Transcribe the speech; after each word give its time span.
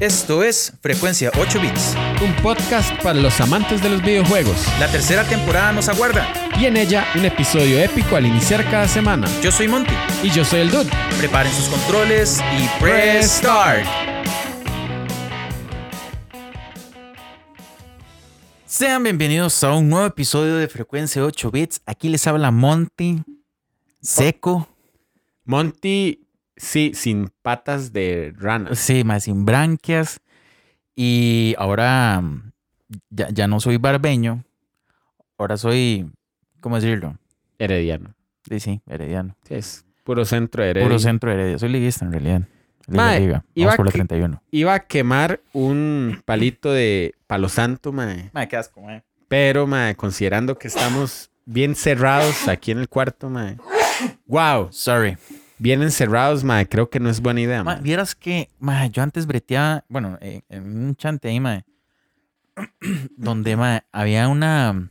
Esto 0.00 0.42
es 0.42 0.72
Frecuencia 0.80 1.30
8 1.38 1.60
Bits. 1.60 1.94
Un 2.20 2.34
podcast 2.42 2.92
para 3.00 3.20
los 3.20 3.40
amantes 3.40 3.80
de 3.80 3.90
los 3.90 4.02
videojuegos. 4.02 4.66
La 4.80 4.90
tercera 4.90 5.22
temporada 5.22 5.70
nos 5.72 5.88
aguarda. 5.88 6.26
Y 6.58 6.66
en 6.66 6.76
ella 6.76 7.06
un 7.14 7.24
episodio 7.24 7.78
épico 7.78 8.16
al 8.16 8.26
iniciar 8.26 8.68
cada 8.68 8.88
semana. 8.88 9.28
Yo 9.40 9.52
soy 9.52 9.68
Monty. 9.68 9.94
Y 10.24 10.30
yo 10.30 10.44
soy 10.44 10.62
el 10.62 10.72
Dude. 10.72 10.90
Preparen 11.18 11.52
sus 11.52 11.68
controles 11.68 12.40
y 12.58 12.82
press 12.82 13.36
start. 13.36 13.86
Sean 18.66 19.04
bienvenidos 19.04 19.62
a 19.62 19.74
un 19.74 19.88
nuevo 19.88 20.06
episodio 20.06 20.56
de 20.56 20.66
Frecuencia 20.66 21.24
8 21.24 21.50
Bits. 21.52 21.82
Aquí 21.86 22.08
les 22.08 22.26
habla 22.26 22.50
Monty, 22.50 23.22
seco. 24.02 24.68
Monty, 25.44 26.23
sí, 26.56 26.92
sin 26.94 27.30
patas 27.42 27.92
de 27.92 28.32
rana. 28.36 28.74
Sí, 28.74 29.04
más 29.04 29.24
sin 29.24 29.44
branquias. 29.44 30.20
Y 30.96 31.54
ahora 31.58 32.20
mm, 32.20 32.52
ya, 33.10 33.28
ya 33.30 33.46
no 33.48 33.60
soy 33.60 33.76
barbeño. 33.78 34.44
Ahora 35.38 35.56
soy, 35.56 36.10
¿cómo 36.60 36.76
decirlo? 36.80 37.18
Herediano. 37.58 38.14
Sí, 38.48 38.60
sí, 38.60 38.80
herediano. 38.86 39.36
Sí, 39.48 39.54
es 39.54 39.84
puro 40.04 40.24
centro 40.24 40.62
de 40.62 40.70
Heredia. 40.70 40.86
Puro 40.88 40.98
centro 40.98 41.30
de 41.30 41.36
Heredia. 41.36 41.58
Soy 41.58 41.70
liguista 41.70 42.04
en 42.04 42.12
realidad. 42.12 42.42
Liga, 42.86 43.02
Mae, 43.02 43.20
liga. 43.20 43.32
Vamos 43.38 43.50
iba 43.54 43.76
por 43.76 43.86
la 43.86 43.92
que- 43.92 43.98
31. 43.98 44.42
Iba 44.50 44.74
a 44.74 44.80
quemar 44.80 45.40
un 45.54 46.22
palito 46.26 46.70
de 46.70 47.14
palo 47.26 47.48
santo, 47.48 47.92
mae. 47.92 48.30
Mae, 48.34 48.46
qué 48.46 48.56
asco, 48.56 48.82
mae. 48.82 49.02
Pero, 49.28 49.66
mae, 49.66 49.94
considerando 49.96 50.58
que 50.58 50.68
estamos 50.68 51.30
bien 51.46 51.74
cerrados 51.74 52.46
aquí 52.46 52.70
en 52.72 52.78
el 52.78 52.88
cuarto, 52.90 53.30
mae. 53.30 53.56
Wow, 54.26 54.68
Sorry. 54.70 55.16
Bien 55.58 55.82
encerrados, 55.82 56.44
mae. 56.44 56.68
Creo 56.68 56.88
que 56.90 57.00
no 57.00 57.08
es 57.10 57.20
buena 57.20 57.40
idea, 57.40 57.62
Ma, 57.64 57.74
mae. 57.74 57.82
vieras 57.82 58.14
que, 58.14 58.48
ma, 58.58 58.86
yo 58.86 59.02
antes 59.02 59.26
breteaba, 59.26 59.84
bueno, 59.88 60.18
eh, 60.20 60.42
en 60.48 60.86
un 60.86 60.96
chante 60.96 61.28
ahí, 61.28 61.40
ma, 61.40 61.64
donde, 63.16 63.56
ma, 63.56 63.84
había 63.92 64.28
una, 64.28 64.88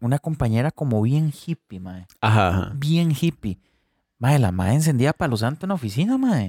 una 0.00 0.18
compañera 0.18 0.70
como 0.70 1.02
bien 1.02 1.32
hippie, 1.32 1.80
ma, 1.80 2.06
Ajá, 2.20 2.48
ajá. 2.48 2.72
bien 2.74 3.12
hippie. 3.18 3.58
Ma, 4.18 4.38
la 4.38 4.50
madre 4.52 4.74
encendía 4.74 5.12
palo 5.12 5.36
santo 5.36 5.66
en 5.66 5.68
la 5.68 5.74
oficina, 5.74 6.16
ma. 6.16 6.40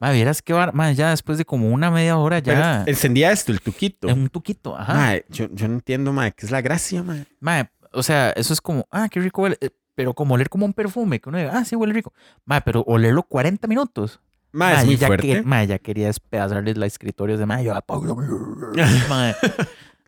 Ma, 0.00 0.10
vieras 0.12 0.40
que, 0.42 0.52
bar- 0.54 0.72
ma, 0.74 0.90
ya 0.92 1.10
después 1.10 1.36
de 1.38 1.44
como 1.44 1.68
una 1.68 1.90
media 1.90 2.16
hora 2.16 2.38
ya, 2.38 2.80
Pero 2.84 2.90
encendía 2.90 3.30
esto, 3.32 3.52
el 3.52 3.60
tuquito. 3.60 4.08
en 4.08 4.18
un 4.18 4.28
tuquito, 4.28 4.76
ajá. 4.76 4.94
Mae, 4.94 5.24
yo, 5.28 5.46
yo 5.52 5.68
no 5.68 5.74
entiendo, 5.74 6.12
mae, 6.12 6.32
¿qué 6.32 6.46
es 6.46 6.50
la 6.52 6.62
gracia, 6.62 7.02
mae? 7.02 7.26
Ma, 7.38 7.70
o 7.92 8.02
sea, 8.02 8.30
eso 8.30 8.52
es 8.54 8.60
como, 8.60 8.86
ah, 8.90 9.08
qué 9.10 9.20
rico 9.20 9.42
huele, 9.42 9.58
eh, 9.60 9.70
pero 10.00 10.14
como 10.14 10.34
oler 10.36 10.48
como 10.48 10.64
un 10.64 10.72
perfume, 10.72 11.20
que 11.20 11.28
uno 11.28 11.36
diga, 11.36 11.50
ah, 11.58 11.62
sí, 11.66 11.76
huele 11.76 11.92
rico. 11.92 12.14
Ma, 12.46 12.62
pero 12.62 12.80
olerlo 12.86 13.22
40 13.24 13.68
minutos. 13.68 14.18
Mae, 14.50 14.72
Ma, 14.72 14.80
es 14.80 14.86
muy 14.86 14.96
ya 14.96 15.06
fuerte. 15.08 15.26
que- 15.26 15.42
ma, 15.42 15.62
ya 15.64 15.78
quería 15.78 16.06
despedazarles 16.06 16.78
la 16.78 16.86
escritorios 16.86 17.38
de 17.38 17.44
ma, 17.44 17.60
yo, 17.60 17.74
ma, 19.10 19.34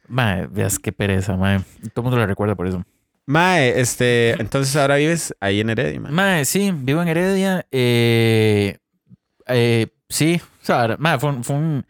ma, 0.08 0.46
veas 0.50 0.78
qué 0.78 0.92
pereza, 0.92 1.36
ma. 1.36 1.62
Todo 1.92 1.92
el 1.96 2.02
mundo 2.04 2.16
lo 2.16 2.26
recuerda 2.26 2.54
por 2.54 2.66
eso. 2.66 2.82
Mae, 3.26 3.78
este, 3.78 4.30
entonces 4.40 4.74
ahora 4.76 4.96
vives 4.96 5.34
ahí 5.40 5.60
en 5.60 5.68
Heredia, 5.68 6.00
mae. 6.00 6.10
Ma, 6.12 6.44
sí, 6.46 6.72
vivo 6.74 7.02
en 7.02 7.08
Heredia. 7.08 7.66
Eh, 7.70 8.78
eh, 9.46 9.88
sí, 10.08 10.40
o 10.62 10.64
sea, 10.64 10.96
ma, 10.98 11.18
fue, 11.18 11.42
fue 11.42 11.56
un 11.56 11.84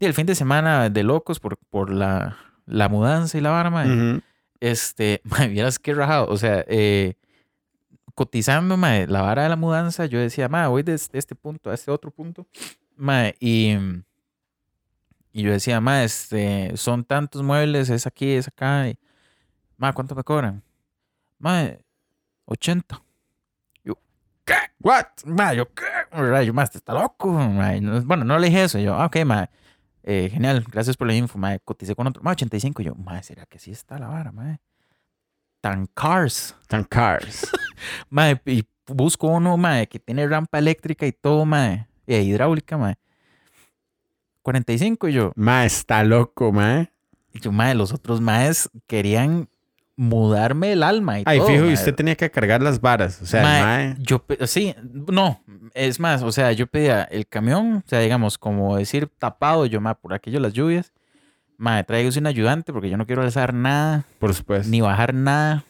el 0.00 0.14
fin 0.14 0.24
de 0.26 0.34
semana 0.34 0.88
de 0.88 1.02
locos 1.02 1.40
por, 1.40 1.58
por 1.70 1.90
la, 1.90 2.38
la 2.64 2.88
mudanza 2.88 3.36
y 3.36 3.42
la 3.42 3.50
vara, 3.50 3.68
ma. 3.68 3.84
Ujú. 3.84 4.22
Este, 4.60 5.20
ma, 5.24 5.46
vieras 5.46 5.78
qué 5.78 5.92
rajado. 5.92 6.28
O 6.28 6.38
sea, 6.38 6.64
eh, 6.68 7.16
cotizando, 8.14 8.76
ma, 8.76 8.98
la 9.06 9.22
vara 9.22 9.42
de 9.44 9.48
la 9.48 9.56
mudanza, 9.56 10.06
yo 10.06 10.18
decía, 10.18 10.48
ma, 10.48 10.68
voy 10.68 10.82
de 10.82 10.94
este 10.94 11.34
punto 11.34 11.70
a 11.70 11.74
este 11.74 11.90
otro 11.90 12.10
punto. 12.10 12.46
Ma, 12.96 13.30
y, 13.40 13.76
y 15.32 15.42
yo 15.42 15.50
decía, 15.50 15.80
ma, 15.80 16.04
este, 16.04 16.76
son 16.76 17.04
tantos 17.04 17.42
muebles, 17.42 17.90
es 17.90 18.06
aquí, 18.06 18.32
es 18.32 18.48
acá. 18.48 18.88
Y, 18.88 18.98
ma, 19.76 19.92
¿cuánto 19.92 20.14
me 20.14 20.22
cobran? 20.22 20.62
Ma, 21.38 21.70
80. 22.46 23.02
Yo, 23.84 23.98
¿qué? 24.44 24.54
What? 24.80 25.06
Ma, 25.26 25.54
yo, 25.54 25.66
¿qué? 25.74 25.84
Yo, 26.46 26.54
ma, 26.54 26.62
este 26.62 26.78
está 26.78 26.94
loco. 26.94 27.32
ma. 27.32 27.74
Y 27.76 27.80
no- 27.80 28.00
bueno, 28.02 28.24
no 28.24 28.38
le 28.38 28.46
dije 28.48 28.64
eso. 28.64 28.78
Yo, 28.78 28.94
ah, 28.94 29.06
ok, 29.06 29.24
ma. 29.24 29.50
eh, 30.04 30.28
genial, 30.30 30.64
gracias 30.70 30.96
por 30.96 31.06
la 31.08 31.14
info, 31.14 31.36
ma. 31.38 31.58
Coticé 31.58 31.94
con 31.96 32.06
otro. 32.06 32.22
Ma, 32.22 32.30
85. 32.32 32.82
Yo, 32.82 32.94
ma, 32.94 33.22
¿será 33.22 33.46
que 33.46 33.58
sí 33.58 33.72
está 33.72 33.98
la 33.98 34.06
vara, 34.08 34.30
ma? 34.32 34.60
Tan 35.64 35.86
cars. 35.94 36.54
Tan 36.68 36.84
cars. 36.84 37.50
Ma, 38.10 38.32
y 38.44 38.66
busco 38.86 39.28
uno, 39.28 39.56
ma, 39.56 39.86
que 39.86 39.98
tiene 39.98 40.28
rampa 40.28 40.58
eléctrica 40.58 41.06
y 41.06 41.12
todo, 41.12 41.46
ma. 41.46 41.88
E 42.06 42.20
hidráulica, 42.20 42.76
ma. 42.76 42.98
45 44.42 45.08
y 45.08 45.12
yo. 45.14 45.32
mae, 45.36 45.64
está 45.64 46.04
loco, 46.04 46.52
mae. 46.52 46.92
Y 47.32 47.40
yo, 47.40 47.50
ma, 47.50 47.72
los 47.72 47.94
otros 47.94 48.20
maes 48.20 48.68
querían 48.86 49.48
mudarme 49.96 50.72
el 50.72 50.82
alma 50.82 51.20
y 51.20 51.22
Ay, 51.24 51.38
todo. 51.38 51.48
fijo, 51.48 51.64
y 51.70 51.72
usted 51.72 51.94
tenía 51.94 52.14
que 52.14 52.30
cargar 52.30 52.60
las 52.60 52.78
varas. 52.78 53.22
O 53.22 53.24
sea, 53.24 53.42
Mae, 53.42 53.62
mae. 53.62 53.96
Yo, 54.00 54.22
sí, 54.46 54.74
no, 54.82 55.42
es 55.72 55.98
más, 55.98 56.22
o 56.22 56.30
sea, 56.30 56.52
yo 56.52 56.66
pedía 56.66 57.04
el 57.04 57.26
camión, 57.26 57.76
o 57.76 57.88
sea, 57.88 58.00
digamos, 58.00 58.36
como 58.36 58.76
decir 58.76 59.08
tapado, 59.18 59.64
yo, 59.64 59.80
ma, 59.80 59.94
por 59.94 60.12
aquello 60.12 60.40
las 60.40 60.52
lluvias, 60.52 60.92
ma, 61.56 61.82
tráigase 61.84 62.18
un 62.18 62.26
ayudante 62.26 62.72
porque 62.72 62.90
yo 62.90 62.96
no 62.96 63.06
quiero 63.06 63.22
alzar 63.22 63.54
nada, 63.54 64.04
por 64.18 64.34
supuesto. 64.34 64.70
ni 64.70 64.80
bajar 64.80 65.14
nada, 65.14 65.64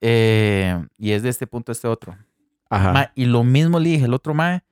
eh, 0.00 0.84
y 0.98 1.12
es 1.12 1.22
de 1.22 1.28
este 1.28 1.46
punto 1.46 1.70
a 1.70 1.74
este 1.74 1.88
otro. 1.88 2.16
Ajá. 2.68 2.92
Ma, 2.92 3.12
y 3.14 3.24
lo 3.24 3.44
mismo 3.44 3.78
le 3.78 3.90
dije 3.90 4.04
el 4.04 4.14
otro 4.14 4.34
ma, 4.34 4.62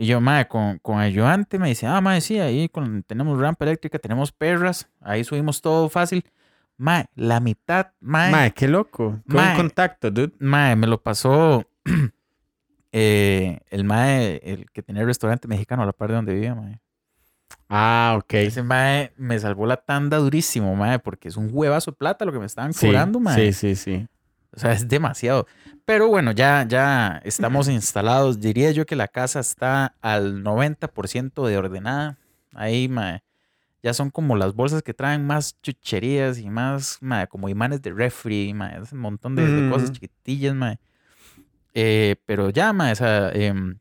y 0.00 0.06
yo, 0.06 0.20
ma, 0.20 0.44
con, 0.44 0.78
con 0.78 1.00
ayudante, 1.00 1.58
me 1.58 1.68
dice, 1.68 1.86
ah, 1.86 2.00
ma, 2.00 2.20
sí, 2.20 2.38
ahí 2.38 2.68
con, 2.68 3.02
tenemos 3.02 3.36
rampa 3.38 3.64
eléctrica, 3.64 3.98
tenemos 3.98 4.30
perras, 4.30 4.88
ahí 5.00 5.24
subimos 5.24 5.60
todo 5.60 5.88
fácil. 5.88 6.24
Ma, 6.76 7.06
la 7.16 7.40
mitad, 7.40 7.88
ma, 8.00 8.30
Mae, 8.30 8.52
qué 8.52 8.68
loco. 8.68 9.20
Mae. 9.26 9.46
buen 9.46 9.56
contacto, 9.56 10.12
dude. 10.12 10.32
Mae, 10.38 10.76
me 10.76 10.86
lo 10.86 11.02
pasó 11.02 11.64
eh, 12.92 13.58
el 13.70 13.82
mae, 13.82 14.40
el 14.44 14.70
que 14.70 14.84
tenía 14.84 15.02
el 15.02 15.08
restaurante 15.08 15.48
mexicano 15.48 15.82
a 15.82 15.86
la 15.86 15.92
par 15.92 16.10
de 16.10 16.14
donde 16.14 16.34
vivía, 16.34 16.54
mae. 16.54 16.80
Ah, 17.68 18.14
ok. 18.18 18.34
Ese 18.34 18.62
mae 18.62 19.12
me 19.16 19.38
salvó 19.38 19.66
la 19.66 19.76
tanda 19.76 20.16
durísimo, 20.18 20.74
mae, 20.74 20.98
porque 20.98 21.28
es 21.28 21.36
un 21.36 21.50
huevazo 21.52 21.90
de 21.90 21.96
plata 21.98 22.24
lo 22.24 22.32
que 22.32 22.38
me 22.38 22.46
estaban 22.46 22.72
Sí, 22.72 22.86
cobrando, 22.86 23.20
mae. 23.20 23.52
sí, 23.52 23.52
sí, 23.52 23.76
sí. 23.76 24.06
O 24.56 24.58
sea, 24.58 24.72
es 24.72 24.88
demasiado. 24.88 25.46
Pero 25.84 26.08
bueno, 26.08 26.32
ya, 26.32 26.64
ya 26.66 27.20
estamos 27.24 27.68
instalados. 27.68 28.40
Diría 28.40 28.70
yo 28.70 28.86
que 28.86 28.96
la 28.96 29.06
casa 29.08 29.40
está 29.40 29.94
al 30.00 30.42
90% 30.42 31.46
de 31.46 31.56
ordenada. 31.58 32.16
Ahí, 32.54 32.88
mae. 32.88 33.22
Ya 33.82 33.92
son 33.94 34.10
como 34.10 34.34
las 34.36 34.54
bolsas 34.54 34.82
que 34.82 34.94
traen 34.94 35.24
más 35.26 35.56
chucherías 35.62 36.38
y 36.38 36.48
más, 36.50 36.98
mae, 37.00 37.28
como 37.28 37.48
imanes 37.48 37.80
de 37.82 37.92
refri, 37.92 38.52
mae, 38.54 38.82
es 38.82 38.92
un 38.92 38.98
montón 38.98 39.36
de, 39.36 39.46
de 39.48 39.70
cosas 39.70 39.90
Mm. 39.90 39.92
chiquitillas, 39.92 40.54
mae. 40.54 40.78
Eh, 41.74 42.16
pero 42.26 42.50
ya, 42.50 42.72
mae, 42.72 42.92
o 42.92 42.96
sea, 42.96 43.30
em, 43.32 43.78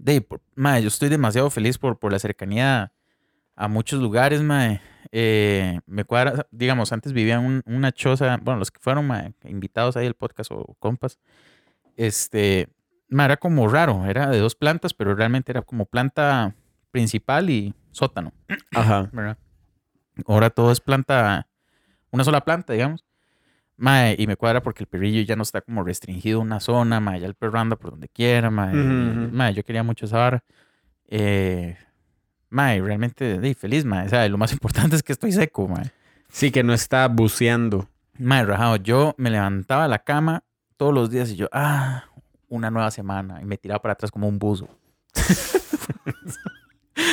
de, 0.00 0.26
mae, 0.54 0.82
yo 0.82 0.88
estoy 0.88 1.08
demasiado 1.08 1.50
feliz 1.50 1.78
por, 1.78 1.98
por 1.98 2.12
la 2.12 2.18
cercanía 2.18 2.92
a 3.56 3.68
muchos 3.68 4.00
lugares, 4.00 4.42
mae. 4.42 4.80
Eh, 5.10 5.80
me 5.86 6.04
cuadra, 6.04 6.46
digamos, 6.50 6.92
antes 6.92 7.12
vivía 7.12 7.36
en 7.36 7.44
un- 7.44 7.62
una 7.66 7.92
choza, 7.92 8.36
bueno, 8.42 8.58
los 8.58 8.70
que 8.70 8.78
fueron 8.80 9.08
invitados 9.44 9.96
ahí 9.96 10.06
al 10.06 10.14
podcast 10.14 10.50
o 10.52 10.76
compas, 10.78 11.18
este, 11.96 12.68
era 13.10 13.36
como 13.36 13.68
raro, 13.68 14.04
era 14.06 14.28
de 14.28 14.38
dos 14.38 14.54
plantas, 14.54 14.94
pero 14.94 15.14
realmente 15.14 15.50
era 15.52 15.62
como 15.62 15.86
planta 15.86 16.54
principal 16.90 17.50
y 17.50 17.74
sótano. 17.90 18.32
Ajá. 18.74 19.08
¿verdad? 19.12 19.38
Ahora 20.26 20.50
todo 20.50 20.72
es 20.72 20.80
planta, 20.80 21.48
una 22.10 22.24
sola 22.24 22.44
planta, 22.44 22.72
digamos. 22.72 23.04
Mae, 23.78 24.16
y 24.18 24.26
me 24.26 24.36
cuadra 24.36 24.60
porque 24.60 24.82
el 24.82 24.88
perrillo 24.88 25.22
ya 25.22 25.36
no 25.36 25.44
está 25.44 25.60
como 25.60 25.84
restringido 25.84 26.40
a 26.40 26.42
una 26.42 26.58
zona, 26.58 26.98
mae, 26.98 27.20
ya 27.20 27.28
el 27.28 27.34
perro 27.34 27.60
anda 27.60 27.76
por 27.76 27.92
donde 27.92 28.08
quiera, 28.08 28.50
mae. 28.50 28.76
Ujú. 28.76 29.30
mae, 29.32 29.54
yo 29.54 29.62
quería 29.62 29.84
mucho 29.84 30.08
vara. 30.08 30.42
Eh, 31.06 31.76
mae, 32.50 32.80
realmente 32.80 33.38
di, 33.38 33.54
feliz, 33.54 33.84
mae. 33.84 34.06
O 34.06 34.08
sea, 34.08 34.28
lo 34.28 34.36
más 34.36 34.52
importante 34.58 34.96
es 34.96 35.04
que 35.04 35.12
estoy 35.12 35.30
seco, 35.30 35.68
mae. 35.68 35.92
Sí, 36.28 36.50
que 36.50 36.64
no 36.64 36.74
está 36.74 37.06
buceando. 37.06 37.88
Mae, 38.18 38.44
rajado, 38.44 38.76
yo 38.76 39.14
me 39.16 39.30
levantaba 39.30 39.84
de 39.84 39.90
la 39.90 40.00
cama 40.00 40.42
todos 40.76 40.92
los 40.92 41.08
días 41.08 41.30
y 41.30 41.36
yo, 41.36 41.48
ah, 41.52 42.04
una 42.48 42.72
nueva 42.72 42.90
semana. 42.90 43.40
Y 43.40 43.44
me 43.44 43.58
tiraba 43.58 43.80
para 43.80 43.92
atrás 43.92 44.10
como 44.10 44.26
un 44.26 44.40
buzo. 44.40 44.68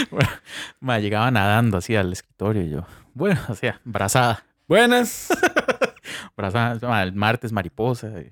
Bueno, 0.09 0.29
mae, 0.79 0.99
llegaba 0.99 1.29
nadando 1.29 1.77
así 1.77 1.95
al 1.95 2.11
escritorio 2.11 2.63
y 2.63 2.69
yo, 2.71 2.87
bueno, 3.13 3.39
o 3.49 3.53
sea, 3.53 3.79
brazada. 3.83 4.43
Buenas. 4.67 5.27
El 7.03 7.13
martes 7.13 7.51
mariposa. 7.51 8.07
y- 8.19 8.31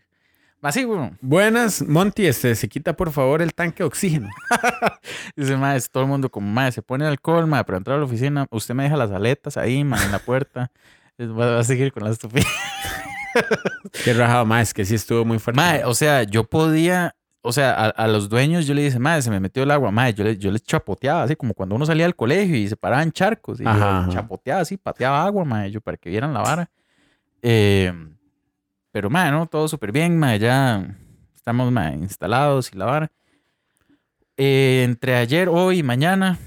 Así, 0.61 0.85
bueno. 0.85 1.17
Buenas. 1.19 1.81
Monty, 1.81 2.25
este, 2.25 2.55
se 2.55 2.69
quita 2.69 2.93
por 2.95 3.11
favor 3.11 3.41
el 3.41 3.53
tanque 3.53 3.79
de 3.79 3.83
oxígeno. 3.83 4.29
Dice, 5.35 5.57
es 5.75 5.89
todo 5.89 6.03
el 6.03 6.09
mundo 6.09 6.29
como, 6.29 6.49
mae, 6.49 6.71
se 6.71 6.81
pone 6.81 7.05
alcohol, 7.05 7.45
mae, 7.47 7.65
pero 7.65 7.77
entrar 7.77 7.97
a 7.97 7.99
la 7.99 8.05
oficina, 8.05 8.47
usted 8.49 8.73
me 8.73 8.83
deja 8.83 8.95
las 8.95 9.11
aletas 9.11 9.57
ahí, 9.57 9.83
mae, 9.83 10.05
en 10.05 10.11
la 10.13 10.19
puerta. 10.19 10.71
Va 11.19 11.59
a 11.59 11.63
seguir 11.65 11.91
con 11.91 12.03
la 12.05 12.11
estupidez. 12.11 12.47
Qué 14.05 14.13
rajado, 14.13 14.45
mae, 14.45 14.63
es 14.63 14.73
que 14.73 14.85
sí 14.85 14.95
estuvo 14.95 15.25
muy 15.25 15.37
fuerte. 15.39 15.59
Mae, 15.59 15.83
o 15.85 15.93
sea, 15.93 16.23
yo 16.23 16.43
podía 16.45 17.13
o 17.45 17.51
sea, 17.51 17.73
a, 17.73 17.89
a 17.89 18.07
los 18.07 18.29
dueños 18.29 18.65
yo 18.65 18.73
le 18.73 18.83
dije, 18.83 18.97
madre, 18.99 19.21
se 19.21 19.29
me 19.29 19.37
metió 19.41 19.63
el 19.63 19.71
agua, 19.71 19.91
madre, 19.91 20.13
yo, 20.13 20.23
le, 20.23 20.37
yo 20.37 20.49
les 20.49 20.63
chapoteaba, 20.63 21.23
así 21.23 21.35
como 21.35 21.53
cuando 21.53 21.75
uno 21.75 21.85
salía 21.85 22.05
del 22.05 22.15
colegio 22.15 22.55
y 22.55 22.69
se 22.69 22.77
paraban 22.77 23.11
charcos, 23.11 23.59
y 23.59 23.65
yo 23.65 23.69
Ajá, 23.69 23.99
ajá. 24.03 24.09
chapoteaba 24.11 24.61
así, 24.61 24.77
pateaba 24.77 25.25
agua, 25.25 25.43
madre, 25.43 25.69
yo 25.71 25.81
para 25.81 25.97
que 25.97 26.09
vieran 26.09 26.33
la 26.33 26.39
vara. 26.39 26.69
Eh, 27.43 27.93
pero, 28.91 29.09
madre, 29.09 29.31
no, 29.31 29.45
todo 29.45 29.67
súper 29.67 29.91
bien, 29.91 30.17
madre, 30.17 30.39
ya 30.39 30.95
estamos, 31.35 31.71
madre, 31.71 31.97
instalados 31.97 32.71
y 32.73 32.77
la 32.77 32.85
vara. 32.85 33.11
Eh, 34.37 34.83
entre 34.85 35.15
ayer, 35.15 35.49
hoy 35.49 35.79
y 35.79 35.83
mañana, 35.83 36.39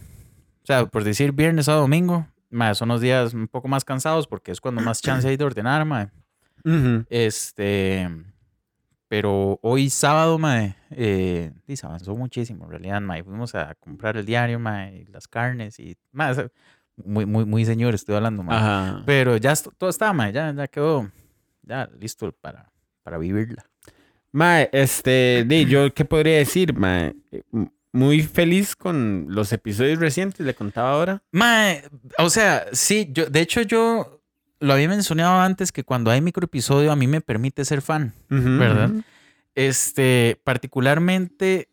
o 0.63 0.67
sea, 0.67 0.87
por 0.87 1.05
decir 1.05 1.33
viernes 1.33 1.69
a 1.69 1.75
domingo, 1.75 2.27
madre, 2.51 2.75
son 2.75 2.89
los 2.89 3.01
días 3.01 3.35
un 3.35 3.47
poco 3.47 3.69
más 3.69 3.85
cansados 3.85 4.27
porque 4.27 4.51
es 4.51 4.61
cuando 4.61 4.81
más 4.81 5.03
chance 5.03 5.29
hay 5.29 5.37
de 5.37 5.45
ordenar, 5.45 5.85
madre. 5.85 6.11
Ujú. 6.65 7.05
Este, 7.11 8.09
pero 9.09 9.61
hoy 9.63 9.91
sábado, 9.91 10.39
mae, 10.39 10.75
eh, 10.91 11.53
y 11.69 11.77
se 11.77 11.87
avanzó 11.87 12.17
muchísimo, 12.17 12.65
en 12.65 12.71
realidad, 12.71 13.01
mae. 13.01 13.23
Fuimos 13.23 13.55
a 13.55 13.75
comprar 13.77 14.17
el 14.17 14.27
diario, 14.27 14.59
mae, 14.59 15.03
y 15.03 15.05
las 15.07 15.29
carnes 15.29 15.79
y, 15.79 15.97
mae, 16.11 16.35
muy, 17.05 17.27
muy, 17.27 17.45
muy 17.45 17.65
señor 17.65 17.95
estoy 17.95 18.15
hablando. 18.17 18.45
Ajá. 18.49 19.03
Pero 19.07 19.37
ya 19.37 19.55
todo 19.79 19.91
está, 19.91 20.13
mae, 20.13 20.33
ya, 20.33 20.53
ya 20.55 20.67
quedó, 20.69 21.11
ya 21.63 21.89
listo 21.99 22.33
para, 22.33 22.71
para 23.03 23.19
vivirla. 23.19 23.65
Mae, 24.33 24.69
este, 24.73 25.45
yo 25.69 25.93
qué 25.95 26.05
podría 26.05 26.39
decir, 26.39 26.75
mae, 26.75 27.15
M- 27.53 27.71
muy 27.93 28.23
feliz 28.23 28.77
con 28.77 29.27
los 29.31 29.53
episodios 29.53 29.99
recientes, 29.99 30.45
le 30.45 30.55
contaba 30.55 30.93
ahora. 30.93 31.23
Mae, 31.33 31.83
o 32.19 32.29
sea, 32.31 32.67
sí, 32.73 33.09
yo, 33.13 33.27
de 33.27 33.41
hecho 33.41 33.63
yo 33.63 34.21
lo 34.61 34.73
había 34.73 34.89
mencionado 34.89 35.41
antes 35.41 35.73
que 35.73 35.85
cuando 35.85 36.11
hay 36.11 36.21
microepisodio 36.21 36.93
a 36.93 36.97
mí 36.97 37.07
me 37.07 37.21
permite 37.21 37.65
ser 37.65 37.81
fan. 37.83 38.13
¿Verdad? 38.29 38.91
Este, 39.55 40.39
particularmente, 40.45 41.69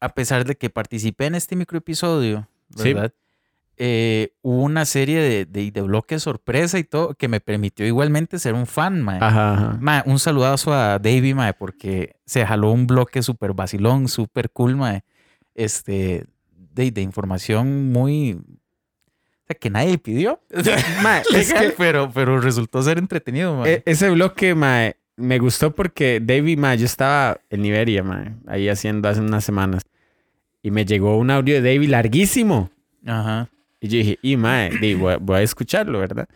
a 0.00 0.10
pesar 0.10 0.44
de 0.44 0.56
que 0.56 0.68
participé 0.70 1.26
en 1.26 1.34
este 1.34 1.56
microepisodio, 1.56 2.48
Sí. 2.76 2.94
Eh, 3.80 4.32
hubo 4.42 4.62
una 4.64 4.84
serie 4.84 5.20
de, 5.20 5.44
de, 5.46 5.70
de 5.70 5.82
bloques 5.82 6.22
sorpresa 6.24 6.78
y 6.80 6.84
todo 6.84 7.14
que 7.14 7.28
me 7.28 7.38
permitió 7.40 7.86
igualmente 7.86 8.38
ser 8.40 8.54
un 8.54 8.66
fan, 8.66 9.02
mae. 9.02 9.18
Ajá, 9.20 9.54
ajá. 9.54 9.78
Mae, 9.80 10.02
un 10.04 10.18
saludazo 10.18 10.72
a 10.74 10.98
Davey, 10.98 11.32
mae, 11.32 11.54
porque 11.54 12.16
se 12.26 12.44
jaló 12.44 12.72
un 12.72 12.88
bloque 12.88 13.22
súper 13.22 13.52
vacilón, 13.52 14.08
súper 14.08 14.50
cool, 14.50 14.74
mae. 14.76 15.04
Este, 15.54 16.24
de, 16.74 16.90
de 16.90 17.00
información 17.02 17.92
muy... 17.92 18.40
Que 19.60 19.70
nadie 19.70 19.96
pidió. 19.96 20.42
Mae, 21.02 21.22
es 21.34 21.54
que 21.54 21.72
pero, 21.78 22.10
pero 22.12 22.38
resultó 22.38 22.82
ser 22.82 22.98
entretenido, 22.98 23.56
mae. 23.56 23.74
e- 23.76 23.82
ese 23.86 24.10
bloque, 24.10 24.54
mae, 24.54 24.96
me 25.16 25.38
gustó 25.38 25.74
porque 25.74 26.20
David, 26.22 26.58
mae, 26.58 26.76
yo 26.76 26.84
estaba 26.84 27.40
en 27.48 27.64
Iberia, 27.64 28.02
mae, 28.02 28.34
ahí 28.46 28.68
haciendo 28.68 29.08
hace 29.08 29.20
unas 29.20 29.44
semanas. 29.44 29.84
Y 30.62 30.70
me 30.70 30.84
llegó 30.84 31.16
un 31.16 31.30
audio 31.30 31.54
de 31.54 31.72
David 31.72 31.88
larguísimo. 31.88 32.70
Ajá. 33.06 33.48
Y 33.80 33.88
yo 33.88 33.98
dije, 33.98 34.18
y 34.22 34.36
mae, 34.36 34.70
di, 34.80 34.94
voy, 34.94 35.14
a- 35.14 35.18
voy 35.18 35.36
a 35.38 35.42
escucharlo, 35.42 35.98
¿verdad? 36.00 36.28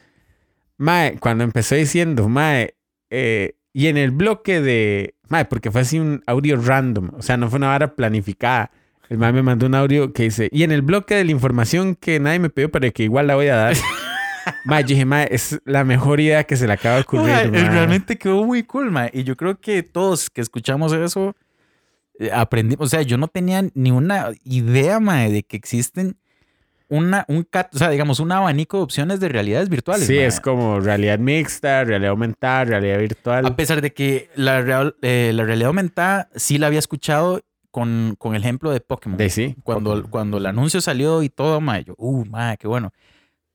Mae, 0.79 1.19
cuando 1.19 1.44
empezó 1.44 1.75
diciendo, 1.75 2.29
mae, 2.29 2.75
eh, 3.11 3.55
y 3.73 3.87
en 3.89 3.97
el 3.97 4.11
bloque 4.11 4.61
de, 4.61 5.15
mae, 5.29 5.44
porque 5.44 5.71
fue 5.71 5.81
así 5.83 5.99
un 5.99 6.23
audio 6.27 6.56
random, 6.56 7.11
o 7.17 7.23
sea, 7.23 7.37
no 7.37 7.49
fue 7.49 7.59
una 7.59 7.69
vara 7.69 7.94
planificada. 7.94 8.71
El 9.09 9.19
mae 9.19 9.33
me 9.33 9.43
mandó 9.43 9.67
un 9.67 9.75
audio 9.75 10.12
que 10.12 10.25
dice, 10.25 10.49
y 10.53 10.62
en 10.62 10.73
el 10.73 10.83
bloque 10.83 11.15
de 11.15 11.25
la 11.25 11.31
información 11.33 11.94
que 11.97 12.19
nadie 12.21 12.39
me 12.39 12.50
pidió, 12.50 12.71
pero 12.71 12.91
que 12.93 13.03
igual 13.03 13.27
la 13.27 13.35
voy 13.35 13.49
a 13.49 13.56
dar. 13.56 13.75
mae, 14.65 14.83
yo 14.83 14.89
dije, 14.89 15.05
mae, 15.05 15.29
es 15.31 15.61
la 15.65 15.85
mejor 15.85 16.21
idea 16.21 16.44
que 16.44 16.56
se 16.56 16.67
le 16.67 16.73
acaba 16.73 16.97
de 16.97 17.03
ocurrir. 17.03 17.27
Mae, 17.29 17.49
mae". 17.50 17.69
realmente 17.71 18.17
quedó 18.17 18.44
muy 18.44 18.62
cool, 18.62 18.91
mae. 18.91 19.11
Y 19.12 19.25
yo 19.25 19.37
creo 19.37 19.61
que 19.61 19.83
todos 19.83 20.31
que 20.31 20.41
escuchamos 20.41 20.93
eso 20.93 21.37
eh, 22.19 22.31
aprendimos. 22.33 22.87
O 22.87 22.89
sea, 22.89 23.03
yo 23.03 23.19
no 23.19 23.29
tenía 23.29 23.62
ni 23.75 23.91
una 23.91 24.29
idea, 24.44 24.99
mae, 25.00 25.31
de 25.31 25.43
que 25.43 25.56
existen 25.56 26.17
una, 26.93 27.25
un 27.29 27.43
cat, 27.44 27.75
o 27.75 27.79
sea, 27.79 27.89
digamos, 27.89 28.21
un 28.21 28.31
abanico 28.33 28.77
de 28.77 28.83
opciones 28.85 29.19
de 29.19 29.29
realidades 29.29 29.69
virtuales. 29.69 30.06
Sí, 30.06 30.15
mae. 30.17 30.27
es 30.27 30.41
como 30.41 30.79
realidad 30.79 31.19
mixta, 31.19 31.85
realidad 31.85 32.11
aumentada, 32.11 32.65
realidad 32.65 32.99
virtual. 32.99 33.47
A 33.47 33.56
pesar 33.56 33.81
de 33.81 33.93
que 33.93 34.29
la, 34.37 34.61
real- 34.61 34.94
eh, 35.03 35.33
la 35.35 35.44
realidad 35.44 35.69
aumentada 35.69 36.29
sí 36.35 36.59
la 36.59 36.67
había 36.67 36.79
escuchado 36.79 37.41
con, 37.71 38.15
con 38.19 38.35
el 38.35 38.43
ejemplo 38.43 38.71
de 38.71 38.81
Pokémon. 38.81 39.17
De 39.17 39.31
sí. 39.31 39.56
Cuando, 39.62 39.91
Pokémon. 39.91 40.11
cuando 40.11 40.37
el 40.37 40.47
anuncio 40.47 40.81
salió 40.83 41.23
y 41.23 41.31
todo, 41.31 41.61
mae, 41.62 41.85
yo, 41.85 41.94
uh, 41.97 42.25
mae, 42.27 42.59
qué 42.59 42.69
bueno. 42.69 42.93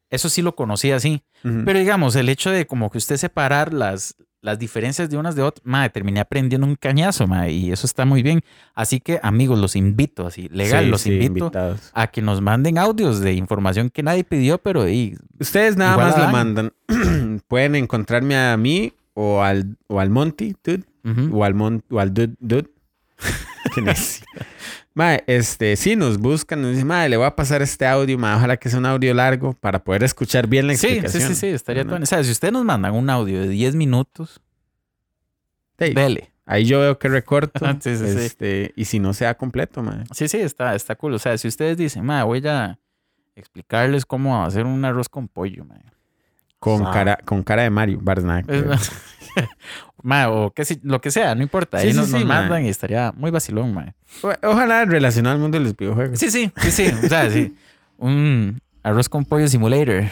Eso 0.10 0.30
sí 0.30 0.42
lo 0.42 0.56
conocía 0.56 0.96
así. 0.96 1.22
Pero 1.44 1.78
digamos, 1.80 2.16
el 2.16 2.30
hecho 2.30 2.50
de 2.50 2.66
como 2.66 2.90
que 2.90 2.98
usted 2.98 3.18
separar 3.18 3.74
las, 3.74 4.16
las 4.42 4.60
diferencias 4.60 5.10
de 5.10 5.18
unas 5.18 5.36
de 5.36 5.42
otras, 5.42 5.66
madre, 5.66 5.90
terminé 5.90 6.20
aprendiendo 6.20 6.66
un 6.68 6.76
cañazo, 6.76 7.28
madre, 7.28 7.52
y 7.54 7.72
eso 7.72 7.86
está 7.88 8.06
muy 8.06 8.22
bien. 8.24 8.42
Así 8.76 9.00
que, 9.00 9.20
amigos, 9.24 9.60
los 9.60 9.76
invito, 9.76 10.28
así, 10.28 10.48
legal, 10.50 10.86
Sí, 10.86 10.90
los 10.92 11.02
sí, 11.02 11.12
invito 11.14 11.46
invitados. 11.46 11.92
a 11.94 12.08
que 12.08 12.22
nos 12.22 12.40
manden 12.42 12.78
audios 12.78 13.20
de 13.20 13.34
información 13.34 13.90
que 13.90 14.04
nadie 14.04 14.24
pidió, 14.24 14.58
pero 14.60 14.88
y, 14.88 15.18
Ustedes 15.40 15.76
nada 15.78 15.98
más 15.98 16.12
la 16.14 16.18
la 16.18 16.24
dan. 16.26 16.32
mandan. 16.32 17.42
Pueden 17.48 17.76
encontrarme 17.76 18.38
a 18.38 18.56
mí 18.58 18.94
o 19.14 19.42
al, 19.42 19.78
o 19.88 20.00
al 20.00 20.10
Monty, 20.10 20.56
dude. 20.64 20.84
O 21.32 21.44
al, 21.44 21.54
Mon, 21.54 21.84
o 21.90 22.00
al 22.00 22.14
Dude, 22.14 22.36
Dude. 22.40 22.70
Mae, 24.98 25.24
este, 25.28 25.76
sí, 25.76 25.96
nos 25.96 26.18
buscan, 26.18 26.60
nos 26.64 26.72
dicen, 26.72 26.88
mae, 26.88 27.08
le 27.08 27.18
voy 27.18 27.28
a 27.28 27.36
pasar 27.36 27.62
este 27.62 27.86
audio, 27.86 28.18
mae, 28.18 28.36
ojalá 28.36 28.58
que 28.58 28.68
sea 28.68 28.80
un 28.80 28.88
audio 28.88 29.14
largo 29.14 29.54
para 29.54 29.84
poder 29.84 30.04
escuchar 30.04 30.48
bien 30.48 30.66
la 30.66 30.74
Sí, 30.74 30.80
sí, 30.80 30.88
explicación. 30.96 31.30
sí, 31.30 31.36
sí, 31.36 31.48
estaría 31.50 31.84
¿no? 31.84 31.92
todo. 31.94 32.02
O 32.04 32.06
sea, 32.08 32.24
si 32.24 32.32
ustedes 32.32 32.52
nos 32.52 32.66
mandan 32.66 32.96
un 32.96 33.08
audio 33.12 33.40
de 33.42 33.48
10 33.50 33.76
minutos, 33.76 34.42
Sí, 35.78 35.94
dele. 35.94 36.32
Ahí 36.48 36.66
yo 36.66 36.80
veo 36.80 36.98
que 36.98 37.10
recorto. 37.10 37.60
Sí, 37.82 37.96
sí, 37.96 38.08
sí. 38.12 38.18
este, 38.26 38.74
Y 38.76 38.86
si 38.86 38.98
no 39.00 39.14
sea 39.14 39.36
completo, 39.38 39.84
mae. 39.84 40.04
Sí, 40.16 40.28
sí, 40.28 40.38
está, 40.40 40.74
está 40.74 40.96
cool. 40.96 41.14
O 41.14 41.20
sea, 41.20 41.38
si 41.38 41.48
ustedes 41.48 41.78
dicen, 41.78 42.04
madre, 42.04 42.24
voy 42.24 42.48
a 42.48 42.80
explicarles 43.36 44.04
cómo 44.04 44.44
hacer 44.44 44.66
un 44.66 44.84
arroz 44.84 45.10
con 45.10 45.28
pollo, 45.28 45.64
madre. 45.64 45.84
Con, 46.58 46.84
Ah. 46.88 46.92
cara, 46.92 47.20
con 47.24 47.44
cara 47.44 47.62
de 47.62 47.70
Mario, 47.70 48.00
Barznack. 48.02 48.48
Ma, 50.04 50.30
o 50.30 50.52
que 50.52 50.64
si- 50.66 50.80
lo 50.84 51.02
que 51.02 51.10
sea, 51.12 51.34
no 51.36 51.42
importa. 51.44 51.80
Sí, 51.80 51.88
Ahí 51.88 51.92
sí, 51.94 51.98
nos, 51.98 52.08
sí, 52.08 52.14
nos 52.14 52.26
ma. 52.26 52.42
mandan 52.42 52.66
y 52.66 52.70
estaría 52.70 53.12
muy 53.16 53.32
vacilón, 53.32 53.74
ma. 53.74 53.94
Ojalá 54.44 54.86
relacionado 54.86 55.36
al 55.36 55.42
mundo 55.42 55.58
de 55.58 55.64
los 55.66 55.76
videojuegos. 55.76 56.20
Sí, 56.20 56.30
sí, 56.30 56.52
sí, 56.62 56.72
sí. 56.72 56.92
O 57.04 57.10
sea, 57.10 57.30
sí. 57.30 57.56
Un 57.98 58.62
arroz 58.84 59.10
con 59.10 59.26
pollo 59.26 59.48
simulator. 59.48 60.04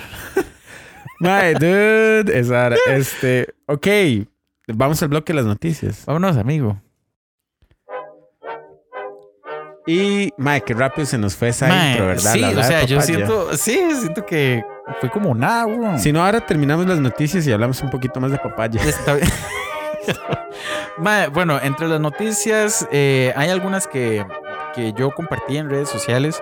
Mae, 1.19 1.53
dude, 1.53 2.37
esa, 2.37 2.69
este, 2.87 3.47
ok, 3.67 3.87
vamos 4.67 5.01
al 5.01 5.07
bloque 5.09 5.31
de 5.31 5.37
las 5.37 5.45
noticias. 5.45 6.03
Vámonos, 6.05 6.35
amigo. 6.35 6.81
Y, 9.87 10.33
mae, 10.37 10.61
qué 10.61 10.73
rápido 10.73 11.05
se 11.05 11.17
nos 11.17 11.35
fue 11.35 11.49
esa 11.49 11.67
Ma, 11.67 11.91
intro, 11.91 12.07
¿verdad? 12.07 12.33
Sí, 12.33 12.39
La 12.39 12.49
o 12.49 12.63
sea, 12.63 12.83
yo 12.85 12.99
siento, 13.01 13.55
sí, 13.55 13.79
siento 13.99 14.25
que 14.25 14.63
fue 14.99 15.11
como 15.11 15.35
nada, 15.35 15.67
weón. 15.67 15.99
Si 15.99 16.11
no, 16.11 16.25
ahora 16.25 16.43
terminamos 16.43 16.87
las 16.87 16.99
noticias 16.99 17.45
y 17.45 17.51
hablamos 17.51 17.81
un 17.83 17.91
poquito 17.91 18.19
más 18.19 18.31
de 18.31 18.37
papaya. 18.39 18.81
Está 18.83 19.13
bien. 19.13 19.27
Bueno, 21.33 21.59
entre 21.61 21.87
las 21.87 21.99
noticias, 21.99 22.87
eh, 22.91 23.33
hay 23.35 23.49
algunas 23.49 23.87
que, 23.87 24.25
que 24.73 24.93
yo 24.93 25.11
compartí 25.11 25.57
en 25.57 25.69
redes 25.69 25.89
sociales, 25.89 26.41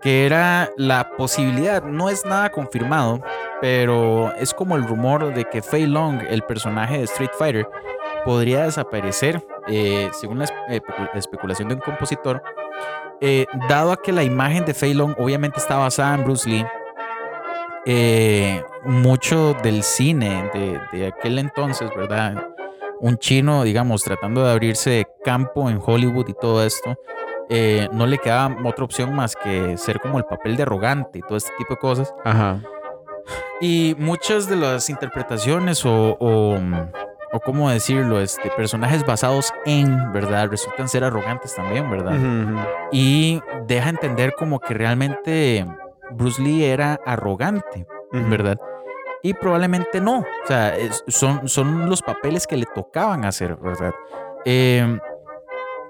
que 0.00 0.24
era 0.26 0.70
la 0.76 1.10
posibilidad, 1.16 1.82
no 1.82 2.08
es 2.08 2.24
nada 2.24 2.50
confirmado, 2.50 3.20
pero 3.60 4.32
es 4.38 4.54
como 4.54 4.76
el 4.76 4.84
rumor 4.86 5.34
de 5.34 5.44
que 5.44 5.60
Fei 5.62 5.86
Long, 5.86 6.20
el 6.28 6.42
personaje 6.42 6.98
de 6.98 7.04
Street 7.04 7.30
Fighter, 7.36 7.68
podría 8.24 8.62
desaparecer, 8.64 9.44
eh, 9.66 10.08
según 10.12 10.38
la 10.38 10.44
eh, 10.68 10.80
pecu- 10.80 11.10
especulación 11.14 11.68
de 11.68 11.74
un 11.74 11.80
compositor, 11.80 12.42
dado 13.68 13.90
a 13.90 13.96
que 14.00 14.12
la 14.12 14.22
imagen 14.22 14.64
de 14.64 14.74
Fei 14.74 14.94
Long 14.94 15.14
obviamente 15.18 15.58
está 15.58 15.76
basada 15.76 16.14
en 16.14 16.22
Bruce 16.24 16.48
Lee. 16.48 16.64
mucho 18.84 19.54
del 19.54 19.82
cine 19.82 20.48
de, 20.54 20.80
de 20.92 21.06
aquel 21.08 21.38
entonces, 21.38 21.90
¿verdad? 21.96 22.34
Un 23.00 23.18
chino, 23.18 23.62
digamos, 23.64 24.02
tratando 24.02 24.44
de 24.44 24.52
abrirse 24.52 25.06
campo 25.24 25.70
en 25.70 25.80
Hollywood 25.84 26.28
y 26.28 26.34
todo 26.34 26.64
esto, 26.64 26.96
eh, 27.48 27.88
no 27.92 28.06
le 28.06 28.18
quedaba 28.18 28.56
otra 28.64 28.84
opción 28.84 29.14
más 29.14 29.36
que 29.36 29.76
ser 29.78 30.00
como 30.00 30.18
el 30.18 30.24
papel 30.24 30.56
de 30.56 30.62
arrogante 30.64 31.18
y 31.18 31.22
todo 31.22 31.36
este 31.36 31.52
tipo 31.58 31.74
de 31.74 31.80
cosas. 31.80 32.14
Ajá. 32.24 32.60
Y 33.60 33.94
muchas 33.98 34.48
de 34.48 34.56
las 34.56 34.90
interpretaciones 34.90 35.84
o, 35.84 36.16
o, 36.18 36.58
o 37.32 37.40
cómo 37.40 37.70
decirlo, 37.70 38.20
este, 38.20 38.50
personajes 38.50 39.04
basados 39.04 39.52
en, 39.66 40.12
¿verdad? 40.12 40.48
Resultan 40.50 40.88
ser 40.88 41.04
arrogantes 41.04 41.54
también, 41.54 41.90
¿verdad? 41.90 42.16
Y 42.92 43.40
deja 43.66 43.90
entender 43.90 44.34
como 44.38 44.60
que 44.60 44.74
realmente 44.74 45.66
Bruce 46.10 46.40
Lee 46.40 46.64
era 46.64 47.00
arrogante. 47.04 47.86
¿verdad? 48.12 48.58
Y 49.22 49.34
probablemente 49.34 50.00
no. 50.00 50.18
O 50.20 50.46
sea, 50.46 50.76
es- 50.76 51.04
son, 51.08 51.48
son 51.48 51.88
los 51.88 52.02
papeles 52.02 52.46
que 52.46 52.56
le 52.56 52.66
tocaban 52.66 53.24
hacer, 53.24 53.56
¿verdad? 53.56 53.92
Eh, 54.44 54.98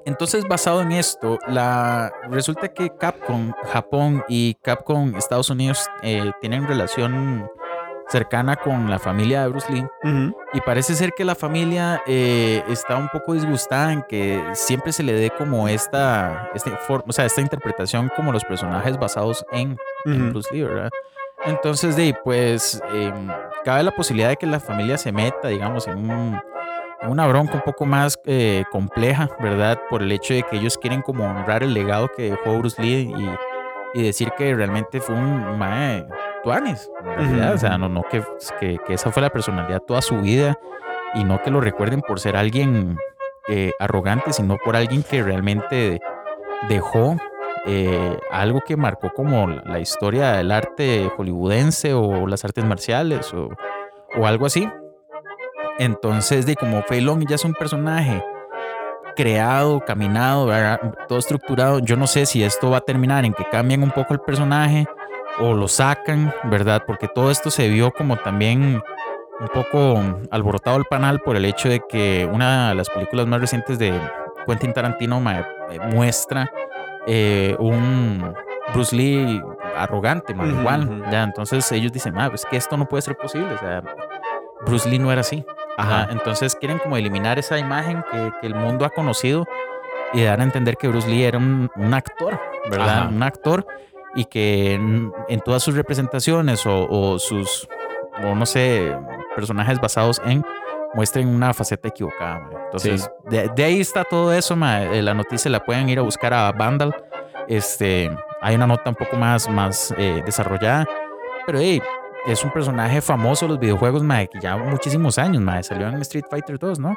entonces, 0.04 0.48
basado 0.48 0.80
en 0.80 0.92
esto, 0.92 1.38
la, 1.48 2.10
resulta 2.30 2.68
que 2.68 2.88
Capcom 2.96 3.52
Japón 3.70 4.24
y 4.26 4.54
Capcom 4.62 5.14
Estados 5.16 5.50
Unidos 5.50 5.86
eh, 6.02 6.32
tienen 6.40 6.66
relación 6.66 7.46
cercana 8.08 8.56
con 8.56 8.88
la 8.88 8.98
familia 8.98 9.42
de 9.42 9.48
Bruce 9.48 9.70
Lee. 9.70 9.86
Y 10.54 10.60
parece 10.62 10.94
ser 10.94 11.12
que 11.12 11.26
la 11.26 11.34
familia 11.34 12.00
eh, 12.06 12.64
está 12.68 12.96
un 12.96 13.08
poco 13.08 13.34
disgustada 13.34 13.92
en 13.92 14.02
que 14.08 14.42
siempre 14.54 14.92
se 14.92 15.02
le 15.02 15.12
dé 15.12 15.30
como 15.30 15.68
esta, 15.68 16.48
esta, 16.54 16.78
o 16.88 17.12
sea, 17.12 17.26
esta 17.26 17.42
interpretación 17.42 18.10
como 18.16 18.32
los 18.32 18.44
personajes 18.44 18.98
basados 18.98 19.44
en, 19.52 19.76
Bruce 20.06 20.48
Lee, 20.54 20.62
¿verdad? 20.62 20.88
Entonces, 21.44 21.96
de, 21.96 22.14
pues, 22.24 22.82
em, 22.92 23.28
cabe 23.64 23.82
la 23.82 23.90
posibilidad 23.92 24.28
de 24.28 24.36
que 24.36 24.46
la 24.46 24.60
familia 24.60 24.98
se 24.98 25.12
meta, 25.12 25.48
digamos, 25.48 25.86
en, 25.86 26.40
una 27.06 27.26
bronca 27.28 27.54
un 27.54 27.60
poco 27.62 27.86
más 27.86 28.18
eh, 28.26 28.64
compleja, 28.72 29.28
¿verdad? 29.40 29.80
Por 29.88 30.02
el 30.02 30.10
hecho 30.10 30.34
de 30.34 30.42
que 30.42 30.56
ellos 30.56 30.76
quieren 30.76 31.00
como 31.02 31.24
honrar 31.24 31.62
el 31.62 31.72
legado 31.72 32.08
que 32.08 32.30
dejó 32.30 32.58
Bruce 32.58 32.82
Lee 32.82 33.14
y, 33.16 34.00
y 34.00 34.02
decir 34.02 34.32
que 34.36 34.54
realmente 34.54 35.00
fue 35.00 35.14
un 35.14 35.58
mae 35.58 36.06
tuanis, 36.42 36.90
en 37.00 37.16
realidad. 37.16 37.54
O 37.54 37.58
sea, 37.58 37.78
no, 37.78 37.88
no 37.88 38.02
que, 38.02 38.22
que, 38.58 38.78
que, 38.84 38.94
esa 38.94 39.12
fue 39.12 39.22
la 39.22 39.30
personalidad 39.30 39.80
toda 39.80 40.02
su 40.02 40.20
vida 40.20 40.58
y 41.14 41.24
no 41.24 41.40
que 41.42 41.50
lo 41.50 41.60
recuerden 41.60 42.02
por 42.02 42.20
ser 42.20 42.36
alguien 42.36 42.96
eh, 43.48 43.72
arrogante, 43.78 44.32
sino 44.32 44.58
por 44.58 44.76
alguien 44.76 45.02
que 45.02 45.22
realmente 45.22 46.00
dejó 46.68 47.16
eh, 47.66 48.18
algo 48.30 48.60
que 48.60 48.76
marcó 48.76 49.10
como 49.14 49.46
la 49.46 49.80
historia 49.80 50.32
del 50.32 50.50
arte 50.50 51.10
hollywoodense 51.16 51.94
o 51.94 52.26
las 52.26 52.44
artes 52.44 52.64
marciales 52.64 53.32
o, 53.34 53.50
algo 54.24 54.46
así. 54.46 54.68
Entonces, 55.78 56.46
de 56.46 56.56
como 56.56 56.82
Fei 56.82 57.04
ya 57.28 57.36
es 57.36 57.44
un 57.44 57.54
personaje 57.54 58.22
creado, 59.14 59.80
caminado, 59.84 60.48
todo 61.08 61.18
estructurado, 61.18 61.80
yo 61.80 61.96
no 61.96 62.06
sé 62.06 62.26
si 62.26 62.42
esto 62.42 62.70
va 62.70 62.78
a 62.78 62.80
terminar 62.82 63.24
en 63.24 63.32
que 63.32 63.44
cambien 63.48 63.82
un 63.82 63.90
poco 63.90 64.14
el 64.14 64.20
personaje 64.20 64.86
o 65.40 65.54
lo 65.54 65.68
sacan, 65.68 66.32
¿verdad? 66.44 66.82
Porque 66.86 67.08
todo 67.08 67.30
esto 67.30 67.50
se 67.50 67.68
vio 67.68 67.92
como 67.92 68.16
también 68.16 68.80
un 69.40 69.48
poco 69.48 70.00
alborotado 70.30 70.76
el 70.76 70.84
panal 70.84 71.20
por 71.20 71.36
el 71.36 71.44
hecho 71.44 71.68
de 71.68 71.80
que 71.88 72.28
una 72.32 72.70
de 72.70 72.74
las 72.74 72.88
películas 72.90 73.26
más 73.26 73.40
recientes 73.40 73.78
de 73.78 73.92
Quentin 74.46 74.72
Tarantino 74.72 75.20
muestra 75.92 76.50
eh, 77.08 77.56
un 77.58 78.34
Bruce 78.72 78.94
Lee 78.94 79.42
arrogante, 79.76 80.34
mal 80.34 80.50
igual. 80.50 81.04
Ya, 81.10 81.24
entonces 81.24 81.70
ellos 81.72 81.92
dicen, 81.92 82.18
ah, 82.18 82.28
pues 82.28 82.44
que 82.44 82.56
esto 82.56 82.76
no 82.76 82.88
puede 82.88 83.02
ser 83.02 83.16
posible. 83.16 83.52
O 83.54 83.58
sea, 83.58 83.82
Bruce 84.64 84.88
Lee 84.88 84.98
no 84.98 85.10
era 85.10 85.22
así. 85.22 85.44
Ajá. 85.76 86.08
Entonces 86.10 86.54
quieren 86.54 86.78
como 86.78 86.96
eliminar 86.96 87.38
esa 87.38 87.58
imagen 87.58 88.04
que, 88.10 88.30
que, 88.40 88.46
el 88.46 88.54
mundo 88.54 88.84
ha 88.84 88.90
conocido 88.90 89.46
y 90.12 90.22
dar 90.22 90.40
a 90.40 90.42
entender 90.42 90.76
que 90.76 90.88
Bruce 90.88 91.08
Lee 91.08 91.24
era 91.24 91.38
un, 91.38 91.70
un 91.76 91.94
actor, 91.94 92.40
¿verdad? 92.70 93.08
Un 93.08 93.22
actor 93.22 93.66
y 94.14 94.24
que 94.24 94.74
en, 94.74 95.40
todas 95.44 95.62
sus 95.62 95.74
representaciones 95.74 96.64
o, 96.66 97.18
sus, 97.18 97.68
o 98.24 98.34
no 98.34 98.46
sé, 98.46 98.96
personajes 99.36 99.80
basados 99.80 100.20
en 100.24 100.44
muestren 100.94 101.28
una 101.28 101.52
faceta 101.54 101.88
equivocada. 101.88 102.48
Entonces, 102.66 103.10
de, 103.30 103.64
ahí 103.64 103.80
está 103.80 104.04
todo 104.04 104.32
eso. 104.32 104.54
Eh, 104.54 105.02
la 105.02 105.14
noticia 105.14 105.50
la 105.50 105.64
pueden 105.64 105.88
ir 105.88 105.98
a 105.98 106.02
buscar 106.02 106.32
a 106.34 106.50
Vandal. 106.52 106.94
Este, 107.48 108.10
hay 108.40 108.54
una 108.54 108.66
nota 108.66 108.90
un 108.90 108.96
poco 108.96 109.16
más, 109.16 109.48
más 109.48 109.94
eh, 109.96 110.22
desarrollada. 110.24 110.86
Pero 111.46 111.58
hey, 111.60 111.82
es 112.26 112.44
un 112.44 112.50
personaje 112.50 113.00
famoso 113.00 113.46
de 113.46 113.50
los 113.50 113.60
videojuegos, 113.60 114.02
que 114.30 114.40
ya 114.40 114.56
muchísimos 114.56 115.18
años, 115.18 115.42
salió 115.66 115.88
en 115.88 115.94
Street 116.02 116.24
Fighter 116.28 116.58
2, 116.58 116.78
¿no? 116.78 116.94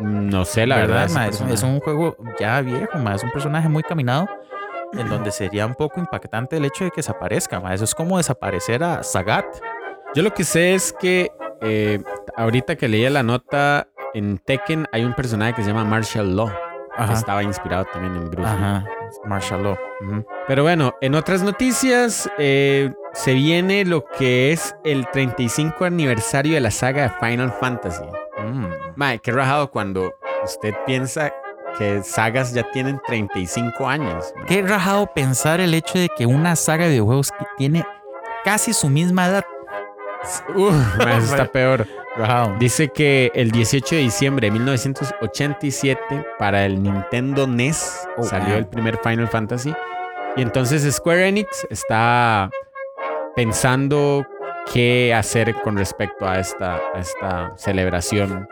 No 0.00 0.44
sé, 0.44 0.66
la 0.66 0.76
verdad. 0.76 1.06
es, 1.50 1.62
un 1.62 1.80
juego 1.80 2.16
ya 2.38 2.60
viejo, 2.60 2.98
es 3.14 3.22
un 3.22 3.30
personaje 3.30 3.68
muy 3.68 3.82
caminado 3.82 4.28
en 4.92 5.08
donde 5.08 5.30
sería 5.30 5.66
un 5.66 5.74
poco 5.74 6.00
impactante 6.00 6.56
el 6.56 6.64
hecho 6.64 6.84
de 6.84 6.90
que 6.90 6.96
desaparezca. 6.96 7.62
Eso 7.72 7.84
es 7.84 7.94
como 7.94 8.16
desaparecer 8.16 8.82
a 8.82 9.02
Sagat. 9.02 9.46
Yo 10.14 10.22
lo 10.22 10.34
que 10.34 10.44
sé 10.44 10.74
es 10.74 10.92
que 10.92 11.30
eh, 11.62 12.02
ahorita 12.36 12.76
que 12.76 12.88
leía 12.88 13.10
la 13.10 13.22
nota 13.22 13.86
en 14.12 14.38
Tekken 14.38 14.86
hay 14.92 15.04
un 15.04 15.14
personaje 15.14 15.54
que 15.54 15.62
se 15.62 15.68
llama 15.68 15.84
Marshall 15.84 16.34
Law. 16.34 16.50
Que 17.06 17.14
estaba 17.14 17.42
inspirado 17.42 17.86
también 17.86 18.14
en 18.14 18.30
Bruce. 18.30 18.48
Ajá. 18.48 18.84
Marshall 19.24 19.62
Law. 19.62 19.78
Pero 20.46 20.62
bueno, 20.62 20.94
en 21.00 21.14
otras 21.14 21.42
noticias 21.42 22.30
eh, 22.38 22.92
se 23.12 23.34
viene 23.34 23.84
lo 23.84 24.04
que 24.04 24.52
es 24.52 24.74
el 24.84 25.06
35 25.10 25.84
aniversario 25.84 26.54
de 26.54 26.60
la 26.60 26.70
saga 26.70 27.02
de 27.04 27.10
Final 27.20 27.52
Fantasy. 27.52 28.04
Mm. 28.38 29.02
Qué 29.22 29.32
rajado 29.32 29.70
cuando 29.70 30.12
usted 30.44 30.74
piensa 30.86 31.32
que 31.78 32.02
sagas 32.02 32.52
ya 32.52 32.70
tienen 32.72 33.00
35 33.06 33.86
años. 33.86 34.34
Qué 34.46 34.62
rajado 34.62 35.06
pensar 35.14 35.60
el 35.60 35.72
hecho 35.72 35.98
de 35.98 36.08
que 36.08 36.26
una 36.26 36.56
saga 36.56 36.84
de 36.84 36.90
videojuegos 36.90 37.30
que 37.30 37.46
tiene 37.56 37.84
casi 38.44 38.72
su 38.72 38.88
misma 38.88 39.26
edad. 39.26 39.44
eso 40.54 41.34
está 41.34 41.46
peor. 41.46 41.86
Dice 42.58 42.88
que 42.88 43.30
el 43.34 43.50
18 43.50 43.94
de 43.94 44.00
diciembre 44.02 44.46
de 44.48 44.52
1987 44.52 46.26
para 46.38 46.66
el 46.66 46.82
Nintendo 46.82 47.46
NES 47.46 48.06
salió 48.22 48.56
el 48.56 48.66
primer 48.66 48.98
Final 48.98 49.28
Fantasy. 49.28 49.72
Y 50.36 50.42
entonces 50.42 50.82
Square 50.94 51.28
Enix 51.28 51.66
está 51.70 52.50
pensando 53.34 54.26
qué 54.72 55.14
hacer 55.14 55.54
con 55.62 55.76
respecto 55.76 56.28
a 56.28 56.38
esta, 56.38 56.76
a 56.94 56.98
esta 56.98 57.52
celebración 57.56 58.48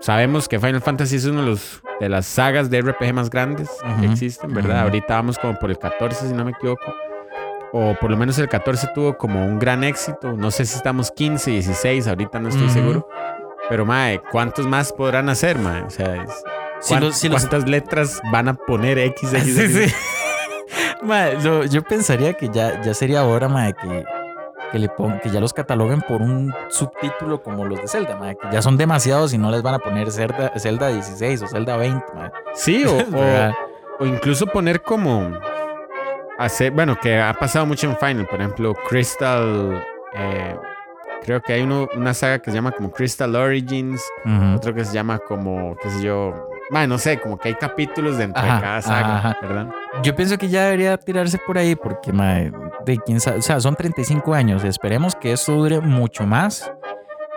sabemos 0.00 0.48
que 0.48 0.58
Final 0.58 0.80
Fantasy 0.80 1.16
es 1.16 1.24
uno 1.24 1.40
de, 1.40 1.46
los, 1.46 1.82
de 2.00 2.08
las 2.08 2.26
sagas 2.26 2.70
de 2.70 2.82
RPG 2.82 3.14
más 3.14 3.30
grandes 3.30 3.70
que 4.00 4.06
existen, 4.06 4.52
¿verdad? 4.52 4.80
Ahorita 4.80 5.14
vamos 5.14 5.38
como 5.38 5.58
por 5.58 5.70
el 5.70 5.78
14, 5.78 6.28
si 6.28 6.34
no 6.34 6.44
me 6.44 6.50
equivoco. 6.52 6.94
O 7.76 7.96
por 8.00 8.08
lo 8.08 8.16
menos 8.16 8.38
el 8.38 8.48
14 8.48 8.90
tuvo 8.94 9.18
como 9.18 9.44
un 9.44 9.58
gran 9.58 9.82
éxito. 9.82 10.32
No 10.32 10.52
sé 10.52 10.64
si 10.64 10.76
estamos 10.76 11.10
15, 11.10 11.50
16, 11.50 12.06
ahorita 12.06 12.38
no 12.38 12.48
estoy 12.48 12.68
seguro. 12.68 13.08
Pero, 13.68 13.84
mae, 13.84 14.20
¿cuántos 14.30 14.64
más 14.66 14.92
podrán 14.92 15.28
hacer, 15.28 15.58
mae? 15.58 15.82
O 15.82 15.90
sea, 15.90 16.24
¿cuántas 16.86 17.68
letras 17.68 18.22
van 18.30 18.46
a 18.48 18.54
poner 18.54 18.98
X, 18.98 19.32
X, 19.34 19.58
X? 19.58 19.96
yo, 21.42 21.82
pensaría 21.82 22.34
que 22.34 22.48
ya, 22.48 22.80
ya 22.80 22.94
sería 22.94 23.24
hora, 23.24 23.48
mae, 23.48 23.74
que 23.74 24.04
que, 24.74 24.80
le 24.80 24.90
que 25.22 25.30
ya 25.30 25.40
los 25.40 25.52
cataloguen 25.52 26.00
por 26.00 26.20
un 26.20 26.52
subtítulo 26.68 27.42
como 27.42 27.64
los 27.64 27.80
de 27.80 27.86
Zelda, 27.86 28.18
que 28.34 28.48
ya 28.50 28.60
son 28.60 28.76
demasiados 28.76 29.32
y 29.32 29.38
no 29.38 29.52
les 29.52 29.62
van 29.62 29.74
a 29.74 29.78
poner 29.78 30.10
Zelda, 30.10 30.52
Zelda 30.58 30.88
16 30.88 31.42
o 31.42 31.46
Zelda 31.46 31.76
20. 31.76 32.04
Sí, 32.54 32.84
o, 34.00 34.04
incluso 34.04 34.46
poner 34.46 34.82
como 34.82 35.30
hacer, 36.38 36.72
bueno, 36.72 36.96
que 37.00 37.20
ha 37.20 37.34
pasado 37.34 37.66
mucho 37.66 37.88
en 37.88 37.96
Final, 37.96 38.26
por 38.26 38.40
ejemplo, 38.40 38.74
Crystal. 38.88 39.84
Eh, 40.14 40.56
creo 41.22 41.40
que 41.40 41.54
hay 41.54 41.62
uno, 41.62 41.88
una 41.96 42.14
saga 42.14 42.38
que 42.38 42.50
se 42.50 42.56
llama 42.56 42.72
como 42.72 42.90
Crystal 42.90 43.34
Origins, 43.34 44.02
otro 44.54 44.74
que 44.74 44.84
se 44.84 44.92
llama 44.92 45.18
como, 45.18 45.76
qué 45.82 45.90
sé 45.90 46.02
yo, 46.02 46.48
bueno, 46.70 46.94
no 46.94 46.98
sé, 46.98 47.18
como 47.20 47.36
que 47.38 47.48
hay 47.48 47.54
capítulos 47.54 48.18
dentro 48.18 48.42
de 48.42 48.48
cada 48.48 48.82
saga, 48.82 49.36
¿verdad? 49.42 49.68
Yo 50.02 50.14
pienso 50.14 50.38
que 50.38 50.48
ya 50.48 50.64
debería 50.64 50.96
tirarse 50.96 51.38
por 51.38 51.58
ahí 51.58 51.74
porque, 51.74 52.12
de 52.84 52.98
quién 52.98 53.20
sabe, 53.20 53.38
o 53.38 53.42
sea, 53.42 53.60
son 53.60 53.74
35 53.74 54.34
años. 54.34 54.64
Esperemos 54.64 55.14
que 55.14 55.32
esto 55.32 55.52
dure 55.52 55.80
mucho 55.80 56.26
más. 56.26 56.70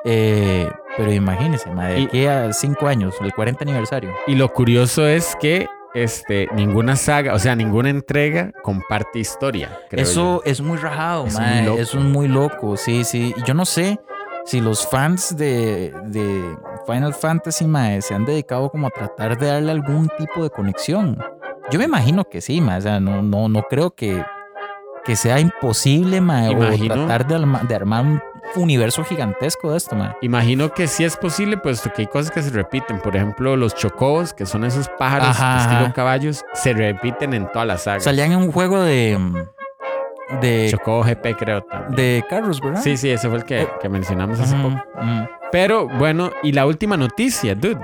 Eh, 0.05 0.69
pero 0.95 1.11
imagínense, 1.11 1.69
madre, 1.69 1.95
de 1.95 2.03
aquí 2.03 2.25
a 2.25 2.53
5 2.53 2.87
años, 2.87 3.15
el 3.21 3.33
40 3.33 3.63
aniversario. 3.63 4.13
Y 4.25 4.35
lo 4.35 4.47
curioso 4.53 5.05
es 5.05 5.35
que 5.39 5.67
este, 5.93 6.47
ninguna 6.53 6.95
saga, 6.95 7.33
o 7.33 7.39
sea, 7.39 7.55
ninguna 7.55 7.89
entrega 7.89 8.51
comparte 8.63 9.19
historia. 9.19 9.79
Eso 9.91 10.41
es 10.45 10.61
muy 10.61 10.77
rajado, 10.77 11.27
es 11.27 11.39
muy 11.39 11.79
es 11.79 11.95
muy 11.95 12.27
loco, 12.27 12.77
sí, 12.77 13.03
sí. 13.03 13.33
Yo 13.45 13.53
no 13.53 13.65
sé 13.65 13.99
si 14.45 14.61
los 14.61 14.87
fans 14.87 15.35
de, 15.35 15.93
de 16.05 16.55
Final 16.85 17.13
Fantasy 17.13 17.65
mae, 17.65 18.01
se 18.01 18.13
han 18.13 18.25
dedicado 18.25 18.69
como 18.69 18.87
a 18.87 18.89
tratar 18.89 19.37
de 19.37 19.47
darle 19.47 19.71
algún 19.71 20.09
tipo 20.17 20.41
de 20.43 20.49
conexión. 20.49 21.21
Yo 21.69 21.79
me 21.79 21.85
imagino 21.85 22.23
que 22.23 22.39
sí, 22.39 22.61
mae, 22.61 22.77
o 22.77 22.81
sea, 22.81 22.99
no, 22.99 23.21
no, 23.21 23.49
no 23.49 23.63
creo 23.63 23.91
que, 23.91 24.23
que 25.03 25.15
sea 25.17 25.39
imposible, 25.39 26.21
mae, 26.21 26.55
o 26.55 26.87
tratar 26.87 27.27
de, 27.27 27.75
armar 27.75 28.05
un 28.05 28.21
universo 28.55 29.03
gigantesco 29.03 29.71
de 29.71 29.77
esto, 29.77 29.95
mae. 29.95 30.15
Imagino 30.21 30.71
que 30.73 30.87
sí 30.87 31.03
es 31.03 31.17
posible, 31.17 31.57
puesto 31.57 31.91
que 31.93 32.03
hay 32.03 32.07
cosas 32.07 32.31
que 32.31 32.41
se 32.41 32.49
repiten. 32.49 32.99
Por 32.99 33.15
ejemplo, 33.15 33.55
los 33.55 33.75
chocobos, 33.75 34.33
que 34.33 34.45
son 34.45 34.63
esos 34.63 34.89
pájaros 34.97 35.37
estilo 35.37 35.93
caballos, 35.93 36.43
se 36.53 36.73
repiten 36.73 37.33
en 37.33 37.51
todas 37.51 37.67
las 37.67 37.83
sagas. 37.83 38.03
Salían 38.03 38.31
en 38.31 38.39
un 38.39 38.51
juego 38.51 38.81
de 38.81 39.17
de 40.41 40.67
Chocó 40.69 41.03
GP, 41.03 41.37
creo 41.37 41.61
también. 41.63 41.95
De 41.95 42.25
Carlos, 42.29 42.59
¿verdad? 42.61 42.81
Sí, 42.81 42.97
sí, 42.97 43.09
ese 43.09 43.29
fue 43.29 43.37
el 43.39 43.45
que, 43.45 43.67
que 43.81 43.89
mencionamos 43.89 44.39
hace 44.39 44.55
poco. 44.55 44.83
Pero 45.51 45.87
bueno, 45.87 46.31
y 46.43 46.51
la 46.51 46.65
última 46.65 46.97
noticia, 46.97 47.55
dude. 47.55 47.79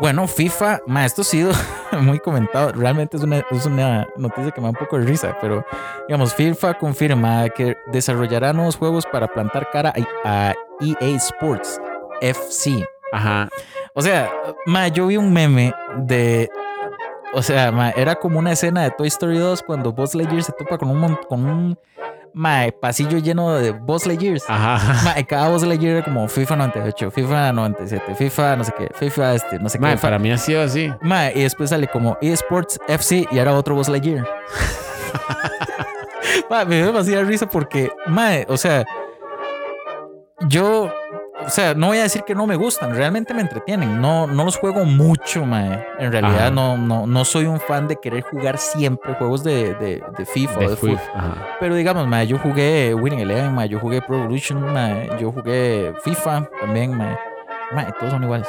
Bueno, 0.00 0.26
FIFA, 0.26 0.80
ma, 0.86 1.04
esto 1.04 1.22
ha 1.22 1.24
sido 1.24 1.52
muy 2.00 2.18
comentado. 2.18 2.72
Realmente 2.72 3.16
es 3.16 3.22
una, 3.22 3.38
es 3.50 3.66
una 3.66 4.06
noticia 4.16 4.50
que 4.50 4.60
me 4.60 4.66
da 4.66 4.70
un 4.70 4.76
poco 4.76 4.98
de 4.98 5.04
risa, 5.04 5.36
pero 5.40 5.64
digamos, 6.08 6.34
FIFA 6.34 6.74
confirma 6.74 7.48
que 7.50 7.76
desarrollará 7.92 8.52
nuevos 8.52 8.76
juegos 8.76 9.06
para 9.06 9.28
plantar 9.28 9.70
cara 9.70 9.92
a, 10.24 10.54
EA 10.80 11.16
Sports 11.16 11.80
FC. 12.20 12.84
Ajá. 13.12 13.48
O 13.94 14.02
sea, 14.02 14.30
ma, 14.66 14.88
yo 14.88 15.06
vi 15.06 15.16
un 15.16 15.32
meme 15.32 15.72
de 15.98 16.50
o 17.34 17.42
sea, 17.42 17.92
era 17.96 18.16
como 18.16 18.38
una 18.38 18.52
escena 18.52 18.82
de 18.82 18.90
Toy 18.90 19.08
Story 19.08 19.38
2 19.38 19.62
cuando 19.62 19.92
Buzz 19.92 20.14
Lightyear 20.14 20.42
se 20.42 20.52
topa 20.52 20.76
con 20.76 20.90
un, 20.90 21.16
con 21.28 21.44
un 21.46 21.78
Mae, 22.34 22.72
pasillo 22.72 23.18
lleno 23.18 23.52
de 23.54 23.72
Boss 23.72 24.06
Lightyears. 24.06 24.44
Ajá. 24.48 25.02
Mae, 25.04 25.24
cada 25.26 25.48
Boss 25.48 25.62
Lightyear 25.64 25.96
era 25.96 26.04
como 26.04 26.26
FIFA 26.28 26.56
98, 26.56 27.10
FIFA 27.10 27.52
97, 27.52 28.14
FIFA 28.14 28.56
no 28.56 28.64
sé 28.64 28.72
qué, 28.78 28.88
FIFA 28.94 29.34
este, 29.34 29.58
no 29.58 29.68
sé 29.68 29.78
Mae, 29.78 29.96
qué. 29.96 30.00
para 30.00 30.18
mí 30.18 30.30
ha 30.32 30.38
sido 30.38 30.62
así. 30.62 30.90
Mae, 31.02 31.32
y 31.36 31.42
después 31.42 31.68
sale 31.70 31.88
como 31.88 32.16
eSports 32.22 32.78
FC 32.88 33.28
y 33.30 33.38
ahora 33.38 33.54
otro 33.54 33.74
Boss 33.74 33.88
Lightyear. 33.88 34.26
Mae, 36.50 36.64
me 36.66 36.76
dio 36.76 36.86
demasiada 36.86 37.24
risa 37.24 37.46
porque, 37.46 37.90
mae, 38.06 38.46
o 38.48 38.56
sea, 38.56 38.84
yo, 40.48 40.92
o 41.46 41.50
sea, 41.50 41.74
no 41.74 41.88
voy 41.88 41.98
a 41.98 42.02
decir 42.02 42.22
que 42.22 42.34
no 42.34 42.46
me 42.46 42.56
gustan, 42.56 42.94
realmente 42.94 43.34
me 43.34 43.40
entretienen. 43.40 44.00
No, 44.00 44.26
no 44.26 44.44
los 44.44 44.56
juego 44.56 44.84
mucho, 44.84 45.44
mae. 45.44 45.86
En 45.98 46.12
realidad 46.12 46.46
Ajá. 46.46 46.50
no, 46.50 46.76
no, 46.76 47.06
no 47.06 47.24
soy 47.24 47.46
un 47.46 47.60
fan 47.60 47.88
de 47.88 47.96
querer 47.96 48.22
jugar 48.22 48.58
siempre 48.58 49.14
juegos 49.14 49.44
de, 49.44 49.74
de, 49.74 50.02
de 50.16 50.26
FIFA 50.26 50.56
o 50.56 50.60
De 50.60 50.68
de 50.68 50.76
fútbol. 50.76 51.00
Ajá. 51.14 51.56
Pero 51.60 51.74
digamos, 51.74 52.06
mae, 52.06 52.26
yo 52.26 52.38
jugué 52.38 52.94
Winning 52.94 53.20
Eleven, 53.20 53.54
mae, 53.54 53.68
yo 53.68 53.78
jugué 53.78 54.00
Pro 54.02 54.18
Evolution, 54.18 54.72
mae, 54.72 55.10
yo 55.20 55.32
jugué 55.32 55.94
FIFA 56.02 56.48
también, 56.60 56.96
mae. 56.96 57.16
Mae, 57.72 57.92
todos 57.98 58.12
son 58.12 58.22
iguales. 58.24 58.48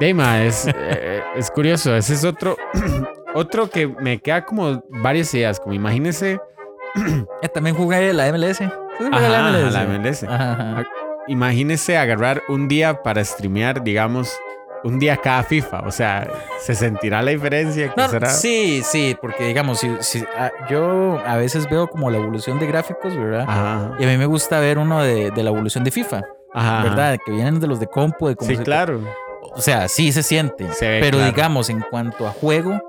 De 0.00 0.14
ma, 0.14 0.42
es, 0.42 0.66
eh, 0.74 1.22
es 1.36 1.50
curioso. 1.50 1.94
Ese 1.94 2.14
es 2.14 2.24
otro, 2.24 2.56
otro 3.34 3.68
que 3.68 3.86
me 3.86 4.18
queda 4.18 4.44
como 4.44 4.82
varias 4.88 5.32
ideas. 5.34 5.60
Como 5.60 5.74
imagínese, 5.74 6.40
Eh, 7.42 7.48
también 7.48 7.74
jugué 7.76 8.12
la 8.12 8.30
MLS. 8.32 8.58
¿Sí 8.58 8.64
jugué 8.98 9.10
Ajá, 9.12 9.50
la 9.50 9.84
MLS. 9.86 10.24
Ajá, 10.24 10.52
ajá. 10.52 10.84
Imagínese 11.28 11.96
agarrar 11.96 12.42
un 12.48 12.68
día 12.68 13.02
para 13.02 13.24
streamear, 13.24 13.82
digamos, 13.82 14.34
un 14.84 14.98
día 14.98 15.16
cada 15.16 15.42
FIFA. 15.44 15.80
O 15.86 15.90
sea, 15.90 16.28
se 16.60 16.74
sentirá 16.74 17.22
la 17.22 17.30
diferencia. 17.30 17.92
No, 17.96 18.08
será? 18.08 18.28
sí, 18.30 18.82
sí, 18.84 19.16
porque 19.20 19.46
digamos, 19.46 19.78
si, 19.80 19.90
si- 20.00 20.24
ah, 20.36 20.50
yo 20.68 21.20
a 21.24 21.36
veces 21.36 21.68
veo 21.70 21.86
como 21.88 22.10
la 22.10 22.18
evolución 22.18 22.58
de 22.58 22.66
gráficos, 22.66 23.16
¿verdad? 23.16 23.44
Ajá. 23.48 23.92
Y 23.98 24.04
a 24.04 24.08
mí 24.08 24.16
me 24.16 24.26
gusta 24.26 24.58
ver 24.60 24.78
uno 24.78 25.02
de, 25.02 25.30
de 25.30 25.42
la 25.42 25.50
evolución 25.50 25.84
de 25.84 25.90
FIFA, 25.90 26.22
Ajá. 26.52 26.82
¿verdad? 26.82 27.18
Que 27.24 27.32
vienen 27.32 27.60
de 27.60 27.66
los 27.68 27.78
de 27.80 27.86
compu, 27.86 28.28
de 28.28 28.36
cómo 28.36 28.50
Sí, 28.50 28.56
se- 28.56 28.62
claro. 28.64 29.00
O 29.54 29.60
sea, 29.60 29.86
sí 29.88 30.12
se 30.12 30.22
siente. 30.22 30.72
Se 30.72 30.88
ve 30.88 30.98
pero 31.00 31.18
claro. 31.18 31.32
digamos, 31.32 31.70
en 31.70 31.80
cuanto 31.90 32.26
a 32.26 32.30
juego, 32.32 32.80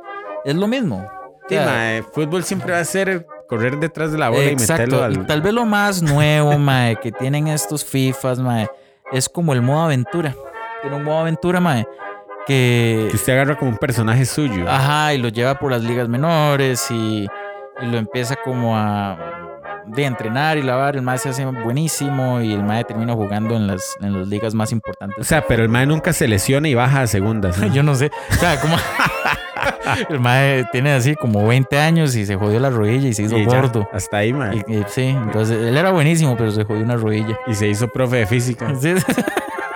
es 0.46 0.56
lo 0.56 0.68
mismo. 0.68 0.98
O 0.98 1.50
Sí, 1.50 1.56
sea, 1.56 1.66
ma, 2.02 2.08
fútbol 2.14 2.44
siempre 2.46 2.72
va 2.72 2.80
a 2.80 2.86
ser 2.86 3.28
correr 3.48 3.78
detrás 3.78 4.12
de 4.12 4.18
la 4.18 4.30
bola 4.30 4.44
y 4.52 4.56
meterlo 4.56 4.98
Exacto. 4.98 5.04
al. 5.04 5.14
Y 5.14 5.18
tal 5.26 5.42
vez 5.42 5.54
lo 5.54 5.66
más 5.66 6.02
nuevo, 6.02 6.58
mae, 6.60 6.96
que 6.98 7.12
tienen 7.12 7.48
estos 7.48 7.84
FIFAs, 7.86 8.40
mae, 8.40 8.68
es 9.12 9.30
como 9.30 9.54
el 9.54 9.62
modo 9.62 9.84
aventura. 9.84 10.36
Tiene 10.82 10.98
un 10.98 11.04
modo 11.04 11.20
aventura, 11.20 11.60
mae, 11.60 11.88
que... 12.46 13.08
Que 13.10 13.16
usted 13.16 13.34
agarra 13.34 13.58
como 13.58 13.72
un 13.72 13.78
personaje 13.78 14.26
suyo. 14.26 14.66
Ajá, 14.70 15.14
y 15.14 15.18
lo 15.18 15.30
lleva 15.30 15.56
por 15.56 15.72
las 15.72 15.82
ligas 15.82 16.08
menores 16.10 16.90
y, 16.92 17.28
y 17.82 17.86
lo 17.86 17.98
empieza 17.98 18.36
como 18.44 18.78
a 18.78 19.18
de 19.86 20.06
entrenar 20.06 20.58
y 20.58 20.62
lavar. 20.64 20.96
El 20.96 21.02
mae 21.02 21.18
se 21.18 21.30
hace 21.30 21.46
buenísimo 21.46 22.42
y 22.42 22.54
el 22.54 22.64
mae 22.64 22.84
termina 22.84 23.14
jugando 23.14 23.56
en 23.56 23.68
las, 23.68 23.96
en 24.02 24.18
las 24.18 24.28
ligas 24.28 24.54
más 24.54 24.72
O 24.72 24.76
importantes. 24.76 25.28
sea, 25.28 25.46
pero 25.46 25.64
el 25.64 25.70
man 25.70 25.90
nunca 25.90 26.14
se 26.14 26.28
lesiona 26.28 26.68
y 26.70 26.74
baja 26.74 27.02
a 27.02 27.08
segundas. 27.08 27.58
¿no? 27.58 27.68
Yo 27.74 27.84
no 27.84 27.96
sé. 27.96 28.12
O 28.30 28.34
sea, 28.36 28.60
como... 28.60 28.76
el 30.10 30.20
mae 30.20 30.66
tiene 30.72 30.94
así 30.94 31.16
como 31.16 31.46
20 31.48 31.78
años 31.80 32.16
y 32.16 32.26
se 32.26 32.36
jodió 32.36 32.60
la 32.60 32.70
rodilla 32.70 33.10
y 33.10 33.14
se 33.14 33.24
hizo 33.24 33.38
Y 33.38 33.46
ya, 33.46 33.60
gordo. 33.62 33.90
hasta 33.92 34.18
ahí, 34.18 34.34
ma. 34.34 34.54
Y- 34.56 34.64
y 34.68 34.84
sí, 34.88 35.08
entonces 35.08 35.58
él 35.58 35.78
era 35.78 35.92
buenísimo, 35.92 36.36
pero 36.38 36.52
se 36.52 36.64
jodió 36.64 36.84
una 36.84 36.96
rodilla. 36.96 37.38
Y 37.48 37.54
se 37.56 37.68
hizo 37.68 37.88
profe 37.88 38.18
de 38.18 38.26
física. 38.28 38.74
Sí, 38.82 38.94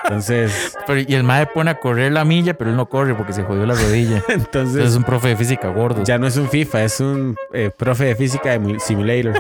Entonces, 0.10 0.78
pero- 0.88 1.02
y 1.02 1.14
el 1.16 1.24
mae 1.26 1.48
pone 1.48 1.70
a 1.72 1.80
correr 1.82 2.14
la 2.14 2.24
milla, 2.24 2.54
pero 2.54 2.70
él 2.70 2.78
no 2.78 2.88
corre 2.88 3.14
porque 3.14 3.34
se 3.34 3.44
jodió 3.44 3.66
la 3.66 3.74
rodilla. 3.74 4.24
Entonces 4.30 4.38
es 4.76 4.76
entonces 4.76 4.96
un 4.96 5.04
profe 5.04 5.28
de 5.30 5.36
física 5.36 5.68
gordo. 5.68 6.04
ya 6.06 6.18
no 6.18 6.28
es 6.28 6.38
un 6.38 6.48
FIFA, 6.50 6.84
es 6.86 7.00
un 7.02 7.36
eh, 7.54 7.72
profe 7.78 8.06
de 8.06 8.16
física 8.16 8.52
de 8.52 8.60
mu- 8.60 8.80
simulator. 8.80 9.34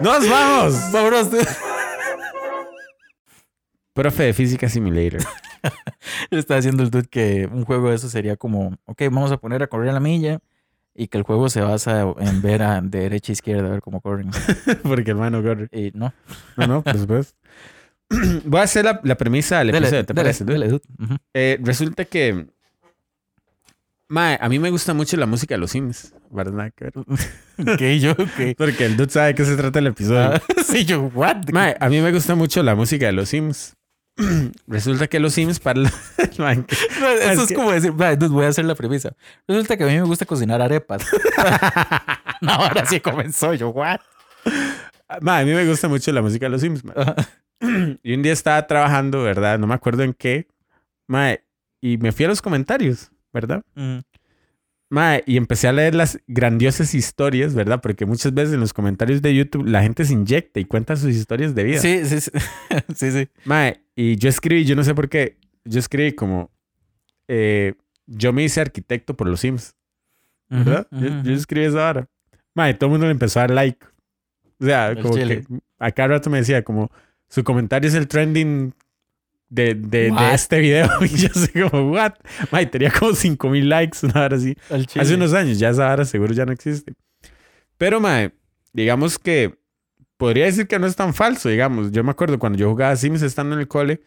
¡Nos 0.00 0.28
vamos! 0.28 0.92
Vámonos. 0.92 1.28
Profe 3.94 4.22
de 4.24 4.32
física 4.32 4.68
simulator. 4.68 5.20
Está 6.30 6.56
haciendo 6.56 6.82
el 6.82 6.90
dude 6.90 7.08
que 7.08 7.48
un 7.52 7.64
juego 7.64 7.90
de 7.90 7.96
eso 7.96 8.08
sería 8.08 8.36
como, 8.36 8.76
ok, 8.86 9.02
vamos 9.10 9.32
a 9.32 9.36
poner 9.38 9.62
a 9.62 9.66
correr 9.66 9.92
la 9.92 10.00
milla 10.00 10.40
y 10.94 11.08
que 11.08 11.18
el 11.18 11.24
juego 11.24 11.48
se 11.48 11.60
basa 11.60 12.02
en 12.18 12.42
ver 12.42 12.62
a 12.62 12.80
de 12.80 13.00
derecha 13.00 13.32
a 13.32 13.34
izquierda, 13.34 13.68
a 13.68 13.70
ver 13.70 13.82
cómo 13.82 14.00
corren. 14.00 14.30
Porque 14.82 15.10
hermano 15.12 15.42
corre. 15.42 15.68
Y 15.72 15.92
no. 15.94 16.12
No, 16.56 16.66
no, 16.66 16.82
por 16.82 16.98
supuesto. 16.98 17.36
Voy 18.44 18.60
a 18.60 18.64
hacer 18.64 18.84
la, 18.84 19.00
la 19.04 19.16
premisa 19.16 19.58
del 19.58 19.68
Dele, 19.68 19.78
episodio, 19.78 20.06
¿te 20.06 20.12
dele, 20.14 20.24
parece? 20.24 20.44
dude? 20.44 20.52
dele, 20.54 20.68
dude. 20.68 20.82
Ujú. 20.98 21.16
Eh, 21.34 21.58
resulta 21.62 22.04
que. 22.04 22.46
Mae, 24.10 24.38
a 24.40 24.48
mí 24.48 24.58
me 24.58 24.70
gusta 24.70 24.94
mucho 24.94 25.18
la 25.18 25.26
música 25.26 25.54
de 25.54 25.58
los 25.58 25.70
Sims, 25.72 26.14
¿verdad? 26.30 26.72
Ok, 27.58 27.82
yo, 28.00 28.12
ok. 28.12 28.56
Porque 28.56 28.86
el 28.86 28.96
dude 28.96 29.10
sabe 29.10 29.26
de 29.28 29.34
qué 29.34 29.44
se 29.44 29.54
trata 29.54 29.80
el 29.80 29.88
episodio. 29.88 30.20
Ah, 30.36 30.40
sí, 30.64 30.86
yo, 30.86 31.02
what? 31.14 31.50
Mae, 31.52 31.76
a 31.78 31.90
mí 31.90 32.00
me 32.00 32.10
gusta 32.10 32.34
mucho 32.34 32.62
la 32.62 32.74
música 32.74 33.04
de 33.04 33.12
los 33.12 33.28
Sims. 33.28 33.74
Resulta 34.66 35.06
que 35.06 35.20
los 35.20 35.32
Sims 35.34 35.58
para 35.60 35.80
la- 35.80 35.92
Mae, 36.38 36.64
que- 36.64 36.74
Eso 37.32 37.42
es 37.42 37.48
que- 37.48 37.54
como 37.54 37.70
decir, 37.72 37.92
"Va, 38.00 38.14
dude, 38.16 38.28
voy 38.32 38.44
a 38.44 38.48
hacer 38.48 38.64
la 38.64 38.74
premisa. 38.74 39.12
Resulta 39.46 39.76
que 39.76 39.84
a 39.84 39.86
mí 39.86 39.94
me 39.94 40.02
gusta 40.02 40.26
cocinar 40.26 40.60
arepas. 40.60 41.02
no, 42.40 42.52
ahora 42.52 42.84
sí 42.86 43.00
comenzó 43.00 43.54
yo, 43.54 43.70
what? 43.70 44.00
Mae, 45.20 45.42
a 45.42 45.46
mí 45.46 45.52
me 45.52 45.66
gusta 45.66 45.88
mucho 45.88 46.12
la 46.12 46.20
música 46.22 46.46
de 46.46 46.50
los 46.50 46.60
Sims. 46.60 46.82
Y 48.04 48.14
un 48.14 48.22
día 48.22 48.32
estaba 48.32 48.64
trabajando, 48.68 49.22
¿verdad? 49.24 49.58
No 49.58 49.66
me 49.66 49.74
acuerdo 49.74 50.04
en 50.04 50.12
qué. 50.14 50.46
Y 51.80 51.96
me 51.98 52.12
fui 52.12 52.24
a 52.24 52.28
los 52.28 52.40
comentarios, 52.40 53.10
¿verdad? 53.32 53.62
Ujú. 53.76 54.02
Mae, 54.90 55.22
y 55.26 55.36
empecé 55.36 55.68
a 55.68 55.72
leer 55.72 55.94
las 55.94 56.18
grandiosas 56.26 56.94
historias, 56.94 57.54
¿verdad? 57.54 57.80
Porque 57.82 58.06
muchas 58.06 58.32
veces 58.32 58.54
en 58.54 58.60
los 58.60 58.72
comentarios 58.72 59.20
de 59.20 59.34
YouTube 59.34 59.66
la 59.66 59.82
gente 59.82 60.04
se 60.06 60.14
inyecta 60.14 60.60
y 60.60 60.64
cuenta 60.64 60.96
sus 60.96 61.10
historias 61.14 61.54
de 61.54 61.64
vida. 61.64 61.78
Sí, 61.80 62.04
sí, 62.06 62.20
sí. 62.20 62.30
sí, 62.94 63.10
sí. 63.10 63.28
Mae, 63.44 63.82
y 63.94 64.16
yo 64.16 64.28
escribí, 64.30 64.64
yo 64.64 64.74
no 64.76 64.84
sé 64.84 64.94
por 64.94 65.08
qué, 65.10 65.36
yo 65.64 65.78
escribí 65.78 66.12
como, 66.12 66.50
eh, 67.28 67.74
yo 68.06 68.32
me 68.32 68.44
hice 68.44 68.62
arquitecto 68.62 69.14
por 69.14 69.28
los 69.28 69.40
Sims, 69.40 69.74
¿verdad? 70.48 70.86
Ujú, 70.90 71.04
yo, 71.04 71.10
ujú, 71.10 71.16
yo 71.16 71.30
ujú. 71.32 71.38
escribí 71.40 71.66
eso 71.66 71.80
ahora. 71.82 72.08
Mae, 72.54 72.72
todo 72.74 72.86
el 72.86 72.92
mundo 72.92 73.06
le 73.06 73.12
empezó 73.12 73.40
a 73.40 73.42
dar 73.42 73.50
like. 73.50 73.84
O 74.60 74.64
sea, 74.64 74.88
El 74.88 75.02
como 75.02 75.14
chile. 75.14 75.44
que 75.46 75.58
a 75.78 75.90
cada 75.92 76.08
rato 76.08 76.30
me 76.30 76.38
decía 76.38 76.64
como, 76.64 76.90
su 77.28 77.44
comentario 77.44 77.88
es 77.88 77.94
el 77.94 78.08
trending 78.08 78.72
de, 79.48 79.74
de, 79.74 80.10
de 80.10 80.34
este 80.34 80.60
video. 80.60 80.88
Y 81.00 81.08
yo 81.08 81.28
así 81.34 81.48
como, 81.52 81.90
what? 81.92 82.14
Mae, 82.50 82.66
tenía 82.66 82.90
como 82.90 83.14
5000 83.14 83.68
likes, 83.68 83.98
una 84.02 84.24
hora 84.24 84.36
así. 84.36 84.56
Hace 84.70 85.14
unos 85.14 85.32
años, 85.34 85.58
ya 85.58 85.70
esa 85.70 85.92
hora 85.92 86.04
seguro 86.04 86.32
ya 86.32 86.44
no 86.46 86.52
existe. 86.52 86.94
Pero, 87.76 88.00
mae, 88.00 88.32
digamos 88.72 89.18
que 89.18 89.58
podría 90.16 90.46
decir 90.46 90.66
que 90.66 90.78
no 90.78 90.86
es 90.86 90.96
tan 90.96 91.14
falso, 91.14 91.48
digamos. 91.48 91.92
Yo 91.92 92.04
me 92.04 92.10
acuerdo 92.10 92.38
cuando 92.38 92.58
yo 92.58 92.70
jugaba 92.70 92.96
Sims 92.96 93.22
estando 93.22 93.54
en 93.54 93.60
el 93.60 93.68
cole 93.68 94.02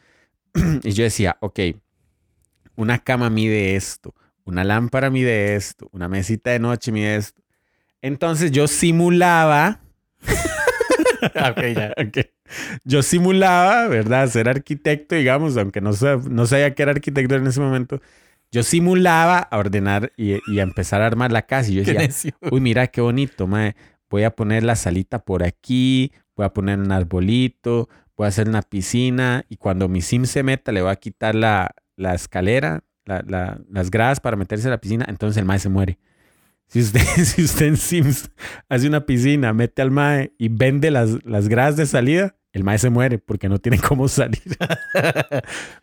y 0.83 0.91
yo 0.91 1.03
decía, 1.03 1.37
ok, 1.39 1.59
una 2.75 2.99
cama 2.99 3.29
mide 3.29 3.75
esto, 3.75 4.13
una 4.43 4.63
lámpara 4.63 5.09
mide 5.09 5.55
esto, 5.55 5.89
una 5.91 6.07
mesita 6.07 6.51
de 6.51 6.59
noche 6.59 6.91
mide 6.91 7.15
esto. 7.15 7.41
Entonces 8.01 8.51
yo 8.51 8.67
simulaba, 8.67 9.81
Ah, 11.35 11.51
ok, 11.51 11.61
ya. 11.75 11.93
ok, 11.97 12.17
yo 12.83 13.01
simulaba, 13.03 13.87
¿verdad? 13.87 14.27
Ser 14.29 14.49
arquitecto, 14.49 15.15
digamos, 15.15 15.57
aunque 15.57 15.81
no, 15.81 15.91
no 16.29 16.45
sabía 16.45 16.73
que 16.75 16.83
era 16.83 16.91
arquitecto 16.91 17.35
en 17.35 17.47
ese 17.47 17.59
momento. 17.59 18.01
Yo 18.51 18.63
simulaba 18.63 19.39
a 19.39 19.57
ordenar 19.57 20.11
y, 20.17 20.37
y 20.51 20.59
a 20.59 20.63
empezar 20.63 21.01
a 21.01 21.07
armar 21.07 21.31
la 21.31 21.43
casa. 21.43 21.69
Y 21.71 21.75
yo 21.75 21.83
decía. 21.83 22.33
Uy, 22.51 22.59
mira 22.61 22.87
qué 22.87 23.01
bonito, 23.01 23.47
mae. 23.47 23.75
Voy 24.09 24.23
a 24.23 24.31
poner 24.35 24.63
la 24.63 24.75
salita 24.75 25.19
por 25.19 25.41
aquí, 25.43 26.11
voy 26.35 26.45
a 26.45 26.53
poner 26.53 26.77
un 26.79 26.91
arbolito, 26.91 27.87
voy 28.17 28.25
a 28.25 28.27
hacer 28.27 28.49
una 28.49 28.61
piscina 28.61 29.45
y 29.47 29.55
cuando 29.55 29.87
mi 29.87 30.01
sim 30.01 30.25
se 30.25 30.43
meta 30.43 30.73
le 30.73 30.81
voy 30.81 30.91
a 30.91 30.97
quitar 30.97 31.33
la, 31.33 31.71
la 31.95 32.13
escalera, 32.13 32.83
la- 33.05 33.23
la- 33.25 33.61
las 33.69 33.89
gradas 33.89 34.19
para 34.19 34.35
meterse 34.35 34.67
a 34.67 34.71
la 34.71 34.81
piscina, 34.81 35.05
entonces 35.07 35.37
el 35.37 35.45
mae 35.45 35.59
se 35.59 35.69
muere. 35.69 35.97
Si 36.67 36.81
usted, 36.81 36.99
si 37.23 37.43
usted 37.43 37.67
en 37.67 37.77
Sims 37.77 38.29
hace 38.67 38.87
una 38.87 39.05
piscina, 39.05 39.53
mete 39.53 39.81
al 39.81 39.91
mae 39.91 40.33
y 40.37 40.49
vende 40.49 40.91
las, 40.91 41.23
las 41.25 41.47
gradas 41.47 41.77
de 41.77 41.85
salida, 41.85 42.35
el 42.53 42.63
mae 42.63 42.77
se 42.77 42.89
muere 42.89 43.17
porque 43.17 43.49
no 43.49 43.59
tiene 43.59 43.79
cómo 43.87 44.07
salir. 44.07 44.57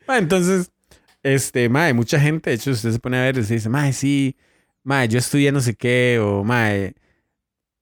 Mae, 0.06 0.18
entonces, 0.18 0.70
este, 1.22 1.68
mae, 1.68 1.92
mucha 1.94 2.20
gente, 2.20 2.50
de 2.50 2.56
hecho, 2.56 2.70
usted 2.70 2.92
se 2.92 2.98
pone 2.98 3.18
a 3.18 3.22
ver 3.22 3.38
y 3.38 3.44
se 3.44 3.54
dice, 3.54 3.68
mae, 3.68 3.92
sí, 3.92 4.36
mae, 4.82 5.08
yo 5.08 5.18
estudié 5.18 5.52
no 5.52 5.60
sé 5.60 5.74
qué, 5.74 6.18
o 6.22 6.44
mae, 6.44 6.94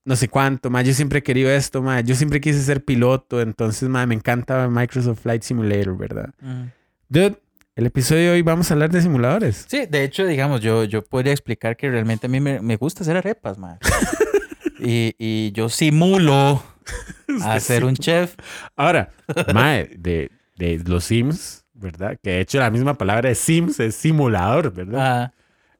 no 0.04 0.16
sé 0.16 0.28
cuánto, 0.28 0.70
mae, 0.70 0.84
yo 0.84 0.92
siempre 0.92 1.18
he 1.18 1.22
querido 1.22 1.50
esto, 1.50 1.82
mae, 1.82 2.04
yo 2.04 2.14
siempre 2.14 2.40
quise 2.40 2.62
ser 2.62 2.84
piloto, 2.84 3.40
entonces, 3.40 3.88
mae, 3.88 4.06
me 4.06 4.14
encanta 4.14 4.68
Microsoft 4.68 5.20
Flight 5.20 5.42
Simulator, 5.42 5.96
¿verdad? 5.96 6.30
Ujú. 6.40 6.70
Dude, 7.08 7.40
el 7.74 7.86
episodio 7.86 8.22
de 8.22 8.30
hoy 8.30 8.42
vamos 8.42 8.70
a 8.70 8.74
hablar 8.74 8.90
de 8.90 9.02
simuladores. 9.02 9.66
Sí, 9.68 9.86
de 9.86 10.04
hecho, 10.04 10.26
digamos, 10.26 10.60
yo, 10.60 10.84
yo 10.84 11.04
podría 11.04 11.32
explicar 11.32 11.76
que 11.76 11.90
realmente 11.90 12.26
a 12.26 12.30
mí 12.30 12.40
me, 12.40 12.60
me 12.60 12.76
gusta 12.76 13.02
hacer 13.02 13.16
arepas, 13.16 13.58
man. 13.58 13.78
y, 14.80 15.14
y 15.18 15.52
yo 15.52 15.68
simulo 15.68 16.62
a 17.42 17.60
ser 17.60 17.84
un 17.84 17.94
chef. 17.96 18.34
Ahora, 18.76 19.10
mae, 19.54 19.90
de, 19.98 20.30
de 20.56 20.78
los 20.86 21.04
Sims, 21.04 21.64
¿verdad? 21.72 22.18
Que 22.22 22.30
de 22.30 22.40
hecho 22.40 22.58
la 22.58 22.70
misma 22.70 22.94
palabra 22.96 23.28
de 23.28 23.34
Sims 23.34 23.78
es 23.80 23.94
simulador, 23.94 24.72
¿verdad? 24.72 25.00
Ah, 25.22 25.32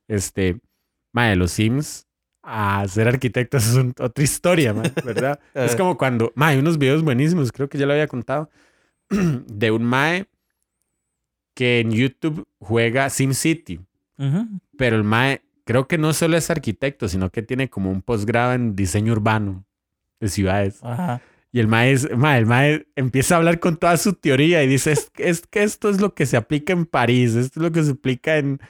Este, 0.08 0.60
mae, 1.12 1.36
los 1.36 1.52
Sims 1.52 2.06
a 2.42 2.86
ser 2.88 3.08
arquitectos 3.08 3.66
es 3.66 3.74
un- 3.74 3.94
otra 3.98 4.22
historia, 4.22 4.72
¿verdad? 4.72 5.40
es 5.54 5.74
como 5.76 5.96
cuando, 5.98 6.32
mae, 6.36 6.54
hay 6.54 6.60
unos 6.60 6.78
videos 6.78 7.02
buenísimos, 7.02 7.50
creo 7.50 7.68
que 7.68 7.78
ya 7.78 7.86
lo 7.86 7.92
había 7.92 8.06
contado, 8.06 8.50
de 9.10 9.70
un 9.70 9.84
mae 9.84 10.26
que 11.54 11.80
en 11.80 11.90
YouTube 11.90 12.46
juega 12.60 13.08
SimCity, 13.10 13.80
Ujú. 14.18 14.46
pero 14.76 14.96
el 14.96 15.04
mae 15.04 15.42
creo 15.64 15.88
que 15.88 15.98
no 15.98 16.12
solo 16.12 16.36
es 16.36 16.50
arquitecto, 16.50 17.08
sino 17.08 17.30
que 17.30 17.42
tiene 17.42 17.68
como 17.70 17.90
un 17.90 18.02
posgrado 18.02 18.52
en 18.52 18.76
diseño 18.76 19.12
urbano 19.12 19.64
de 20.20 20.29
ciudades. 20.29 20.79
Ajá. 20.83 21.20
Y 21.52 21.61
el 21.61 21.68
mae, 21.68 21.92
es- 21.92 22.09
mae, 22.16 22.38
el 22.38 22.46
mae 22.46 22.87
empieza 22.96 23.35
a 23.35 23.38
hablar 23.38 23.61
con 23.61 23.76
toda 23.76 23.96
su 23.96 24.12
teoría 24.12 24.62
y 24.62 24.66
dice, 24.66 24.92
es, 24.92 25.11
es 25.16 25.42
que 25.48 25.62
esto 25.62 25.88
es 25.88 26.00
lo 26.00 26.14
que 26.14 26.26
se 26.26 26.37
aplica 26.37 26.72
en 26.72 26.85
París, 26.87 27.35
esto 27.35 27.61
es 27.61 27.62
lo 27.62 27.72
que 27.72 27.83
se 27.83 27.92
aplica 27.92 28.37
en 28.37 28.61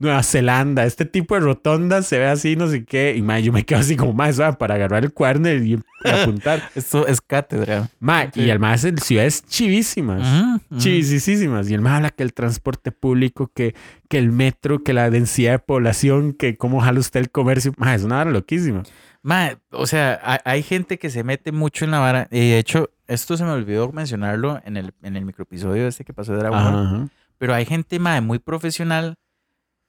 Nueva 0.00 0.22
Zelanda, 0.22 0.84
este 0.84 1.04
tipo 1.04 1.34
de 1.34 1.40
rotondas 1.40 2.06
se 2.06 2.20
ve 2.20 2.26
así, 2.26 2.54
no 2.54 2.68
sé 2.68 2.84
qué. 2.84 3.14
Y 3.16 3.22
mae, 3.22 3.42
yo 3.42 3.52
me 3.52 3.64
quedo 3.64 3.80
así 3.80 3.96
como, 3.96 4.14
¿sabe? 4.32 4.56
para 4.56 4.76
agarrar 4.76 5.02
el 5.02 5.12
cuaderno 5.12 5.50
y, 5.52 5.72
y 6.04 6.08
apuntar. 6.08 6.62
Esto 6.76 7.08
es 7.08 7.20
cátedra. 7.20 7.90
Mae, 7.98 8.30
Sí. 8.32 8.42
y 8.42 8.50
el 8.50 8.60
mae 8.60 8.78
ciudades 8.78 9.44
chivísimas. 9.44 10.22
Ujú. 10.70 10.78
Chivísimas. 10.78 11.68
Y 11.68 11.74
el 11.74 11.80
mae 11.80 11.96
habla 11.96 12.10
que 12.10 12.22
el 12.22 12.32
transporte 12.32 12.92
público, 12.92 13.50
que, 13.52 13.74
que 14.08 14.18
el 14.18 14.30
metro, 14.30 14.84
que 14.84 14.92
la 14.92 15.10
densidad 15.10 15.52
de 15.52 15.58
población, 15.58 16.32
que 16.32 16.56
cómo 16.56 16.80
jala 16.80 17.00
usted 17.00 17.18
el 17.18 17.30
comercio. 17.30 17.72
Mae, 17.76 17.96
es 17.96 18.04
una 18.04 18.20
hora 18.20 18.30
loquísima. 18.30 18.84
Ma, 19.28 19.60
o 19.72 19.86
sea, 19.86 20.18
hay, 20.22 20.38
hay 20.42 20.62
gente 20.62 20.98
que 20.98 21.10
se 21.10 21.22
mete 21.22 21.52
mucho 21.52 21.84
en 21.84 21.90
la 21.90 21.98
vara. 21.98 22.28
Y 22.30 22.48
de 22.48 22.58
hecho, 22.58 22.88
esto 23.06 23.36
se 23.36 23.44
me 23.44 23.50
olvidó 23.50 23.92
mencionarlo 23.92 24.58
en 24.64 24.78
el, 24.78 24.94
en 25.02 25.16
el 25.16 25.26
microepisodio 25.26 25.86
este 25.86 26.02
que 26.02 26.14
pasó 26.14 26.32
de 26.32 26.38
Dragon 26.38 26.64
Ball. 26.64 26.86
Ajá. 26.86 27.08
Pero 27.36 27.54
hay 27.54 27.66
gente, 27.66 27.98
ma, 27.98 28.18
muy 28.22 28.38
profesional 28.38 29.16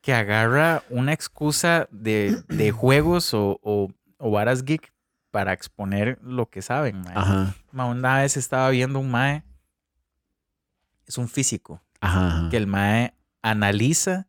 que 0.01 0.13
agarra 0.13 0.83
una 0.89 1.13
excusa 1.13 1.87
de, 1.89 2.43
de 2.49 2.71
juegos 2.73 3.33
o, 3.33 3.61
o, 3.63 3.93
o 4.17 4.29
varas 4.29 4.65
geek 4.65 4.91
para 5.31 5.53
exponer 5.53 6.19
lo 6.21 6.49
que 6.49 6.61
saben, 6.61 6.99
ma. 6.99 7.13
Ajá. 7.15 7.55
Ma, 7.71 7.85
una 7.85 8.17
vez 8.17 8.35
estaba 8.35 8.69
viendo 8.71 8.99
un 8.99 9.09
mae, 9.09 9.45
es 11.07 11.17
un 11.17 11.29
físico, 11.29 11.81
ajá. 12.01 12.49
que 12.51 12.57
el 12.57 12.67
mae 12.67 13.13
analiza 13.41 14.27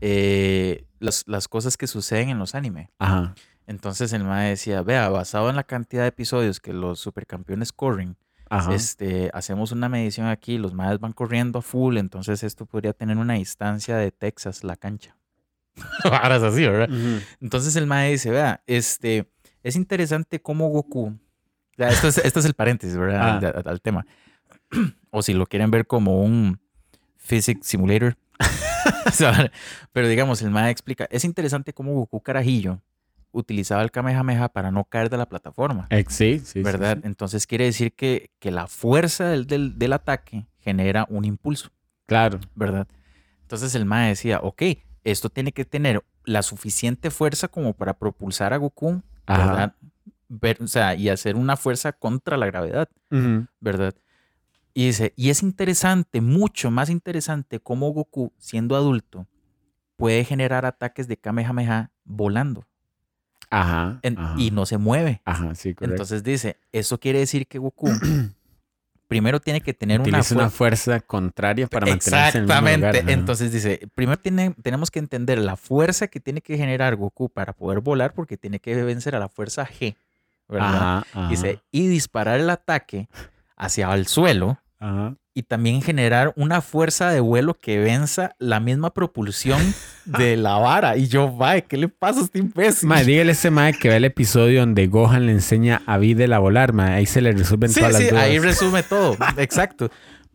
eh, 0.00 0.86
las, 0.98 1.24
las 1.26 1.46
cosas 1.46 1.76
que 1.76 1.86
suceden 1.86 2.30
en 2.30 2.38
los 2.38 2.54
animes. 2.54 2.88
Ajá. 2.98 3.34
Entonces 3.70 4.12
el 4.12 4.24
mae 4.24 4.48
decía, 4.50 4.82
vea, 4.82 5.08
basado 5.10 5.48
en 5.48 5.54
la 5.54 5.62
cantidad 5.62 6.02
de 6.02 6.08
episodios 6.08 6.58
que 6.58 6.72
los 6.72 6.98
supercampeones 6.98 7.70
corren, 7.72 8.16
Ajá. 8.48 8.74
este, 8.74 9.30
hacemos 9.32 9.70
una 9.70 9.88
medición 9.88 10.26
aquí, 10.26 10.58
los 10.58 10.74
maes 10.74 10.98
van 10.98 11.12
corriendo 11.12 11.60
a 11.60 11.62
full, 11.62 11.96
entonces 11.96 12.42
esto 12.42 12.66
podría 12.66 12.92
tener 12.94 13.16
una 13.16 13.34
distancia 13.34 13.96
de 13.96 14.10
Texas, 14.10 14.64
la 14.64 14.74
cancha. 14.74 15.16
Ahora 16.02 16.34
es 16.38 16.42
así, 16.42 16.62
¿verdad? 16.66 16.88
Entonces 17.40 17.76
el 17.76 17.86
mae 17.86 18.10
dice, 18.10 18.32
vea, 18.32 18.60
este, 18.66 19.30
es 19.62 19.76
interesante 19.76 20.42
cómo 20.42 20.68
Goku, 20.70 21.16
esto 21.76 22.08
es, 22.08 22.18
esto 22.18 22.40
es 22.40 22.46
el 22.46 22.54
paréntesis, 22.54 22.96
¿verdad? 22.96 23.20
Ah. 23.22 23.38
Al, 23.38 23.46
al- 23.56 23.68
al 23.68 23.80
tema. 23.80 24.04
o 25.10 25.22
si 25.22 25.32
lo 25.32 25.46
quieren 25.46 25.70
ver 25.70 25.86
como 25.86 26.24
un 26.24 26.58
physics 27.18 27.68
simulator. 27.68 28.16
Pero 29.92 30.08
digamos, 30.08 30.42
el 30.42 30.50
mae 30.50 30.72
explica, 30.72 31.06
es 31.08 31.24
interesante 31.24 31.72
cómo 31.72 31.92
Goku 31.94 32.20
Carajillo 32.20 32.82
utilizaba 33.32 33.82
el 33.82 33.90
Kamehameha 33.90 34.48
para 34.48 34.70
no 34.70 34.84
caer 34.84 35.10
de 35.10 35.16
la 35.16 35.28
plataforma. 35.28 35.86
Ex- 35.90 36.14
Sí, 36.14 36.40
sí, 36.40 36.62
¿verdad? 36.62 36.96
sí. 37.00 37.02
Entonces 37.06 37.46
quiere 37.46 37.64
decir 37.64 37.92
que, 37.94 38.30
que 38.38 38.50
la 38.50 38.66
fuerza 38.66 39.28
del, 39.28 39.46
del- 39.46 39.78
del 39.78 39.92
ataque 39.92 40.46
genera 40.58 41.06
un 41.08 41.24
impulso, 41.24 41.70
Claro. 42.06 42.40
¿verdad? 42.54 42.86
Entonces 43.42 43.74
el 43.74 43.84
mae 43.84 44.08
decía, 44.10 44.40
ok, 44.42 44.62
esto 45.04 45.28
tiene 45.30 45.52
que 45.52 45.64
tener 45.64 46.04
la 46.24 46.42
suficiente 46.42 47.10
fuerza 47.10 47.48
como 47.48 47.72
para 47.72 47.94
propulsar 47.98 48.52
a 48.52 48.56
Goku, 48.58 49.02
Ajá. 49.26 49.46
¿verdad? 49.46 49.74
Ver- 50.28 50.62
o 50.62 50.66
sea, 50.68 50.94
y 50.94 51.08
hacer 51.08 51.34
una 51.36 51.56
fuerza 51.56 51.92
contra 51.92 52.36
la 52.36 52.46
gravedad. 52.46 52.88
¿verdad? 53.60 53.94
Y 54.74 54.86
dice, 54.86 55.12
y 55.16 55.30
es 55.30 55.42
interesante, 55.42 56.20
mucho 56.20 56.70
más 56.70 56.90
interesante 56.90 57.58
cómo 57.58 57.90
Goku, 57.90 58.32
siendo 58.38 58.76
adulto, 58.76 59.26
puede 59.96 60.24
generar 60.24 60.64
ataques 60.64 61.08
de 61.08 61.16
Kamehameha 61.16 61.90
volando 62.04 62.64
Ajá. 63.50 63.98
en- 64.02 64.18
ajá. 64.18 64.34
y 64.38 64.50
no 64.52 64.64
se 64.66 64.78
mueve. 64.78 65.20
Ajá, 65.24 65.54
sí, 65.54 65.74
correcto. 65.74 65.94
Entonces 65.94 66.22
dice, 66.22 66.56
eso 66.72 66.98
quiere 66.98 67.18
decir 67.18 67.46
que 67.46 67.58
Goku 67.58 67.88
primero 69.08 69.40
tiene 69.40 69.60
que 69.60 69.74
tener 69.74 70.00
una, 70.00 70.08
una 70.08 70.22
fuer- 70.22 70.50
fuerza 70.50 71.00
contraria 71.00 71.66
para 71.66 71.86
mantenerse 71.86 72.38
en 72.38 72.44
el 72.44 72.48
mismo 72.48 72.54
Exactamente. 72.54 72.86
lugar. 72.86 72.96
Ajá. 73.02 73.12
Entonces 73.12 73.52
dice, 73.52 73.88
primero 73.94 74.18
tiene, 74.18 74.54
tenemos 74.62 74.90
que 74.90 75.00
entender 75.00 75.38
la 75.38 75.56
fuerza 75.56 76.06
que 76.08 76.20
tiene 76.20 76.40
que 76.40 76.56
generar 76.56 76.94
Goku 76.96 77.28
para 77.28 77.52
poder 77.52 77.80
volar 77.80 78.14
porque 78.14 78.36
tiene 78.36 78.60
que 78.60 78.74
vencer 78.84 79.16
a 79.16 79.18
la 79.18 79.28
fuerza 79.28 79.66
G, 79.66 79.96
¿verdad? 80.48 80.74
Ajá, 80.76 81.06
ajá, 81.12 81.28
Dice, 81.28 81.60
y 81.72 81.88
disparar 81.88 82.38
el 82.38 82.48
ataque 82.50 83.08
hacia 83.56 83.92
el 83.94 84.06
suelo 84.06 84.58
ajá. 84.80 85.14
y 85.34 85.44
también 85.44 85.80
generar 85.82 86.32
una 86.36 86.60
fuerza 86.60 87.10
de 87.10 87.20
vuelo 87.20 87.54
que 87.54 87.78
venza 87.78 88.34
la 88.38 88.58
misma 88.60 88.92
propulsión 88.92 89.60
de 90.04 90.36
la 90.36 90.56
vara. 90.58 90.96
Y 90.96 91.06
yo, 91.06 91.30
vaya, 91.30 91.60
¿qué 91.60 91.76
le 91.76 91.88
pasa 91.88 92.20
a 92.20 92.24
este 92.24 92.38
imbécil? 92.40 92.88
Mae, 92.88 93.04
dígale 93.04 93.30
a 93.30 93.32
ese 93.32 93.50
mae 93.50 93.72
que 93.74 93.88
ve 93.88 93.96
el 93.96 94.04
episodio 94.04 94.60
donde 94.60 94.86
Gohan 94.88 95.26
le 95.26 95.32
enseña 95.32 95.82
a 95.86 95.98
Videl 95.98 96.32
a 96.32 96.38
volar, 96.40 96.72
mae. 96.72 96.94
Ahí 96.94 97.06
se 97.06 97.20
le 97.20 97.30
resuelven 97.32 97.70
Sí, 97.70 97.78
todas 97.80 97.96
sí, 97.96 98.02
las 98.04 98.10
dudas. 98.10 98.24
ahí 98.24 98.38
resume 98.40 98.82
todo. 98.82 99.16
Exacto. 99.36 99.90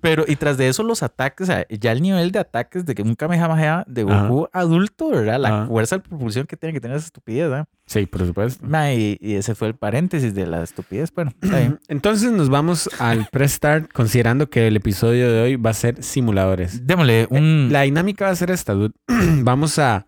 Pero, 0.10 0.24
y 0.28 0.36
tras 0.36 0.58
de 0.58 0.68
eso, 0.70 0.84
los 0.84 1.04
ataques, 1.04 1.50
o 1.50 1.52
sea, 1.52 1.65
ya 1.70 1.91
el 1.91 2.02
nivel 2.02 2.32
de 2.32 2.39
ataques 2.39 2.86
de 2.86 2.96
que 2.96 3.02
un 3.02 3.15
Kamehameha 3.15 3.84
de 3.88 4.04
Goku 4.04 4.48
adulto, 4.54 5.10
¿verdad? 5.10 5.39
La 5.39 5.48
Ajá. 5.50 5.68
fuerza 5.68 5.98
de 5.98 6.04
propulsión 6.04 6.46
que 6.46 6.56
tiene 6.56 6.74
que 6.74 6.80
tener 6.80 6.98
esa 6.98 7.08
estupidez, 7.08 7.50
¿verdad? 7.50 7.68
Sí, 7.88 8.06
por 8.06 8.26
supuesto. 8.26 8.65
Y, 8.94 9.18
y 9.20 9.36
ese 9.36 9.56
fue 9.56 9.68
el 9.68 9.76
paréntesis 9.76 10.34
de 10.34 10.46
la 10.48 10.63
estupidez. 10.63 11.12
Bueno, 11.13 11.32
está 11.41 11.60
bien. 11.60 11.80
Entonces 11.88 12.32
nos 12.32 12.50
vamos 12.50 12.89
al 13.00 13.28
press 13.32 13.54
start 13.54 13.91
considerando 13.91 14.50
que 14.50 14.68
el 14.68 14.76
episodio 14.76 15.32
de 15.32 15.41
hoy 15.41 15.56
va 15.56 15.72
a 15.72 15.74
ser 15.74 16.04
simuladores. 16.04 16.86
Démosle 16.88 17.28
un. 17.30 17.70
La 17.72 17.82
dinámica 17.82 18.26
va 18.26 18.32
a 18.32 18.36
ser 18.36 18.52
esta, 18.52 18.74
dude. 18.74 18.94
vamos 19.44 19.78
a 19.80 20.06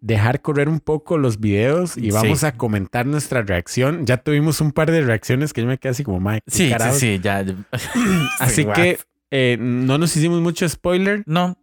dejar 0.00 0.40
correr 0.40 0.68
un 0.68 0.78
poco 0.78 1.18
los 1.18 1.40
videos 1.40 1.96
y 1.96 2.02
Sí. 2.02 2.10
vamos 2.12 2.44
a 2.44 2.52
comentar 2.52 3.06
nuestra 3.06 3.42
reacción. 3.42 4.04
Ya 4.06 4.18
tuvimos 4.18 4.60
un 4.60 4.70
par 4.70 4.90
de 4.90 5.00
reacciones 5.00 5.52
que 5.52 5.62
yo 5.62 5.66
me 5.66 5.78
quedé 5.78 5.90
así 5.92 6.04
como, 6.04 6.20
¿qué 6.30 6.40
Sí, 6.46 6.66
sí, 6.66 6.70
carajos?". 6.70 6.98
sí, 6.98 7.18
ya. 7.20 7.44
Así 8.40 8.64
que 8.66 8.98
eh, 9.30 9.56
no 9.60 9.98
nos 9.98 10.16
hicimos 10.16 10.40
mucho 10.40 10.68
spoiler 10.68 11.22
No, 11.26 11.58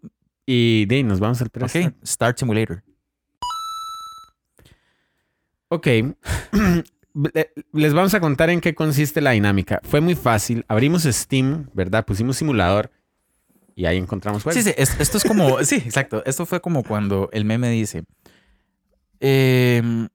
y 0.46 0.86
de 0.88 0.96
ahí 0.98 1.04
nos 1.04 1.20
vamos 1.20 1.42
al 1.42 1.50
press 1.50 1.76
ok. 1.76 1.82
start. 1.82 2.06
Start 2.06 2.38
Simulator. 2.40 2.84
Ok. 5.70 5.88
Le- 7.34 7.54
Les 7.74 7.94
vamos 7.94 8.14
a 8.14 8.20
contar 8.20 8.50
en 8.50 8.60
qué 8.60 8.74
consiste 8.74 9.22
la 9.22 9.32
dinámica. 9.32 9.80
Fue 9.84 10.02
muy 10.02 10.16
fácil. 10.16 10.66
Abrimos 10.68 11.04
Steam, 11.04 11.70
¿verdad? 11.74 12.06
Pusimos 12.06 12.38
simulador 12.38 12.92
y 13.76 13.86
ahí 13.86 13.98
encontramos 13.98 14.44
juegos. 14.44 14.64
Sí, 14.64 14.70
sí, 14.70 14.76
es- 14.78 15.00
esto 15.00 15.18
es 15.18 15.24
como, 15.24 15.64
sí, 15.64 15.76
exacto. 15.76 16.24
Esto 16.26 16.46
fue 16.46 16.60
como 16.62 16.84
cuando 16.84 17.30
el 17.32 17.46
meme 17.46 17.70
dice, 17.70 18.04
em, 19.20 20.10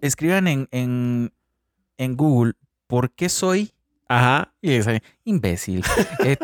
escriban 0.00 0.48
en, 0.48 0.68
en, 0.72 1.32
en 1.98 2.16
Google, 2.16 2.54
¿por 2.88 3.12
qué 3.12 3.28
soy? 3.28 3.72
Ajá. 4.08 4.54
Y 4.60 4.72
es 4.72 4.86
ahí, 4.86 5.00
imbécil, 5.24 5.84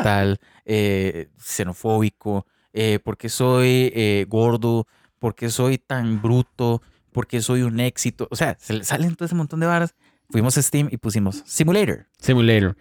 tal, 0.03 0.41
eh, 0.65 1.29
xenofóbico, 1.39 2.47
eh, 2.73 2.99
¿por 3.03 3.17
qué 3.17 3.29
soy 3.29 3.93
eh, 3.95 4.27
gordo? 4.29 4.87
¿Por 5.19 5.35
qué 5.35 5.51
soy 5.51 5.79
tan 5.79 6.21
bruto? 6.21 6.83
¿Por 7.13 7.27
qué 7.27 7.41
soy 7.41 7.63
un 7.63 7.79
éxito? 7.81 8.27
O 8.31 8.37
sea, 8.37 8.57
se 8.59 8.73
le 8.73 8.85
salen 8.85 9.15
todo 9.15 9.27
ese 9.27 9.35
montón 9.35 9.61
de 9.61 9.67
varas. 9.67 9.95
Fuimos 10.31 10.57
a 10.57 10.63
Steam 10.63 10.89
y 10.91 10.97
pusimos 10.97 11.43
Simulator. 11.47 12.07
Simulator. 12.19 12.77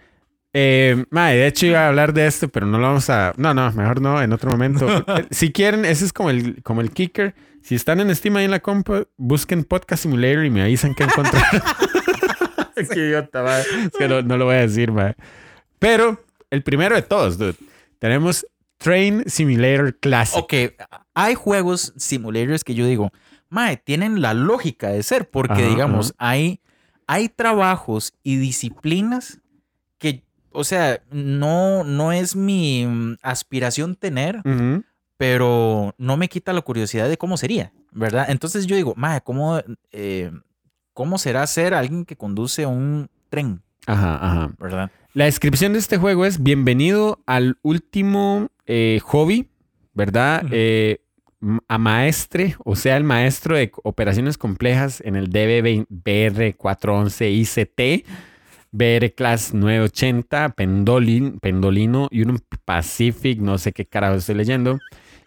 Eh, 0.53 1.05
mae, 1.09 1.37
de 1.37 1.47
hecho 1.47 1.65
iba 1.65 1.79
a 1.85 1.87
hablar 1.87 2.13
de 2.13 2.27
esto, 2.27 2.49
pero 2.49 2.65
no 2.65 2.77
lo 2.77 2.87
vamos 2.87 3.09
a... 3.09 3.33
No, 3.37 3.53
no, 3.53 3.71
mejor 3.73 4.01
no, 4.01 4.21
en 4.21 4.33
otro 4.33 4.51
momento. 4.51 4.87
Si 5.31 5.51
quieren, 5.51 5.85
ese 5.85 6.05
es 6.05 6.13
como 6.13 6.29
el, 6.29 6.61
como 6.63 6.81
el 6.81 6.91
kicker. 6.91 7.35
Si 7.61 7.75
están 7.75 7.99
en 7.99 8.13
Steam 8.15 8.35
ahí 8.37 8.45
en 8.45 8.51
la 8.51 8.59
compu, 8.59 9.05
busquen 9.17 9.63
Podcast 9.63 10.03
Simulator 10.03 10.45
y 10.45 10.49
me 10.49 10.61
avisan 10.61 10.95
que 10.95 11.03
encontraron. 11.03 11.61
Qué 12.75 12.99
idiota, 12.99 13.43
mae. 13.43 13.61
Es 13.61 13.91
que 13.97 14.07
no, 14.07 14.21
no 14.23 14.37
lo 14.37 14.45
voy 14.45 14.55
a 14.55 14.61
decir, 14.61 14.91
mae. 14.91 15.15
Pero 15.79 16.23
el 16.49 16.63
primero 16.63 16.95
de 16.95 17.01
todos, 17.01 17.37
dude. 17.37 17.55
Tenemos 17.99 18.45
Train 18.77 19.23
Simulator 19.27 19.95
Classic. 19.99 20.43
Ok, 20.43 20.53
hay 21.13 21.35
juegos 21.35 21.93
simulators 21.97 22.63
que 22.63 22.73
yo 22.73 22.85
digo, 22.85 23.11
mae, 23.49 23.77
tienen 23.77 24.21
la 24.21 24.33
lógica 24.33 24.89
de 24.89 25.03
ser, 25.03 25.29
porque 25.29 25.53
Ajá, 25.53 25.67
digamos, 25.69 26.13
hay, 26.17 26.61
hay 27.05 27.29
trabajos 27.29 28.13
y 28.23 28.37
disciplinas 28.37 29.39
que, 29.99 30.23
o 30.51 30.63
sea, 30.63 31.01
no, 31.11 31.83
no 31.83 32.11
es 32.11 32.35
mi 32.35 32.85
mm, 32.87 33.17
aspiración 33.21 33.95
tener, 33.95 34.37
Ujú. 34.45 34.83
pero 35.17 35.93
no 35.97 36.17
me 36.17 36.27
quita 36.27 36.53
la 36.53 36.61
curiosidad 36.61 37.07
de 37.07 37.17
cómo 37.17 37.37
sería, 37.37 37.71
¿verdad? 37.91 38.25
Entonces 38.29 38.65
yo 38.65 38.75
digo, 38.75 38.93
mae, 38.95 39.21
¿cómo, 39.21 39.61
eh, 39.91 40.31
¿cómo 40.93 41.17
será 41.17 41.45
ser 41.47 41.73
alguien 41.73 42.05
que 42.05 42.15
conduce 42.15 42.65
un 42.65 43.09
tren, 43.29 43.61
Ajá, 43.87 44.15
ajá. 44.15 44.51
¿verdad? 44.59 44.91
La 45.13 45.25
descripción 45.25 45.73
de 45.73 45.79
este 45.79 45.97
juego 45.97 46.25
es 46.25 46.41
bienvenido 46.41 47.19
al 47.25 47.57
último 47.63 48.49
eh, 48.65 48.99
hobby, 49.03 49.49
¿verdad? 49.93 50.45
Eh, 50.51 50.99
a 51.67 51.77
maestre, 51.77 52.55
o 52.63 52.75
sea, 52.75 52.97
el 52.97 53.03
maestro 53.03 53.55
de 53.55 53.71
operaciones 53.83 54.37
complejas 54.37 55.01
en 55.01 55.15
el 55.15 55.29
DB 55.29 55.85
BR411 55.89 57.31
ICT, 57.31 58.07
BR 58.71 59.13
Class 59.13 59.53
980, 59.53 60.49
Pendolin, 60.49 61.39
Pendolino, 61.39 62.07
un 62.11 62.39
Pacific, 62.63 63.39
no 63.39 63.57
sé 63.57 63.73
qué 63.73 63.85
carajo 63.85 64.15
estoy 64.15 64.35
leyendo, 64.35 64.79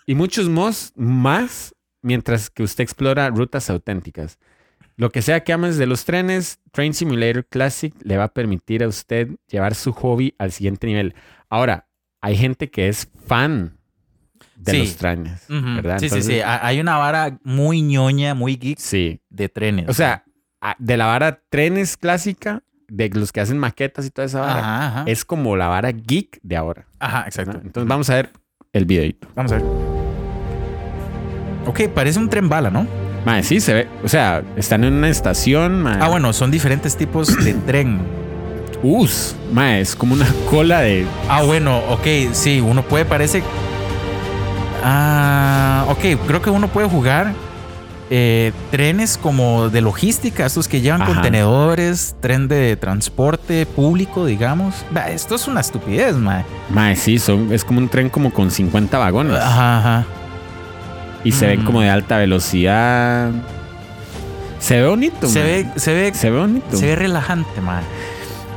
y 0.07 0.15
muchos 0.15 0.49
más 0.97 1.75
mientras 2.01 2.49
que 2.49 2.63
usted 2.63 2.85
explora 2.85 3.29
rutas 3.31 3.69
auténticas. 3.69 4.39
Lo 4.97 5.11
que 5.11 5.23
sea 5.23 5.43
que 5.43 5.53
ames 5.53 5.77
de 5.77 5.87
los 5.87 6.05
trenes, 6.05 6.61
Train 6.71 6.95
Simulator 6.95 7.45
Classic 7.47 7.93
le 8.03 8.17
va 8.17 8.25
a 8.25 8.29
permitir 8.29 8.85
a 8.85 8.89
usted 8.89 9.29
llevar 9.49 9.75
su 9.75 9.93
hobby 9.93 10.35
al 10.39 10.53
siguiente 10.53 10.87
nivel. 10.87 11.15
Ahora, 11.49 11.89
hay 12.21 12.37
gente 12.37 12.71
que 12.71 12.89
es 12.89 13.09
fan 13.27 13.77
de 14.57 14.79
los 14.79 14.97
trenes, 14.97 15.47
¿verdad? 15.49 15.99
Sí, 15.99 16.09
sí, 16.09 16.23
sí. 16.23 16.41
Hay 16.45 16.79
una 16.81 16.97
vara 16.97 17.39
muy 17.43 17.83
ñoña, 17.83 18.35
muy 18.35 18.57
geek 18.57 18.79
sí. 18.79 19.21
de 19.29 19.49
trenes. 19.49 19.89
O 19.89 19.95
sea, 19.95 20.25
de 20.79 20.97
la 20.97 21.07
vara 21.07 21.43
trenes 21.49 21.97
clásica, 21.97 22.63
de 22.87 23.11
los 23.11 23.33
que 23.33 23.41
hacen 23.41 23.59
maquetas 23.59 24.07
y 24.07 24.11
toda 24.11 24.27
esa 24.27 24.41
vara, 24.41 25.05
es 25.07 25.25
como 25.25 25.57
la 25.57 25.67
vara 25.69 25.91
geek 25.91 26.39
de 26.43 26.57
ahora. 26.57 26.87
Ajá, 27.01 27.25
exacto. 27.27 27.59
Entonces 27.63 27.89
vamos 27.89 28.09
a 28.11 28.15
ver 28.15 28.31
el 28.73 28.85
videito. 28.85 29.29
Vamos 29.35 29.51
a 29.53 29.57
ver. 29.57 29.65
Ok, 31.67 31.89
parece 31.93 32.19
un 32.21 32.29
tren 32.29 32.49
bala, 32.49 32.71
¿no? 32.71 33.04
Mae, 33.25 33.43
sí, 33.43 33.61
se 33.61 33.75
ve. 33.75 33.89
O 34.03 34.09
sea, 34.09 34.43
están 34.57 34.85
en 34.85 34.95
una 34.95 35.09
estación. 35.09 35.87
Ah, 35.87 36.09
bueno, 36.09 36.33
son 36.33 36.51
diferentes 36.51 36.97
tipos 36.97 37.35
de 37.45 37.55
tren. 37.67 38.01
Us, 38.83 39.35
mae, 39.53 39.81
es 39.81 39.97
como 39.97 40.15
una 40.15 40.27
cola 40.51 40.81
de. 40.81 41.07
Ah, 41.29 41.43
bueno, 41.43 41.79
ok, 41.89 42.33
sí, 42.33 42.61
uno 42.61 42.83
puede, 42.83 43.05
parece. 43.05 43.43
Ah, 44.83 45.87
ok, 45.89 46.21
creo 46.27 46.43
que 46.43 46.51
uno 46.51 46.69
puede 46.69 46.89
jugar 46.89 47.33
eh, 48.11 48.53
trenes 48.71 49.17
como 49.17 49.71
de 49.71 49.81
logística, 49.81 50.45
estos 50.45 50.69
que 50.69 50.81
llevan 50.81 51.05
contenedores, 51.07 52.15
tren 52.21 52.49
de 52.49 52.77
transporte 52.77 53.65
público, 53.67 54.27
digamos. 54.27 54.75
esto 55.09 55.35
es 55.35 55.49
una 55.49 55.61
estupidez, 55.61 56.15
mae. 56.17 56.45
Mae, 56.69 56.97
sí, 56.97 57.19
son, 57.19 57.53
es 57.53 57.65
como 57.65 57.79
un 57.79 57.89
tren 57.89 58.11
como 58.11 58.33
con 58.33 58.51
50 58.51 58.99
vagones. 58.99 59.37
Ajá, 59.37 59.79
ajá. 59.79 60.07
Y 61.25 61.33
se 61.33 61.47
ven 61.47 61.65
como 61.65 61.81
de 61.81 61.89
alta 61.89 62.19
velocidad. 62.19 63.33
Se 64.59 64.81
ve 64.81 64.87
bonito, 64.87 65.27
se 65.27 65.43
ve, 65.43 65.67
se 65.77 65.93
ve, 65.93 66.15
se 66.15 66.31
ve 66.31 66.39
bonito. 66.39 66.77
Se 66.77 66.87
ve 66.87 66.97
relajante, 66.97 67.61
man. 67.61 67.83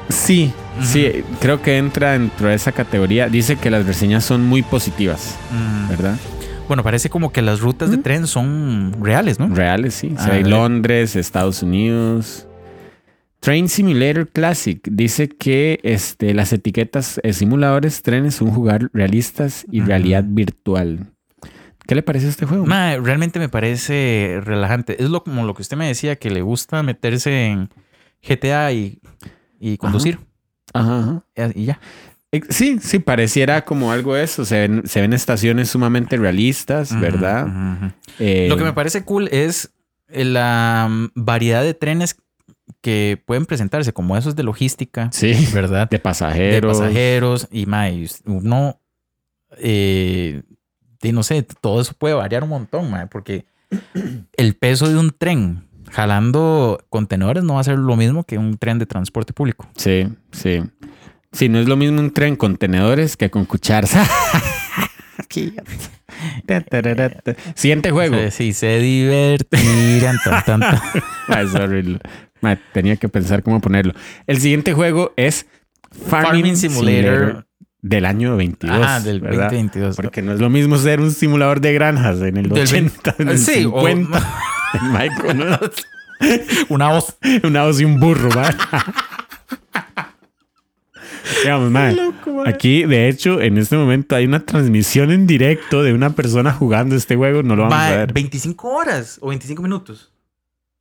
Sí, 0.10 0.54
sí, 0.82 1.24
creo 1.42 1.62
que 1.62 1.78
entra 1.78 2.14
dentro 2.14 2.50
de 2.50 2.56
esa 2.56 2.72
categoría. 2.72 3.28
Dice 3.28 3.58
que 3.58 3.70
las 3.70 3.86
reseñas 3.86 4.24
son 4.24 4.46
muy 4.46 4.62
positivas, 4.62 5.36
¿verdad? 5.90 6.16
Bueno, 6.68 6.84
parece 6.84 7.10
como 7.10 7.32
que 7.32 7.42
las 7.42 7.62
rutas 7.62 7.92
de 7.92 7.98
tren 7.98 8.28
son 8.28 8.94
reales, 9.02 9.40
¿no? 9.40 9.54
Reales, 9.54 9.94
sí. 9.96 10.14
Se 10.18 10.30
ve 10.30 10.44
Londres, 10.44 11.16
Estados 11.16 11.64
Unidos. 11.64 12.48
Train 13.40 13.70
Simulator 13.70 14.28
Classic 14.28 14.80
dice 14.92 15.30
que 15.30 15.80
este, 15.84 16.34
las 16.34 16.52
etiquetas 16.52 17.22
eh, 17.24 17.34
simuladores 17.34 18.02
trenes 18.02 18.36
son 18.36 18.52
jugar 18.52 18.90
realistas 18.94 19.66
y 19.72 19.82
realidad 19.82 20.26
virtual. 20.28 21.08
¿Qué 21.88 21.96
le 21.96 22.04
parece 22.04 22.28
este 22.28 22.46
juego? 22.46 22.66
realmente 22.66 23.40
me 23.40 23.50
parece 23.50 24.42
relajante. 24.44 25.02
Es 25.02 25.10
lo, 25.10 25.24
como 25.24 25.46
lo 25.46 25.54
que 25.54 25.62
usted 25.62 25.78
me 25.78 25.88
decía, 25.88 26.18
que 26.18 26.30
le 26.30 26.42
gusta 26.42 26.84
meterse 26.84 27.46
en 27.46 27.70
GTA 28.22 28.74
y, 28.74 29.00
conducir. 29.80 30.20
Ajá, 30.74 31.24
Y 31.56 31.66
ya. 31.66 31.80
Sí, 32.50 32.80
sí, 32.82 33.00
pareciera 33.00 33.64
como 33.64 33.92
algo 33.92 34.16
de 34.16 34.24
eso. 34.24 34.44
Se 34.44 34.68
ven, 34.68 34.84
se 34.86 35.00
ven 35.00 35.14
estaciones 35.14 35.70
sumamente 35.70 36.18
realistas, 36.18 37.00
¿verdad? 37.00 37.94
Eh, 38.20 38.48
lo 38.50 38.58
que 38.58 38.66
me 38.66 38.74
parece 38.74 39.04
cool 39.04 39.30
es 39.32 39.72
la 40.10 40.88
mm, 40.90 41.12
variedad 41.16 41.64
de 41.64 41.74
trenes 41.74 42.18
que 42.82 43.22
pueden 43.26 43.46
presentarse, 43.46 43.94
como 43.94 44.18
esos 44.18 44.36
de 44.36 44.44
logística. 44.44 45.10
Sí, 45.14 45.48
¿verdad? 45.54 45.90
De 45.90 46.00
pasajeros. 46.00 46.78
De 46.78 46.84
pasajeros. 46.84 47.48
Y 47.50 47.66
más, 47.66 47.94
uno 48.26 48.80
eh, 49.58 50.44
y 51.02 51.12
no 51.12 51.24
sé, 51.24 51.46
todo 51.62 51.82
eso 51.82 51.94
puede 51.98 52.14
variar 52.14 52.44
un 52.44 52.50
montón, 52.50 52.94
porque 53.10 53.46
el 54.34 54.56
peso 54.56 54.90
de 54.90 54.98
un 54.98 55.12
tren 55.12 55.64
jalando 55.92 56.84
contenedores 56.90 57.44
no 57.44 57.56
va 57.56 57.62
a 57.62 57.64
ser 57.64 57.78
lo 57.78 57.96
mismo 57.96 58.24
que 58.24 58.38
un 58.38 58.58
tren 58.58 58.80
de 58.80 58.86
transporte 58.86 59.34
público. 59.34 59.68
Sí, 59.76 60.08
sí. 60.32 60.64
Sí, 61.32 61.50
no 61.50 61.60
es 61.60 61.68
lo 61.68 61.76
mismo 61.76 62.00
un 62.00 62.12
tren 62.12 62.36
con 62.36 62.52
contenedores 62.52 63.18
que 63.18 63.30
con 63.30 63.46
cucharas. 63.46 63.92
Siguiente 67.56 67.92
juego. 67.92 68.18
Sí, 68.32 68.54
se 68.54 68.80
divertirán. 68.80 70.18
tenía 72.74 72.96
que 72.96 73.10
pensar 73.10 73.44
cómo 73.44 73.60
ponerlo. 73.60 73.94
El 74.26 74.40
siguiente 74.40 74.74
juego 74.74 75.14
es 75.16 75.46
Farming, 75.92 76.56
Simulator 76.56 77.46
del 77.82 78.06
año 78.06 78.36
22. 78.38 78.86
Ah, 78.86 79.00
del 79.00 79.22
2022. 79.22 79.96
Porque 79.96 80.22
no 80.22 80.34
es 80.34 80.40
lo 80.40 80.50
mismo 80.50 80.78
ser 80.78 81.00
un 81.00 81.12
simulador 81.12 81.62
de 81.62 81.74
granjas 81.74 82.22
en 82.22 82.38
el 82.38 82.52
80, 82.52 83.16
en 83.20 83.30
el 83.30 83.38
sí, 83.38 83.64
50. 83.64 84.34
Una 86.70 86.90
voz. 86.90 87.18
Una 87.44 87.64
voz 87.64 87.80
y 87.82 87.86
un 87.86 88.00
burro, 88.00 88.30
¿verdad? 88.30 88.56
Digamos, 91.44 91.74
aquí, 92.46 92.86
de 92.86 93.10
hecho, 93.10 93.42
en 93.42 93.58
este 93.58 93.76
momento 93.76 94.16
hay 94.16 94.26
una 94.26 94.46
transmisión 94.46 95.12
en 95.12 95.28
directo 95.28 95.84
de 95.84 95.94
una 95.94 96.12
persona 96.12 96.54
jugando 96.54 96.96
este 96.96 97.16
juego. 97.16 97.44
No 97.44 97.56
lo 97.56 97.64
vamos 97.64 97.78
a 97.78 97.98
ver. 97.98 98.14
25 98.14 98.68
horas 98.70 99.18
o 99.22 99.30
25 99.30 99.62
minutos. 99.62 100.12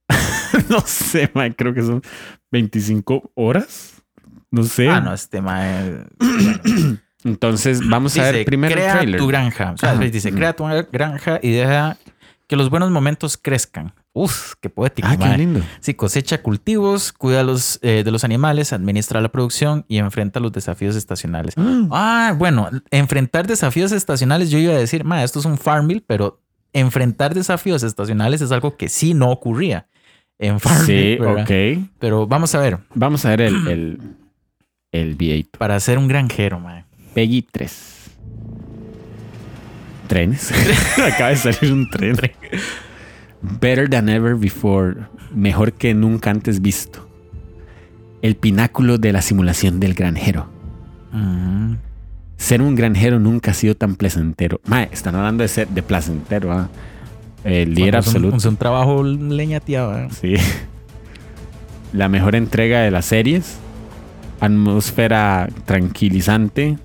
no 0.69 0.81
sé, 0.81 1.31
man, 1.35 1.55
creo 1.57 1.75
que 1.75 1.83
son 1.83 2.03
25 2.51 3.33
horas. 3.35 3.96
No 4.51 4.63
sé. 4.65 4.89
Ah, 4.89 5.01
no, 5.01 5.13
este 5.13 5.41
mae. 5.41 6.07
Entonces, 7.25 7.87
vamos 7.87 8.17
a 8.19 8.31
ver 8.31 8.45
primero 8.45 8.73
crea 8.73 8.93
el 8.93 8.99
trailer. 8.99 9.21
tu 9.21 9.27
granja. 9.27 9.73
O 9.73 9.77
sea, 9.77 9.95
dice, 9.97 10.33
crea 10.33 10.55
tu 10.55 10.65
granja 10.93 11.41
y 11.43 11.51
deja 11.51 11.99
que 12.47 12.57
los 12.57 12.71
buenos 12.71 12.91
momentos 12.91 13.37
crezcan. 13.37 13.93
Uf, 14.13 14.55
qué 14.61 14.71
poético. 14.71 15.09
Ah, 15.11 15.17
qué 15.19 15.37
lindo. 15.37 15.61
Sí, 15.81 15.95
cosecha 15.95 16.41
cultivos, 16.41 17.13
cuida 17.13 17.43
los, 17.43 17.81
eh, 17.83 18.03
de 18.05 18.11
los 18.11 18.25
animales, 18.25 18.73
administra 18.73 19.21
la 19.21 19.31
producción 19.31 19.85
y 19.89 19.99
enfrenta 19.99 20.41
los 20.41 20.53
desafíos 20.53 20.97
estacionales. 20.97 21.55
Ah. 21.59 21.89
ah, 21.91 22.35
bueno, 22.37 22.71
enfrentar 22.91 23.47
desafíos 23.47 23.93
estacionales, 23.93 24.51
yo 24.51 24.59
iba 24.59 24.73
a 24.73 24.79
decir, 24.79 25.05
ma, 25.05 25.23
esto 25.23 25.41
es 25.41 25.45
un 25.45 25.59
Farmville, 25.59 26.05
pero 26.07 26.41
enfrentar 26.73 27.35
desafíos 27.35 27.83
estacionales 27.83 28.41
es 28.41 28.53
algo 28.53 28.77
que 28.77 28.89
sí 28.89 29.13
no 29.13 29.31
ocurría 29.31 29.89
en 30.39 30.61
Farmville. 30.61 31.19
Sí, 31.19 31.23
ok. 31.23 31.91
Pero 31.99 32.27
vamos 32.27 32.55
a 32.55 32.61
ver. 32.61 32.79
Vamos 32.95 33.25
a 33.25 33.31
ver 33.31 33.43
el 33.43 33.69
el 33.69 33.99
V8. 35.17 35.59
Para 35.59 35.79
ser 35.81 35.99
un 35.99 36.09
granjero, 36.09 36.59
man. 36.61 36.85
Peggy 37.15 37.43
3. 37.43 38.11
Trenes. 40.07 40.53
Acaba 40.99 41.31
de 41.31 41.37
salir 41.37 41.73
un 41.73 41.89
tren. 41.91 42.17
Better 43.61 43.89
than 43.89 44.09
ever 44.09 44.35
before. 44.35 45.07
Mejor 45.35 45.73
que 45.73 45.95
nunca 45.95 46.31
antes 46.31 46.61
visto. 46.61 47.09
El 48.23 48.37
pináculo 48.37 48.99
de 48.99 49.13
la 49.13 49.23
simulación 49.23 49.81
del 49.81 49.95
granjero. 49.95 50.49
Mm. 51.13 51.75
Ser 52.37 52.61
un 52.61 52.75
granjero 52.75 53.19
nunca 53.19 53.53
ha 53.53 53.55
sido 53.55 53.75
tan 53.75 53.97
placentero. 53.97 54.61
Mae, 54.67 54.89
están 54.93 55.15
hablando 55.15 55.43
de 55.43 55.49
ser 55.49 55.69
de 55.69 55.83
placentero. 55.83 56.53
¿ah? 56.53 56.69
El 57.45 57.75
líder 57.75 57.97
absoluto. 57.97 58.37
Es 58.37 58.45
un, 58.45 58.57
trabajo 58.57 59.03
leña 59.03 59.61
tía. 59.61 60.09
Sí. 60.11 60.35
La 61.93 62.09
mejor 62.09 62.35
entrega 62.35 62.81
de 62.81 62.91
las 62.91 63.07
series 63.07 63.59
atmósfera 64.41 65.49
tranquilizante. 65.65 66.79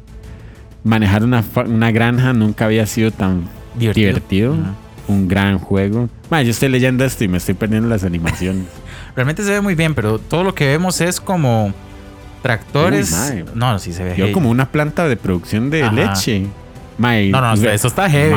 Manejar 0.84 1.24
una, 1.24 1.44
una 1.66 1.92
granja 1.92 2.34
nunca 2.34 2.66
había 2.66 2.86
sido 2.86 3.12
tan 3.12 3.48
divertido. 3.76 4.56
Un 5.08 5.28
gran 5.28 5.60
juego. 5.60 6.10
yo 6.30 6.38
estoy 6.38 6.70
leyendo 6.70 7.04
esto 7.04 7.24
y 7.24 7.28
me 7.28 7.38
estoy 7.38 7.54
perdiendo 7.56 7.90
las 7.90 8.04
animaciones. 8.04 8.66
Realmente 9.16 9.44
se 9.44 9.52
ve 9.52 9.62
muy 9.62 9.76
bien, 9.76 9.94
pero 9.94 10.20
todo 10.20 10.44
lo 10.44 10.56
que 10.56 10.68
vemos 10.68 11.02
es 11.02 11.20
como 11.20 11.74
tractores. 12.42 13.16
no, 13.54 13.78
sí 13.80 13.94
se 13.94 14.04
ve. 14.04 14.16
Yo 14.18 14.32
como 14.32 14.50
una 14.50 14.72
planta 14.72 15.08
de 15.08 15.18
producción 15.18 15.70
de 15.70 15.90
leche. 15.92 16.48
no, 16.98 17.42
no, 17.42 17.54
eso 17.54 17.88
está 17.88 18.10
heavy. 18.10 18.36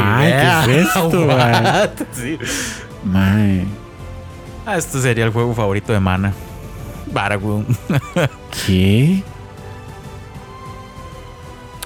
¿qué 0.67 0.81
es 0.81 0.89
esto? 0.97 1.11
sí. 2.13 2.39
Ah, 4.67 4.77
esto 4.79 5.01
sería 5.01 5.25
el 5.25 5.31
juego 5.31 5.55
favorito 5.55 5.93
de 5.93 6.01
Mana. 6.01 6.33
Baragún. 7.13 7.67
¿Qué? 8.67 9.23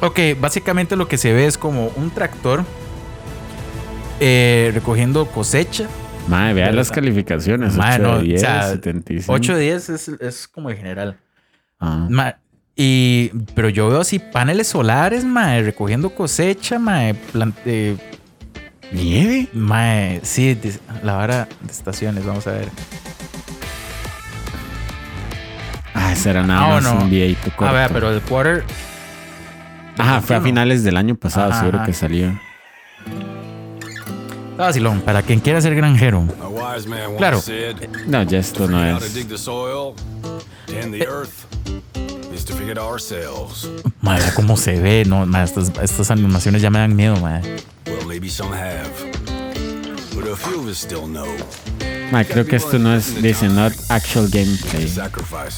Ok, 0.00 0.20
básicamente 0.40 0.96
lo 0.96 1.08
que 1.08 1.18
se 1.18 1.32
ve 1.32 1.46
es 1.46 1.58
como 1.58 1.88
un 1.96 2.10
tractor 2.10 2.64
eh, 4.20 4.70
recogiendo 4.74 5.26
cosecha. 5.26 5.88
Madre, 6.28 6.54
vea 6.54 6.72
las 6.72 6.90
calificaciones. 6.90 7.74
8 7.76 8.18
de 8.18 8.22
10, 8.22 9.28
8 9.28 9.54
de 9.54 9.60
10 9.60 9.88
es, 10.20 10.48
como 10.48 10.70
el 10.70 10.76
general. 10.76 11.18
Ah. 11.80 12.36
y, 12.74 13.30
pero 13.54 13.68
yo 13.68 13.88
veo 13.88 14.00
así 14.00 14.18
paneles 14.18 14.66
solares, 14.68 15.24
madre, 15.24 15.62
recogiendo 15.62 16.10
cosecha, 16.10 16.78
madre, 16.78 17.14
plante, 17.32 17.96
¿Nieve? 18.92 19.48
Mae, 19.52 20.20
sí, 20.22 20.58
la 21.02 21.14
vara 21.14 21.48
de 21.60 21.72
estaciones, 21.72 22.24
vamos 22.24 22.46
a 22.46 22.52
ver. 22.52 22.68
Ah, 26.00 26.12
ese 26.12 26.30
era 26.30 26.42
nada 26.44 26.64
Ah, 26.64 26.68
más 26.80 26.84
bueno. 26.84 27.02
un 27.04 27.10
videito 27.10 27.50
corto. 27.56 27.66
A 27.66 27.72
ver, 27.72 27.90
pero 27.92 28.10
el 28.12 28.20
quarter. 28.22 28.64
Ajá, 29.98 30.20
fue 30.20 30.36
a 30.36 30.38
21. 30.38 30.42
finales 30.44 30.84
del 30.84 30.96
año 30.96 31.16
pasado, 31.16 31.50
Ajá, 31.50 31.58
seguro 31.60 31.78
ajá. 31.78 31.86
que 31.86 31.92
salió. 31.92 32.38
Vacilón, 34.56 35.00
para 35.02 35.22
quien 35.22 35.40
quiera 35.40 35.60
ser 35.60 35.74
granjero. 35.74 36.24
Claro. 37.16 37.40
said, 37.40 37.76
No, 38.06 38.22
ya 38.24 38.38
esto 38.38 38.66
no 38.68 38.84
es. 38.84 39.14
dig 39.14 39.28
the 39.28 39.38
soil, 39.38 39.94
tend 40.66 40.92
the 40.92 41.06
earth, 41.06 41.46
is 42.34 42.44
to 42.44 42.54
figure 42.54 42.72
it 42.72 42.78
ourselves. 42.78 43.68
Madre, 44.00 44.32
cómo 44.34 44.56
se 44.56 44.80
ve, 44.80 45.04
no, 45.06 45.26
mae, 45.26 45.44
estas, 45.44 45.70
estas 45.82 46.10
animaciones 46.10 46.60
ya 46.62 46.70
me 46.70 46.78
dan 46.80 46.94
miedo, 46.96 47.16
madre. 47.20 47.56
Well, 47.86 48.04
maybe 48.06 48.28
some 48.28 48.52
have, 48.52 48.90
but 50.14 50.26
a 50.28 50.36
few 50.36 50.60
of 50.60 50.66
us 50.68 50.78
still 50.78 51.06
know. 51.06 51.28
Ma, 52.10 52.24
creo 52.24 52.46
que 52.46 52.56
esto 52.56 52.78
no 52.78 52.94
es, 52.94 53.20
dice, 53.20 53.48
not 53.48 53.72
actual 53.88 54.28
gameplay. 54.30 54.90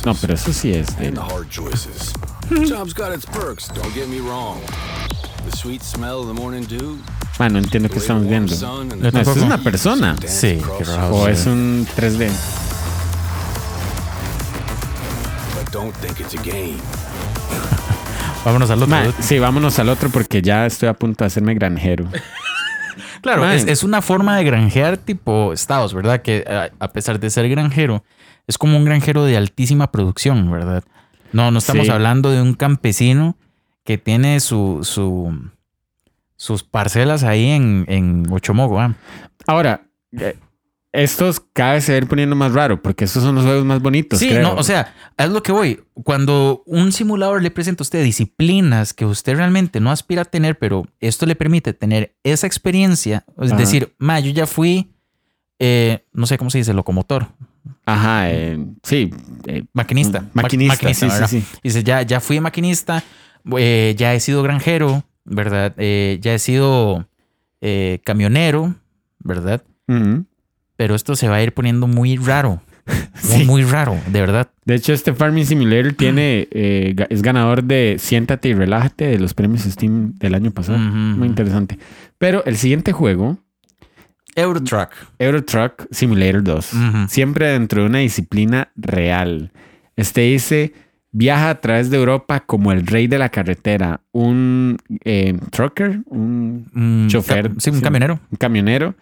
No, 0.04 0.14
pero 0.14 0.34
eso 0.34 0.52
sí 0.52 0.72
es 0.72 0.96
de... 0.98 1.08
and 1.08 1.16
the 1.16 1.22
hard 1.22 1.48
choices. 1.48 2.12
Job's 2.68 2.92
got 2.92 3.12
its 3.12 3.24
perks, 3.24 3.68
don't 3.68 3.94
get 3.94 4.08
me 4.08 4.18
wrong. 4.20 4.60
The 5.48 5.56
sweet 5.56 5.82
smell 5.82 6.20
of 6.20 6.26
the 6.26 6.34
morning 6.34 6.66
dew. 6.66 6.98
Ma, 7.38 7.48
no 7.48 7.58
entiendo 7.58 7.88
qué 7.88 7.98
estamos 7.98 8.26
viendo. 8.26 8.54
No, 8.96 9.20
es 9.20 9.36
una 9.36 9.58
persona. 9.58 10.16
Sí. 10.26 10.60
O 11.10 11.28
es 11.28 11.46
un 11.46 11.86
3D. 11.96 12.28
But 15.54 15.70
don't 15.72 15.94
think 15.96 16.20
it's 16.20 16.34
a 16.34 16.42
game. 16.42 16.78
Vámonos 18.44 18.70
al 18.70 18.82
otro. 18.82 18.88
Ma, 18.88 19.04
sí, 19.20 19.38
vámonos 19.38 19.78
al 19.78 19.88
otro 19.88 20.10
porque 20.10 20.42
ya 20.42 20.66
estoy 20.66 20.88
a 20.88 20.94
punto 20.94 21.24
de 21.24 21.26
hacerme 21.28 21.54
granjero. 21.54 22.06
Claro, 23.22 23.48
es, 23.50 23.66
es 23.66 23.82
una 23.82 24.02
forma 24.02 24.36
de 24.36 24.44
granjear 24.44 24.96
tipo 24.96 25.52
estados, 25.52 25.92
¿verdad? 25.94 26.22
Que 26.22 26.44
a, 26.48 26.70
a 26.84 26.88
pesar 26.92 27.20
de 27.20 27.28
ser 27.30 27.48
granjero, 27.48 28.02
es 28.46 28.56
como 28.58 28.76
un 28.76 28.84
granjero 28.84 29.24
de 29.24 29.36
altísima 29.36 29.90
producción, 29.92 30.50
¿verdad? 30.50 30.82
No, 31.32 31.50
no 31.50 31.58
estamos 31.58 31.86
Sí. 31.86 31.92
hablando 31.92 32.30
de 32.30 32.40
un 32.42 32.54
campesino 32.54 33.36
que 33.84 33.98
tiene 33.98 34.40
su, 34.40 34.80
su, 34.82 35.32
sus 36.36 36.62
parcelas 36.64 37.22
ahí 37.22 37.50
en, 37.50 37.84
en 37.88 38.26
Ochomogo. 38.32 38.80
¿ah? 38.80 38.94
Ahora, 39.46 39.82
eh, 40.18 40.36
estos 40.92 41.40
cada 41.52 41.74
vez 41.74 41.84
se 41.84 41.92
ven 41.92 42.06
poniendo 42.08 42.34
más 42.34 42.52
raro 42.52 42.82
porque 42.82 43.04
estos 43.04 43.22
son 43.22 43.34
los 43.36 43.44
juegos 43.44 43.64
más 43.64 43.80
bonitos. 43.80 44.18
Sí, 44.18 44.28
creo. 44.28 44.42
no, 44.42 44.54
o 44.54 44.62
sea, 44.64 44.94
es 45.16 45.30
lo 45.30 45.42
que 45.42 45.52
voy. 45.52 45.80
Cuando 46.04 46.62
un 46.66 46.90
simulador 46.92 47.42
le 47.42 47.50
presenta 47.50 47.82
a 47.82 47.84
usted 47.84 48.02
disciplinas 48.02 48.92
que 48.92 49.04
usted 49.04 49.36
realmente 49.36 49.78
no 49.80 49.90
aspira 49.90 50.22
a 50.22 50.24
tener, 50.24 50.58
pero 50.58 50.86
esto 50.98 51.26
le 51.26 51.36
permite 51.36 51.72
tener 51.74 52.16
esa 52.24 52.46
experiencia, 52.46 53.24
es 53.40 53.52
Ajá. 53.52 53.60
decir, 53.60 53.94
ma, 53.98 54.18
yo 54.20 54.32
ya 54.32 54.46
fui, 54.46 54.90
eh, 55.58 56.04
no 56.12 56.26
sé 56.26 56.38
cómo 56.38 56.50
se 56.50 56.58
dice, 56.58 56.74
locomotor, 56.74 57.28
Ajá, 57.86 58.30
eh, 58.30 58.58
sí. 58.82 59.12
eh, 59.46 59.64
maquinista. 59.72 60.22
Ma- 60.32 60.42
maquinista, 60.42 60.92
sí, 60.94 61.08
sí, 61.10 61.26
sí. 61.28 61.44
Dice, 61.62 61.84
ya, 61.84 62.02
ya 62.02 62.18
fui 62.20 62.40
maquinista, 62.40 63.04
eh, 63.58 63.94
ya 63.96 64.14
he 64.14 64.20
sido 64.20 64.42
granjero, 64.42 65.04
¿verdad? 65.24 65.74
Eh, 65.76 66.18
ya 66.20 66.34
he 66.34 66.38
sido 66.38 67.06
eh, 67.60 68.00
camionero, 68.04 68.74
¿verdad? 69.20 69.62
Pero 70.80 70.94
esto 70.94 71.14
se 71.14 71.28
va 71.28 71.36
a 71.36 71.42
ir 71.42 71.52
poniendo 71.52 71.86
muy 71.86 72.16
raro. 72.16 72.62
Muy, 73.22 73.38
Sí. 73.40 73.44
muy 73.44 73.62
raro, 73.64 73.98
de 74.06 74.18
verdad. 74.20 74.48
De 74.64 74.74
hecho, 74.76 74.94
este 74.94 75.12
Farming 75.12 75.44
Simulator 75.44 75.92
tiene, 75.92 76.48
eh, 76.50 76.96
es 77.10 77.20
ganador 77.20 77.62
de 77.62 77.96
Siéntate 77.98 78.48
y 78.48 78.54
Relájate 78.54 79.04
de 79.08 79.18
los 79.20 79.34
premios 79.34 79.60
Steam 79.64 80.14
del 80.18 80.34
año 80.34 80.50
pasado. 80.52 80.78
Muy 80.78 81.28
interesante. 81.28 81.78
Pero 82.16 82.42
el 82.46 82.56
siguiente 82.56 82.92
juego, 82.92 83.38
Eurotruck. 84.34 84.90
Euro 85.18 85.44
Truck 85.44 85.86
Simulator 85.90 86.42
2, 86.42 86.72
Ujú. 86.72 87.08
siempre 87.08 87.48
dentro 87.48 87.82
de 87.82 87.88
una 87.88 87.98
disciplina 87.98 88.70
real. 88.74 89.52
Este 89.96 90.22
dice, 90.22 90.72
viaja 91.12 91.50
a 91.50 91.60
través 91.60 91.90
de 91.90 91.98
Europa 91.98 92.40
como 92.40 92.72
el 92.72 92.86
rey 92.86 93.06
de 93.06 93.18
la 93.18 93.28
carretera, 93.28 94.00
un 94.12 94.78
eh, 95.04 95.38
trucker, 95.50 96.00
un, 96.06 97.06
Chofer, 97.10 97.50
Sí, 97.58 97.68
un 97.70 97.76
sí. 97.76 97.82
camionero. 97.82 98.18
un 98.30 98.36
camionero 98.38 98.94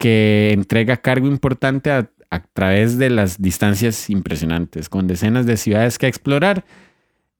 que 0.00 0.52
entrega 0.52 0.96
cargo 0.96 1.26
importante 1.26 1.90
a, 1.90 2.10
a 2.30 2.40
través 2.40 2.96
de 2.96 3.10
las 3.10 3.40
distancias 3.40 4.08
impresionantes, 4.08 4.88
con 4.88 5.06
decenas 5.06 5.44
de 5.44 5.58
ciudades 5.58 5.98
que 5.98 6.06
explorar 6.06 6.64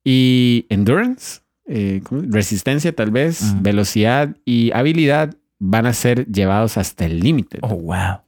y 0.04 0.66
endurance, 0.68 1.40
eh, 1.66 2.02
resistencia 2.10 2.94
tal 2.94 3.10
vez, 3.10 3.54
velocidad 3.62 4.36
y 4.44 4.72
habilidad 4.72 5.34
van 5.58 5.86
a 5.86 5.94
ser 5.94 6.26
llevados 6.26 6.76
hasta 6.76 7.06
el 7.06 7.20
límite. 7.20 7.58
Oh, 7.62 7.76
wow. 7.76 8.18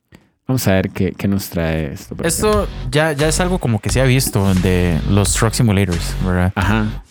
Vamos 0.48 0.66
a 0.66 0.72
ver 0.72 0.90
qué, 0.90 1.12
qué 1.12 1.28
nos 1.28 1.50
trae 1.50 1.92
esto. 1.92 2.16
Esto 2.24 2.68
ya, 2.90 3.12
ya 3.12 3.28
es 3.28 3.38
algo 3.38 3.58
como 3.58 3.80
que 3.80 3.90
se 3.90 4.00
ha 4.00 4.04
visto 4.04 4.54
de 4.54 4.98
los 5.10 5.34
Truck 5.34 5.52
Simulators, 5.52 6.16
¿verdad? 6.24 6.52
Ajá. 6.54 7.04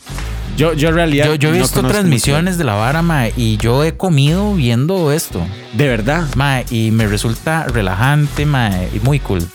Yo, 0.57 0.73
yo 0.73 0.89
en 0.89 0.95
realidad. 0.95 1.25
Yo, 1.25 1.35
yo 1.35 1.49
he 1.49 1.51
no 1.53 1.57
visto 1.59 1.83
transmisiones 1.83 2.57
de 2.57 2.63
la 2.63 2.75
vara, 2.75 3.01
ma, 3.01 3.27
y 3.29 3.57
yo 3.57 3.83
he 3.83 3.95
comido 3.95 4.53
viendo 4.53 5.11
esto. 5.11 5.45
De 5.73 5.87
verdad. 5.87 6.27
ma, 6.35 6.61
y 6.69 6.91
me 6.91 7.07
resulta 7.07 7.65
relajante, 7.67 8.45
ma, 8.45 8.71
y 8.93 8.99
muy 8.99 9.19
cool. 9.19 9.45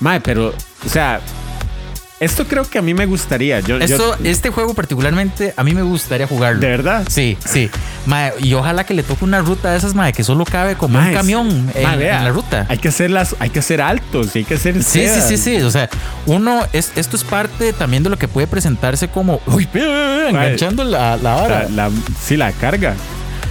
Mae, 0.00 0.20
pero, 0.20 0.48
o 0.84 0.88
sea, 0.88 1.20
esto 2.24 2.46
creo 2.46 2.64
que 2.68 2.78
a 2.78 2.82
mí 2.82 2.94
me 2.94 3.06
gustaría. 3.06 3.60
Yo, 3.60 3.78
yo- 3.78 3.84
Esto, 3.84 4.16
este 4.24 4.50
juego 4.50 4.74
particularmente, 4.74 5.54
a 5.56 5.62
mí 5.64 5.74
me 5.74 5.82
gustaría 5.82 6.26
jugarlo. 6.26 6.60
de 6.60 6.68
verdad. 6.68 7.04
Sí, 7.08 7.36
sí. 7.44 7.70
Y 8.40 8.54
ojalá 8.54 8.84
que 8.84 8.94
le 8.94 9.02
toque 9.02 9.24
una 9.24 9.40
ruta 9.40 9.70
de 9.72 9.78
esas, 9.78 9.94
ma, 9.94 10.10
que 10.12 10.24
solo 10.24 10.44
cabe 10.44 10.74
como 10.76 10.98
Mae, 10.98 11.08
un 11.10 11.14
camión 11.14 11.70
en, 11.74 11.82
mae, 11.82 11.96
vea, 11.96 12.18
en 12.18 12.24
la 12.24 12.30
ruta. 12.30 12.66
Hay 12.68 12.78
que 12.78 12.88
hacerlas, 12.88 13.34
hay 13.38 13.50
que 13.50 13.58
hacer 13.60 13.80
altos, 13.80 14.34
hay 14.34 14.44
que 14.44 14.54
hacer. 14.54 14.74
Sí, 14.82 14.82
sí, 14.82 15.06
sedas. 15.06 15.28
sí, 15.28 15.36
sí. 15.38 15.56
O 15.62 15.70
sea, 15.70 15.88
uno, 16.26 16.60
es, 16.72 16.92
esto 16.96 17.16
es 17.16 17.24
parte 17.24 17.72
también 17.72 18.02
de 18.02 18.10
lo 18.10 18.18
que 18.18 18.28
puede 18.28 18.46
presentarse 18.46 19.08
como, 19.08 19.40
uy, 19.46 19.68
enganchando 20.28 20.84
la, 20.84 21.16
la 21.16 21.66
la- 21.70 21.90
sí, 22.22 22.36
la 22.36 22.52
carga. 22.52 22.94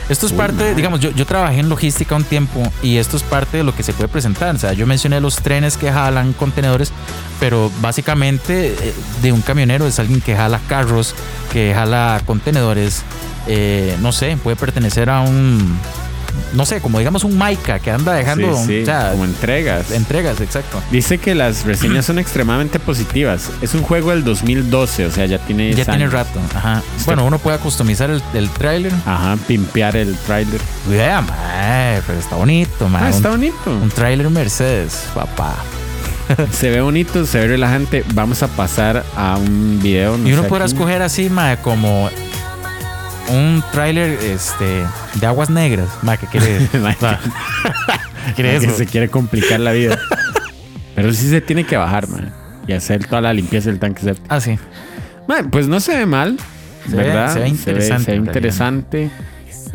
Esto 0.09 0.25
es 0.25 0.33
parte, 0.33 0.75
digamos, 0.75 0.99
yo, 0.99 1.11
yo 1.11 1.25
trabajé 1.25 1.59
en 1.59 1.69
logística 1.69 2.15
un 2.15 2.23
tiempo 2.23 2.61
y 2.81 2.97
esto 2.97 3.15
es 3.15 3.23
parte 3.23 3.57
de 3.57 3.63
lo 3.63 3.73
que 3.75 3.83
se 3.83 3.93
puede 3.93 4.09
presentar. 4.09 4.53
O 4.55 4.59
sea, 4.59 4.73
yo 4.73 4.85
mencioné 4.85 5.19
los 5.21 5.37
trenes 5.37 5.77
que 5.77 5.91
jalan 5.91 6.33
contenedores, 6.33 6.91
pero 7.39 7.71
básicamente 7.81 8.75
eh, 8.79 8.93
de 9.21 9.31
un 9.31 9.41
camionero 9.41 9.87
es 9.87 9.99
alguien 9.99 10.21
que 10.21 10.35
jala 10.35 10.59
carros, 10.67 11.15
que 11.51 11.73
jala 11.73 12.21
contenedores. 12.25 13.03
eh, 13.47 13.97
no 14.01 14.11
sé, 14.11 14.37
puede 14.41 14.55
pertenecer 14.55 15.09
a 15.09 15.21
un, 15.21 15.77
no 16.53 16.65
sé, 16.65 16.81
como 16.81 16.99
digamos 16.99 17.23
un 17.23 17.37
Maika 17.37 17.79
que 17.79 17.91
anda 17.91 18.13
dejando 18.13 18.55
sí, 18.57 18.65
sí, 18.65 18.81
o 18.83 18.85
sea, 18.85 19.11
como 19.11 19.25
entregas. 19.25 19.91
entregas, 19.91 20.39
exacto. 20.41 20.81
Dice 20.91 21.17
que 21.17 21.33
las 21.35 21.63
reseñas 21.65 22.05
son 22.05 22.19
extremadamente 22.19 22.79
positivas. 22.79 23.49
Es 23.61 23.73
un 23.73 23.81
juego 23.81 24.11
del 24.11 24.23
2012, 24.23 25.05
o 25.07 25.11
sea, 25.11 25.25
ya 25.25 25.39
tiene. 25.39 25.69
Ya 25.71 25.75
10 25.77 25.87
tiene 25.87 26.03
años. 26.03 26.13
rato. 26.13 26.39
Ajá. 26.55 26.81
Este- 26.95 27.05
Bueno, 27.05 27.25
uno 27.25 27.39
puede 27.39 27.57
customizar 27.57 28.09
el, 28.09 28.21
el 28.33 28.49
tráiler. 28.49 28.93
Ajá, 29.05 29.37
pimpear 29.47 29.95
el 29.95 30.15
trailer. 30.17 30.61
Vea, 30.89 31.21
mae, 31.21 32.01
pero 32.05 32.19
está 32.19 32.35
bonito, 32.35 32.87
mae. 32.89 33.03
Ah, 33.05 33.09
está 33.09 33.29
un, 33.29 33.35
bonito. 33.37 33.71
un 33.81 33.89
tráiler 33.89 34.29
Mercedes, 34.29 35.05
papá. 35.13 35.55
Se 36.51 36.69
ve 36.69 36.79
bonito, 36.81 37.25
se 37.25 37.39
ve 37.39 37.47
relajante. 37.47 38.03
Vamos 38.13 38.43
a 38.43 38.47
pasar 38.47 39.03
a 39.15 39.35
un 39.37 39.79
video. 39.83 40.17
no 40.17 40.27
Y 40.29 40.31
uno 40.33 40.43
podrá 40.43 40.65
escoger 40.65 41.01
así, 41.01 41.29
mae, 41.29 41.57
como 41.57 42.09
un 43.29 43.63
tráiler 43.71 44.11
este, 44.23 44.83
de 45.15 45.25
aguas 45.27 45.49
negras. 45.49 45.87
Mae, 46.01 46.17
¿qué 46.17 46.27
quiere? 46.27 46.59
Mae, 46.81 46.95
Va. 47.03 47.19
¿Qué 48.27 48.33
quiere 48.35 48.59
que 48.59 48.65
eso? 48.67 48.77
se 48.77 48.85
quiere 48.85 49.09
complicar 49.09 49.59
la 49.59 49.71
vida. 49.71 49.97
Pero 50.95 51.11
sí 51.13 51.29
se 51.29 51.41
tiene 51.41 51.65
que 51.65 51.77
bajar, 51.77 52.07
man. 52.07 52.33
Y 52.67 52.73
hacer 52.73 53.05
toda 53.07 53.21
la 53.21 53.33
limpieza 53.33 53.69
del 53.69 53.79
tanque 53.79 54.01
séptico. 54.01 54.27
Ah, 54.29 54.39
sí. 54.39 54.57
Man, 55.27 55.49
pues 55.49 55.67
no 55.67 55.79
se 55.79 55.95
ve 55.97 56.05
mal, 56.05 56.37
Se 56.89 56.95
ve- 56.95 57.03
¿verdad? 57.03 57.33
se 57.33 57.39
ve 57.39 57.47
interesante, 57.49 58.05
Se 58.05 58.11
ve, 58.11 58.17
interesante. 58.17 59.11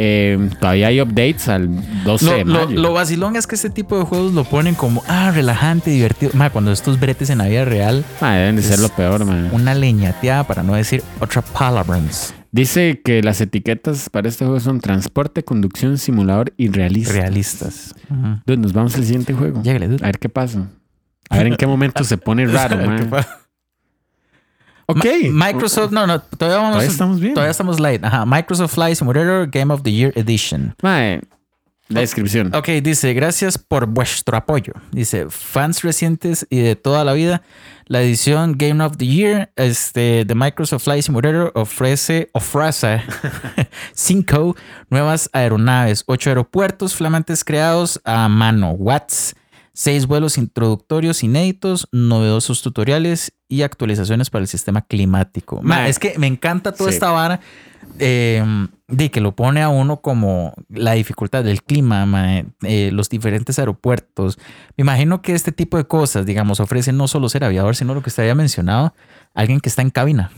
Eh, 0.00 0.48
todavía 0.60 0.86
hay 0.88 1.00
updates 1.00 1.48
al 1.48 1.68
12 2.04 2.24
Lo, 2.24 2.32
de 2.32 2.44
mayo. 2.44 2.68
lo 2.80 2.92
vacilón 2.92 3.34
es 3.34 3.48
que 3.48 3.56
este 3.56 3.68
tipo 3.68 3.98
de 3.98 4.04
juegos 4.04 4.32
lo 4.32 4.44
ponen 4.44 4.74
como, 4.76 5.02
ah, 5.08 5.32
relajante, 5.34 5.90
divertido. 5.90 6.30
Mae, 6.34 6.50
cuando 6.50 6.70
estos 6.70 7.00
bretes 7.00 7.30
en 7.30 7.38
la 7.38 7.46
vida 7.46 7.64
real, 7.64 8.04
Man, 8.20 8.34
deben 8.36 8.56
de 8.56 8.62
ser 8.62 8.78
lo 8.78 8.90
peor, 8.90 9.24
man. 9.24 9.48
una 9.52 9.74
leñateada 9.74 10.44
para 10.44 10.62
no 10.62 10.74
decir 10.74 11.02
otra 11.18 11.42
palabrans. 11.42 12.32
Dice 12.50 13.02
que 13.04 13.22
las 13.22 13.40
etiquetas 13.40 14.08
para 14.08 14.28
este 14.28 14.44
juego 14.44 14.58
son 14.60 14.80
transporte, 14.80 15.44
conducción, 15.44 15.98
simulador 15.98 16.54
y 16.56 16.68
realista. 16.68 17.12
Realistas. 17.12 17.94
Ujú. 18.10 18.40
Dude, 18.46 18.56
nos 18.58 18.72
vamos 18.72 18.94
al 18.94 19.04
siguiente 19.04 19.34
juego. 19.34 19.62
Llégale, 19.62 19.88
dude. 19.88 20.02
A 20.02 20.06
ver 20.06 20.18
qué 20.18 20.28
pasa. 20.28 20.66
A 21.28 21.36
ver 21.36 21.46
en 21.48 21.56
qué 21.56 21.66
momento 21.66 22.04
se 22.04 22.16
pone 22.16 22.46
raro, 22.48 22.76
man. 22.78 23.10
Ok. 24.86 25.04
Ma- 25.30 25.46
Microsoft, 25.52 25.92
no, 25.92 26.06
no, 26.06 26.20
todavía 26.20 26.56
vamos. 26.58 26.72
Todavía 26.72 26.90
estamos 26.90 27.20
bien. 27.20 27.34
Todavía 27.34 27.50
estamos 27.50 27.78
light. 27.80 28.02
Ajá. 28.04 28.24
Microsoft 28.24 28.72
Flight 28.74 28.96
Simulator 28.96 29.46
Game 29.50 29.72
of 29.72 29.82
the 29.82 29.92
Year 29.92 30.12
Edition. 30.16 30.74
Mae, 30.82 31.20
la 31.88 32.00
descripción. 32.00 32.54
Ok, 32.54 32.68
dice, 32.82 33.12
gracias 33.12 33.58
por 33.58 33.86
vuestro 33.86 34.36
apoyo. 34.38 34.72
Dice, 34.90 35.26
fans 35.28 35.82
recientes 35.82 36.46
y 36.48 36.60
de 36.60 36.76
toda 36.76 37.04
la 37.04 37.12
vida, 37.12 37.42
la 37.88 38.02
edición 38.02 38.54
Game 38.56 38.84
of 38.84 38.98
the 38.98 39.06
Year 39.06 39.50
este, 39.56 40.24
de 40.24 40.34
Microsoft 40.34 40.84
Flight 40.84 41.02
Simulator 41.02 41.50
ofrece, 41.54 42.30
ofrece 42.32 43.02
cinco 43.94 44.54
nuevas 44.90 45.30
aeronaves, 45.32 46.04
ocho 46.06 46.30
aeropuertos 46.30 46.94
flamantes 46.94 47.44
creados 47.44 48.00
a 48.04 48.28
mano, 48.28 48.72
watts, 48.72 49.34
seis 49.78 50.08
vuelos 50.08 50.38
introductorios 50.38 51.22
inéditos, 51.22 51.86
novedosos 51.92 52.62
tutoriales 52.62 53.32
y 53.46 53.62
actualizaciones 53.62 54.28
para 54.28 54.42
el 54.42 54.48
sistema 54.48 54.82
climático. 54.82 55.62
Es 55.86 56.00
que 56.00 56.18
me 56.18 56.26
encanta 56.26 56.72
toda 56.72 56.90
sí. 56.90 56.94
esta 56.94 57.12
vara 57.12 57.38
eh, 58.00 58.42
de 58.88 59.10
que 59.12 59.20
lo 59.20 59.36
pone 59.36 59.62
a 59.62 59.68
uno 59.68 59.98
como 59.98 60.52
la 60.68 60.94
dificultad 60.94 61.44
del 61.44 61.62
clima, 61.62 62.06
ma, 62.06 62.42
eh, 62.64 62.90
los 62.92 63.08
diferentes 63.08 63.60
aeropuertos. 63.60 64.36
Me 64.76 64.82
imagino 64.82 65.22
que 65.22 65.32
este 65.32 65.52
tipo 65.52 65.76
de 65.76 65.84
cosas, 65.84 66.26
digamos, 66.26 66.58
ofrecen 66.58 66.96
no 66.96 67.06
solo 67.06 67.28
ser 67.28 67.44
aviador, 67.44 67.76
sino 67.76 67.94
lo 67.94 68.02
que 68.02 68.08
usted 68.08 68.24
había 68.24 68.34
mencionado, 68.34 68.94
alguien 69.32 69.60
que 69.60 69.68
está 69.68 69.82
en 69.82 69.90
cabina. 69.90 70.32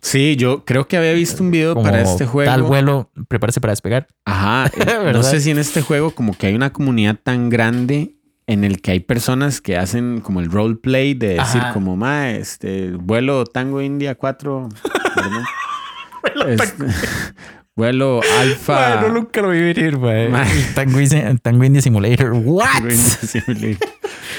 Sí, 0.00 0.36
yo 0.36 0.64
creo 0.64 0.88
que 0.88 0.96
había 0.96 1.12
visto 1.12 1.42
un 1.42 1.50
video 1.50 1.74
Como 1.74 1.84
para 1.84 2.00
este 2.00 2.24
juego. 2.24 2.50
Tal 2.50 2.62
vuelo, 2.62 3.10
prepárese 3.28 3.60
para 3.60 3.72
despegar. 3.72 4.06
Ajá. 4.24 4.70
no 5.12 5.22
sé 5.22 5.40
si 5.40 5.50
en 5.50 5.58
este 5.58 5.82
juego 5.82 6.12
como 6.12 6.32
que 6.32 6.46
hay 6.46 6.54
una 6.54 6.72
comunidad 6.72 7.18
tan 7.22 7.50
grande 7.50 8.15
en 8.46 8.64
el 8.64 8.80
que 8.80 8.92
hay 8.92 9.00
personas 9.00 9.60
que 9.60 9.76
hacen 9.76 10.20
como 10.20 10.40
el 10.40 10.50
roleplay 10.50 11.14
de 11.14 11.34
decir 11.34 11.60
Ajá. 11.60 11.72
como, 11.72 11.96
ma, 11.96 12.30
este, 12.30 12.92
vuelo 12.92 13.44
Tango 13.44 13.80
India 13.82 14.14
4, 14.14 14.68
¿verdad? 15.16 15.42
Este, 16.48 16.84
vuelo 17.76 18.20
Alfa. 18.40 19.08
nunca 19.08 19.40
lo 19.42 19.50
vi 19.50 19.60
venir. 19.60 19.96
Ma. 19.98 20.44
Tango, 20.74 21.00
India- 21.00 21.36
Tango 21.40 21.64
India 21.64 21.80
Simulator. 21.80 22.32
What? 22.32 22.66
Tango 22.72 22.88
India 22.90 23.04
Simulator. 23.04 23.88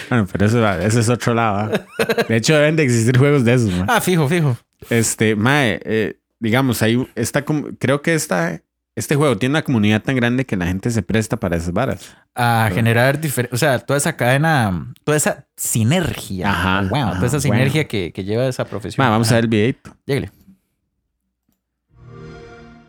Bueno, 0.10 0.28
pero 0.32 0.45
eso, 0.45 0.70
ese 0.80 0.99
es 0.99 1.10
otro 1.10 1.34
lado. 1.34 1.72
¿ah? 1.74 2.26
De 2.28 2.36
hecho, 2.36 2.53
deben 2.55 2.76
de 2.76 2.84
existir 2.84 3.18
juegos 3.18 3.45
de 3.45 3.53
esos, 3.53 3.72
ma. 3.72 3.86
Ah, 3.88 4.01
fijo, 4.01 4.28
fijo. 4.28 4.58
Este, 4.89 5.36
mae, 5.36 5.80
eh, 5.86 6.20
digamos, 6.39 6.82
ahí 6.82 7.08
está 7.16 7.43
como, 7.45 7.70
creo 7.80 8.01
que 8.01 8.14
esta, 8.14 8.62
este 8.97 9.15
juego 9.15 9.37
tiene 9.37 9.53
una 9.53 9.61
comunidad 9.61 10.01
tan 10.01 10.15
grande 10.15 10.43
que 10.45 10.57
la 10.57 10.65
gente 10.65 10.89
se 10.89 11.03
presta 11.03 11.37
para 11.37 11.55
esas 11.55 11.71
varas. 11.71 12.15
A 12.33 12.69
generar 12.73 13.21
diferentes, 13.21 13.53
o 13.55 13.57
sea, 13.59 13.77
toda 13.77 13.97
esa 13.97 14.15
cadena, 14.17 14.91
toda 15.03 15.15
esa 15.15 15.45
sinergia. 15.55 16.49
Ajá, 16.49 16.81
Wow, 16.89 16.97
ajá, 17.03 17.13
toda 17.15 17.27
esa 17.27 17.37
bueno. 17.37 17.55
sinergia 17.55 17.87
que, 17.87 18.11
que 18.11 18.23
lleva 18.23 18.47
esa 18.47 18.65
profesión. 18.65 19.05
Ma, 19.05 19.11
vamos 19.11 19.31
a 19.31 19.35
ver 19.35 19.43
el 19.43 19.49
videito. 19.49 19.95
Lléguele. 20.05 20.31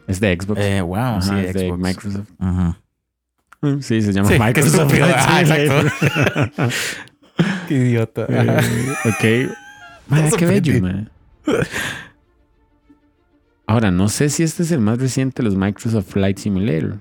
Es 0.06 0.18
de 0.20 0.34
Xbox. 0.40 0.60
Eh, 0.60 0.80
wow, 0.80 0.96
Ajá, 0.96 1.20
sí, 1.20 1.34
es 1.46 1.52
de 1.54 1.60
Xbox. 1.68 1.78
Microsoft. 1.78 2.28
Ajá. 2.38 2.80
Sí, 3.80 4.00
se 4.00 4.12
llama 4.12 4.28
Sí, 4.30 4.38
Microsoft. 4.38 4.94
Ah, 5.14 5.42
Simulator. 5.44 5.92
Qué 7.68 7.74
idiota. 7.74 8.26
Eh, 8.28 8.62
ok. 9.04 9.52
Ma, 10.08 10.20
Estás 10.20 10.38
qué 10.38 10.46
bello, 10.46 10.72
sorprendido. 10.72 11.10
Ahora, 13.68 13.90
no 13.90 14.08
sé 14.08 14.30
si 14.30 14.42
este 14.42 14.62
es 14.62 14.72
el 14.72 14.80
más 14.80 14.98
reciente 14.98 15.42
de 15.42 15.48
los 15.48 15.54
Microsoft 15.54 16.06
Flight 16.12 16.38
Simulator. 16.38 16.96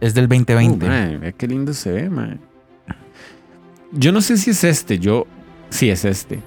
Es 0.00 0.14
del 0.14 0.26
2020. 0.26 0.86
Uh, 0.86 0.88
ma, 0.88 1.18
vea 1.18 1.32
qué 1.32 1.46
lindo 1.46 1.74
se 1.74 1.92
ve, 1.92 2.08
ma. 2.08 2.38
Yo 3.92 4.12
no 4.12 4.22
sé 4.22 4.38
si 4.38 4.50
es 4.50 4.64
este. 4.64 4.98
Yo. 4.98 5.26
Sí, 5.68 5.90
es 5.90 6.06
este. 6.06 6.40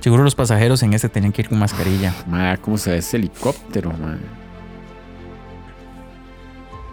Seguro 0.00 0.24
los 0.24 0.34
pasajeros 0.34 0.82
en 0.82 0.94
este 0.94 1.10
tenían 1.10 1.30
que 1.30 1.42
ir 1.42 1.48
con 1.50 1.58
mascarilla. 1.58 2.14
Ma, 2.26 2.56
cómo 2.56 2.78
se 2.78 2.90
ve 2.92 2.98
ese 2.98 3.18
helicóptero, 3.18 3.92
ma. 3.92 4.16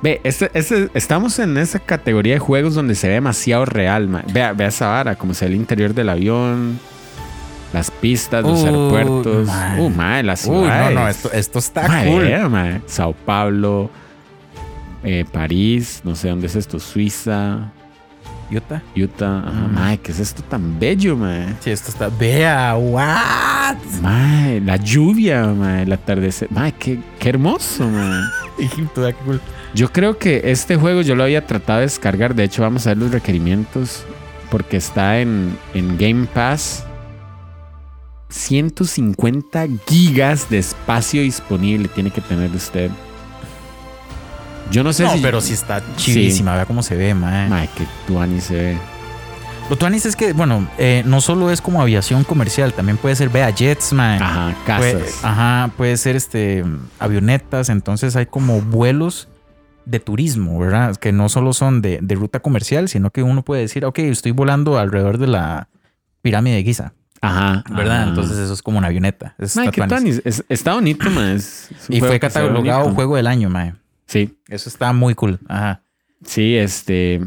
Ve, 0.02 0.20
este, 0.26 0.52
este- 0.54 0.90
estamos 0.94 1.40
en 1.40 1.56
esa 1.58 1.80
categoría 1.80 2.34
de 2.34 2.40
juegos 2.40 2.76
donde 2.76 2.96
se 2.96 3.08
ve 3.08 3.14
demasiado 3.14 3.64
real, 3.64 4.10
ma. 4.10 4.26
Vea, 4.34 4.52
vea 4.52 4.68
esa 4.68 4.88
vara, 4.90 5.16
como 5.16 5.34
se 5.34 5.46
ve 5.46 5.52
el 5.52 5.58
interior 5.58 5.94
del 5.94 6.10
avión, 6.10 6.80
las 7.74 7.90
pistas, 7.92 8.44
los 8.44 8.64
aeropuertos. 8.64 9.48
ma. 9.48 9.76
Uh, 9.80 9.90
ma, 9.90 10.22
las 10.24 10.46
Uy, 10.46 10.52
no, 10.56 10.62
ciudades. 10.62 10.96
no, 10.96 11.08
esto, 11.08 11.32
esto 11.34 11.60
está 11.60 12.04
cool. 12.06 12.22
vea, 12.22 12.48
ma. 12.48 12.80
Sao 12.86 13.14
Paulo, 13.14 13.90
eh, 15.04 15.26
París, 15.32 16.02
no 16.04 16.16
sé 16.16 16.30
dónde 16.30 16.48
es 16.48 16.56
esto, 16.56 16.80
Suiza, 16.80 17.72
Utah. 18.52 18.82
Utah. 18.96 19.40
Ajá, 19.40 19.52
Mm. 19.68 19.74
ma, 19.74 19.98
¿qué 19.98 20.12
es 20.12 20.20
esto 20.20 20.44
tan 20.44 20.80
bello, 20.80 21.18
ma? 21.18 21.48
Sí, 21.60 21.72
esto 21.72 21.90
está. 21.90 22.10
Vea, 22.10 22.76
what? 22.76 23.76
Ma, 24.02 24.48
la 24.64 24.76
lluvia, 24.78 25.48
ma, 25.48 25.82
el 25.82 25.92
atardecer. 25.92 26.50
Ma, 26.52 26.72
qué, 26.72 27.00
qué 27.20 27.30
hermoso, 27.30 27.88
ma. 27.90 28.32
Egipto, 28.60 29.02
qué 29.08 29.14
cool. 29.26 29.42
Yo 29.74 29.92
creo 29.92 30.20
que 30.20 30.42
este 30.52 30.76
juego 30.76 31.02
yo 31.02 31.16
lo 31.16 31.24
había 31.24 31.48
tratado 31.48 31.80
de 31.80 31.86
descargar. 31.86 32.36
De 32.36 32.44
hecho, 32.44 32.62
vamos 32.62 32.86
a 32.86 32.92
ver 32.92 32.98
los 33.00 33.12
requerimientos. 33.12 34.04
Porque 34.52 34.78
está 34.78 35.20
en, 35.20 35.58
en 35.74 35.98
Game 35.98 36.28
Pass. 36.32 36.86
150 38.34 39.68
gigas 39.88 40.50
de 40.50 40.58
espacio 40.58 41.22
disponible 41.22 41.88
tiene 41.88 42.12
que 42.12 42.22
tener 42.22 42.50
usted. 42.52 42.90
Yo 44.72 44.84
no 44.84 44.92
sé 44.94 45.04
No, 45.04 45.14
si. 45.14 45.20
pero 45.22 45.40
sí 45.42 45.54
está 45.54 45.84
chivísima. 45.98 46.56
Vea 46.56 46.66
cómo 46.66 46.82
se 46.84 46.96
ve, 46.96 47.14
mae. 47.14 47.48
Ma, 47.50 47.68
que 47.68 47.86
tuani 48.08 48.42
se 48.42 48.56
ve. 48.56 48.78
Lo 49.70 49.78
tuanis 49.78 50.06
es 50.06 50.16
que, 50.16 50.34
bueno, 50.34 50.68
eh, 50.78 51.04
no 51.06 51.22
solo 51.22 51.50
es 51.52 51.62
como 51.62 51.82
aviación 51.82 52.24
comercial, 52.26 52.74
también 52.74 52.98
puede 52.98 53.16
ser, 53.16 53.30
vea, 53.30 53.50
jets, 53.50 53.94
mae. 53.94 54.20
Ajá, 54.20 54.56
Puede- 54.78 54.94
casas. 55.00 55.20
ajá, 55.24 55.72
puede 55.78 55.96
ser 55.98 56.16
este 56.16 56.66
avionetas, 57.00 57.70
entonces 57.70 58.16
hay 58.18 58.26
como 58.26 58.60
vuelos 58.62 59.30
de 59.86 60.00
turismo, 60.00 60.60
¿verdad? 60.60 60.96
Que 60.98 61.12
no 61.14 61.30
solo 61.30 61.54
son 61.54 61.82
de, 61.82 62.00
de 62.02 62.16
ruta 62.16 62.40
comercial, 62.42 62.90
sino 62.90 63.10
que 63.12 63.24
uno 63.24 63.44
puede 63.44 63.62
decir, 63.62 63.86
ok, 63.86 64.00
estoy 64.00 64.32
volando 64.32 64.78
alrededor 64.78 65.18
de 65.18 65.28
la 65.28 65.70
pirámide 66.22 66.56
de 66.58 66.64
Giza, 66.64 66.94
Ajá. 67.24 67.64
¿verdad? 67.70 68.02
ajá. 68.02 68.10
Entonces 68.10 68.38
eso 68.38 68.54
es 68.54 68.62
como 68.62 68.78
una 68.78 68.88
avioneta. 68.88 69.34
Eso 69.40 69.60
Ma, 69.60 69.66
está 69.66 69.72
qué. 69.72 69.80
Es- 70.26 70.44
está 70.50 70.74
bonito, 70.74 71.10
ma. 71.10 71.34
es- 71.34 71.70
es 71.72 71.90
un 71.90 71.96
Y 71.96 72.00
fue 72.00 72.20
catalogado 72.20 72.90
juego 72.94 73.16
del 73.16 73.28
año, 73.28 73.50
mae. 73.50 73.74
Sí. 74.08 74.38
Eso 74.48 74.70
está 74.70 74.92
muy 74.94 75.16
cool. 75.16 75.40
Ajá. 75.48 75.82
Sí, 76.26 76.56
este. 76.56 77.22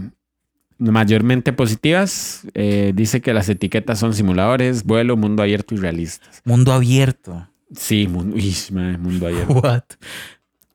Mayormente 0.79 1.55
positivas. 1.55 2.43
Eh, 2.53 2.93
dice 2.95 3.23
que 3.23 3.33
las 3.33 3.49
etiquetas 3.49 3.99
son 3.99 4.13
simuladores, 4.13 4.85
vuelo, 4.85 5.17
mundo 5.17 5.43
abierto 5.43 5.75
y 5.75 5.79
realistas. 5.79 6.43
Mundo 6.45 6.73
abierto. 6.75 7.49
Sí, 7.75 8.07
mundo, 8.07 8.37
mae, 8.73 8.99
mundo 8.99 9.27
abierto. 9.27 9.53
What? 9.63 9.83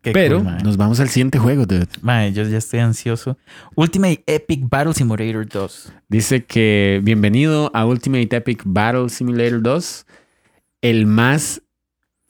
Qué 0.02 0.12
Pero 0.14 0.43
cool, 0.43 0.58
nos 0.64 0.78
vamos 0.78 0.99
al 0.99 1.10
siguiente 1.10 1.38
juego, 1.38 1.68
dude. 1.68 1.88
Mae, 2.02 2.34
yo 2.34 2.43
ya 2.43 2.58
estoy 2.58 2.80
ansioso. 2.80 3.38
Ultimate 3.76 4.24
Epic 4.26 4.68
Battle 4.68 4.95
Simulator 4.95 5.47
2. 5.47 5.93
Dice 6.10 6.43
que 6.43 6.99
bienvenido 7.04 7.70
a 7.76 7.86
Ultimate 7.86 8.36
Epic 8.36 8.64
Battle 8.66 9.10
Simulator 9.10 9.62
2. 9.62 10.06
El 10.82 11.06
más 11.06 11.62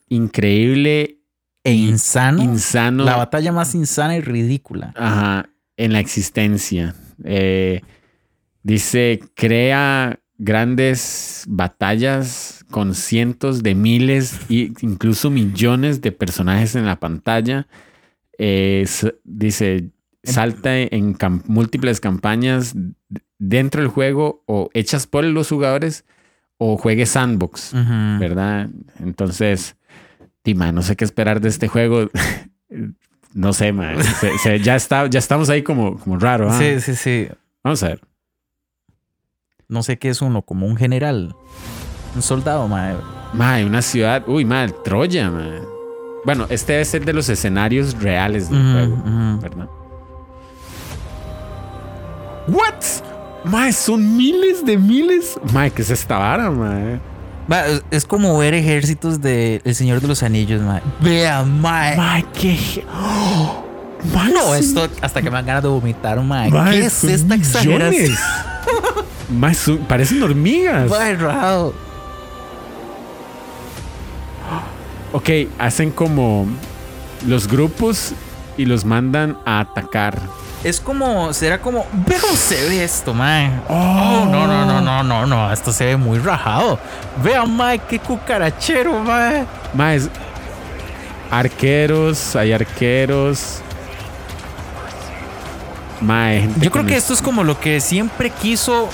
increíble 0.09 1.19
E 1.63 1.73
insano. 1.73 2.43
insano 2.43 3.05
La 3.05 3.15
batalla 3.15 3.53
más 3.53 3.73
insana 3.73 4.17
y 4.17 4.21
ridícula. 4.21 4.93
Ajá, 4.97 5.47
en 5.77 5.93
la 5.93 6.01
existencia. 6.01 6.93
Eh, 7.23 7.81
dice, 8.63 9.21
crea 9.33 10.19
grandes 10.37 11.45
batallas 11.47 12.60
con 12.71 12.95
cientos 12.95 13.61
de 13.61 13.75
miles 13.75 14.39
e 14.49 14.71
incluso 14.81 15.29
millones 15.29 16.01
de 16.01 16.11
personajes 16.11 16.75
en 16.75 16.85
la 16.87 16.99
pantalla. 16.99 17.67
Eh, 18.39 18.87
dice, 19.23 19.91
salta 20.23 20.75
en 20.77 21.15
múltiples 21.45 21.99
campañas 21.99 22.73
dentro 23.37 23.81
del 23.81 23.89
juego 23.91 24.43
o 24.47 24.69
hechas 24.73 25.05
por 25.05 25.23
los 25.23 25.49
jugadores 25.49 26.05
o 26.57 26.77
juegue 26.77 27.05
sandbox. 27.05 27.73
¿verdad? 28.19 28.69
Entonces, 28.99 29.75
Tima, 30.41 30.71
no 30.71 30.81
sé 30.81 30.95
qué 30.95 31.05
esperar 31.05 31.41
de 31.41 31.49
este 31.49 31.67
juego. 31.67 32.09
No 33.33 33.53
sé, 33.53 33.71
man. 33.71 34.03
Se- 34.03 34.37
se- 34.39 34.59
ya, 34.59 34.75
está, 34.75 35.07
ya 35.07 35.17
estamos 35.19 35.49
ahí 35.49 35.63
como, 35.63 35.97
como 35.97 36.19
raro. 36.19 36.51
¿ah? 36.51 36.59
Sí, 36.59 36.81
sí, 36.81 36.95
sí. 36.95 37.29
Vamos 37.63 37.81
a 37.81 37.87
ver. 37.87 38.01
No 39.69 39.83
sé 39.83 39.97
qué 39.97 40.09
es 40.09 40.21
uno, 40.21 40.41
como 40.41 40.67
un 40.67 40.75
general. 40.75 41.33
Un 42.15 42.21
soldado, 42.21 42.67
mae. 42.67 42.95
Mae, 43.33 43.65
una 43.65 43.81
ciudad. 43.81 44.23
Uy, 44.27 44.43
mae, 44.45 44.69
Troya, 44.83 45.29
mae. 45.31 45.61
Bueno, 46.25 46.45
este 46.49 46.73
debe 46.73 46.85
ser 46.85 47.05
de 47.05 47.13
los 47.13 47.29
escenarios 47.29 47.99
reales 48.01 48.49
del 48.49 48.71
juego. 48.73 48.97
¿verdad? 49.41 49.67
¿What? 52.47 52.83
Mae, 53.45 53.71
son 53.73 54.17
miles 54.17 54.65
de 54.65 54.77
miles. 54.77 55.39
Mae, 55.53 55.71
¿qué 55.71 55.81
es 55.81 55.89
esta 55.89 56.17
vara, 56.17 56.51
mae? 56.51 56.99
Es- 57.89 58.05
como 58.05 58.37
ver 58.37 58.53
ejércitos 58.53 59.19
de 59.19 59.61
El 59.65 59.75
Señor 59.75 59.99
de 60.01 60.07
los 60.07 60.21
Anillos, 60.23 60.61
mae. 60.61 60.81
Vea, 60.99 61.43
mae. 61.43 61.97
Mae, 61.97 62.25
qué. 62.39 62.85
¡Oh! 62.93 63.63
Mae, 64.13 64.31
No, 64.33 64.53
esto 64.55 64.87
hasta 65.01 65.21
que 65.21 65.29
me 65.29 65.35
dan 65.37 65.45
ganas 65.45 65.63
de 65.63 65.69
vomitar, 65.69 66.19
mae. 66.21 66.49
mae, 66.49 66.71
¿Qué 66.79 66.85
es 66.85 67.03
esta 67.03 67.35
exageración? 67.35 67.89
millones. 67.91 68.19
Mae, 69.29 69.53
son- 69.55 69.77
parecen 69.79 70.21
hormigas. 70.21 70.89
Mae. 70.89 71.17
Ok, 75.13 75.29
hacen 75.59 75.91
como 75.91 76.47
los 77.27 77.47
grupos 77.47 78.13
y 78.57 78.65
los 78.65 78.85
mandan 78.85 79.37
a 79.45 79.59
atacar. 79.59 80.17
Es 80.63 80.79
como, 80.79 81.33
será 81.33 81.59
como, 81.59 81.85
ve 81.91 82.15
cómo 82.21 82.35
se 82.35 82.69
ve 82.69 82.83
esto, 82.83 83.13
mae. 83.13 83.49
Oh, 83.67 84.27
no, 84.31 84.45
no, 84.47 84.65
no, 84.65 84.79
no, 84.81 85.03
no, 85.03 85.25
no, 85.25 85.51
esto 85.51 85.73
se 85.73 85.85
ve 85.85 85.97
muy 85.97 86.19
rajado. 86.19 86.79
Vea, 87.23 87.43
mae, 87.45 87.79
qué 87.79 87.97
cucarachero, 87.99 88.99
mae. 88.99 89.45
Mae, 89.73 89.95
es- 89.97 90.09
arqueros, 91.31 92.35
hay 92.35 92.53
arqueros. 92.53 93.61
Mae, 95.99 96.41
gente 96.41 96.59
Yo 96.59 96.71
creo 96.71 96.85
que 96.85 96.93
es- 96.95 97.03
esto 97.03 97.13
es 97.13 97.21
como 97.21 97.43
lo 97.43 97.59
que 97.59 97.79
siempre 97.81 98.29
quiso 98.29 98.89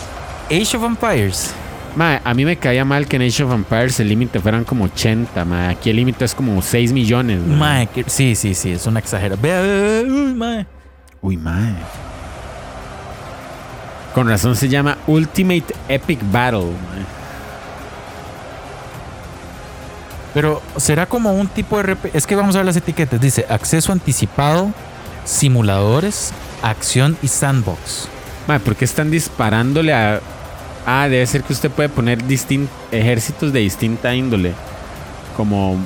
Age 0.50 0.78
of 0.78 0.84
Empires. 0.84 1.52
Mae, 1.96 2.22
a 2.24 2.34
mí 2.36 2.46
me 2.46 2.58
caía 2.58 2.86
mal 2.86 3.08
que 3.08 3.16
en 3.16 3.24
Age 3.24 3.44
of 3.44 3.52
Empires 3.54 4.00
el 4.00 4.10
límite 4.10 4.40
fueran 4.40 4.64
como 4.64 4.86
80, 4.86 5.44
mae. 5.46 5.70
Aquí 5.70 5.90
el 5.90 5.96
límite 5.96 6.26
es 6.26 6.36
como 6.36 6.62
6 6.62 6.94
millones. 6.94 7.40
que- 7.88 8.04
sí, 8.08 8.36
sí, 8.36 8.54
sí, 8.54 8.72
es 8.74 8.86
una 8.86 9.00
exageración. 9.00 9.42
Vea, 9.42 9.62
vea, 9.62 9.82
vea, 9.82 10.02
uy, 10.04 10.34
mae. 10.36 10.66
Uy, 11.22 11.38
mae. 11.38 11.74
Con 14.14 14.28
razón 14.30 14.56
se 14.56 14.70
llama 14.70 14.98
Ultimate 15.08 15.74
Epic 15.90 16.20
Battle. 16.32 16.72
Pero 20.34 20.62
será 20.76 21.08
como 21.08 21.34
un 21.34 21.48
tipo 21.48 21.78
de 21.78 21.84
RP. 21.84 22.12
Es 22.14 22.28
que 22.28 22.36
vamos 22.36 22.56
a 22.56 22.60
ver 22.60 22.66
las 22.68 22.76
etiquetas. 22.78 23.20
Dice 23.20 23.46
acceso 23.50 23.92
anticipado, 23.92 24.72
simuladores, 25.26 26.32
acción 26.62 27.18
y 27.24 27.28
sandbox. 27.28 28.08
Mae, 28.48 28.60
¿por 28.60 28.76
qué 28.76 28.86
están 28.86 29.10
disparándole 29.10 29.94
a.? 29.94 30.22
Ah, 30.90 31.08
debe 31.10 31.28
ser 31.28 31.44
que 31.44 31.52
usted 31.52 31.70
puede 31.70 31.90
poner 31.90 32.24
ejércitos 32.92 33.52
de 33.52 33.60
distinta 33.60 34.16
índole. 34.16 34.54
Como, 35.36 35.78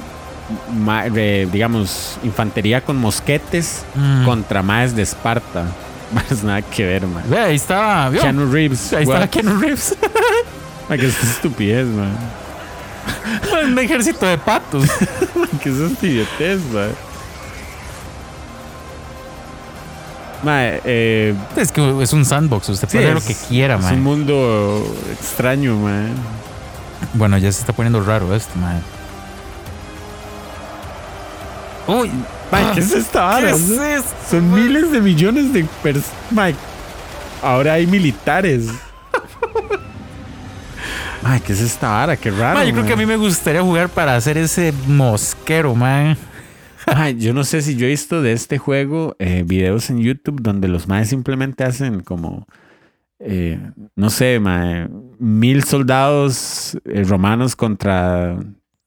digamos, 1.51 2.17
infantería 2.23 2.81
con 2.81 2.97
mosquetes 2.97 3.83
Mm. 3.95 4.25
contra 4.25 4.61
maes 4.61 4.95
de 4.95 5.01
Esparta. 5.01 5.65
Más 6.13 6.43
nada 6.43 6.61
que 6.61 6.85
ver, 6.85 7.07
man. 7.07 7.23
Ahí 7.33 7.55
estaba. 7.55 8.09
¿vio? 8.09 8.21
Keanu 8.21 8.51
Reeves. 8.51 8.93
Ahí 8.93 9.03
estaba 9.03 9.27
Keanu 9.27 9.57
Reeves. 9.59 9.95
Mae, 10.89 10.99
qué 10.99 11.07
estupidez, 11.07 11.87
man. 11.87 12.15
un 13.65 13.79
ejército 13.79 14.25
de 14.27 14.37
patos. 14.37 14.87
¿Qué 15.63 15.69
es 15.69 15.75
idiotez, 16.05 16.59
man? 16.71 16.91
Mae, 20.43 20.81
eh, 20.83 21.35
es 21.55 21.71
que 21.71 22.01
es 22.01 22.13
un 22.13 22.25
sandbox. 22.25 22.69
Usted 22.69 22.87
puede 22.87 23.05
hacer 23.05 23.15
lo 23.15 23.21
que 23.21 23.35
quiera, 23.47 23.75
es 23.75 23.81
man. 23.81 23.93
un 23.95 24.03
mundo 24.03 24.95
extraño, 25.11 25.75
man. 25.75 26.13
Bueno, 27.13 27.37
ya 27.37 27.51
se 27.51 27.59
está 27.59 27.73
poniendo 27.73 28.01
raro 28.03 28.33
esto, 28.35 28.51
man. 28.59 28.81
Uy, 31.87 32.11
Mae, 32.51 32.73
¿qué 32.73 32.79
es 32.79 32.91
esta 32.91 33.19
¿qué 33.19 33.25
vara? 33.25 33.49
es 33.51 33.69
esto? 33.69 34.09
Son 34.29 34.53
miles 34.53 34.91
de 34.91 35.01
millones 35.01 35.53
de 35.53 35.63
personas. 35.83 36.11
Mike, 36.31 36.59
ahora 37.41 37.73
hay 37.73 37.87
militares. 37.87 38.67
Ay, 41.23 41.39
¿qué 41.41 41.53
es 41.53 41.61
esta 41.61 41.89
vara? 41.89 42.17
Qué 42.17 42.31
raro. 42.31 42.59
Man, 42.59 42.67
yo 42.67 42.73
creo 42.73 42.85
que 42.85 42.93
a 42.93 42.97
mí 42.97 43.05
me 43.05 43.15
gustaría 43.15 43.61
jugar 43.61 43.89
para 43.89 44.15
hacer 44.15 44.37
ese 44.37 44.73
mosquero, 44.87 45.75
man. 45.75 46.17
Ay, 46.93 47.17
yo 47.17 47.33
no 47.33 47.43
sé 47.45 47.61
si 47.61 47.77
yo 47.77 47.85
he 47.85 47.89
visto 47.89 48.21
de 48.21 48.33
este 48.33 48.57
juego 48.57 49.15
eh, 49.17 49.43
videos 49.47 49.89
en 49.89 49.99
YouTube 49.99 50.41
donde 50.41 50.67
los 50.67 50.87
maes 50.89 51.07
simplemente 51.09 51.63
hacen 51.63 52.01
como. 52.01 52.45
eh, 53.19 53.59
no 53.95 54.09
sé, 54.09 54.39
mae, 54.39 54.89
mil 55.19 55.63
soldados 55.63 56.77
eh, 56.85 57.03
romanos 57.05 57.55
contra 57.55 58.37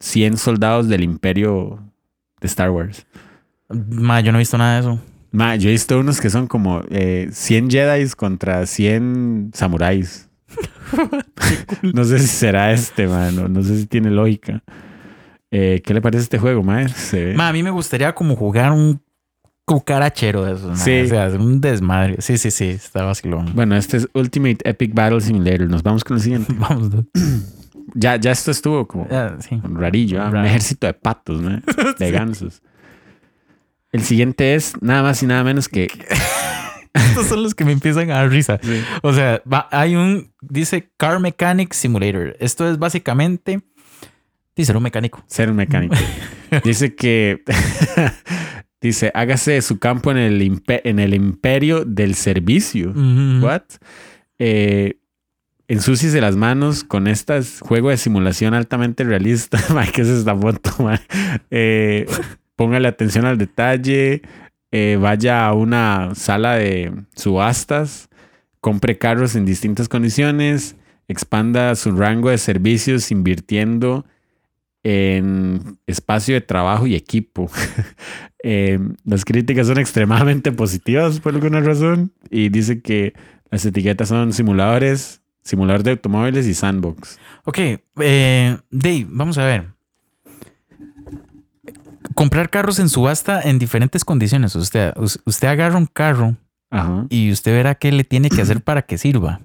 100 0.01 0.37
soldados 0.37 0.89
del 0.89 1.03
imperio 1.03 1.81
de 2.41 2.47
Star 2.47 2.71
Wars. 2.71 3.07
Man, 3.71 4.23
yo 4.25 4.33
no 4.33 4.39
he 4.39 4.43
visto 4.43 4.59
nada 4.59 4.75
de 4.75 4.81
eso. 4.81 5.01
Ma, 5.33 5.57
yo 5.57 5.69
he 5.71 5.73
visto 5.73 5.99
unos 5.99 6.21
que 6.21 6.31
son 6.31 6.47
como 6.47 6.83
eh, 6.91 7.29
100 7.33 7.71
Jedi 7.71 8.11
contra 8.11 8.67
100 8.67 9.53
samuráis. 9.55 10.29
no 11.95 12.05
sé 12.05 12.19
si 12.19 12.27
será 12.29 12.73
este, 12.73 13.07
man. 13.09 13.35
No, 13.35 13.49
no 13.49 13.63
sé 13.63 13.79
si 13.79 13.87
tiene 13.87 14.11
lógica. 14.11 14.63
Eh, 15.57 15.83
¿Qué 15.85 15.95
le 15.95 16.01
parece 16.03 16.23
este 16.25 16.39
juego, 16.39 16.63
ve- 16.65 17.35
Man, 17.37 17.47
a 17.49 17.53
mí 17.53 17.63
me 17.63 17.71
gustaría 17.71 18.13
como 18.13 18.35
jugar 18.35 18.73
un 18.73 19.01
cucarachero 19.65 20.45
de 20.45 20.55
esos. 20.55 20.79
Sí. 20.81 21.03
O 21.03 21.07
sea, 21.07 21.29
un 21.29 21.61
desmadre. 21.61 22.17
Sí, 22.21 22.39
sí, 22.39 22.51
sí, 22.51 22.71
está 22.71 23.05
vacilón. 23.05 23.51
Bueno, 23.55 23.77
este 23.77 23.99
es 23.99 24.09
Ultimate 24.15 24.59
Epic 24.69 24.93
Battle 24.95 25.21
Simulator. 25.21 25.69
Nos 25.69 25.83
vamos 25.85 26.03
con 26.03 26.17
el 26.17 26.23
siguiente. 26.23 26.53
Vamos. 26.59 26.91
Ya, 27.97 28.17
ya 28.17 28.33
esto 28.33 28.51
estuvo 28.51 28.89
como 28.89 29.07
sí. 29.41 29.61
rarillo. 29.63 30.21
¿ah? 30.21 30.29
Un 30.29 30.45
ejército 30.45 30.89
de 30.89 30.95
patos, 30.95 31.41
man. 31.41 31.63
De 32.01 32.11
gansos. 32.11 32.61
El 33.93 34.03
siguiente 34.03 34.57
es 34.57 34.73
nada 34.83 35.03
más 35.05 35.23
y 35.23 35.27
nada 35.27 35.45
menos 35.45 35.69
que. 35.69 35.87
Estos 36.93 37.27
son 37.27 37.45
los 37.45 37.55
que 37.55 37.65
me 37.65 37.71
empiezan 37.71 38.11
a 38.11 38.15
dar 38.17 38.31
risa. 38.31 38.59
O 39.03 39.13
sea, 39.13 39.41
va- 39.51 39.69
hay 39.71 39.95
un, 39.95 40.33
dice 40.41 40.91
Car 40.97 41.21
Mechanic 41.21 41.73
Simulator. 41.73 42.37
Esto 42.41 42.69
es 42.69 42.79
básicamente, 42.81 43.61
dice, 44.57 44.67
ser 44.69 44.77
un 44.77 44.83
mecánico. 44.83 45.25
Ser 45.27 45.51
un 45.51 45.57
mecánico. 45.57 45.97
Dice 46.65 46.95
que. 46.95 47.43
dice, 48.81 49.11
hágase 49.15 49.61
su 49.63 49.79
campo 49.79 50.11
en 50.11 50.19
el, 50.19 50.63
en 50.69 50.99
el 50.99 51.15
imperio 51.15 51.85
del 51.85 52.15
servicio. 52.15 52.93
What? 53.41 53.63
Eh, 54.39 54.99
ensúciese 55.69 56.21
las 56.21 56.37
manos 56.37 56.85
con 56.85 57.07
este 57.07 57.41
juego 57.61 57.89
de 57.89 57.97
simulación 57.97 58.53
altamente 58.55 59.03
realista. 59.03 59.59
¿Qué 59.95 60.03
es 60.03 60.09
esta 60.09 60.37
foto? 60.37 60.71
Eh, 61.51 62.07
póngale 62.57 62.87
atención 62.89 63.25
al 63.25 63.39
detalle. 63.39 64.23
eh, 64.71 64.99
vaya 65.01 65.47
a 65.47 65.55
una 65.55 66.15
sala 66.15 66.57
de 66.57 66.93
subastas. 67.17 68.11
Compre 68.61 68.99
carros 68.99 69.35
en 69.35 69.47
distintas 69.47 69.89
condiciones. 69.89 70.77
Expanda 71.09 71.75
su 71.75 71.93
rango 71.93 72.31
de 72.31 72.39
servicios 72.39 73.11
invirtiendo 73.11 74.05
en 74.85 75.79
espacio 75.87 76.35
de 76.35 76.41
trabajo 76.43 76.87
y 76.87 76.95
equipo. 76.95 77.51
Eh, 78.47 78.79
las 79.07 79.25
críticas 79.25 79.67
son 79.69 79.79
extremadamente 79.79 80.53
positivas 80.53 81.19
por 81.19 81.33
alguna 81.35 81.61
razón 81.61 82.13
y 82.29 82.51
dice 82.51 82.83
que 82.83 83.15
las 83.51 83.65
etiquetas 83.65 84.09
son 84.11 84.35
simuladores, 84.35 85.23
simulador 85.43 85.83
de 85.83 85.93
automóviles 85.93 86.47
y 86.47 86.53
sandbox. 86.53 87.19
Ok, 87.47 87.59
eh, 88.01 88.59
Dave, 88.71 89.07
vamos 89.09 89.39
a 89.39 89.47
ver. 89.47 89.69
Comprar 92.15 92.51
carros 92.51 92.79
en 92.81 92.91
subasta 92.91 93.41
en 93.41 93.59
diferentes 93.59 94.05
condiciones. 94.05 94.55
Usted, 94.57 94.93
us- 94.97 95.19
usted 95.25 95.49
agarra 95.49 95.79
un 95.79 95.87
carro 95.87 96.37
Ajá. 96.71 97.07
y 97.09 97.33
usted 97.33 97.53
verá 97.53 97.75
qué 97.77 97.91
le 97.93 98.05
tiene 98.05 98.29
que 98.29 98.43
hacer 98.43 98.61
para 98.63 98.83
que 98.83 98.99
sirva. 98.99 99.41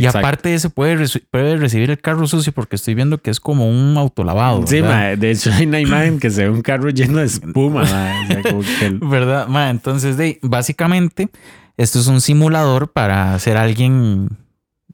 Y 0.00 0.06
Exacto. 0.06 0.18
aparte 0.26 0.48
de 0.48 0.54
eso, 0.54 0.70
puede, 0.70 1.04
puede 1.30 1.56
recibir 1.56 1.90
el 1.90 2.00
carro 2.00 2.26
sucio 2.26 2.52
porque 2.52 2.76
estoy 2.76 2.94
viendo 2.94 3.18
que 3.18 3.30
es 3.30 3.40
como 3.40 3.68
un 3.68 3.96
autolavado. 3.98 4.66
Sí, 4.66 4.80
de 4.80 5.30
hecho 5.30 5.52
hay 5.52 5.66
una 5.66 5.80
imagen 5.80 6.18
que 6.18 6.30
se 6.30 6.44
ve 6.44 6.50
un 6.50 6.62
carro 6.62 6.90
lleno 6.90 7.18
de 7.18 7.26
espuma. 7.26 7.82
mae, 7.90 8.24
o 8.24 8.26
sea, 8.28 8.42
como 8.42 8.60
que 8.62 8.86
el- 8.86 8.98
¿Verdad? 9.00 9.46
Ma, 9.48 9.70
entonces, 9.70 10.16
de, 10.16 10.38
básicamente, 10.42 11.28
esto 11.76 11.98
es 11.98 12.06
un 12.06 12.20
simulador 12.20 12.92
para 12.92 13.38
ser 13.38 13.56
alguien 13.56 14.28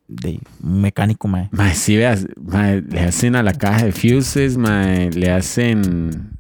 de 0.09 0.41
un 0.63 0.81
mecánico, 0.83 1.27
ma. 1.29 1.49
mae, 1.53 1.75
sí, 1.75 1.97
veas, 1.97 2.27
mae, 2.41 2.81
le 2.83 3.01
hacen 3.01 3.35
a 3.37 3.43
la 3.43 3.53
caja 3.53 3.85
de 3.87 3.93
fuses, 3.93 4.57
mae, 4.57 5.11
le 5.11 5.31
hacen, 5.33 6.31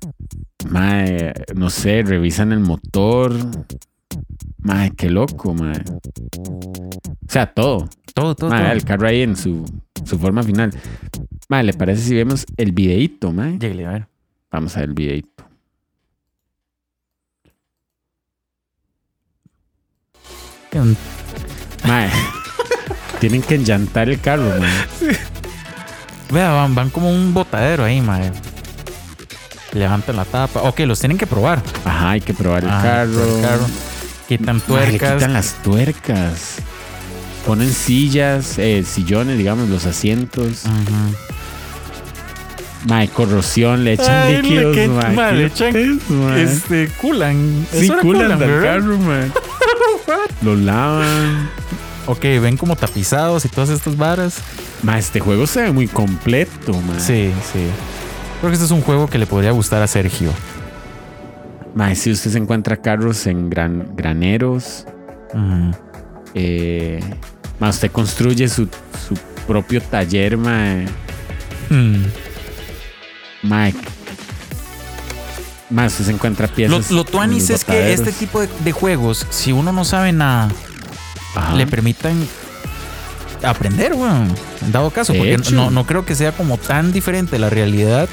mae, 0.70 1.32
no 1.54 1.70
sé, 1.70 2.02
revisan 2.02 2.52
el 2.52 2.60
motor. 2.60 3.32
Mae, 4.66 4.90
qué 4.96 5.08
loco, 5.08 5.54
mae. 5.54 5.78
O 5.78 7.28
sea, 7.28 7.46
todo. 7.46 7.88
Todo, 8.12 8.34
todo, 8.34 8.50
todo. 8.50 8.72
el 8.72 8.84
carro 8.84 9.06
ahí 9.06 9.22
en 9.22 9.36
su, 9.36 9.64
su 10.04 10.18
forma 10.18 10.42
final. 10.42 10.72
Mae, 11.48 11.62
¿le 11.62 11.72
parece 11.72 12.02
si 12.02 12.14
vemos 12.16 12.44
el 12.56 12.72
videíto, 12.72 13.30
mae? 13.30 13.58
Lléguele, 13.60 13.86
a 13.86 13.90
ver. 13.90 14.08
Vamos 14.50 14.76
a 14.76 14.80
ver 14.80 14.88
el 14.88 14.94
videíto. 14.96 15.44
Mae, 21.86 22.10
tienen 23.20 23.42
que 23.42 23.54
enllantar 23.54 24.08
el 24.08 24.20
carro, 24.20 24.48
mae. 24.58 25.16
Vea, 26.32 26.50
van, 26.50 26.74
van 26.74 26.90
como 26.90 27.08
un 27.08 27.32
botadero 27.32 27.84
ahí, 27.84 28.00
ma. 28.00 28.20
Levantan 29.72 30.16
la 30.16 30.24
tapa. 30.24 30.62
Ok, 30.62 30.80
los 30.80 30.98
tienen 30.98 31.18
que 31.18 31.26
probar. 31.28 31.62
Ajá, 31.84 32.10
hay 32.10 32.20
que 32.20 32.34
probar 32.34 32.64
el 32.64 32.70
carro. 32.70 33.36
el 33.36 33.42
carro. 33.42 33.66
Quitan 34.28 34.56
Mae, 34.68 34.80
le 34.92 34.98
tuercas. 34.98 35.14
quitan 35.14 35.32
las 35.32 35.54
tuercas. 35.62 36.56
Ponen 37.46 37.72
sillas, 37.72 38.58
eh, 38.58 38.84
sillones, 38.84 39.38
digamos, 39.38 39.68
los 39.68 39.86
asientos. 39.86 40.64
Ujú. 40.64 41.14
Mae, 42.88 43.08
corrosión, 43.08 43.84
le 43.84 43.94
echan 43.94 44.10
Ay, 44.26 44.34
le 44.34 44.42
líquidos, 44.42 44.88
mae, 45.14 45.30
¿Qué 45.30 45.34
le 45.36 45.46
echan-? 45.46 46.36
Este, 46.38 46.88
culan. 47.00 47.66
Sí, 47.72 47.88
culan 48.00 48.38
del 48.38 48.62
carro, 48.62 48.98
mae. 48.98 49.30
Lo 50.42 50.54
lavan. 50.56 51.50
Ok, 52.06 52.22
ven 52.40 52.56
como 52.56 52.76
tapizados 52.76 53.44
y 53.44 53.48
todas 53.48 53.70
estas 53.70 53.96
varas. 53.96 54.36
Mae, 54.82 54.98
este 55.00 55.18
juego 55.20 55.46
se 55.46 55.62
ve 55.62 55.72
muy 55.72 55.88
completo, 55.88 56.72
mae. 56.80 57.00
Sí, 57.00 57.32
sí. 57.52 57.60
Creo 58.40 58.50
que 58.50 58.54
este 58.54 58.66
es 58.66 58.70
un 58.70 58.82
juego 58.82 59.08
que 59.08 59.18
le 59.18 59.26
podría 59.26 59.50
gustar 59.52 59.82
a 59.82 59.86
Sergio. 59.86 60.30
Mae, 61.76 61.94
si 61.94 62.10
usted 62.10 62.30
se 62.32 62.38
encuentra 62.38 62.76
carros 62.78 63.26
en 63.26 63.48
gran, 63.50 63.94
graneros, 63.94 64.84
Ujú. 65.32 65.72
Eh, 66.34 67.00
ma, 67.60 67.68
usted 67.68 67.90
construye 67.90 68.48
su, 68.48 68.64
su 69.06 69.14
propio 69.46 69.80
taller, 69.82 70.36
mae. 70.36 70.86
Mm. 71.70 72.04
Mae. 73.42 73.74
Mae, 75.70 75.86
usted 75.86 76.04
se 76.06 76.10
encuentra 76.12 76.46
Lo, 76.46 76.54
piezas. 76.54 76.90
lo 76.90 77.00
en 77.02 77.06
tuanis 77.06 77.50
es 77.50 77.64
que 77.64 77.92
este 77.92 78.12
tipo 78.12 78.40
de, 78.40 78.48
de 78.64 78.72
juegos, 78.72 79.26
si 79.30 79.52
uno 79.52 79.72
no 79.72 79.84
sabe 79.84 80.12
nada, 80.12 80.48
Ajá. 81.34 81.54
le 81.54 81.66
permitan 81.66 82.26
aprender, 83.42 83.92
weón. 83.94 84.28
En 84.64 84.72
dado 84.72 84.90
caso, 84.90 85.12
De 85.12 85.18
porque 85.18 85.36
no, 85.52 85.70
no 85.70 85.86
creo 85.86 86.06
que 86.06 86.14
sea 86.14 86.32
como 86.32 86.56
tan 86.56 86.92
diferente 86.92 87.38
la 87.38 87.50
realidad. 87.50 88.08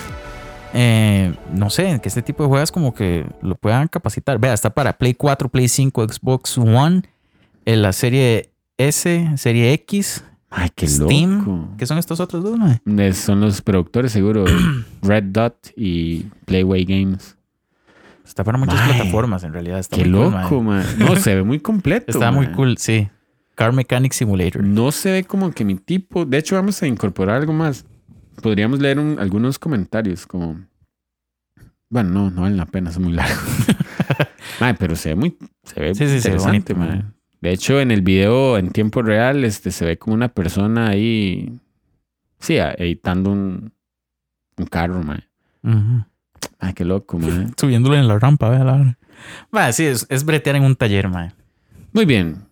Eh, 0.73 1.33
no 1.53 1.69
sé, 1.69 1.99
que 2.01 2.09
este 2.09 2.21
tipo 2.23 2.43
de 2.43 2.49
juegos 2.49 2.71
como 2.71 2.93
que 2.93 3.25
lo 3.41 3.55
puedan 3.55 3.87
capacitar. 3.87 4.39
Vea, 4.39 4.53
está 4.53 4.71
para 4.71 4.93
Play 4.97 5.13
4, 5.13 5.49
Play 5.49 5.67
5, 5.67 6.07
Xbox 6.07 6.57
One, 6.57 7.03
en 7.65 7.81
la 7.81 7.93
serie 7.93 8.49
S, 8.77 9.29
serie 9.37 9.71
X, 9.73 10.23
Ay, 10.49 10.69
qué 10.75 10.87
Steam. 10.87 11.39
loco. 11.39 11.67
¿Qué 11.77 11.85
son 11.85 11.97
estos 11.97 12.19
otros 12.19 12.43
dos? 12.43 12.59
Eh, 12.85 13.13
Son 13.13 13.39
los 13.39 13.61
productores, 13.61 14.11
seguro. 14.11 14.45
Red 15.01 15.23
Dot 15.25 15.55
y 15.75 16.25
Playway 16.45 16.85
Games. 16.85 17.37
Está 18.25 18.43
para 18.43 18.57
muchas 18.57 18.79
plataformas, 18.81 19.43
en 19.43 19.53
realidad. 19.53 19.79
Está 19.79 19.97
Qué 19.97 20.05
muy 20.05 20.19
cool, 20.31 20.41
loco, 20.41 20.61
man. 20.63 20.85
No, 20.97 21.15
se 21.15 21.35
ve 21.35 21.43
muy 21.43 21.59
completo. 21.59 22.05
Está 22.09 22.31
muy 22.31 22.47
cool, 22.47 22.77
sí. 22.77 23.09
Car 23.55 23.73
Mechanic 23.73 24.11
Simulator. 24.13 24.63
No 24.63 24.91
se 24.91 25.11
ve 25.11 25.23
como 25.23 25.51
que 25.51 25.63
mi 25.65 25.75
tipo. 25.75 26.25
De 26.25 26.37
hecho, 26.39 26.55
vamos 26.55 26.81
a 26.81 26.87
incorporar 26.87 27.35
algo 27.37 27.53
más. 27.53 27.85
Podríamos 28.41 28.79
leer 28.79 28.99
un- 28.99 29.19
algunos 29.19 29.59
comentarios 29.59 30.25
como. 30.25 30.59
Bueno, 31.89 32.09
no, 32.09 32.29
no 32.31 32.41
valen 32.41 32.57
la 32.57 32.65
pena, 32.65 32.89
es 32.89 32.97
muy 32.99 33.13
largo. 33.13 33.39
Mae, 34.59 34.73
pero 34.75 34.95
se 34.95 35.09
ve 35.09 35.15
muy. 35.15 35.37
Se 35.63 35.79
ve 35.79 35.93
Sí, 35.95 36.07
sí, 36.07 36.19
se 36.21 36.29
ve 36.29 36.35
interesante, 36.37 36.73
bonito. 36.73 37.05
De 37.41 37.51
hecho, 37.51 37.79
en 37.79 37.91
el 37.91 38.01
video 38.01 38.57
en 38.57 38.71
tiempo 38.71 39.01
real, 39.01 39.43
este 39.43 39.71
se 39.71 39.85
ve 39.85 39.97
como 39.97 40.13
una 40.15 40.29
persona 40.29 40.87
ahí. 40.89 41.59
Sí, 42.39 42.55
editando 42.57 43.31
un, 43.31 43.73
un 44.57 44.65
carro. 44.65 44.99
Ujú. 45.01 46.05
Ay, 46.59 46.73
qué 46.73 46.85
loco, 46.85 47.19
mae. 47.19 47.47
Subiéndolo 47.57 47.95
en 47.95 48.07
la 48.07 48.17
rampa, 48.17 48.49
vea 48.49 48.63
la. 48.63 48.97
Va, 49.55 49.71
sí, 49.71 49.85
es, 49.85 50.05
es 50.09 50.25
bretear 50.25 50.55
en 50.55 50.63
un 50.63 50.75
taller, 50.75 51.09
mae. 51.09 51.31
Muy 51.91 52.05
bien. 52.05 52.45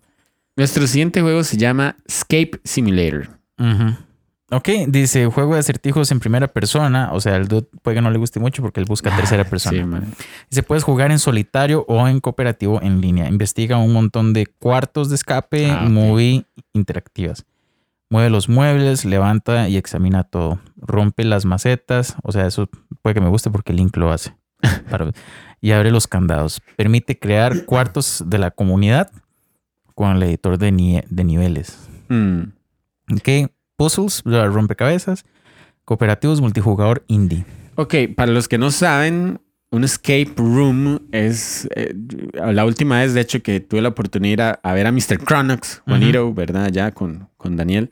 Nuestro 0.56 0.86
siguiente 0.86 1.22
juego 1.22 1.44
se 1.44 1.58
llama 1.58 1.96
Escape 2.06 2.60
Simulator. 2.64 3.30
Ujú. 3.58 3.96
Ok, 4.54 4.68
dice 4.88 5.26
juego 5.28 5.54
de 5.54 5.62
acertijos 5.62 6.12
en 6.12 6.20
primera 6.20 6.48
persona. 6.50 7.10
O 7.14 7.22
sea, 7.22 7.38
el 7.38 7.48
dude 7.48 7.68
puede 7.82 7.96
que 7.96 8.02
no 8.02 8.12
le 8.12 8.18
guste 8.18 8.40
mucho 8.42 8.62
porque 8.62 8.82
él 8.82 8.86
busca 8.86 9.16
tercera 9.16 9.46
persona. 9.46 9.78
Sí, 9.78 9.84
mae. 9.86 10.02
Se 10.50 10.62
puede 10.62 10.82
jugar 10.82 11.10
en 11.12 11.20
solitario 11.20 11.86
o 11.88 12.06
en 12.08 12.20
cooperativo 12.20 12.82
en 12.82 13.00
línea. 13.00 13.30
Investiga 13.30 13.78
un 13.78 13.94
montón 13.94 14.34
de 14.34 14.46
cuartos 14.48 15.08
de 15.10 15.16
escape 15.16 15.72
Ah, 15.72 15.86
muy 15.90 16.46
interactivas. 16.74 17.46
Mueve 18.10 18.30
los 18.30 18.50
muebles, 18.50 19.06
levanta 19.06 19.70
y 19.70 19.78
examina 19.78 20.26
todo. 20.26 20.60
Rompe 20.76 21.24
las 21.24 21.46
macetas. 21.46 22.18
O 22.24 22.34
sea, 22.34 22.46
eso 22.46 22.70
puede 23.02 23.14
que 23.14 23.22
me 23.22 23.30
guste 23.30 23.50
porque 23.52 23.72
Link 23.72 23.96
lo 23.96 24.12
hace. 24.12 24.36
Para- 24.90 25.12
y 25.62 25.72
abre 25.72 25.92
los 25.92 26.08
candados. 26.08 26.60
Permite 26.76 27.18
crear 27.18 27.64
cuartos 27.66 28.24
de 28.28 28.38
la 28.38 28.52
comunidad 28.52 29.12
con 29.96 30.16
el 30.18 30.24
editor 30.24 30.58
de, 30.58 30.72
ni- 30.74 31.02
de 31.10 31.24
niveles. 31.24 31.78
Mm. 32.10 32.42
Ok, 33.14 33.50
puzzles, 33.82 34.22
rompecabezas, 34.24 35.26
cooperativos, 35.86 36.40
multijugador 36.40 37.04
indie. 37.08 37.46
Ok, 37.76 37.96
para 38.16 38.32
los 38.32 38.48
que 38.48 38.60
no 38.60 38.70
saben, 38.70 39.42
un 39.72 39.84
escape 39.84 40.34
room 40.38 41.00
es 41.12 41.68
eh, 41.76 41.96
la 42.34 42.64
última 42.64 43.00
vez, 43.00 43.16
de 43.16 43.22
hecho, 43.22 43.42
que 43.42 43.60
tuve 43.60 43.82
la 43.82 43.90
oportunidad 43.90 44.30
de 44.30 44.34
ir 44.34 44.42
a, 44.44 44.60
a 44.62 44.74
ver 44.76 44.86
a 44.86 44.92
Mr. 44.92 45.18
Cronox, 45.18 45.82
Juanito, 45.88 46.32
¿verdad? 46.32 46.70
Ya 46.72 46.92
con, 46.92 47.28
con 47.38 47.58
Daniel. 47.58 47.90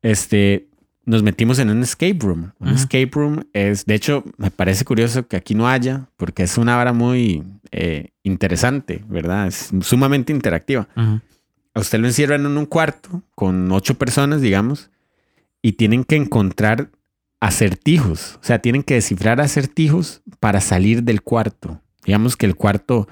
Este, 0.00 0.68
nos 1.04 1.22
metimos 1.22 1.58
en 1.58 1.68
un 1.68 1.82
escape 1.82 2.18
room. 2.20 2.52
Un 2.58 2.70
escape 2.70 3.10
room 3.12 3.44
es, 3.52 3.84
de 3.84 3.94
hecho, 3.94 4.24
me 4.38 4.50
parece 4.50 4.86
curioso 4.86 5.26
que 5.26 5.36
aquí 5.36 5.54
no 5.54 5.68
haya, 5.68 6.08
porque 6.16 6.44
es 6.44 6.56
una 6.56 6.76
vara 6.76 6.94
muy 6.94 7.44
eh, 7.70 8.12
interesante, 8.22 9.04
¿verdad? 9.08 9.46
Es 9.46 9.72
sumamente 9.82 10.32
interactiva. 10.32 10.88
A 11.74 11.80
usted 11.80 11.98
lo 11.98 12.06
encierran 12.06 12.46
en 12.46 12.56
un 12.56 12.64
cuarto 12.64 13.22
con 13.34 13.70
ocho 13.72 13.98
personas, 13.98 14.40
digamos, 14.40 14.90
y 15.62 15.72
tienen 15.72 16.04
que 16.04 16.16
encontrar 16.16 16.90
acertijos. 17.40 18.38
O 18.40 18.44
sea, 18.44 18.60
tienen 18.60 18.82
que 18.82 18.94
descifrar 18.94 19.40
acertijos 19.40 20.22
para 20.40 20.60
salir 20.60 21.02
del 21.02 21.22
cuarto. 21.22 21.80
Digamos 22.04 22.36
que 22.36 22.46
el 22.46 22.54
cuarto, 22.56 23.08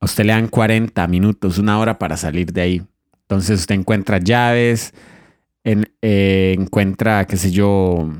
a 0.00 0.04
usted 0.06 0.24
le 0.24 0.32
dan 0.32 0.48
40 0.48 1.06
minutos, 1.06 1.58
una 1.58 1.78
hora 1.78 1.98
para 1.98 2.16
salir 2.16 2.52
de 2.52 2.60
ahí. 2.62 2.82
Entonces 3.22 3.60
usted 3.60 3.74
encuentra 3.74 4.18
llaves, 4.18 4.92
en- 5.64 5.90
eh, 6.02 6.54
encuentra, 6.58 7.26
qué 7.26 7.36
sé 7.36 7.50
yo, 7.50 8.10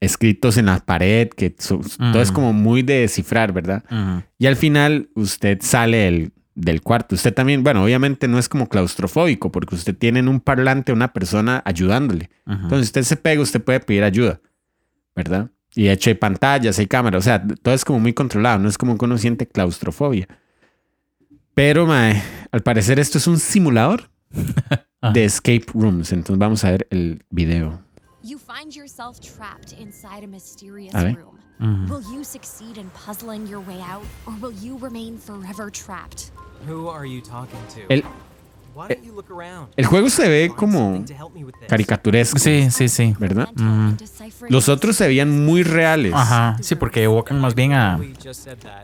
escritos 0.00 0.56
en 0.56 0.66
la 0.66 0.78
pared, 0.80 1.28
que 1.28 1.54
so- 1.58 1.80
todo 2.12 2.22
es 2.22 2.32
como 2.32 2.52
muy 2.52 2.82
de 2.82 3.00
descifrar, 3.00 3.52
¿verdad? 3.52 3.84
Y 4.38 4.46
al 4.46 4.56
final 4.56 5.10
usted 5.14 5.58
sale 5.60 5.96
del, 5.98 6.32
del 6.58 6.82
cuarto. 6.82 7.14
Usted 7.14 7.32
también, 7.32 7.62
bueno, 7.62 7.84
obviamente 7.84 8.26
no 8.26 8.38
es 8.38 8.48
como 8.48 8.68
claustrofóbico 8.68 9.52
porque 9.52 9.76
usted 9.76 9.96
tiene 9.96 10.18
en 10.18 10.28
un 10.28 10.40
parlante 10.40 10.90
a 10.90 10.94
una 10.94 11.12
persona 11.12 11.62
ayudándole. 11.64 12.30
Entonces 12.46 12.88
usted 12.88 13.02
se 13.02 13.16
pega, 13.16 13.40
usted 13.40 13.62
puede 13.62 13.80
pedir 13.80 14.02
ayuda, 14.02 14.40
¿verdad? 15.14 15.50
Y 15.74 15.84
de 15.84 15.92
hecho 15.92 16.10
hay 16.10 16.14
pantallas, 16.14 16.78
hay 16.78 16.86
cámaras, 16.86 17.20
o 17.20 17.22
sea, 17.22 17.46
todo 17.46 17.74
es 17.74 17.84
como 17.84 18.00
muy 18.00 18.12
controlado, 18.12 18.58
no 18.58 18.68
es 18.68 18.76
como 18.76 18.98
que 18.98 19.04
uno 19.04 19.16
siente 19.18 19.46
claustrofobia. 19.46 20.26
Pero, 21.54 21.86
mae, 21.86 22.20
al 22.50 22.62
parecer 22.62 22.98
esto 22.98 23.18
es 23.18 23.26
un 23.26 23.38
simulador 23.38 24.10
de 25.12 25.24
escape 25.24 25.66
rooms. 25.74 26.12
Entonces 26.12 26.38
vamos 26.38 26.64
a 26.64 26.72
ver 26.72 26.88
el 26.90 27.22
video. 27.30 27.80
You 28.22 28.38
find 28.38 28.74
yourself 28.74 29.20
trapped 29.20 29.72
inside 29.78 30.24
a 30.24 30.26
mysterious 30.26 30.94
A 30.94 31.04
room. 31.04 31.38
Will 31.88 32.02
you 32.12 32.24
succeed 32.24 32.78
in 32.78 32.90
puzzling 32.90 33.46
your 33.46 33.60
way 33.60 33.80
out, 33.80 34.04
or 34.26 34.34
will 34.40 34.54
you 34.62 34.76
remain 34.78 35.18
forever 35.18 35.70
trapped? 35.70 36.30
El, 37.88 38.04
el 39.76 39.86
juego 39.86 40.08
se 40.08 40.28
ve 40.28 40.52
como 40.54 41.04
caricaturesco, 41.68 42.38
Sí, 42.38 42.70
sí, 42.70 42.88
sí. 42.88 43.14
¿verdad? 43.18 43.48
Mm. 43.54 43.92
Los 44.48 44.68
otros 44.68 44.94
se 44.96 45.06
veían 45.08 45.44
muy 45.44 45.62
reales. 45.64 46.12
Ajá, 46.14 46.56
sí, 46.60 46.74
porque 46.76 47.02
evocan 47.02 47.40
más 47.40 47.54
bien 47.54 47.72
a 47.72 47.98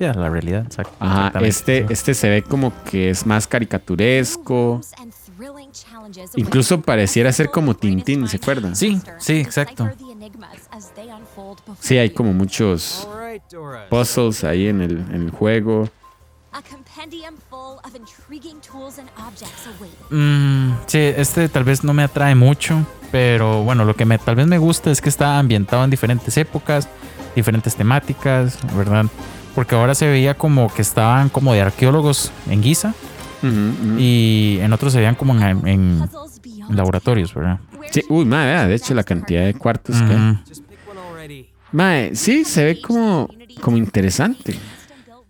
la 0.01 0.29
realidad. 0.29 0.67
exact- 0.67 0.91
Ajá, 0.99 1.39
este, 1.41 1.87
este 1.91 2.15
se 2.15 2.29
ve 2.29 2.43
como 2.43 2.73
que 2.85 3.11
es 3.11 3.25
más 3.27 3.47
caricaturesco. 3.47 4.81
Incluso 6.37 6.81
pareciera 6.81 7.33
ser 7.33 7.51
como 7.51 7.75
Tintín, 7.75 8.27
¿se 8.29 8.37
acuerdan? 8.39 8.75
Sí, 8.77 9.01
sí, 9.19 9.35
exacto. 9.35 9.89
Sí, 11.81 11.99
hay 11.99 12.11
como 12.11 12.33
muchos 12.33 13.07
puzzles 13.91 14.45
ahí 14.45 14.69
en 14.69 14.81
el, 14.81 14.99
en 15.13 15.23
el 15.23 15.31
juego. 15.31 15.89
Mm, 20.11 20.73
sí, 20.87 20.99
este 20.99 21.49
tal 21.49 21.65
vez 21.65 21.85
no 21.85 21.93
me 21.93 22.03
atrae 22.03 22.35
mucho, 22.35 22.87
pero 23.13 23.63
bueno, 23.63 23.85
lo 23.85 23.95
que 23.95 24.05
me, 24.05 24.19
tal 24.19 24.37
vez 24.37 24.47
me 24.47 24.59
gusta 24.59 24.91
es 24.91 25.01
que 25.01 25.09
está 25.09 25.39
ambientado 25.39 25.85
en 25.85 25.91
diferentes 25.91 26.37
épocas, 26.37 26.89
diferentes 27.37 27.77
temáticas, 27.77 28.59
¿verdad? 28.75 29.07
Porque 29.55 29.75
ahora 29.75 29.95
se 29.95 30.09
veía 30.09 30.35
como 30.35 30.73
que 30.73 30.83
estaban 30.83 31.29
como 31.29 31.53
de 31.53 31.61
arqueólogos 31.61 32.33
en 32.49 32.63
Giza 32.63 32.95
y 33.99 34.59
en 34.63 34.73
otros 34.73 34.95
se 34.95 34.99
veían 34.99 35.15
como 35.15 35.35
en, 35.35 36.09
laboratorios, 36.71 37.35
¿verdad? 37.35 37.61
Sí, 37.91 38.03
uy, 38.09 38.25
madre, 38.25 38.69
de 38.69 38.75
hecho 38.75 38.95
la 38.95 39.05
cantidad 39.05 39.45
de 39.45 39.55
cuartos. 39.55 39.97
Mae, 41.73 42.15
sí, 42.17 42.45
se 42.45 42.65
ve 42.65 42.81
como, 42.81 43.29
como 43.61 43.77
interesante. 43.77 44.59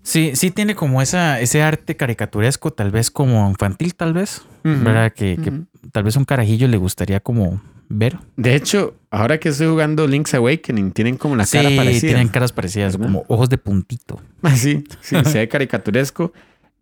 Sí, 0.05 0.32
sí 0.34 0.50
tiene 0.50 0.74
como 0.74 1.00
esa, 1.00 1.40
ese 1.40 1.62
arte 1.62 1.96
caricaturesco, 1.96 2.72
tal 2.72 2.90
vez 2.90 3.11
como 3.11 3.48
infantil, 3.48 3.94
tal 3.94 4.12
vez, 4.12 4.42
¿verdad? 4.62 5.12
Que, 5.12 5.36
que 5.42 5.50
tal 5.90 6.05
vez 6.05 6.16
un 6.16 6.24
carajillo 6.26 6.68
le 6.68 6.76
gustaría 6.76 7.20
como 7.20 7.61
ver. 7.88 8.18
De 8.36 8.55
hecho, 8.55 8.94
ahora 9.11 9.38
que 9.38 9.48
estoy 9.48 9.66
jugando 9.68 10.07
Link's 10.07 10.34
Awakening, 10.34 10.92
tienen 10.92 11.16
como 11.16 11.36
la 11.36 11.46
sí, 11.46 11.57
cara 11.57 11.70
parecida. 11.74 12.11
tienen 12.11 12.28
caras 12.28 12.52
parecidas, 12.52 12.98
¿Verdad? 12.98 13.14
como 13.14 13.24
ojos 13.28 13.48
de 13.48 13.59
puntito. 13.59 14.20
Ah, 14.42 14.55
sí, 14.55 14.84
sí, 15.00 15.16
se 15.24 15.38
ve 15.38 15.48
caricaturesco. 15.48 16.32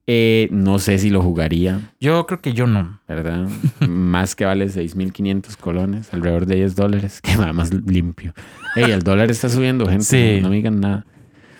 Eh, 0.08 0.48
no 0.50 0.80
sé 0.80 0.98
si 0.98 1.10
lo 1.10 1.22
jugaría, 1.22 1.92
Yo 2.00 2.26
creo 2.26 2.40
que 2.40 2.52
yo 2.54 2.66
no. 2.66 2.98
¿verdad? 3.06 3.46
Más 3.88 4.34
que 4.34 4.44
vale 4.44 4.66
6.500 4.66 5.56
colones, 5.56 6.12
alrededor 6.12 6.46
de 6.46 6.56
10 6.56 6.74
dólares, 6.74 7.20
que 7.22 7.36
va 7.36 7.52
más 7.52 7.72
limpio. 7.72 8.34
Ey, 8.74 8.90
el 8.90 9.02
dólar 9.04 9.30
está 9.30 9.48
subiendo, 9.48 9.86
gente. 9.86 10.02
Sí. 10.04 10.36
No, 10.38 10.42
no 10.44 10.50
me 10.50 10.56
digan 10.56 10.80
nada. 10.80 11.06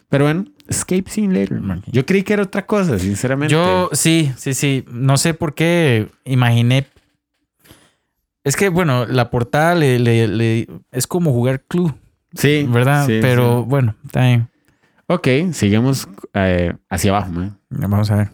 Pero 0.09 0.25
bueno, 0.25 0.45
Escape 0.69 1.05
Simulator. 1.09 1.59
Ok. 1.59 1.85
Yo 1.91 2.07
creí 2.07 2.23
que 2.23 2.33
era 2.35 2.43
otra 2.45 2.67
cosa, 2.67 2.99
sinceramente. 2.99 3.53
Yo 3.53 3.91
sí, 3.93 4.33
sí, 4.37 4.55
sí. 4.55 4.85
No 4.91 5.17
sé 5.17 5.35
por 5.35 5.55
qué 5.55 6.09
imaginé. 6.25 6.87
Es 8.45 8.57
que, 8.57 8.69
bueno, 8.69 9.07
la 9.07 9.31
portada 9.31 9.75
le, 9.75 9.99
le- 9.99 10.29
le- 10.29 10.67
es 10.91 11.07
como 11.07 11.33
jugar 11.33 11.63
club, 11.63 11.95
Sí. 12.35 12.67
¿verdad? 12.69 13.07
sí, 13.07 13.19
Pero 13.21 13.63
sí. 13.63 13.69
bueno, 13.69 13.95
está 14.05 14.23
bien. 14.27 14.49
Ok, 15.07 15.29
sigamos 15.53 16.09
eh, 16.35 16.73
hacia 16.89 17.11
abajo, 17.11 17.31
man. 17.33 17.59
Vamos 17.69 18.11
a 18.11 18.17
ver. 18.17 18.31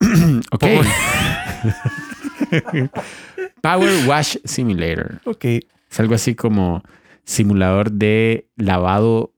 ok. 0.52 0.64
Power 3.62 4.06
Wash 4.06 4.36
Simulator. 4.44 5.20
Ok. 5.24 5.44
Es 5.44 6.00
algo 6.00 6.14
así 6.14 6.34
como 6.34 6.82
simulador 7.24 7.92
de 7.92 8.48
lavado 8.56 9.32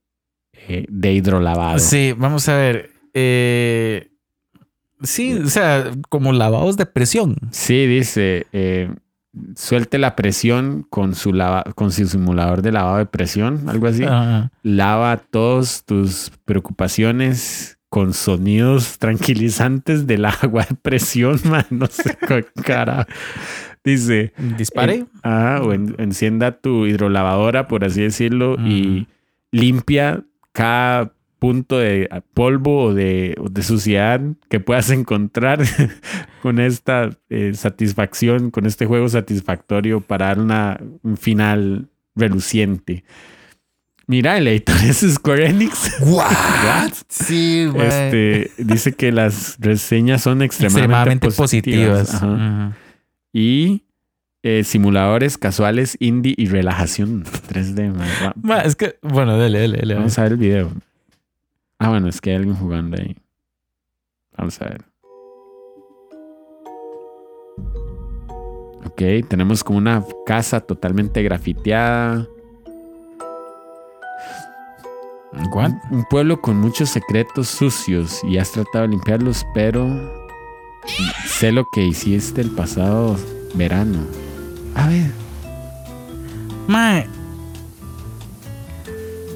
eh, 0.69 0.87
de 0.89 1.13
hidrolavado. 1.13 1.79
Sí, 1.79 2.15
vamos 2.17 2.49
a 2.49 2.57
ver. 2.57 2.91
Eh, 3.15 4.09
sí, 5.03 5.35
o 5.35 5.49
sea, 5.49 5.91
como 6.09 6.33
lavados 6.33 6.77
de 6.77 6.87
presión. 6.87 7.37
Sí, 7.51 7.87
dice, 7.87 8.47
eh, 8.53 8.91
suelte 9.57 9.99
la 9.99 10.17
presión 10.17 10.87
con 10.91 11.15
su, 11.15 11.33
lava- 11.33 11.65
con 11.75 11.91
su 11.93 12.07
simulador 12.07 12.63
de 12.63 12.73
lavado 12.73 12.99
de 12.99 13.07
presión, 13.07 13.69
algo 13.69 13.87
así. 13.87 14.05
Ajá. 14.05 14.51
Lava 14.63 15.17
todas 15.19 15.85
tus 15.85 16.31
preocupaciones 16.45 17.79
con 17.89 18.13
sonidos 18.13 18.99
tranquilizantes 18.99 20.07
del 20.07 20.25
agua 20.25 20.67
de 20.69 20.75
presión, 20.77 21.39
man. 21.49 21.65
No 21.71 21.87
sé 21.87 22.17
qué 22.27 22.45
cara. 22.63 23.07
Dice, 23.85 24.33
Dispare. 24.57 24.95
en- 24.95 25.09
ah, 25.23 25.61
o 25.63 25.73
en- 25.73 25.95
encienda 25.99 26.53
tu 26.59 26.87
hidrolavadora, 26.87 27.69
por 27.69 27.85
así 27.85 28.01
decirlo, 28.03 28.57
y 28.67 29.07
limpia 29.53 30.25
cada 30.55 31.13
punto 31.39 31.79
de 31.79 32.09
polvo 32.33 32.85
o 32.85 32.95
de, 32.95 33.37
de 33.51 33.63
suciedad 33.63 34.21
que 34.49 34.61
puedas 34.61 34.89
encontrar 34.99 35.61
con 36.43 36.59
esta 36.59 37.11
eh, 37.29 37.53
satisfacción, 37.53 38.51
con 38.51 38.65
este 38.65 38.87
juego 38.87 39.11
satisfactorio 39.11 40.01
para 40.01 40.29
dar 40.29 40.39
una, 40.39 40.81
un 41.03 41.19
final 41.19 41.91
reluciente. 42.15 43.05
Mira, 44.07 44.39
el 44.39 44.49
editor 44.49 44.77
es 44.85 45.01
Square 45.01 45.47
Enix. 45.49 45.97
What? 46.01 46.93
Sí, 47.09 47.67
güey. 47.67 47.89
Este, 47.89 48.51
dice 48.59 48.93
que 48.93 49.13
las 49.13 49.57
reseñas 49.59 50.23
son 50.23 50.43
extremadamente, 50.43 51.27
extremadamente 51.27 51.31
positivas. 51.31 52.15
Ajá. 52.15 52.77
Y 53.33 53.84
eh, 54.47 54.63
simuladores 54.63 55.39
casuales, 55.39 55.97
indie 56.01 56.35
y 56.37 56.47
relajación 56.47 57.25
3D. 57.25 57.93
man. 57.93 58.07
Va- 58.23 58.35
Ma, 58.43 58.61
es 58.61 58.77
que, 58.77 58.99
bueno, 59.03 59.37
dale, 59.39 59.59
dale, 59.61 59.79
dale. 59.79 59.95
Vamos 59.95 60.19
a 60.19 60.23
ver 60.25 60.33
el 60.33 60.39
video. 60.39 60.71
Ah, 61.79 61.89
bueno, 61.89 62.09
es 62.09 62.21
que 62.21 62.31
hay 62.31 62.37
alguien 62.37 62.55
jugando 62.55 62.97
ahí. 63.01 63.17
Vamos 64.37 64.61
a 64.61 64.67
ver. 64.67 64.83
Ok, 68.87 69.03
tenemos 69.29 69.65
como 69.65 69.79
una 69.79 70.05
casa 70.27 70.61
totalmente 70.61 71.23
grafiteada. 71.23 72.27
What? 75.53 75.73
Un 75.91 76.05
pueblo 76.11 76.41
con 76.41 76.59
muchos 76.59 76.91
secretos 76.91 77.49
sucios 77.49 78.23
y 78.25 78.39
has 78.39 78.53
tratado 78.53 78.83
de 78.83 78.89
limpiarlos, 78.89 79.45
pero 79.55 79.89
sé 81.27 81.51
lo 81.51 81.65
que 81.73 81.85
hiciste 81.85 82.41
el 82.41 82.51
pasado 82.51 83.17
verano. 83.55 83.99
A 84.75 84.87
ver. 84.89 85.11
Mae. 86.67 87.07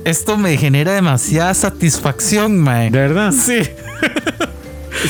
Esto 0.04 0.38
me 0.38 0.56
genera 0.56 0.92
demasiada 0.92 1.52
satisfacción, 1.54 2.58
mae. 2.58 2.90
¿De 2.90 2.98
verdad? 2.98 3.32
Sí. 3.32 3.58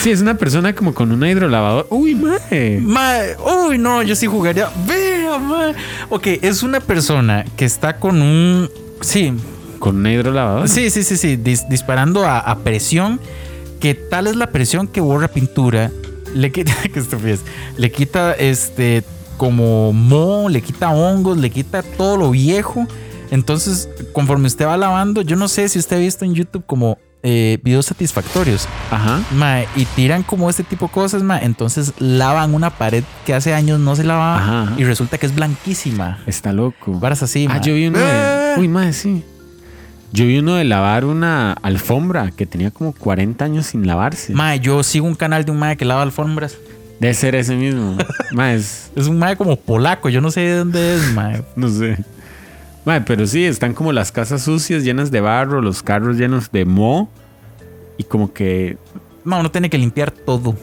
Sí, 0.02 0.10
es 0.10 0.20
una 0.20 0.34
persona 0.36 0.74
como 0.74 0.92
con 0.92 1.10
una 1.12 1.30
hidrolavadora. 1.30 1.86
Uy, 1.88 2.14
mae. 2.14 2.78
Mae, 2.78 3.34
uy, 3.38 3.78
no, 3.78 4.02
yo 4.02 4.14
sí 4.14 4.26
jugaría. 4.26 4.68
Vea, 4.86 5.38
mae. 5.38 5.74
Ok, 6.10 6.26
es 6.42 6.62
una 6.62 6.78
persona 6.80 7.46
que 7.56 7.64
está 7.64 7.96
con 7.96 8.20
un. 8.20 8.68
Sí, 9.00 9.32
Con 9.78 9.96
una 9.96 10.12
hidrolavadora. 10.12 10.68
sí, 10.68 10.90
sí, 10.90 11.02
sí, 11.02 11.16
sí, 11.16 11.38
dis- 11.38 11.66
disparando 11.70 12.26
a, 12.26 12.38
a 12.38 12.58
presión. 12.58 13.18
Que 13.80 13.94
tal 13.94 14.26
es 14.26 14.36
la 14.36 14.50
presión 14.50 14.88
que 14.88 15.00
borra 15.00 15.28
pintura. 15.28 15.90
Le 16.34 16.52
quita, 16.52 16.74
qué 16.92 17.00
estupidez. 17.00 17.40
Le 17.78 17.90
quita 17.90 18.34
este, 18.34 19.02
como 19.38 19.94
moho, 19.94 20.50
le 20.50 20.60
quita 20.60 20.90
hongos, 20.90 21.38
le 21.38 21.48
quita 21.48 21.82
todo 21.82 22.18
lo 22.18 22.30
viejo. 22.32 22.86
Entonces, 23.30 23.88
conforme 24.12 24.46
usted 24.46 24.66
va 24.66 24.76
lavando, 24.76 25.22
yo 25.22 25.36
no 25.36 25.48
sé 25.48 25.68
si 25.68 25.78
usted 25.78 25.96
ha 25.96 26.00
visto 26.00 26.24
en 26.26 26.34
YouTube 26.34 26.64
como 26.66 26.98
eh, 27.22 27.58
videos 27.62 27.86
satisfactorios. 27.86 28.66
Ajá. 28.90 29.20
Mae, 29.32 29.66
y 29.76 29.84
tiran 29.86 30.22
como 30.22 30.48
este 30.48 30.62
tipo 30.64 30.86
de 30.86 30.92
cosas, 30.92 31.22
mae. 31.22 31.44
Entonces 31.44 31.92
lavan 31.98 32.54
una 32.54 32.70
pared 32.70 33.04
que 33.26 33.34
hace 33.34 33.54
años 33.54 33.80
no 33.80 33.96
se 33.96 34.04
lavaba 34.04 34.36
Ajá, 34.38 34.62
ajá. 34.62 34.74
y 34.78 34.84
resulta 34.84 35.18
que 35.18 35.26
es 35.26 35.34
blanquísima. 35.34 36.18
Está 36.26 36.52
loco. 36.52 36.98
Varas 36.98 37.22
así, 37.22 37.46
Ah, 37.50 37.60
yo 37.60 37.74
vi 37.74 37.86
uno 37.88 37.98
de. 37.98 38.04
Ah. 38.04 38.54
Uy, 38.58 38.68
mae, 38.68 38.92
sí. 38.92 39.24
Yo 40.10 40.24
vi 40.24 40.38
uno 40.38 40.54
de 40.54 40.64
lavar 40.64 41.04
una 41.04 41.52
alfombra 41.52 42.30
que 42.30 42.46
tenía 42.46 42.70
como 42.70 42.92
40 42.94 43.44
años 43.44 43.66
sin 43.66 43.86
lavarse. 43.86 44.32
Mae, 44.32 44.58
yo 44.58 44.82
sigo 44.82 45.06
un 45.06 45.14
canal 45.14 45.44
de 45.44 45.50
un 45.50 45.58
mae 45.58 45.76
que 45.76 45.84
lava 45.84 46.00
alfombras. 46.02 46.56
Debe 47.00 47.14
ser 47.14 47.34
ese 47.36 47.54
mismo. 47.56 47.96
mae, 48.32 48.56
es- 48.56 48.90
Es 48.96 49.06
un 49.06 49.18
mae 49.18 49.36
como 49.36 49.56
polaco, 49.56 50.08
yo 50.08 50.20
no 50.20 50.30
sé 50.30 50.40
de 50.40 50.56
dónde 50.56 50.96
es, 50.96 51.12
mae. 51.14 51.42
no 51.56 51.68
sé. 51.68 51.98
Mae, 52.84 53.00
pero 53.02 53.26
sí, 53.26 53.44
están 53.44 53.74
como 53.74 53.92
las 53.92 54.10
casas 54.12 54.42
sucias 54.42 54.82
llenas 54.82 55.10
de 55.10 55.20
barro, 55.20 55.60
los 55.60 55.82
carros 55.82 56.16
llenos 56.16 56.50
de 56.50 56.64
moho. 56.64 57.08
Y 57.98 58.04
como 58.04 58.32
que. 58.32 58.78
Mae, 59.24 59.40
uno 59.40 59.50
tiene 59.50 59.68
que 59.70 59.78
limpiar 59.78 60.10
todo. 60.10 60.56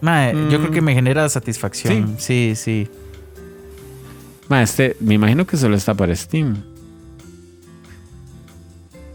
Mae, 0.00 0.32
yo 0.32 0.58
Mm. 0.58 0.62
creo 0.62 0.70
que 0.70 0.80
me 0.80 0.94
genera 0.94 1.28
satisfacción. 1.28 2.16
Sí, 2.18 2.54
sí. 2.56 2.88
Mae, 4.48 4.64
este, 4.64 4.96
me 5.00 5.14
imagino 5.14 5.46
que 5.46 5.56
solo 5.56 5.76
está 5.76 5.94
para 5.94 6.14
Steam. 6.16 6.56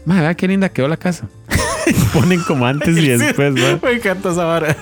Mae, 0.04 0.20
vea 0.20 0.34
qué 0.34 0.46
linda 0.48 0.68
quedó 0.68 0.88
la 0.88 0.96
casa. 0.96 1.28
Ponen 2.14 2.40
como 2.44 2.66
antes 2.66 2.96
y 2.96 3.08
después, 3.08 3.52
¿no? 3.54 3.78
Me 3.82 3.92
encanta 3.94 4.30
esa 4.30 4.44
vara. 4.44 4.76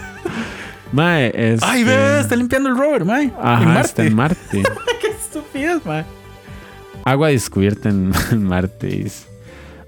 Mae, 0.94 1.32
es. 1.34 1.60
Ay, 1.64 1.82
ve, 1.82 2.20
está 2.20 2.36
limpiando 2.36 2.68
el 2.68 2.76
rover, 2.76 3.04
mae. 3.04 3.32
Ajá, 3.40 3.62
en 3.64 3.84
está 3.84 4.04
en 4.04 4.14
Marte. 4.14 4.62
Qué 5.00 5.08
estupidez, 5.08 5.84
mae. 5.84 6.04
Agua 7.04 7.28
descubierta 7.28 7.88
en, 7.88 8.12
en 8.30 8.44
Marte. 8.44 9.10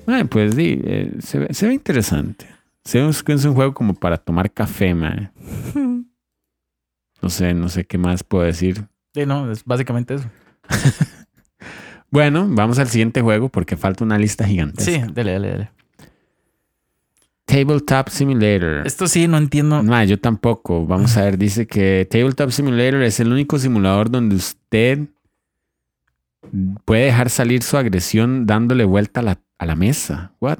Mae, 0.04 0.24
pues 0.24 0.56
sí, 0.56 0.80
eh, 0.84 1.12
se, 1.20 1.38
ve, 1.38 1.54
se 1.54 1.68
ve 1.68 1.74
interesante. 1.74 2.46
Se 2.84 3.00
ve 3.00 3.08
es 3.08 3.44
un 3.44 3.54
juego 3.54 3.72
como 3.72 3.94
para 3.94 4.16
tomar 4.16 4.50
café, 4.50 4.94
mae. 4.94 5.30
No 7.22 7.30
sé, 7.30 7.54
no 7.54 7.68
sé 7.68 7.84
qué 7.84 7.98
más 7.98 8.24
puedo 8.24 8.44
decir. 8.44 8.84
Sí, 9.14 9.24
no, 9.26 9.50
es 9.50 9.64
básicamente 9.64 10.14
eso. 10.14 10.28
Bueno, 12.08 12.46
vamos 12.48 12.78
al 12.78 12.86
siguiente 12.88 13.20
juego 13.20 13.48
porque 13.48 13.76
falta 13.76 14.04
una 14.04 14.16
lista 14.16 14.46
gigantesca. 14.46 14.90
Sí, 14.90 15.12
dale, 15.12 15.32
dale, 15.32 15.48
dale. 15.50 15.70
Tabletop 17.46 18.08
Simulator. 18.08 18.86
Esto 18.86 19.06
sí, 19.06 19.28
no 19.28 19.38
entiendo. 19.38 19.82
No, 19.82 20.04
yo 20.04 20.18
tampoco. 20.18 20.84
Vamos 20.86 21.16
a 21.16 21.22
ver, 21.22 21.38
dice 21.38 21.66
que 21.66 22.06
Tabletop 22.10 22.50
Simulator 22.50 23.02
es 23.02 23.20
el 23.20 23.32
único 23.32 23.58
simulador 23.58 24.10
donde 24.10 24.34
usted 24.36 25.08
puede 26.84 27.06
dejar 27.06 27.30
salir 27.30 27.62
su 27.62 27.76
agresión 27.76 28.46
dándole 28.46 28.84
vuelta 28.84 29.20
a 29.20 29.22
la, 29.22 29.40
a 29.58 29.66
la 29.66 29.76
mesa. 29.76 30.32
What? 30.40 30.58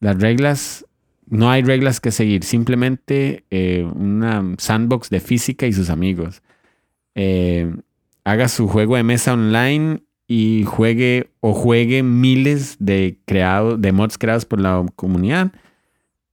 Las 0.00 0.20
reglas, 0.20 0.86
no 1.26 1.50
hay 1.50 1.62
reglas 1.62 2.00
que 2.00 2.12
seguir, 2.12 2.44
simplemente 2.44 3.44
eh, 3.50 3.84
una 3.94 4.54
sandbox 4.58 5.10
de 5.10 5.18
física 5.18 5.66
y 5.66 5.72
sus 5.72 5.90
amigos. 5.90 6.42
Eh, 7.16 7.74
haga 8.22 8.46
su 8.46 8.68
juego 8.68 8.94
de 8.94 9.02
mesa 9.02 9.32
online 9.32 10.02
y 10.28 10.62
juegue 10.64 11.30
o 11.40 11.54
juegue 11.54 12.04
miles 12.04 12.76
de, 12.78 13.18
creados, 13.24 13.80
de 13.80 13.90
mods 13.90 14.16
creados 14.16 14.44
por 14.44 14.60
la 14.60 14.86
comunidad. 14.94 15.52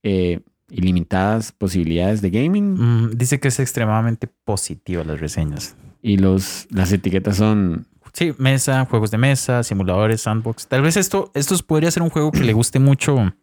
Eh, 0.07 0.41
ilimitadas 0.69 1.51
posibilidades 1.51 2.21
de 2.21 2.29
gaming 2.29 2.75
Mm, 2.75 3.11
dice 3.17 3.39
que 3.39 3.47
es 3.47 3.59
extremadamente 3.59 4.27
positiva 4.45 5.03
las 5.03 5.19
reseñas. 5.19 5.75
y 6.01 6.17
los, 6.17 6.67
las 6.69 6.91
etiquetas 6.91 7.37
son 7.37 7.87
Sí, 8.13 8.33
mesa, 8.37 8.85
juegos 8.85 9.09
de 9.11 9.17
mesa, 9.17 9.63
simuladores, 9.63 10.21
sandbox. 10.21 10.67
Tal 10.67 10.81
vez 10.83 10.95
esto, 10.95 11.31
esto 11.33 11.55
podría 11.65 11.89
ser 11.91 12.03
un 12.03 12.09
juego 12.11 12.31
que 12.31 12.43
le 12.43 12.53
guste 12.53 12.79
mucho. 12.79 13.33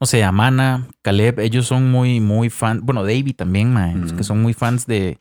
No 0.00 0.06
sé, 0.06 0.24
a 0.24 0.32
Mana, 0.32 0.88
Caleb, 1.02 1.38
ellos 1.40 1.66
son 1.66 1.90
muy, 1.90 2.18
muy 2.20 2.50
fan. 2.50 2.80
Bueno, 2.84 3.02
Davey 3.02 3.32
también, 3.34 3.72
los 4.00 4.12
Mm. 4.14 4.16
que 4.16 4.24
son 4.24 4.42
muy 4.42 4.52
fans 4.54 4.86
de 4.86 5.18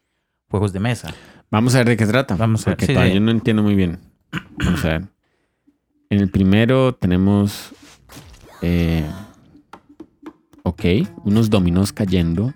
juegos 0.49 0.73
de 0.73 0.79
mesa. 0.79 1.13
Vamos 1.51 1.75
a 1.75 1.79
ver 1.79 1.89
de 1.89 1.97
qué 1.97 2.05
trata. 2.07 2.35
Vamos 2.35 2.65
a 2.65 2.71
ver, 2.71 2.77
Porque 2.77 2.87
sí, 2.87 2.93
todavía 2.93 3.13
sí. 3.13 3.19
yo 3.19 3.23
no 3.25 3.31
entiendo 3.31 3.61
muy 3.63 3.75
bien. 3.75 3.99
Vamos 4.63 4.83
a 4.85 4.87
ver. 4.89 5.05
En 6.09 6.19
el 6.21 6.29
primero 6.31 6.95
tenemos. 6.95 7.71
eh, 8.61 9.05
unos 11.23 11.49
dominós 11.49 11.91
cayendo. 11.91 12.53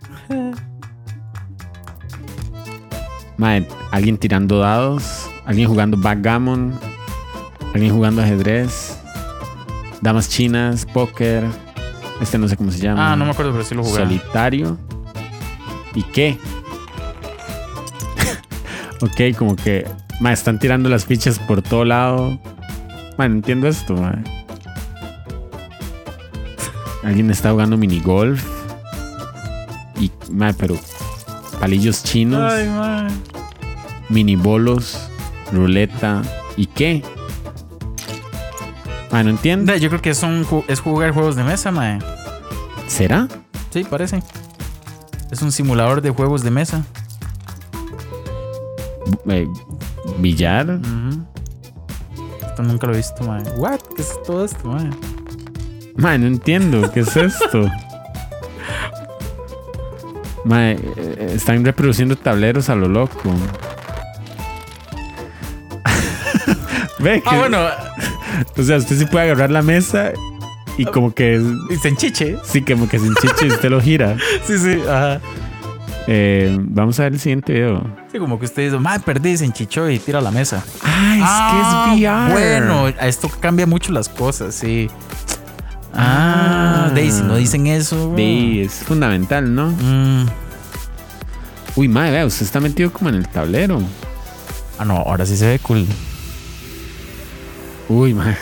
Mae, 3.38 3.66
alguien 3.92 4.18
tirando 4.18 4.60
dados. 4.60 5.30
Alguien 5.46 5.68
jugando 5.68 5.98
backgammon. 5.98 6.74
Alguien 7.74 7.94
jugando 7.94 8.22
ajedrez. 8.22 9.00
Damas 10.02 10.30
chinas, 10.30 10.86
póker. 10.86 11.44
Este 12.22 12.38
no 12.38 12.48
sé 12.48 12.58
cómo 12.58 12.72
se 12.72 12.80
llama. 12.80 13.14
Ah, 13.14 13.16
no 13.16 13.26
me 13.26 13.32
acuerdo, 13.32 13.52
pero 13.52 13.64
sí 13.64 13.76
lo 13.76 13.84
jugué. 13.84 14.04
Solitario. 14.04 14.78
¿Y 15.96 16.04
qué? 16.04 16.38
ok, 19.02 19.38
como 19.38 19.56
que. 19.56 19.88
Ma, 20.20 20.34
están 20.34 20.60
tirando 20.60 20.90
las 20.90 21.06
fichas 21.06 21.40
por 21.40 21.62
todo 21.62 21.86
lado. 21.86 22.40
Ma, 23.18 23.28
no 23.28 23.36
entiendo 23.36 23.68
esto, 23.68 23.96
ma. 23.96 24.22
Alguien 27.10 27.32
está 27.32 27.50
jugando 27.52 27.76
minigolf. 27.76 28.44
y, 30.00 30.12
mae, 30.32 30.54
pero 30.54 30.78
palillos 31.60 32.04
chinos, 32.04 32.54
Ay, 32.54 32.70
mini 34.10 34.36
bolos, 34.36 35.10
ruleta 35.52 36.22
y 36.56 36.68
qué. 36.68 37.04
Mae, 39.12 39.24
no 39.24 39.32
entiendo. 39.32 39.76
Yo 39.76 39.90
creo 39.90 40.02
que 40.04 40.14
son, 40.14 40.46
ju- 40.46 40.64
es 40.68 40.82
jugar 40.82 41.12
juegos 41.14 41.36
de 41.36 41.44
mesa, 41.44 41.72
mae. 41.72 41.98
¿Será? 42.88 43.28
Sí, 43.72 43.84
parece. 43.84 44.22
Es 45.32 45.42
un 45.42 45.52
simulador 45.52 46.02
de 46.02 46.12
juegos 46.12 46.44
de 46.44 46.52
mesa. 46.52 46.84
Eh, 49.28 49.48
billar. 50.20 50.70
Ujú. 50.70 51.24
Esto 52.46 52.62
nunca 52.64 52.86
lo 52.86 52.94
he 52.94 52.98
visto, 52.98 53.24
mae. 53.24 53.42
What? 53.58 53.80
¿Qué 53.96 54.04
es 54.04 54.22
todo 54.24 54.46
esto, 54.46 54.68
mae? 54.70 54.90
Mae, 56.00 56.18
no 56.18 56.28
entiendo. 56.28 56.90
¿Qué 56.92 57.02
es 57.02 57.16
esto? 57.16 57.66
Mae, 60.46 60.72
eh, 60.98 61.34
están 61.36 61.64
reproduciendo 61.66 62.16
tableros 62.16 62.70
a 62.70 62.76
lo 62.76 62.88
loco. 62.88 63.34
Ve 67.00 67.22
que, 67.22 67.30
Ah, 67.30 67.38
bueno. 67.38 67.60
o 68.58 68.64
sea, 68.64 68.78
usted 68.78 68.98
sí 68.98 69.06
puede 69.06 69.26
agarrar 69.26 69.52
la 69.52 69.62
mesa 69.62 70.12
y 70.78 70.86
como 70.86 71.14
que 71.14 71.42
Y 71.70 71.76
se 71.78 71.90
enchiche. 71.90 72.38
sí, 72.44 72.62
como 72.62 72.88
que 72.88 73.00
se 73.00 73.08
enchiche 73.08 73.48
y 73.48 73.50
usted 73.50 73.70
lo 73.70 73.82
gira. 73.82 74.16
Sí, 74.46 74.58
sí. 74.58 74.82
Ajá. 74.88 75.20
Eh, 76.12 76.58
vamos 76.62 77.00
a 77.00 77.04
ver 77.04 77.14
el 77.14 77.20
siguiente 77.20 77.54
video. 77.54 77.84
Sí, 78.12 78.18
como 78.18 78.40
que 78.40 78.46
usted 78.46 78.64
dice, 78.66 78.80
mae, 78.80 79.00
perdí, 79.00 79.38
se 79.38 79.46
enchichó 79.46 79.88
y 79.90 80.00
tira 80.00 80.20
la 80.22 80.32
mesa. 80.32 80.64
Ah, 80.84 81.16
es 81.92 81.94
que 81.94 81.96
es 81.96 82.02
VR. 82.10 82.32
Bueno, 82.32 82.88
esto 82.88 83.30
cambia 83.40 83.68
mucho 83.68 83.92
las 83.92 84.10
cosas, 84.10 84.56
sí. 84.56 84.90
Ah. 85.94 86.92
Daisy, 86.94 87.22
no 87.24 87.36
dicen 87.36 87.68
eso. 87.68 88.14
Sí, 88.16 88.62
es 88.66 88.74
fundamental, 88.86 89.54
¿no? 89.54 89.68
Mm. 89.72 90.26
Uy, 91.76 91.88
madre, 91.88 92.12
vea, 92.12 92.26
usted 92.26 92.46
está 92.46 92.60
metido 92.60 92.92
como 92.92 93.10
en 93.10 93.16
el 93.16 93.28
tablero. 93.28 93.82
Ah, 94.78 94.86
no, 94.86 94.98
ahora 94.98 95.26
sí 95.26 95.38
se 95.38 95.48
ve 95.48 95.60
cool. 95.60 95.86
Uy, 97.90 98.14
madre. 98.14 98.38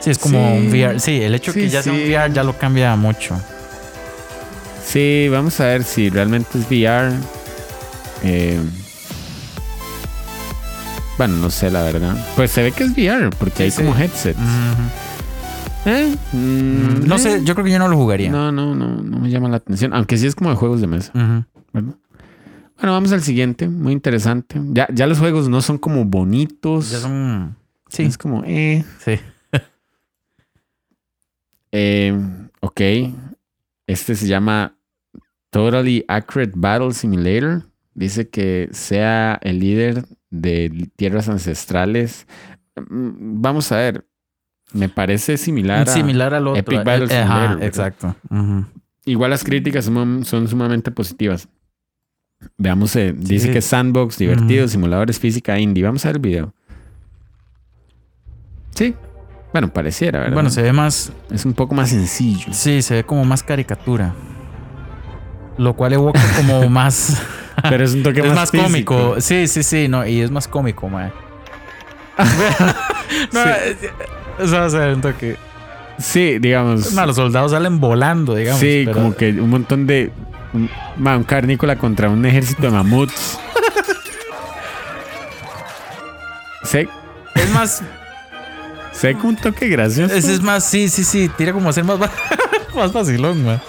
Sí, 0.00 0.10
es 0.10 0.18
como 0.18 0.38
Sí. 0.38 0.58
un 0.58 0.68
VR. 0.68 1.00
Sí, 1.00 1.20
el 1.22 1.34
hecho 1.34 1.52
Sí, 1.52 1.60
que 1.60 1.68
ya 1.68 1.82
sea 1.82 1.92
un. 1.92 1.98
VR 2.00 2.32
ya 2.32 2.42
lo 2.44 2.56
cambia 2.56 2.94
mucho. 2.96 3.36
Sí, 4.86 5.28
vamos 5.30 5.58
a 5.60 5.64
ver 5.66 5.84
si 5.84 6.10
realmente 6.10 6.58
es 6.58 6.66
VR. 6.70 7.12
Eh, 8.22 8.60
bueno, 11.18 11.36
no 11.36 11.50
sé 11.50 11.70
la 11.70 11.82
verdad. 11.82 12.16
Pues 12.36 12.50
se 12.50 12.62
ve 12.62 12.72
que 12.72 12.84
es 12.84 12.90
VR, 12.92 13.30
porque 13.38 13.56
Sí, 13.56 13.62
hay 13.64 13.70
sí. 13.70 13.76
como 13.82 13.96
headsets. 13.96 14.38
Eh, 15.86 16.16
mm, 16.32 17.06
No 17.06 17.16
eh. 17.16 17.18
sé, 17.18 17.44
yo 17.44 17.54
creo 17.54 17.64
que 17.64 17.70
yo 17.72 17.78
no 17.78 17.88
lo 17.88 17.96
jugaría. 17.96 18.30
No, 18.30 18.50
no, 18.52 18.74
no, 18.74 18.88
no 19.02 19.18
me 19.20 19.30
llama 19.30 19.48
la 19.48 19.56
atención. 19.58 19.94
Aunque 19.94 20.16
sí 20.18 20.26
es 20.26 20.34
como 20.34 20.50
de 20.50 20.56
juegos 20.56 20.80
de 20.80 20.86
mesa. 20.88 21.12
¿verdad? 21.72 21.94
Bueno, 22.78 22.92
vamos 22.92 23.12
al 23.12 23.22
siguiente. 23.22 23.68
Muy 23.68 23.92
interesante. 23.92 24.60
Ya, 24.72 24.88
ya 24.92 25.06
los 25.06 25.18
juegos 25.18 25.48
no 25.48 25.62
son 25.62 25.78
como 25.78 26.04
bonitos. 26.04 26.90
Ya 26.90 26.98
son. 26.98 27.56
Sí, 27.88 28.02
Es 28.02 28.18
como, 28.18 28.42
eh. 28.44 28.84
sí. 29.04 29.12
Eh, 31.72 32.18
ok. 32.60 32.80
Este 33.86 34.14
se 34.14 34.26
llama 34.26 34.76
Totally 35.50 36.04
Accurate 36.08 36.52
Battle 36.54 36.92
Simulator. 36.92 37.62
Dice 37.94 38.28
que 38.28 38.68
sea 38.72 39.38
el 39.42 39.58
líder 39.60 40.04
de 40.40 40.88
tierras 40.96 41.28
ancestrales. 41.28 42.26
Mm, 42.76 43.40
Vamos 43.40 43.70
a 43.72 43.76
ver. 43.76 44.06
Me 44.72 44.88
parece 44.88 45.36
similar. 45.36 45.88
a- 45.88 45.92
Similar 45.92 46.34
al 46.34 46.48
otro. 46.48 46.60
Epic 46.60 46.84
Battle 46.84 47.06
Eh, 47.10 47.66
exacto. 47.66 48.14
Igual 49.04 49.30
las 49.30 49.44
críticas 49.44 49.84
son, 49.84 50.24
son 50.24 50.48
sumamente 50.48 50.90
positivas. 50.90 51.48
Veamos, 52.58 52.94
eh, 52.96 53.14
dice 53.16 53.50
que 53.50 53.58
es 53.58 53.64
sandbox, 53.64 54.18
divertido, 54.18 54.66
simuladores, 54.68 55.18
física 55.18 55.58
indie. 55.58 55.84
Vamos 55.84 56.04
a 56.04 56.08
ver 56.08 56.16
el 56.16 56.22
video. 56.22 56.54
Sí. 58.74 58.94
Bueno, 59.52 59.72
pareciera, 59.72 60.18
¿verdad? 60.18 60.34
Bueno, 60.34 60.50
se 60.50 60.60
ve 60.62 60.72
más. 60.72 61.12
Es 61.30 61.44
un 61.46 61.54
poco 61.54 61.74
más 61.74 61.90
sencillo. 61.90 62.52
Sí, 62.52 62.82
se 62.82 62.94
ve 62.94 63.04
como 63.04 63.24
más 63.24 63.42
caricatura. 63.42 64.14
Lo 65.56 65.74
cual 65.74 65.94
evoca 65.94 66.20
como 66.36 66.68
más. 66.68 67.22
Pero 67.62 67.84
es 67.84 67.94
un 67.94 68.02
toque 68.02 68.20
es 68.20 68.26
más, 68.26 68.36
más, 68.36 68.50
físico. 68.50 68.66
cómico. 68.96 69.20
Sí, 69.20 69.48
sí, 69.48 69.62
sí, 69.62 69.88
no, 69.88 70.06
y 70.06 70.20
es 70.20 70.30
más 70.30 70.48
cómico, 70.48 70.88
man. 70.88 71.12
no, 73.32 73.42
Sí. 73.44 73.50
eso 74.40 74.56
va 74.58 74.64
a 74.66 74.70
ser 74.70 74.94
un 74.94 75.00
toque. 75.00 75.36
Sí, 75.98 76.38
digamos. 76.38 76.86
Es 76.86 76.92
más, 76.92 77.06
los 77.06 77.16
soldados 77.16 77.52
salen 77.52 77.80
volando, 77.80 78.34
digamos. 78.34 78.60
sí, 78.60 78.82
pero- 78.84 78.96
como 78.98 79.16
que 79.16 79.30
un 79.30 79.50
montón 79.50 79.86
de. 79.86 80.12
Un, 80.52 80.70
ma, 80.96 81.16
un 81.16 81.24
carnícola 81.24 81.76
contra 81.76 82.08
un 82.08 82.24
ejército 82.24 82.62
de 82.62 82.70
mamuts. 82.70 83.38
sé, 86.62 86.88
Es 87.34 87.50
más, 87.50 87.82
sé 88.92 89.14
como 89.14 89.30
un 89.30 89.36
toque 89.36 89.68
gracioso. 89.68 90.14
ese 90.14 90.34
es 90.34 90.42
más, 90.42 90.64
sí, 90.64 90.88
sí, 90.88 91.04
sí, 91.04 91.30
tira 91.36 91.52
como 91.52 91.68
a 91.68 91.72
ser 91.72 91.84
más, 91.84 91.98
más 92.74 92.92
vacilón, 92.92 93.44
man. 93.44 93.60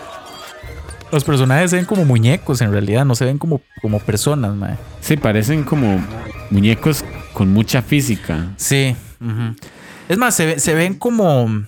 Los 1.11 1.23
personajes 1.23 1.71
se 1.71 1.77
ven 1.77 1.85
como 1.85 2.03
muñecos 2.05 2.61
en 2.61 2.71
realidad, 2.71 3.05
no 3.05 3.15
se 3.15 3.25
ven 3.25 3.37
como, 3.37 3.61
como 3.81 3.99
personas, 3.99 4.53
man. 4.55 4.77
Sí, 4.99 5.15
parecen 5.15 5.63
como 5.63 6.03
muñecos 6.51 7.03
con 7.33 7.49
mucha 7.53 7.81
física. 7.81 8.47
Sí. 8.57 8.95
ujú. 9.21 9.55
Es 10.09 10.17
más, 10.17 10.35
se, 10.35 10.59
se 10.59 10.73
ven 10.73 10.93
como. 10.95 11.63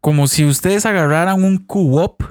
Como 0.00 0.28
si 0.28 0.44
ustedes 0.44 0.84
agarraran 0.84 1.42
un 1.42 1.56
co-op 1.58 2.22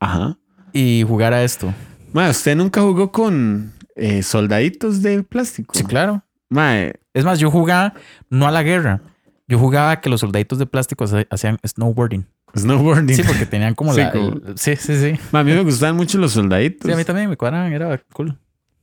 Ajá. 0.00 0.38
y 0.72 1.04
jugara 1.06 1.42
esto. 1.44 1.72
Ma, 2.12 2.30
¿usted 2.30 2.56
nunca 2.56 2.80
jugó 2.80 3.12
con 3.12 3.74
eh, 3.96 4.22
soldaditos 4.22 5.02
de 5.02 5.22
plástico? 5.22 5.74
Sí, 5.76 5.84
claro. 5.84 6.22
Ma, 6.48 6.78
eh, 6.80 6.94
Es 7.12 7.24
más, 7.26 7.38
yo 7.38 7.50
jugaba 7.50 7.92
no 8.30 8.46
a 8.48 8.50
la 8.50 8.62
guerra. 8.62 9.02
Yo 9.46 9.58
jugaba 9.58 10.00
que 10.00 10.08
los 10.08 10.20
soldaditos 10.20 10.58
de 10.58 10.66
plástico 10.66 11.04
hacían 11.30 11.58
snowboarding. 11.66 12.26
Snowboarding. 12.56 13.16
Sí, 13.16 13.22
porque 13.24 13.46
tenían 13.46 13.74
como 13.74 13.92
Sí, 13.94 14.00
la. 14.00 14.12
como- 14.12 14.28
el- 14.46 14.58
sí, 14.58 14.76
sí, 14.76 14.96
sí. 14.96 15.20
Ma, 15.32 15.40
a 15.40 15.44
mí 15.44 15.52
me 15.52 15.62
gustaban 15.62 15.96
mucho 15.96 16.18
los 16.18 16.32
soldaditos. 16.32 16.86
Sí, 16.86 16.92
a 16.92 16.96
mí 16.96 17.04
también 17.04 17.28
me 17.30 17.36
cuadraban, 17.36 17.72
era 17.72 18.00
cool. 18.12 18.38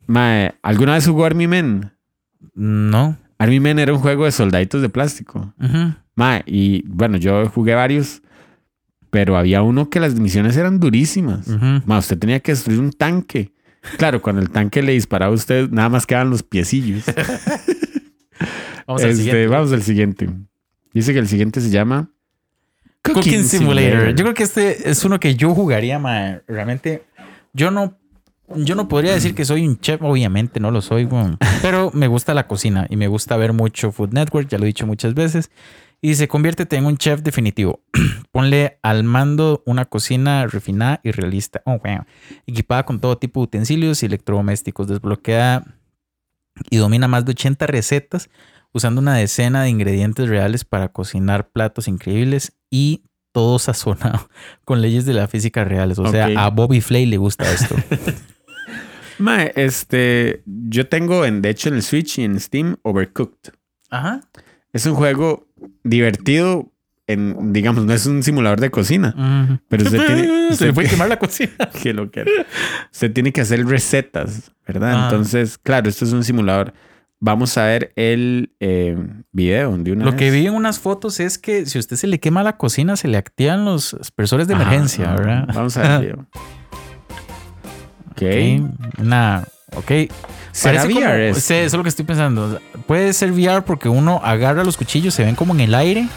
Ma, 0.07 0.53
¿alguna 0.61 0.93
vez 0.93 1.07
jugó 1.07 1.25
Army 1.25 1.47
Men? 1.47 1.91
No. 2.53 3.17
Army 3.37 3.59
Men 3.59 3.79
era 3.79 3.91
un 3.93 3.99
juego 3.99 4.25
de 4.25 4.31
soldaditos 4.31 4.81
de 4.81 4.89
plástico. 4.89 5.53
Ma, 6.15 6.41
y 6.45 6.83
bueno, 6.87 7.17
yo 7.17 7.49
jugué 7.49 7.73
varios, 7.75 8.21
pero 9.09 9.35
había 9.37 9.61
uno 9.61 9.89
que 9.89 9.99
las 9.99 10.15
misiones 10.19 10.55
eran 10.57 10.79
durísimas. 10.79 11.47
Ma, 11.85 11.97
usted 11.97 12.17
tenía 12.17 12.39
que 12.39 12.51
destruir 12.53 12.79
un 12.79 12.91
tanque. 12.91 13.53
Claro, 13.97 14.21
cuando 14.21 14.41
el 14.41 14.49
tanque 14.49 14.81
le 14.81 14.93
disparaba 14.93 15.31
a 15.31 15.35
usted, 15.35 15.69
nada 15.69 15.89
más 15.89 16.05
quedaban 16.07 16.29
los 16.29 16.43
piecillos. 16.43 17.03
Vamos 18.87 19.01
al 19.03 19.09
Este, 19.09 19.23
siguiente. 19.23 19.47
Vamos 19.47 19.71
al 19.73 19.81
siguiente. 19.83 20.29
Dice 20.93 21.13
que 21.13 21.19
el 21.19 21.27
siguiente 21.27 21.59
se 21.61 21.69
llama 21.69 22.09
Cooking, 23.13 23.43
Simulator. 23.43 24.09
Yo 24.15 24.23
creo 24.23 24.33
que 24.33 24.43
este 24.43 24.89
es 24.89 25.03
uno 25.05 25.19
que 25.19 25.35
yo 25.35 25.53
jugaría, 25.53 25.99
ma. 25.99 26.41
Realmente, 26.47 27.03
yo 27.53 27.71
no. 27.71 27.97
Yo 28.55 28.75
no 28.75 28.87
podría 28.87 29.13
decir 29.13 29.33
que 29.33 29.43
soy 29.43 29.67
un 29.67 29.79
chef, 29.79 30.03
obviamente 30.03 30.59
no 30.59 30.69
lo 30.69 30.79
soy, 30.83 31.05
weón. 31.05 31.39
pero 31.63 31.89
me 31.95 32.05
gusta 32.05 32.35
la 32.35 32.45
cocina 32.45 32.85
y 32.91 32.95
me 32.95 33.07
gusta 33.07 33.37
ver 33.37 33.53
mucho 33.53 33.91
Food 33.91 34.13
Network, 34.13 34.47
ya 34.47 34.59
lo 34.59 34.65
he 34.65 34.67
dicho 34.67 34.85
muchas 34.85 35.15
veces. 35.15 35.49
Y 35.99 36.09
dice, 36.09 36.27
conviértete 36.27 36.75
en 36.75 36.85
un 36.85 36.97
chef 36.97 37.21
definitivo. 37.21 37.81
Ponle 38.31 38.77
al 38.83 39.03
mando 39.03 39.63
una 39.65 39.85
cocina 39.85 40.45
refinada 40.45 40.99
y 41.03 41.09
realista. 41.09 41.63
Oh, 41.65 41.79
wow. 41.83 42.05
Equipada 42.45 42.85
con 42.85 42.99
todo 42.99 43.17
tipo 43.17 43.39
de 43.39 43.45
utensilios 43.45 44.03
y 44.03 44.05
electrodomésticos. 44.05 44.87
Desbloquea 44.87 45.63
y 46.69 46.77
domina 46.77 47.07
más 47.07 47.25
de 47.25 47.31
80 47.31 47.65
recetas 47.65 48.29
usando 48.75 48.99
una 48.99 49.15
decena 49.15 49.63
de 49.63 49.69
ingredientes 49.69 50.27
reales 50.27 50.65
para 50.65 50.89
cocinar 50.89 51.49
platos 51.49 51.87
increíbles 51.87 52.51
y 52.69 53.03
todo 53.31 53.57
sazonado 53.57 54.27
con 54.65 54.81
leyes 54.81 55.05
de 55.05 55.13
la 55.13 55.27
física 55.29 55.63
reales. 55.63 55.97
O 55.97 56.11
sea, 56.11 56.25
a 56.35 56.49
Bobby 56.49 56.81
Flay 56.81 57.05
le 57.05 57.15
gusta 57.17 57.49
esto. 57.49 57.73
Ma, 59.17 59.43
este, 59.43 60.43
yo 60.45 60.87
tengo 60.87 61.23
en, 61.25 61.41
de 61.41 61.49
hecho 61.49 61.69
en 61.69 61.75
el 61.75 61.83
Switch 61.83 62.19
y 62.19 62.23
en 62.23 62.37
Steam 62.39 62.75
Overcooked. 62.83 63.53
Ajá. 63.89 64.21
Es 64.73 64.85
un 64.85 64.93
juego 64.95 65.47
divertido, 65.85 66.69
en, 67.07 67.53
digamos, 67.53 67.85
no 67.85 67.93
es 67.93 68.05
un 68.07 68.23
simulador 68.23 68.59
de 68.59 68.71
cocina, 68.71 69.61
pero 69.69 69.83
usted 69.85 70.05
tiene, 70.05 70.23
Se 70.49 70.53
usted 70.53 70.65
le 70.67 70.73
fue 70.73 70.83
a 70.83 70.87
tiene- 70.87 70.89
quemar 70.89 71.07
la 71.07 71.17
cocina. 71.19 71.53
que 71.81 71.93
lo 71.93 72.11
que 72.11 72.25
usted 72.91 73.13
tiene 73.13 73.31
que 73.31 73.39
hacer 73.39 73.65
recetas, 73.65 74.51
¿verdad? 74.67 74.93
Ah. 74.95 75.03
Entonces, 75.05 75.57
claro, 75.57 75.87
esto 75.87 76.03
es 76.03 76.11
un 76.11 76.25
simulador. 76.25 76.73
Vamos 77.25 77.57
a 77.57 77.63
ver 77.65 77.91
el 77.95 78.53
eh, 78.59 78.95
video 79.31 79.75
de 79.79 79.93
una 79.93 80.05
Lo 80.05 80.15
que 80.15 80.29
vi 80.29 80.45
en 80.45 80.53
unas 80.53 80.79
fotos 80.79 81.19
es 81.19 81.39
que 81.39 81.65
si 81.65 81.79
a 81.79 81.81
usted 81.81 81.95
se 81.95 82.05
le 82.05 82.19
quema 82.19 82.43
la 82.43 82.55
cocina, 82.57 82.95
se 82.97 83.07
le 83.07 83.17
activan 83.17 83.65
los 83.65 83.95
expresores 83.95 84.47
de 84.47 84.53
Ajá, 84.53 84.61
emergencia, 84.63 85.05
ajá. 85.05 85.15
¿verdad? 85.15 85.47
Vamos 85.51 85.75
a 85.75 85.81
ver 85.81 85.91
el 85.91 85.99
video. 86.01 86.25
Ok. 88.11 88.21
Ok. 88.91 88.99
Una. 88.99 89.43
Ok. 89.75 89.91
¿Será 90.51 90.81
Parece 90.83 90.93
como- 90.93 90.99
VR? 91.05 91.33
Sí, 91.33 91.53
eso 91.55 91.65
es 91.65 91.73
lo 91.73 91.81
que 91.83 91.89
estoy 91.89 92.05
pensando. 92.05 92.61
Puede 92.85 93.11
ser 93.13 93.31
VR 93.31 93.63
porque 93.63 93.89
uno 93.89 94.21
agarra 94.23 94.63
los 94.63 94.77
cuchillos, 94.77 95.15
se 95.15 95.23
ven 95.25 95.33
como 95.33 95.53
en 95.55 95.61
el 95.61 95.73
aire 95.73 96.07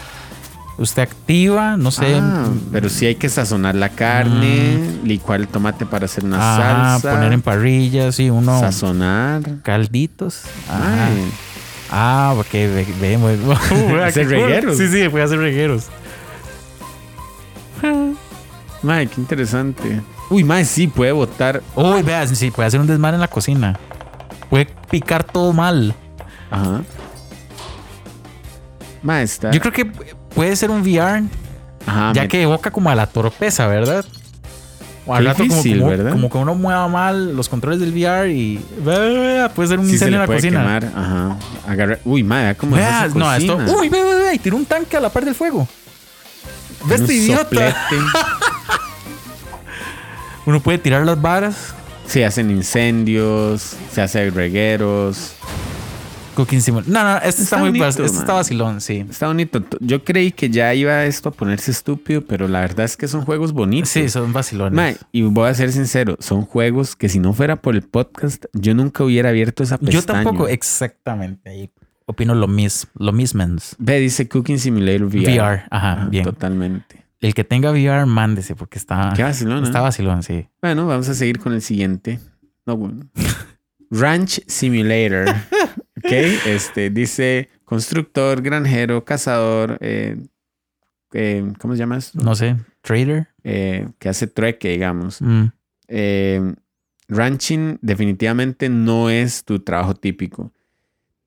Usted 0.79 1.01
activa, 1.01 1.75
no 1.75 1.91
sé. 1.91 2.17
Ah, 2.21 2.47
pero 2.71 2.87
sí 2.87 3.05
hay 3.05 3.15
que 3.15 3.27
sazonar 3.27 3.75
la 3.75 3.89
carne, 3.89 4.79
licuar 5.03 5.41
el 5.41 5.49
tomate 5.49 5.85
para 5.85 6.05
hacer 6.05 6.23
una 6.23 6.37
ajá, 6.37 6.99
salsa. 6.99 7.11
poner 7.15 7.33
en 7.33 7.41
parrilla, 7.41 8.11
sí, 8.13 8.29
uno. 8.29 8.57
Sazonar. 8.61 9.41
Calditos. 9.61 10.43
Ay, 10.69 11.29
Ah, 11.91 12.33
ok, 12.37 12.51
ve- 12.53 12.87
vemos. 13.01 13.31
Hacer 14.05 14.29
regueros. 14.29 14.77
Sí, 14.77 14.87
sí, 14.87 15.09
puede 15.09 15.25
hacer 15.25 15.39
regueros. 15.39 15.87
mae, 18.83 19.07
qué 19.07 19.19
interesante. 19.19 20.01
Uy, 20.29 20.43
mae, 20.45 20.63
sí, 20.63 20.87
puede 20.87 21.11
botar. 21.11 21.61
Uy, 21.75 22.03
vea, 22.03 22.25
sí, 22.27 22.51
puede 22.51 22.67
hacer 22.67 22.79
un 22.79 22.87
desmadre 22.87 23.15
en 23.15 23.21
la 23.21 23.27
cocina. 23.27 23.77
Puede 24.49 24.67
picar 24.89 25.23
todo 25.25 25.51
mal. 25.51 25.93
Ajá. 26.49 26.83
Mae, 29.01 29.23
está. 29.23 29.51
Yo 29.51 29.59
creo 29.59 29.73
que 29.73 29.91
puede 30.33 30.55
ser 30.55 30.71
un 30.71 30.81
VR, 30.81 31.23
Ajá, 31.85 32.11
ya 32.13 32.23
me- 32.23 32.27
que 32.27 32.41
evoca 32.41 32.71
como 32.71 32.89
a 32.89 32.95
la 32.95 33.07
torpeza, 33.07 33.67
¿verdad? 33.67 34.05
O 35.05 35.15
al 35.15 35.25
rato 35.25 35.39
como- 35.39 35.49
difícil, 35.55 35.79
como, 35.79 35.89
¿verdad? 35.89 36.11
como 36.11 36.29
que 36.29 36.37
uno 36.37 36.53
mueva 36.55 36.87
mal 36.87 37.35
los 37.35 37.49
controles 37.49 37.79
del 37.79 37.91
VR 37.93 38.31
y 38.31 38.57
puede 39.55 39.69
ser 39.69 39.79
un 39.79 39.85
sí 39.85 39.97
se 39.97 40.05
incendio 40.05 40.09
le 40.09 40.15
en 40.17 40.21
la 40.21 40.25
puede 40.27 40.39
cocina. 40.39 40.59
quemar. 40.59 40.85
Ajá. 40.95 41.37
Agarra- 41.67 41.99
Uy, 42.05 42.23
cómo 42.57 42.75
Vea, 42.75 43.05
es 43.07 43.15
no, 43.15 43.33
esto. 43.33 43.57
cocina. 43.57 43.77
Uy, 43.79 43.89
ve, 43.89 44.03
ve, 44.03 44.15
ve, 44.15 44.33
y 44.35 44.39
tiró 44.39 44.55
un 44.57 44.65
tanque 44.65 44.97
a 44.97 44.99
la 44.99 45.09
par 45.09 45.25
del 45.25 45.33
fuego. 45.35 45.67
Ve 46.85 46.95
este 46.95 47.13
idiota. 47.13 47.75
Uno 50.45 50.59
puede 50.61 50.77
tirar 50.77 51.05
las 51.05 51.21
varas. 51.21 51.73
Se 52.07 52.25
hacen 52.25 52.49
incendios, 52.49 53.75
se 53.91 54.01
hacen 54.01 54.33
regueros. 54.33 55.33
Cooking 56.35 56.61
Simulator. 56.61 56.91
No, 56.93 57.03
no, 57.03 57.17
este 57.17 57.29
está, 57.29 57.43
Está 57.43 57.57
muy 57.57 57.69
bonito, 57.69 57.87
este 57.87 58.03
está 58.05 58.33
vacilón, 58.33 58.81
sí. 58.81 59.05
Está 59.09 59.27
bonito. 59.27 59.63
Yo 59.79 60.03
creí 60.03 60.31
que 60.31 60.49
ya 60.49 60.73
iba 60.73 61.05
esto 61.05 61.29
a 61.29 61.31
ponerse 61.31 61.71
estúpido, 61.71 62.21
pero 62.21 62.47
la 62.47 62.61
verdad 62.61 62.85
es 62.85 62.97
que 62.97 63.07
son 63.07 63.25
juegos 63.25 63.53
bonitos. 63.53 63.89
Sí, 63.89 64.09
son 64.09 64.33
vacilones. 64.33 64.73
Mae, 64.73 64.97
y 65.11 65.21
voy 65.23 65.49
a 65.49 65.53
ser 65.53 65.71
sincero, 65.71 66.17
son 66.19 66.45
juegos 66.45 66.95
que 66.95 67.09
si 67.09 67.19
no 67.19 67.33
fuera 67.33 67.55
por 67.55 67.75
el 67.75 67.81
podcast, 67.81 68.45
yo 68.53 68.73
nunca 68.73 69.03
hubiera 69.03 69.29
abierto 69.29 69.63
esa 69.63 69.77
pestaña. 69.77 69.99
Yo 69.99 70.05
tampoco, 70.05 70.47
exactamente. 70.47 71.71
opino 72.05 72.35
lo 72.35 72.47
mismo. 72.47 72.89
Lo 72.95 73.11
mismo. 73.11 73.45
Ve, 73.77 73.99
dice 73.99 74.27
Cooking 74.27 74.59
Simulator 74.59 75.03
VR. 75.03 75.23
VR, 75.23 75.63
ajá, 75.69 75.91
Ajá, 75.93 76.05
bien. 76.09 76.23
Totalmente. 76.23 77.05
El 77.21 77.33
que 77.33 77.43
tenga 77.43 77.71
VR, 77.71 78.05
mándese 78.05 78.55
porque 78.55 78.79
está. 78.79 79.13
Qué 79.15 79.23
vacilón, 79.23 79.63
¿eh? 79.63 79.67
Está 79.67 79.81
vacilón, 79.81 80.23
sí. 80.23 80.47
Bueno, 80.61 80.87
vamos 80.87 81.09
a 81.09 81.13
seguir 81.13 81.39
con 81.39 81.53
el 81.53 81.61
siguiente. 81.61 82.19
No, 82.65 82.77
bueno. 82.77 83.05
Ranch 83.91 84.41
Simulator. 84.47 85.25
ok, 86.03 86.11
este 86.47 86.89
dice 86.89 87.49
constructor, 87.65 88.41
granjero, 88.41 89.05
cazador, 89.05 89.77
eh, 89.81 90.17
eh, 91.13 91.53
¿cómo 91.59 91.73
se 91.75 91.79
llama 91.79 91.97
esto? 91.97 92.19
No 92.21 92.35
sé. 92.35 92.55
Trader. 92.81 93.27
Eh, 93.43 93.87
que 93.99 94.09
hace 94.09 94.27
trueque, 94.27 94.69
digamos. 94.71 95.21
Mm. 95.21 95.45
Eh, 95.87 96.53
ranching 97.07 97.77
definitivamente 97.81 98.69
no 98.69 99.09
es 99.09 99.43
tu 99.43 99.59
trabajo 99.59 99.95
típico. 99.95 100.51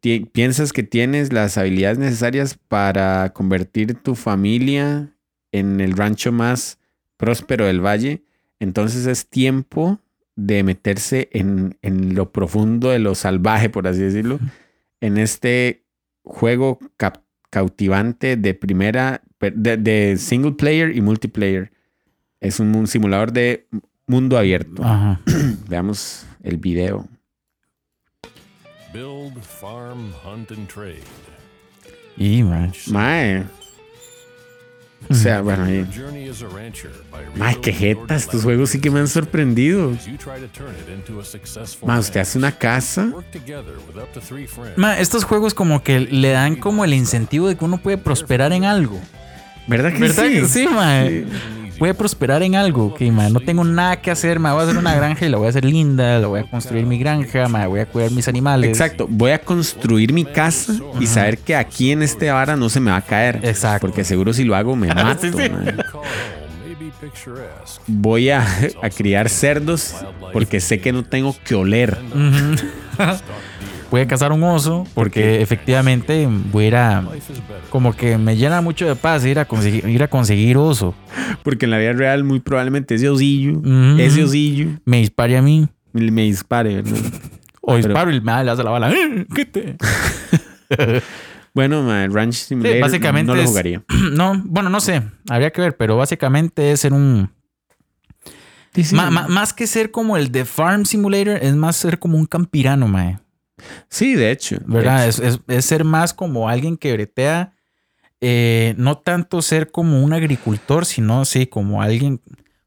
Ti- 0.00 0.26
piensas 0.32 0.72
que 0.72 0.82
tienes 0.82 1.32
las 1.32 1.58
habilidades 1.58 1.98
necesarias 1.98 2.58
para 2.68 3.32
convertir 3.32 3.94
tu 3.94 4.14
familia 4.14 5.10
en 5.52 5.80
el 5.80 5.96
rancho 5.96 6.32
más 6.32 6.78
próspero 7.16 7.66
del 7.66 7.84
valle, 7.84 8.22
entonces 8.58 9.06
es 9.06 9.28
tiempo 9.28 10.00
de 10.34 10.62
meterse 10.64 11.28
en, 11.32 11.76
en 11.82 12.14
lo 12.14 12.32
profundo 12.32 12.88
de 12.90 12.98
lo 12.98 13.14
salvaje, 13.14 13.68
por 13.68 13.86
así 13.86 14.00
decirlo, 14.00 14.38
en 15.03 15.18
este 15.18 15.84
juego 16.22 16.78
cautivante 17.50 18.36
de 18.36 18.55
primera, 18.55 19.20
de, 19.40 19.76
de 19.76 20.16
single 20.16 20.53
player 20.53 20.96
y 20.96 21.00
multiplayer. 21.00 21.72
Es 22.40 22.61
un, 22.61 22.74
un 22.74 22.86
simulador 22.86 23.32
de 23.32 23.66
mundo 24.07 24.38
abierto. 24.38 24.82
Ajá. 24.82 25.20
Veamos 25.68 26.24
el 26.42 26.57
video. 26.57 27.07
Build, 28.92 29.42
farm, 29.42 30.12
hunt, 30.24 30.50
and 30.53 30.68
trade. 30.68 31.03
Y, 32.16 32.42
man. 32.42 32.72
Mae. 32.86 33.44
O 35.09 35.14
sea, 35.14 35.40
bueno, 35.42 35.64
ahí. 35.64 35.78
Your 35.78 36.07
journey 36.07 36.28
as 36.28 36.42
a 36.42 36.48
rancher 36.48 36.90
by 37.11 37.20
Mae, 37.36 37.55
qué 37.61 37.70
rebuilding 37.70 37.94
your 37.94 37.98
jeta. 37.98 38.14
Estos 38.16 38.34
land 38.34 38.44
juegos 38.44 38.70
sí 38.70 38.80
que 38.80 38.90
me 38.90 39.00
han 39.00 39.09
sorprendido. 39.09 39.90
as 39.92 40.07
you 40.07 40.16
try 40.16 40.40
to 40.40 40.48
turn 40.57 40.74
it 40.80 40.88
into 40.88 41.20
a 41.20 41.24
successful 41.24 41.86
Mae, 41.86 41.98
usted 41.98 42.20
hace 42.20 42.38
una 42.38 42.53
casa. 42.53 43.12
Ma, 44.76 44.98
estos 44.98 45.24
juegos 45.24 45.55
como 45.55 45.82
que 45.82 46.00
le 46.00 46.30
dan 46.30 46.57
como 46.57 46.84
el 46.84 46.94
incentivo 46.94 47.48
de 47.48 47.57
que 47.57 47.64
uno 47.64 47.78
puede 47.78 47.98
prosperar 47.98 48.53
en 48.53 48.64
algo. 48.64 48.98
¿Verdad 49.66 49.92
que 49.92 49.98
¿Verdad 49.98 50.24
sí? 50.24 50.32
que 50.32 50.44
sí, 50.46 50.66
ma? 50.68 51.05
Puede 51.82 51.94
prosperar 51.94 52.44
en 52.44 52.54
algo. 52.54 52.94
Que, 52.94 53.10
ma, 53.10 53.28
no 53.28 53.40
tengo 53.40 53.64
nada 53.64 54.00
que 54.00 54.12
hacer, 54.12 54.38
ma. 54.38 54.52
Voy 54.52 54.60
a 54.60 54.64
hacer 54.66 54.76
una 54.76 54.94
granja 54.94 55.26
y 55.26 55.28
la 55.28 55.38
voy 55.38 55.48
a 55.48 55.50
hacer 55.50 55.64
linda. 55.64 56.20
La 56.20 56.28
voy 56.28 56.38
a 56.38 56.44
construir 56.44 56.86
mi 56.86 56.96
granja, 56.96 57.48
ma. 57.48 57.66
Voy 57.66 57.80
a 57.80 57.86
cuidar 57.86 58.12
mis 58.12 58.28
animales. 58.28 58.70
Exacto. 58.70 59.08
Voy 59.10 59.32
a 59.32 59.40
construir 59.40 60.12
mi 60.12 60.24
casa 60.24 60.74
y 61.00 61.08
saber 61.08 61.38
que 61.38 61.56
aquí 61.56 61.90
en 61.90 62.02
este 62.02 62.30
vara 62.30 62.54
no 62.54 62.68
se 62.68 62.78
me 62.78 62.92
va 62.92 62.98
a 62.98 63.02
caer. 63.02 63.40
Exacto. 63.42 63.80
Porque 63.84 64.04
seguro 64.04 64.32
si 64.32 64.44
lo 64.44 64.54
hago 64.54 64.76
me 64.76 64.86
mato. 64.94 65.22
Sí, 65.22 65.32
sí. 65.36 65.50
Voy 67.88 68.30
a, 68.30 68.46
a 68.80 68.88
criar 68.96 69.28
cerdos 69.28 69.96
porque 70.32 70.60
sé 70.60 70.80
que 70.80 70.92
no 70.92 71.02
tengo 71.02 71.34
que 71.44 71.56
oler. 71.56 71.98
Puede 73.93 74.07
cazar 74.07 74.32
un 74.32 74.43
oso 74.43 74.86
porque 74.95 75.43
efectivamente 75.43 76.26
voy 76.51 76.64
a 76.64 76.66
ir 76.68 76.76
a... 76.76 77.05
Como 77.68 77.95
que 77.95 78.16
me 78.16 78.36
llena 78.38 78.62
mucho 78.62 78.86
de 78.88 78.97
paz 78.97 79.22
ir 79.26 79.38
a 79.38 79.45
conseguir, 79.45 79.86
ir 79.86 80.03
a 80.03 80.09
conseguir 80.09 80.57
oso. 80.57 80.95
Porque 81.43 81.66
en 81.66 81.72
la 81.72 81.76
vida 81.78 81.93
real 81.93 82.24
muy 82.24 82.40
probablemente 82.40 82.95
ese 82.95 83.11
osillo, 83.11 83.61
ese 83.99 84.24
osillo 84.24 84.70
Me 84.86 84.97
dispare 85.01 85.36
a 85.36 85.43
mí. 85.43 85.68
me, 85.93 86.11
me 86.11 86.22
dispare, 86.22 86.76
¿verdad? 86.76 86.97
O 87.61 87.74
Pero- 87.74 87.88
disparo 87.88 88.11
y 88.14 88.20
me 88.22 88.45
le 88.45 88.51
hace 88.51 88.64
la 88.64 88.70
bala. 88.70 88.90
¡Eh! 88.90 89.26
¿Qué 89.34 89.45
te? 89.45 89.76
Bueno, 91.55 91.82
mae, 91.82 92.09
Ranch 92.09 92.32
Simulator 92.32 92.80
básicamente 92.80 93.30
no 93.30 93.36
lo 93.36 93.43
es- 93.43 93.49
jugaría. 93.51 93.82
No, 94.14 94.40
bueno, 94.47 94.70
no 94.70 94.80
sé. 94.80 95.03
Habría 95.28 95.51
que 95.51 95.61
ver, 95.61 95.76
pero 95.76 95.99
básicamente 95.99 96.72
es 96.72 96.80
ser 96.80 96.95
un... 96.95 97.30
Más 99.28 99.53
que 99.53 99.66
ser 99.66 99.90
como 99.90 100.16
el 100.16 100.32
de 100.32 100.47
Farm 100.47 100.86
Simulator, 100.86 101.36
es 101.43 101.55
más 101.55 101.76
ser 101.76 101.99
como 101.99 102.16
un 102.16 102.24
campirano, 102.24 102.88
mae. 102.88 103.18
Sí, 103.88 104.14
de 104.14 104.30
hecho. 104.30 104.56
de 104.56 104.64
¿Verdad? 104.66 105.08
hecho. 105.08 105.22
Es, 105.22 105.34
es- 105.34 105.40
es 105.48 105.64
ser 105.64 105.84
más 105.84 106.12
como 106.14 106.48
alguien 106.48 106.76
que 106.76 106.92
bretea. 106.92 107.52
eh, 108.20 108.74
no 108.78 108.98
tanto 108.98 109.42
ser 109.42 109.70
como 109.72 110.02
un 110.02 110.12
agricultor, 110.12 110.86
sino 110.86 111.24
sí, 111.24 111.46
como 111.46 111.82
alguien, 111.82 112.20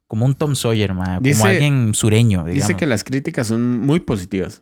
como 0.08 0.26
un 0.26 0.36
Tom 0.36 0.54
Sawyer. 0.56 0.92
Dice- 1.22 1.40
como 1.40 1.50
alguien 1.50 1.94
sureño, 1.94 2.40
digamos. 2.44 2.68
Dice 2.68 2.76
que 2.76 2.86
las 2.86 3.04
críticas 3.06 3.48
son 3.48 3.80
muy 3.80 4.02
positivas. 4.02 4.62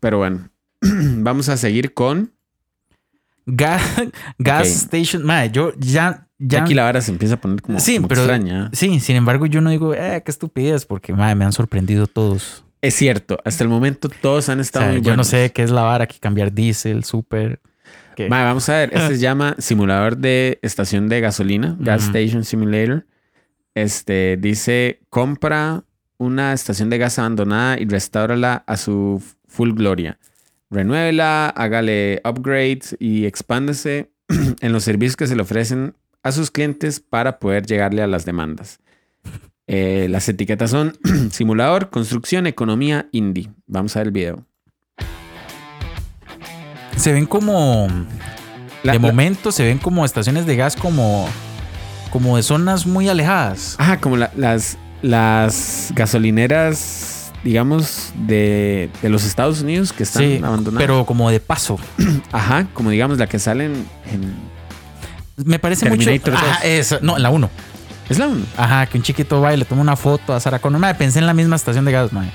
Pero 0.00 0.18
bueno, 0.18 0.48
vamos 0.80 1.48
a 1.48 1.56
seguir 1.56 1.94
con. 1.94 2.32
Gas, 3.46 3.82
gas. 4.38 4.68
Station, 4.68 5.22
mae, 5.24 5.50
yo 5.50 5.74
ya... 5.78 6.28
ya 6.38 6.62
Aquí 6.62 6.72
la 6.72 6.84
vara 6.84 7.02
se 7.02 7.10
empieza 7.10 7.34
a 7.34 7.40
poner 7.40 7.60
como, 7.60 7.78
Sí, 7.78 7.96
como 7.96 8.08
pero- 8.08 8.22
extraña. 8.22 8.70
Sí, 8.72 9.00
sin 9.00 9.16
embargo, 9.16 9.44
yo 9.46 9.60
no 9.60 9.68
digo, 9.70 9.92
eh, 9.94 10.22
qué 10.24 10.30
estupidez, 10.30 10.86
porque 10.86 11.12
mae, 11.12 11.34
me 11.34 11.44
han 11.44 11.52
sorprendido 11.52 12.06
todos. 12.06 12.63
Es 12.84 12.96
cierto, 12.96 13.38
hasta 13.46 13.64
el 13.64 13.70
momento 13.70 14.10
todos 14.10 14.50
han 14.50 14.58
O 14.58 14.60
estado 14.60 14.84
sea, 14.84 14.92
muy 14.92 15.00
yo 15.00 15.16
no 15.16 15.24
sé 15.24 15.52
qué 15.52 15.62
es 15.62 15.70
la 15.70 15.80
vara, 15.80 16.06
que 16.06 16.18
cambiar 16.18 16.52
diésel, 16.52 17.02
súper. 17.02 17.58
vamos 18.28 18.68
a 18.68 18.74
ver, 18.74 18.90
este 18.92 19.14
se 19.14 19.18
llama 19.20 19.56
simulador 19.58 20.18
de 20.18 20.58
estación 20.60 21.08
de 21.08 21.22
gasolina, 21.22 21.78
Gas. 21.80 22.04
Station 22.04 22.44
Simulator. 22.44 23.06
Este 23.74 24.36
dice, 24.38 25.00
compra 25.08 25.84
una 26.18 26.52
estación 26.52 26.90
de 26.90 26.98
gas 26.98 27.18
abandonada 27.18 27.80
y 27.80 27.86
restáurala 27.86 28.64
a 28.66 28.76
su 28.76 29.22
full 29.48 29.72
gloria. 29.72 30.18
Renuévela, 30.68 31.48
hágale 31.48 32.20
upgrades 32.22 32.96
y 33.00 33.24
expándese 33.24 34.10
en 34.60 34.72
los 34.74 34.84
servicios 34.84 35.16
que 35.16 35.26
se 35.26 35.36
le 35.36 35.40
ofrecen 35.40 35.94
a 36.22 36.32
sus 36.32 36.50
clientes 36.50 37.00
para 37.00 37.38
poder 37.38 37.64
llegarle 37.64 38.02
a 38.02 38.06
las 38.06 38.26
demandas. 38.26 38.78
Eh, 39.66 40.08
las 40.10 40.28
etiquetas 40.28 40.70
son 40.70 40.96
simulador, 41.30 41.90
construcción, 41.90 42.46
economía, 42.46 43.08
indie. 43.12 43.50
Vamos 43.66 43.96
a 43.96 44.00
ver 44.00 44.08
el 44.08 44.12
video. 44.12 44.44
Se 46.96 47.12
ven 47.12 47.26
como. 47.26 47.88
La- 48.82 48.92
de 48.92 48.98
la- 48.98 49.06
momento 49.06 49.50
se 49.52 49.64
ven 49.64 49.78
como 49.78 50.04
estaciones 50.04 50.46
de 50.46 50.56
gas 50.56 50.76
como. 50.76 51.28
Como 52.10 52.36
de 52.36 52.42
zonas 52.44 52.86
muy 52.86 53.08
alejadas. 53.08 53.74
Ajá, 53.78 53.98
como 54.00 54.16
la- 54.16 54.30
las, 54.36 54.78
las 55.02 55.90
gasolineras, 55.96 57.32
digamos, 57.42 58.12
de, 58.26 58.88
de 59.02 59.08
los 59.08 59.24
Estados 59.24 59.62
Unidos 59.62 59.92
que 59.92 60.04
están 60.04 60.22
Sí, 60.22 60.40
abandonadas. 60.44 60.80
pero 60.86 61.04
como 61.06 61.28
de 61.30 61.40
paso. 61.40 61.76
Ajá, 62.32 62.68
como 62.72 62.90
digamos 62.90 63.18
la 63.18 63.26
que 63.26 63.40
salen 63.40 63.84
en... 64.12 64.32
Me 65.44 65.58
parece 65.58 65.86
mucho. 65.90 66.04
Terminator 66.04 66.34
Ajá, 66.34 66.46
2. 66.62 66.64
esa- 66.64 66.98
no, 67.02 67.18
la 67.18 67.30
1. 67.30 67.50
Es 68.08 68.18
la 68.18 68.26
uno. 68.28 68.44
Ajá, 68.56 68.86
que 68.86 68.98
un 68.98 69.02
chiquito 69.04 69.40
va 69.40 69.54
y 69.54 69.56
le 69.56 69.64
toma 69.64 69.80
una 69.80 69.96
foto 69.96 70.34
a 70.34 70.40
Sarah 70.40 70.58
Connor. 70.58 70.80
Mae, 70.80 70.94
pensé 70.94 71.18
en 71.20 71.26
la 71.26 71.34
misma 71.34 71.56
estación 71.56 71.84
de 71.84 71.92
gas, 71.92 72.12
mae. 72.12 72.30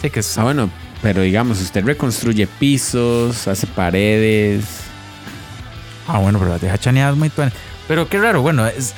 Sí, 0.00 0.10
que 0.10 0.20
es. 0.20 0.38
Ah, 0.38 0.44
bueno, 0.44 0.70
pero 1.02 1.22
digamos, 1.22 1.60
usted 1.60 1.84
reconstruye 1.84 2.46
pisos, 2.46 3.48
hace 3.48 3.66
paredes. 3.66 4.64
Ah, 6.06 6.18
bueno, 6.18 6.38
pero 6.38 6.52
las 6.52 6.60
deja 6.60 6.78
chaneadas 6.78 7.16
muy 7.16 7.30
tuanes. 7.30 7.52
Pero 7.88 8.08
qué 8.08 8.18
raro, 8.20 8.42
bueno, 8.42 8.66
es, 8.66 8.94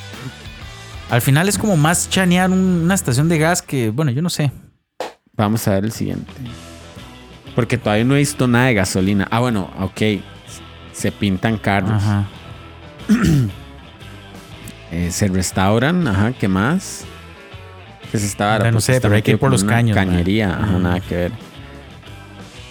al 1.11 1.23
final 1.23 1.49
es 1.49 1.57
como 1.59 1.77
más 1.77 2.09
chanear 2.11 2.51
un- 2.51 2.83
una 2.85 2.95
estación 2.95 3.29
de 3.29 3.39
gas 3.39 3.62
que, 3.62 3.91
bueno, 3.91 4.11
yo 4.11 4.21
no 4.21 4.31
sé. 4.31 4.53
Vamos 5.37 5.66
a 5.68 5.73
ver 5.73 5.85
el 5.87 5.93
siguiente. 5.93 6.31
Porque 7.55 7.79
todavía 7.79 8.05
no 8.05 8.14
he 8.14 8.18
visto 8.18 8.47
nada 8.47 8.66
de 8.66 8.75
gasolina. 8.75 9.27
Ah, 9.31 9.41
bueno, 9.41 9.71
ok. 9.81 10.01
Se 10.93 11.11
pintan 11.12 11.57
carros. 11.57 11.91
Ajá. 11.93 12.27
Eh, 14.93 15.11
se 15.11 15.28
restauran. 15.28 16.07
Ajá, 16.09 16.32
¿qué 16.32 16.49
más? 16.49 17.05
Que 18.11 18.18
se 18.18 18.26
está 18.26 18.57
Bueno, 18.59 18.72
no 18.72 18.80
sé, 18.80 19.01
pero 19.01 19.14
hay 19.14 19.22
que 19.22 19.32
ir 19.32 19.38
por 19.38 19.51
los 19.51 19.62
caños. 19.64 19.95
Cañería, 19.95 20.51
ajá, 20.55 20.62
Ajá. 20.64 20.78
nada 20.78 21.01
que 21.01 21.14
ver. 21.16 21.32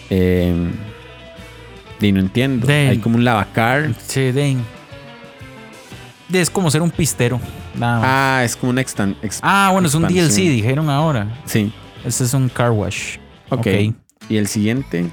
Eh, 0.09 0.71
y 2.01 2.11
no 2.11 2.19
entiendo. 2.19 2.67
Hay 2.69 2.97
como 2.97 3.15
un 3.17 3.23
lavacar. 3.23 3.93
Sí, 4.05 4.31
Dane. 4.31 4.57
Es 6.33 6.49
como 6.49 6.69
ser 6.69 6.81
un 6.81 6.91
pistero. 6.91 7.39
Nada 7.75 7.99
más. 7.99 8.05
Ah, 8.09 8.41
es 8.43 8.55
como 8.55 8.71
una 8.71 8.81
extan 8.81 9.15
ex- 9.21 9.39
Ah, 9.41 9.69
bueno, 9.71 9.87
es 9.87 9.95
un. 9.95 10.03
DLC, 10.07 10.35
dijeron 10.49 10.89
ahora. 10.89 11.27
Sí. 11.45 11.71
Ese 12.05 12.23
es 12.25 12.33
un 12.33 12.49
car 12.49 12.71
wash. 12.71 13.17
ok. 13.49 13.67
Y 14.29 14.37
el 14.37 14.47
siguiente. 14.47 15.09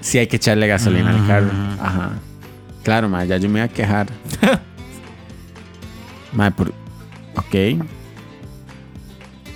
Sí, 0.00 0.18
hay 0.18 0.26
que 0.26 0.36
echarle 0.36 0.66
gasolina 0.66 1.10
al 1.10 1.26
carro. 1.26 1.52
Mm. 1.52 1.80
Ajá. 1.80 2.10
Claro, 2.82 3.08
ma, 3.08 3.24
ya 3.24 3.36
yo 3.36 3.48
me 3.48 3.60
voy 3.60 3.68
a 3.68 3.68
quejar. 3.68 4.06
ma, 6.32 6.50
por. 6.50 6.72
Ok. 7.36 7.84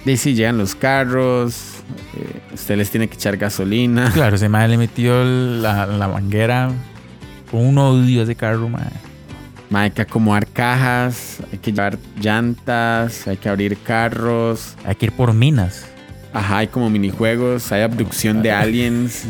Y 0.04 0.16
si 0.16 0.34
llegan 0.34 0.58
los 0.58 0.74
carros. 0.74 1.82
eh, 2.16 2.40
usted 2.54 2.76
les 2.76 2.90
tiene 2.90 3.08
que 3.08 3.14
echar 3.14 3.36
gasolina. 3.36 4.10
Claro, 4.12 4.36
ese 4.36 4.48
madre 4.48 4.68
le 4.68 4.78
metió 4.78 5.24
la, 5.24 5.86
la 5.86 6.08
manguera 6.08 6.70
un 7.52 7.78
odio 7.78 8.22
ese 8.22 8.34
carro, 8.34 8.68
madre. 8.68 8.90
Ma, 9.70 9.82
hay 9.82 9.90
que 9.90 10.02
acomodar 10.02 10.46
cajas. 10.46 11.38
Hay 11.52 11.58
que 11.58 11.72
llevar 11.72 11.98
llantas. 12.20 13.26
Hay 13.26 13.36
que 13.36 13.48
abrir 13.48 13.76
carros. 13.78 14.74
Hay 14.84 14.94
que 14.94 15.06
ir 15.06 15.12
por 15.12 15.32
minas. 15.32 15.86
Ajá, 16.32 16.58
hay 16.58 16.66
como 16.68 16.88
minijuegos. 16.90 17.72
Hay 17.72 17.82
abducción 17.82 18.42
de 18.42 18.52
aliens. 18.52 19.24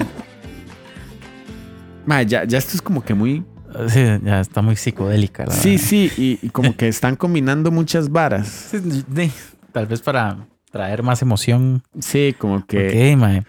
Ma, 2.05 2.23
ya, 2.23 2.45
ya 2.45 2.59
esto 2.59 2.73
es 2.75 2.83
como 2.83 3.03
que 3.03 3.15
muy. 3.15 3.45
Sí, 3.89 4.05
ya 4.23 4.41
está 4.41 4.63
muy 4.63 4.77
psicodélica. 4.77 5.47
La 5.47 5.53
Sí, 5.53 5.79
sí, 5.79 6.11
y, 6.17 6.39
y 6.43 6.51
como 6.51 6.77
que 6.77 6.89
están 6.89 7.17
combinando 7.17 7.71
muchas 7.71 8.11
varas. 8.11 8.71
Sí, 9.15 9.33
Tal 9.73 9.87
vez 9.87 10.01
para 10.01 10.47
traer 10.71 11.03
más 11.03 11.21
emoción. 11.23 11.83
Sí, 12.01 12.35
como 12.39 12.67
que. 12.67 13.13
Ok, 13.13 13.19
mae. 13.19 13.45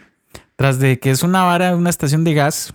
Tras 0.55 0.79
de 0.79 0.99
que 0.99 1.11
es 1.11 1.23
una 1.23 1.43
vara, 1.43 1.75
una 1.75 1.89
estación 1.89 2.23
de 2.23 2.33
gas, 2.33 2.73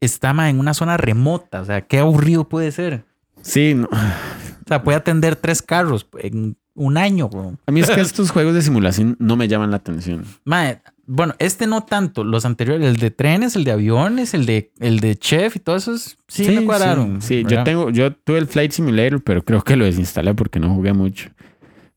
está 0.00 0.32
mae, 0.32 0.50
en 0.50 0.60
una 0.60 0.74
zona 0.74 0.96
remota. 0.96 1.60
O 1.60 1.64
sea, 1.64 1.80
qué 1.80 1.98
aburrido 1.98 2.48
puede 2.48 2.70
ser. 2.70 3.04
Sí, 3.40 3.74
no. 3.74 3.88
O 3.90 4.68
sea, 4.68 4.82
puede 4.84 4.98
atender 4.98 5.36
tres 5.36 5.62
carros 5.62 6.06
en 6.18 6.56
un 6.74 6.96
año. 6.96 7.26
weón. 7.26 7.58
a 7.66 7.70
mí 7.72 7.80
es 7.80 7.90
que 7.90 8.00
estos 8.00 8.30
juegos 8.30 8.54
de 8.54 8.62
simulación 8.62 9.16
no 9.18 9.36
me 9.36 9.48
llaman 9.48 9.70
la 9.70 9.76
atención. 9.76 10.24
Mae, 10.44 10.80
bueno, 11.06 11.34
este 11.38 11.66
no 11.66 11.82
tanto. 11.82 12.24
Los 12.24 12.44
anteriores, 12.44 12.86
el 12.88 12.96
de 12.96 13.10
trenes, 13.10 13.56
el 13.56 13.64
de 13.64 13.72
aviones, 13.72 14.34
el 14.34 14.46
de, 14.46 14.70
el 14.80 15.00
de 15.00 15.16
chef 15.16 15.56
y 15.56 15.58
todos 15.58 15.82
esos, 15.82 16.18
sí, 16.28 16.48
me 16.48 16.64
cuadraron. 16.64 17.20
Sí, 17.20 17.42
sí. 17.42 17.44
yo 17.48 17.64
tengo, 17.64 17.90
yo 17.90 18.12
tuve 18.14 18.38
el 18.38 18.46
Flight 18.46 18.72
Simulator, 18.72 19.22
pero 19.22 19.42
creo 19.44 19.62
que 19.62 19.76
lo 19.76 19.84
desinstalé 19.84 20.34
porque 20.34 20.60
no 20.60 20.72
jugué 20.74 20.92
mucho. 20.92 21.28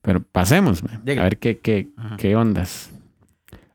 Pero 0.01 0.21
pasemos, 0.21 0.83
man. 0.83 1.01
A 1.17 1.23
ver 1.23 1.37
qué, 1.39 1.57
qué, 1.59 1.89
qué 2.17 2.35
ondas. 2.35 2.89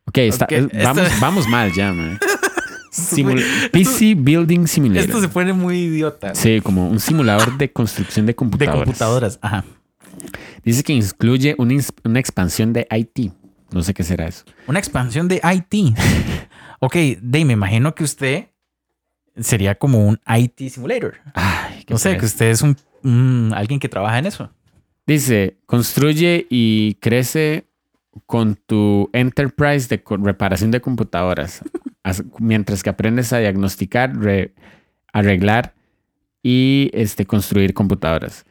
Ok, 0.04 0.18
está, 0.18 0.44
Ok, 0.46 0.52
es- 0.52 0.64
esto- 0.64 0.78
vamos, 0.84 1.08
vamos 1.20 1.48
mal 1.48 1.72
ya, 1.72 1.92
man. 1.92 2.18
PC 3.72 4.14
Building 4.16 4.66
Simulator. 4.66 5.04
Esto 5.08 5.20
se 5.20 5.28
pone 5.28 5.52
muy 5.52 5.78
idiota. 5.78 6.34
Sí, 6.34 6.60
como 6.60 6.88
un 6.88 7.00
simulador 7.00 7.56
de 7.56 7.72
construcción 7.72 8.26
de 8.26 8.30
De 8.32 8.36
computadoras. 8.36 8.84
computadoras. 8.84 9.38
Ajá. 9.42 9.64
Dice 10.64 10.82
que 10.82 10.92
incluye 10.92 11.54
una, 11.58 11.74
una 12.04 12.20
expansión 12.20 12.72
de 12.72 12.86
IT. 12.90 13.32
No 13.72 13.82
sé 13.82 13.94
qué 13.94 14.02
será 14.02 14.26
eso. 14.26 14.44
Una 14.66 14.78
expansión 14.78 15.28
de 15.28 15.40
IT. 15.42 15.96
ok, 16.80 16.96
Dave, 17.22 17.44
me 17.44 17.52
imagino 17.54 17.94
que 17.94 18.04
usted 18.04 18.46
sería 19.38 19.76
como 19.76 20.06
un 20.06 20.20
IT 20.26 20.68
simulator. 20.70 21.14
Ay, 21.34 21.84
No 21.88 21.96
sé, 21.98 22.16
que 22.16 22.26
usted 22.26 22.50
es 22.50 22.62
un, 22.62 23.52
alguien 23.54 23.78
que 23.80 23.88
trabaja 23.88 24.18
en 24.18 24.26
eso. 24.26 24.50
Dice, 25.06 25.56
construye 25.66 26.46
y 26.50 26.94
crece 27.00 27.66
con 28.26 28.56
tu 28.56 29.08
enterprise 29.12 29.88
de 29.88 30.02
reparación 30.22 30.70
de 30.72 30.80
computadoras, 30.80 31.62
as- 32.02 32.24
mientras 32.38 32.82
que 32.82 32.90
aprendes 32.90 33.32
a 33.32 33.38
diagnosticar, 33.38 34.16
re- 34.16 34.52
arreglar 35.12 35.74
y 36.42 36.90
este, 36.92 37.24
construir 37.24 37.72
computadoras. 37.72 38.44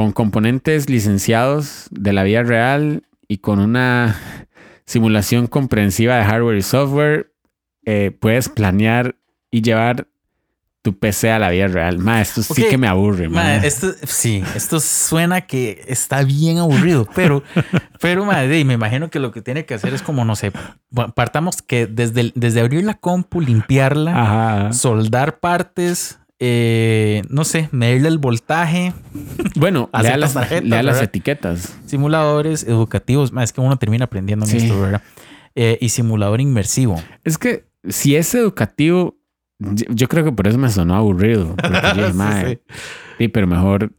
Con 0.00 0.12
componentes 0.12 0.88
licenciados 0.88 1.86
de 1.90 2.14
la 2.14 2.22
vida 2.22 2.42
real 2.42 3.02
y 3.28 3.36
con 3.36 3.58
una 3.58 4.18
simulación 4.86 5.46
comprensiva 5.46 6.16
de 6.16 6.24
hardware 6.24 6.56
y 6.56 6.62
software, 6.62 7.34
eh, 7.84 8.10
puedes 8.18 8.48
planear 8.48 9.16
y 9.50 9.60
llevar 9.60 10.08
tu 10.80 10.98
PC 10.98 11.30
a 11.30 11.38
la 11.38 11.50
vida 11.50 11.66
real. 11.68 11.98
Ma, 11.98 12.22
esto 12.22 12.42
sí 12.42 12.62
que 12.66 12.78
me 12.78 12.86
aburre. 12.88 13.28
ma. 13.28 13.42
Ma, 13.42 13.56
esto, 13.56 13.92
sí, 14.04 14.42
esto 14.56 14.80
suena 14.80 15.42
que 15.42 15.84
está 15.86 16.22
bien 16.24 16.56
aburrido, 16.56 17.06
pero, 17.14 17.42
pero 18.00 18.24
ma, 18.24 18.36
Dave, 18.36 18.64
me 18.64 18.72
imagino 18.72 19.10
que 19.10 19.18
lo 19.18 19.32
que 19.32 19.42
tiene 19.42 19.66
que 19.66 19.74
hacer 19.74 19.92
es 19.92 20.00
como, 20.00 20.24
no 20.24 20.34
sé, 20.34 20.50
pa- 20.94 21.08
partamos 21.08 21.60
que 21.60 21.86
desde, 21.86 22.32
desde 22.34 22.60
abrir 22.62 22.84
la 22.84 22.94
compu, 22.94 23.42
limpiarla, 23.42 24.12
Ajá. 24.18 24.72
soldar 24.72 25.40
partes, 25.40 26.18
eh, 26.40 27.22
no 27.28 27.44
sé, 27.44 27.68
medirle 27.70 28.08
el 28.08 28.18
voltaje, 28.18 28.92
Bueno, 29.56 29.90
lea 30.02 30.16
las, 30.16 30.32
tarjetas, 30.34 30.68
lea 30.68 30.82
las 30.82 31.02
etiquetas. 31.02 31.76
simuladores 31.86 32.64
educativos. 32.64 33.32
Es 33.42 33.52
que 33.52 33.60
uno 33.60 33.76
termina 33.78 34.06
aprendiendo 34.06 34.46
en 34.46 34.50
Sí. 34.50 34.56
esto, 34.58 34.80
¿verdad? 34.80 35.02
Eh, 35.54 35.76
y 35.80 35.90
simulador 35.90 36.40
inmersivo. 36.40 37.00
Es 37.24 37.36
que 37.38 37.66
si 37.88 38.16
es 38.16 38.34
educativo, 38.34 39.18
yo, 39.58 39.84
yo 39.90 40.08
creo 40.08 40.24
que 40.24 40.32
por 40.32 40.48
eso 40.48 40.56
me 40.58 40.70
sonó 40.70 40.96
aburrido. 40.96 41.54
Yo 41.96 42.06
Sí, 42.08 42.12
"Mae, 42.14 42.48
sí. 42.54 42.60
sí, 43.18 43.28
pero 43.28 43.46
mejor, 43.46 43.92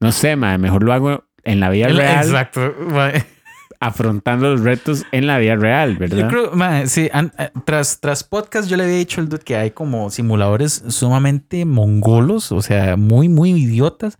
no 0.00 0.10
sé, 0.12 0.34
mae, 0.36 0.58
mejor 0.58 0.82
lo 0.82 0.92
hago 0.92 1.24
en 1.44 1.60
la 1.60 1.70
vida 1.70 1.88
real, 1.88 2.24
Exacto. 2.26 2.74
Afrontando 3.82 4.50
los 4.50 4.60
retos 4.62 5.04
en 5.12 5.26
la 5.26 5.38
vida 5.38 5.56
real, 5.56 5.96
¿verdad? 5.96 6.18
Yo 6.18 6.28
creo, 6.28 6.86
sí, 6.86 7.08
an- 7.12 7.32
eh, 7.38 7.50
tras, 7.64 8.00
tras 8.00 8.24
podcast 8.24 8.68
yo 8.68 8.76
le 8.76 8.84
había 8.84 8.96
dicho 8.96 9.20
al 9.20 9.28
dude 9.28 9.42
que 9.42 9.56
hay 9.56 9.70
como 9.72 10.10
simuladores 10.10 10.84
sumamente 10.88 11.64
mongolos, 11.64 12.52
o 12.52 12.62
sea, 12.62 12.96
muy, 12.96 13.28
muy 13.28 13.50
idiotas. 13.50 14.18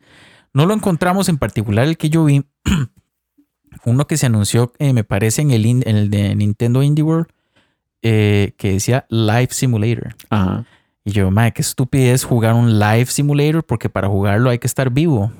No 0.52 0.66
lo 0.66 0.74
encontramos 0.74 1.28
en 1.28 1.38
particular 1.38 1.86
el 1.86 1.96
que 1.96 2.10
yo 2.10 2.24
vi. 2.24 2.44
Uno 3.84 4.06
que 4.06 4.16
se 4.16 4.26
anunció, 4.26 4.72
eh, 4.78 4.92
me 4.92 5.02
parece, 5.04 5.42
en 5.42 5.50
el, 5.50 5.64
in- 5.66 5.82
en 5.86 5.96
el 5.96 6.10
de 6.10 6.34
Nintendo 6.34 6.82
Indie 6.82 7.02
World, 7.02 7.26
eh, 8.02 8.52
que 8.58 8.72
decía 8.72 9.06
Live 9.08 9.48
Simulator. 9.50 10.14
Ajá. 10.30 10.64
Y 11.04 11.10
yo, 11.12 11.30
madre, 11.30 11.52
qué 11.52 11.62
estupidez 11.62 12.22
jugar 12.24 12.54
un 12.54 12.78
Live 12.78 13.06
Simulator 13.06 13.64
porque 13.64 13.88
para 13.88 14.08
jugarlo 14.08 14.50
hay 14.50 14.58
que 14.58 14.66
estar 14.68 14.90
vivo. 14.90 15.32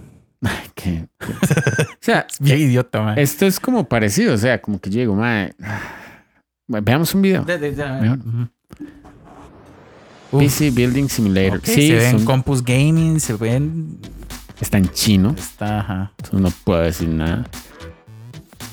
Que- 0.74 1.06
o 1.20 1.96
sea, 2.00 2.26
Bien 2.40 2.58
idiota, 2.58 3.00
man. 3.00 3.18
esto 3.18 3.46
es 3.46 3.60
como 3.60 3.84
parecido, 3.88 4.34
o 4.34 4.38
sea, 4.38 4.60
como 4.60 4.80
que 4.80 4.90
yo 4.90 4.98
digo, 5.00 5.14
mae, 5.14 5.52
veamos 6.66 7.14
un 7.14 7.22
video. 7.22 7.44
De- 7.44 7.58
de- 7.58 7.72
de- 7.72 7.84
Mejor. 8.00 8.18
Ujú. 8.18 8.48
Uf. 10.32 10.40
PC 10.42 10.70
Building 10.70 11.08
Simulator. 11.08 11.58
Ok, 11.58 11.64
sí, 11.66 11.88
se 11.88 11.94
ven 11.96 12.12
son- 12.18 12.24
Compus 12.24 12.64
Gaming, 12.64 13.20
se 13.20 13.34
ven. 13.34 13.98
está 14.60 14.78
en 14.78 14.88
chino, 14.90 15.34
Está, 15.38 15.80
ajá. 15.80 16.12
eso 16.22 16.38
no 16.38 16.50
puedo 16.64 16.80
decir 16.82 17.08
nada. 17.08 17.44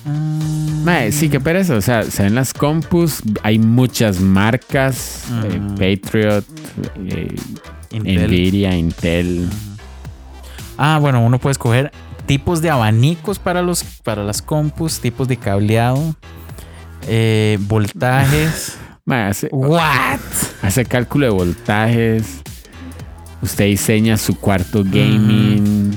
Mm, 0.05 0.83
Mae, 0.85 1.11
sí, 1.11 1.27
qué 1.29 1.39
pereza. 1.41 1.75
O 1.75 1.81
sea, 1.81 2.03
se 2.03 2.23
ven 2.23 2.33
las 2.35 2.53
compus, 2.53 3.21
hay 3.43 3.59
muchas 3.59 4.21
marcas, 4.21 5.25
eh, 5.43 5.59
Mm. 5.59 5.69
Patriot, 5.75 6.45
eh, 7.09 7.35
Intel. 7.91 8.27
Nvidia, 8.27 8.75
Intel. 8.77 9.49
Ah, 10.81 10.97
bueno, 10.99 11.21
uno 11.21 11.39
puede 11.39 11.51
escoger 11.51 11.91
tipos 12.25 12.61
de 12.61 12.69
abanicos 12.69 13.37
para, 13.37 13.61
los, 13.61 13.83
para 13.83 14.23
las 14.23 14.41
compus, 14.41 14.99
tipos 15.01 15.27
de 15.27 15.35
cableado, 15.35 16.15
eh, 17.07 17.57
voltajes. 17.61 18.77
Mae, 19.05 19.23
hace, 19.23 19.49
¿What? 19.51 20.19
hace 20.61 20.85
cálculo 20.85 21.25
de 21.25 21.31
voltajes. 21.31 22.41
Usted 23.41 23.65
diseña 23.65 24.15
su 24.17 24.37
cuarto 24.37 24.83
gaming. 24.83 25.91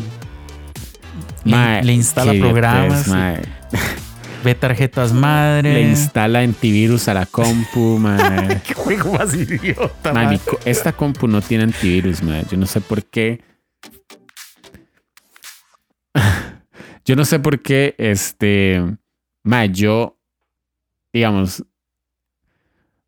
Le- 1.44 1.82
le 1.82 1.92
instala 1.92 2.32
qué 2.32 2.40
programas. 2.40 3.06
Ve 4.44 4.54
tarjetas 4.56 5.12
madre. 5.12 5.72
Le 5.74 5.82
instala 5.82 6.40
antivirus 6.40 7.06
a 7.06 7.14
la 7.14 7.26
compu, 7.26 7.98
mae. 7.98 8.60
¿Qué 8.66 8.74
juego 8.74 9.12
más 9.12 9.32
idiota? 9.34 10.12
Man? 10.12 10.38
co- 10.44 10.58
esta 10.64 10.92
compu 10.92 11.28
no 11.28 11.40
tiene 11.40 11.64
antivirus, 11.64 12.22
mae. 12.24 12.44
Yo 12.50 12.56
no 12.56 12.66
sé 12.66 12.80
por 12.80 13.04
qué. 13.04 13.40
Yo 17.04 17.16
no 17.16 17.24
sé 17.24 17.38
por 17.40 17.60
qué, 17.62 17.94
este, 17.98 18.82
mae, 19.44 19.70
yo, 19.70 20.18
digamos, 21.12 21.64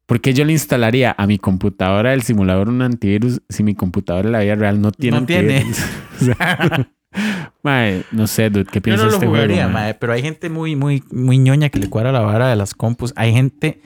¿Por 0.06 0.20
qué 0.20 0.34
yo 0.34 0.44
le 0.44 0.52
instalaría 0.52 1.14
a 1.16 1.26
mi 1.26 1.38
computadora 1.38 2.12
el 2.12 2.20
simulador 2.22 2.68
un 2.68 2.82
antivirus 2.82 3.40
si 3.48 3.62
mi 3.62 3.74
computadora 3.74 4.26
en 4.28 4.32
la 4.32 4.40
vida 4.40 4.54
real 4.54 4.78
no 4.82 4.92
tiene 4.92 5.20
No 5.20 5.26
tiene. 5.26 5.56
antivirus? 5.56 5.78
Mae, 7.62 8.04
no 8.12 8.26
sé, 8.26 8.50
dude, 8.50 8.66
¿qué 8.66 8.80
Yo 8.80 8.82
piensas 8.82 9.04
no 9.06 9.06
de 9.06 9.10
lo 9.12 9.16
este 9.16 9.26
jugaría, 9.26 9.56
juego? 9.62 9.70
mae? 9.72 9.82
mae, 9.84 9.94
pero 9.94 10.12
hay 10.12 10.20
gente 10.20 10.50
muy, 10.50 10.76
muy, 10.76 11.02
muy 11.10 11.38
ñoña 11.38 11.70
que 11.70 11.78
le 11.78 11.88
cuadra 11.88 12.12
la 12.12 12.20
vara 12.20 12.48
de 12.50 12.56
las 12.56 12.74
compus. 12.74 13.14
Hay 13.16 13.32
gente 13.32 13.80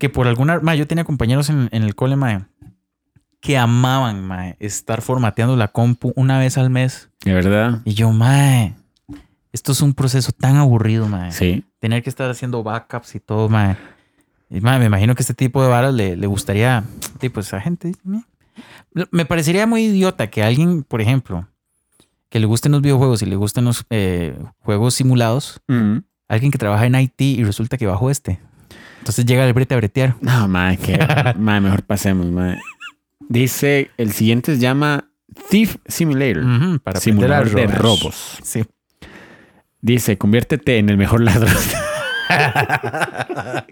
que 0.00 0.08
por 0.08 0.26
alguna... 0.26 0.58
Mae, 0.60 0.76
yo 0.78 0.86
tenía 0.88 1.04
compañeros 1.04 1.48
en, 1.48 1.68
en 1.70 1.82
el 1.84 1.94
cole, 1.94 2.16
mae, 2.16 2.40
que 3.40 3.56
amaban, 3.56 4.26
mae, 4.26 4.56
estar 4.58 5.00
formateando 5.02 5.54
la 5.56 5.68
compu 5.68 6.12
una 6.16 6.40
vez 6.40 6.58
al 6.58 6.70
mes. 6.70 7.08
De 7.24 7.34
verdad. 7.34 7.82
Y 7.84 7.94
yo, 7.94 8.10
mae, 8.10 8.74
esto 9.52 9.72
es 9.72 9.80
un 9.82 9.94
proceso 9.94 10.32
tan 10.32 10.56
aburrido, 10.56 11.08
mae. 11.08 11.32
Sí. 11.32 11.64
Tener 11.78 12.02
que 12.02 12.10
estar 12.10 12.30
haciendo 12.30 12.62
backups 12.62 13.14
y 13.14 13.20
todo, 13.20 13.48
mae. 13.48 13.76
Y, 14.50 14.60
mae, 14.60 14.78
me 14.78 14.86
imagino 14.86 15.14
que 15.14 15.22
este 15.22 15.34
tipo 15.34 15.62
de 15.62 15.68
varas 15.68 15.94
le, 15.94 16.16
le 16.16 16.26
gustaría, 16.26 16.84
sí, 17.20 17.28
pues 17.28 17.52
a 17.54 17.60
gente. 17.60 17.92
Me 19.10 19.24
parecería 19.24 19.66
muy 19.66 19.84
idiota 19.84 20.28
que 20.28 20.42
alguien, 20.42 20.82
por 20.82 21.00
ejemplo, 21.00 21.48
que 22.28 22.38
le 22.38 22.46
gusten 22.46 22.72
los 22.72 22.82
videojuegos 22.82 23.22
y 23.22 23.26
le 23.26 23.36
gusten 23.36 23.64
los 23.64 23.84
eh, 23.90 24.38
juegos 24.60 24.94
simulados, 24.94 25.60
Mm. 25.68 25.98
alguien 26.28 26.50
que 26.50 26.58
trabaja 26.58 26.86
en 26.86 26.94
IT 26.94 27.20
y 27.20 27.44
resulta 27.44 27.76
que 27.78 27.86
bajó 27.86 28.10
este. 28.10 28.40
Entonces 28.98 29.24
llega 29.26 29.44
el 29.46 29.52
brete 29.52 29.74
a 29.74 29.78
bretear. 29.78 30.16
No, 30.20 30.46
mae, 30.48 30.76
que 30.76 30.98
mae, 31.38 31.60
mejor 31.60 31.82
pasemos, 31.82 32.26
mae. 32.26 32.58
Dice, 33.28 33.90
el 33.96 34.12
siguiente 34.12 34.54
se 34.54 34.60
llama 34.60 35.08
Thief 35.50 35.76
Simulator. 35.86 36.44
Ujú, 36.44 36.78
para 36.80 36.98
aprender 36.98 37.32
a 37.32 37.44
Simulador 37.44 37.50
de 37.50 37.66
robos. 37.66 38.38
Sí. 38.42 38.64
Dice, 39.82 40.16
conviértete 40.16 40.78
en 40.78 40.88
el 40.88 40.96
mejor 40.96 41.20
ladrón. 41.22 41.52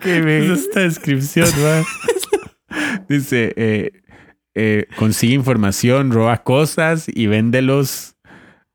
¿Qué 0.00 0.18
es 0.18 0.50
esta 0.50 0.80
descripción? 0.80 1.48
Dice, 3.08 3.54
eh, 3.56 3.92
eh, 4.56 4.86
consigue 4.96 5.34
información, 5.34 6.10
roba 6.10 6.42
cosas 6.42 7.06
y 7.08 7.28
véndelos 7.28 8.16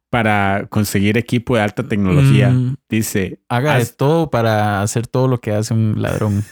para 0.09 0.67
conseguir 0.69 1.17
equipo 1.17 1.57
de 1.57 1.63
alta 1.63 1.83
tecnología. 1.83 2.49
Mm. 2.49 2.77
Dice, 2.87 3.41
Haga 3.49 3.77
de 3.77 3.85
todo 3.85 4.29
para 4.29 4.81
hacer 4.81 5.07
todo 5.07 5.27
lo 5.27 5.41
que 5.41 5.51
hace 5.51 5.73
un 5.73 6.01
ladrón. 6.01 6.45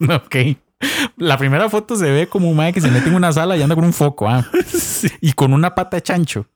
ok. 0.08 0.36
La 1.16 1.36
primera 1.38 1.68
foto 1.68 1.96
se 1.96 2.10
ve 2.10 2.28
como 2.28 2.48
un 2.50 2.56
mae 2.56 2.72
que 2.72 2.80
se 2.80 2.90
mete 2.90 3.08
en 3.08 3.14
una 3.14 3.32
sala 3.32 3.56
y 3.56 3.62
anda 3.62 3.74
con 3.74 3.84
un 3.84 3.92
foco, 3.92 4.28
ah. 4.28 4.46
Y 5.20 5.32
con 5.32 5.52
una 5.52 5.74
pata 5.74 5.96
de 5.96 6.02
chancho. 6.02 6.46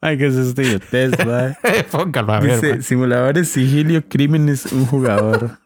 Ay, 0.00 0.18
¿qué 0.18 0.26
es 0.26 0.34
esto? 0.34 0.62
idiotez, 0.62 1.12
mae? 1.24 1.56
Póngalo 1.90 2.32
a 2.32 2.40
ver. 2.40 2.54
Dice, 2.60 2.72
mae. 2.74 2.82
simuladores, 2.82 3.48
sigilio, 3.48 4.02
crímenes, 4.08 4.66
un 4.72 4.86
jugador. 4.86 5.58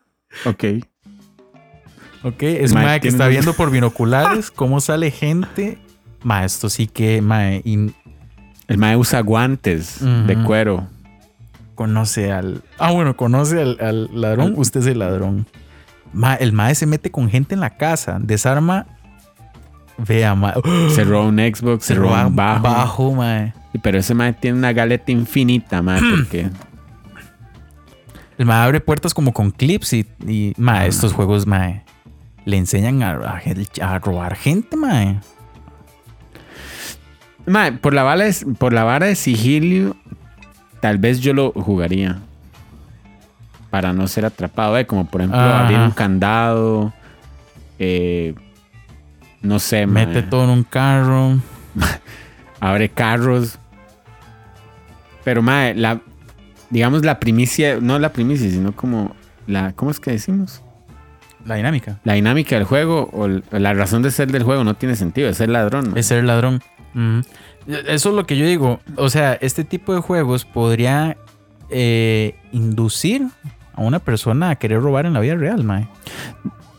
ok. 0.45 0.65
Ok, 2.25 2.43
es 2.43 2.73
un 2.73 2.79
Mae, 2.79 2.85
mae 2.87 3.01
que 3.01 3.09
está 3.09 3.25
un- 3.25 3.31
viendo 3.31 3.53
por 3.55 3.71
binoculares 3.71 4.51
cómo 4.55 4.81
sale 4.81 5.11
gente. 5.11 5.79
Mae, 6.25 6.45
esto 6.45 6.69
sí 6.69 6.89
que, 6.89 7.23
mae, 7.23 7.63
y 7.65 7.93
El 8.67 8.77
mae 8.79 8.97
usa 8.97 9.21
guantes 9.21 10.01
de 10.27 10.37
cuero. 10.45 10.89
conoce 11.77 12.33
al. 12.33 12.63
Ah, 12.79 12.91
bueno, 12.91 13.17
conoce 13.17 13.63
al, 13.63 13.79
al 13.81 14.11
ladrón. 14.21 14.49
Al- 14.49 14.59
Usted 14.59 14.81
es 14.81 14.87
el 14.89 14.99
ladrón. 14.99 15.47
El 16.41 16.53
mae 16.53 16.75
se 16.75 16.87
mete 16.87 17.11
con 17.11 17.29
gente 17.29 17.55
en 17.55 17.61
la 17.61 17.71
casa, 17.77 18.19
desarma. 18.21 18.87
Vea, 19.99 20.35
mae. 20.35 20.55
Se 20.95 21.05
roba 21.05 21.27
un 21.27 21.39
Xbox, 21.39 21.85
se, 21.85 21.95
Se 21.95 21.99
roba 21.99 22.19
roba 22.23 22.27
un 22.29 22.37
bajo. 22.37 22.63
bajo, 22.63 23.15
mae. 23.15 23.53
Pero 23.83 23.99
ese 23.99 24.15
mae 24.15 24.33
tiene 24.33 24.59
una 24.59 24.73
galeta 24.73 25.13
infinita, 25.13 25.83
mae, 25.83 26.01
porque 26.17 26.51
El 28.39 28.47
mae 28.47 28.65
abre 28.65 28.81
puertas 28.81 29.13
como 29.15 29.33
con 29.33 29.51
clips 29.51 29.93
y, 29.93 30.07
y 30.27 30.53
mae, 30.57 30.89
estos 30.89 31.13
juegos, 31.13 31.47
mae, 31.47 31.85
le 32.45 32.57
enseñan 32.57 33.03
a, 33.03 33.11
a, 33.13 33.43
a 33.95 33.99
robar 33.99 34.37
gente, 34.37 34.77
mae. 34.77 35.21
mae, 37.47 37.73
por 37.73 37.93
la 37.95 38.03
vara 38.05 38.25
de, 38.25 38.35
por 38.59 38.73
la 38.73 38.85
vara 38.85 39.07
de 39.07 39.17
sigilio, 39.17 39.97
tal 40.81 40.99
vez 40.99 41.21
yo 41.21 41.35
lo 41.35 41.51
jugaría. 41.53 42.19
Para 43.71 43.93
no 43.93 44.09
ser 44.09 44.25
atrapado, 44.25 44.79
eh, 44.79 44.87
como 44.87 45.07
por 45.07 45.21
ejemplo 45.21 45.39
Ajá. 45.41 45.65
abrir 45.65 45.79
un 45.79 45.91
candado. 45.91 46.93
eh, 47.79 48.35
no 49.43 49.59
sé, 49.59 49.87
Mete 49.87 50.23
todo 50.23 50.45
en 50.45 50.51
un 50.51 50.65
carro. 50.65 51.39
abre 52.61 52.89
carros. 52.89 53.59
Pero, 55.25 55.43
mae, 55.43 55.75
la, 55.75 56.01
digamos 56.71 57.05
la 57.05 57.21
primicia, 57.21 57.79
no 57.81 57.99
la 57.99 58.13
primicia, 58.13 58.51
sino 58.51 58.73
como 58.73 59.15
la, 59.47 59.73
¿cómo 59.75 59.91
es 59.91 60.01
que 60.01 60.11
decimos? 60.11 60.63
La 61.45 61.55
dinámica. 61.55 61.99
La 62.05 62.15
dinámica 62.15 62.57
del 62.57 62.65
juego 62.65 63.11
o 63.13 63.29
la 63.29 63.75
razón 63.75 64.03
de 64.03 64.11
ser 64.11 64.31
del 64.33 64.43
juego 64.43 64.65
no 64.65 64.75
tiene 64.75 64.97
sentido, 64.97 65.29
es 65.29 65.37
ser 65.37 65.51
ladrón. 65.51 65.93
Es 65.97 66.07
ser 66.07 66.25
ladrón. 66.25 66.63
Eso 67.67 68.09
es 68.09 68.15
lo 68.15 68.27
que 68.27 68.37
yo 68.37 68.45
digo. 68.45 68.81
O 68.97 69.09
sea, 69.09 69.35
este 69.35 69.65
tipo 69.65 69.95
de 69.95 70.01
juegos 70.01 70.45
podría 70.45 71.17
eh, 71.71 72.35
inducir 72.53 73.27
a 73.79 73.83
una 73.83 74.01
persona 74.01 74.51
a 74.51 74.57
querer 74.57 74.81
robar 74.81 75.07
en 75.07 75.13
la 75.13 75.21
vida 75.21 75.37
real, 75.37 75.65
mae. 75.65 75.89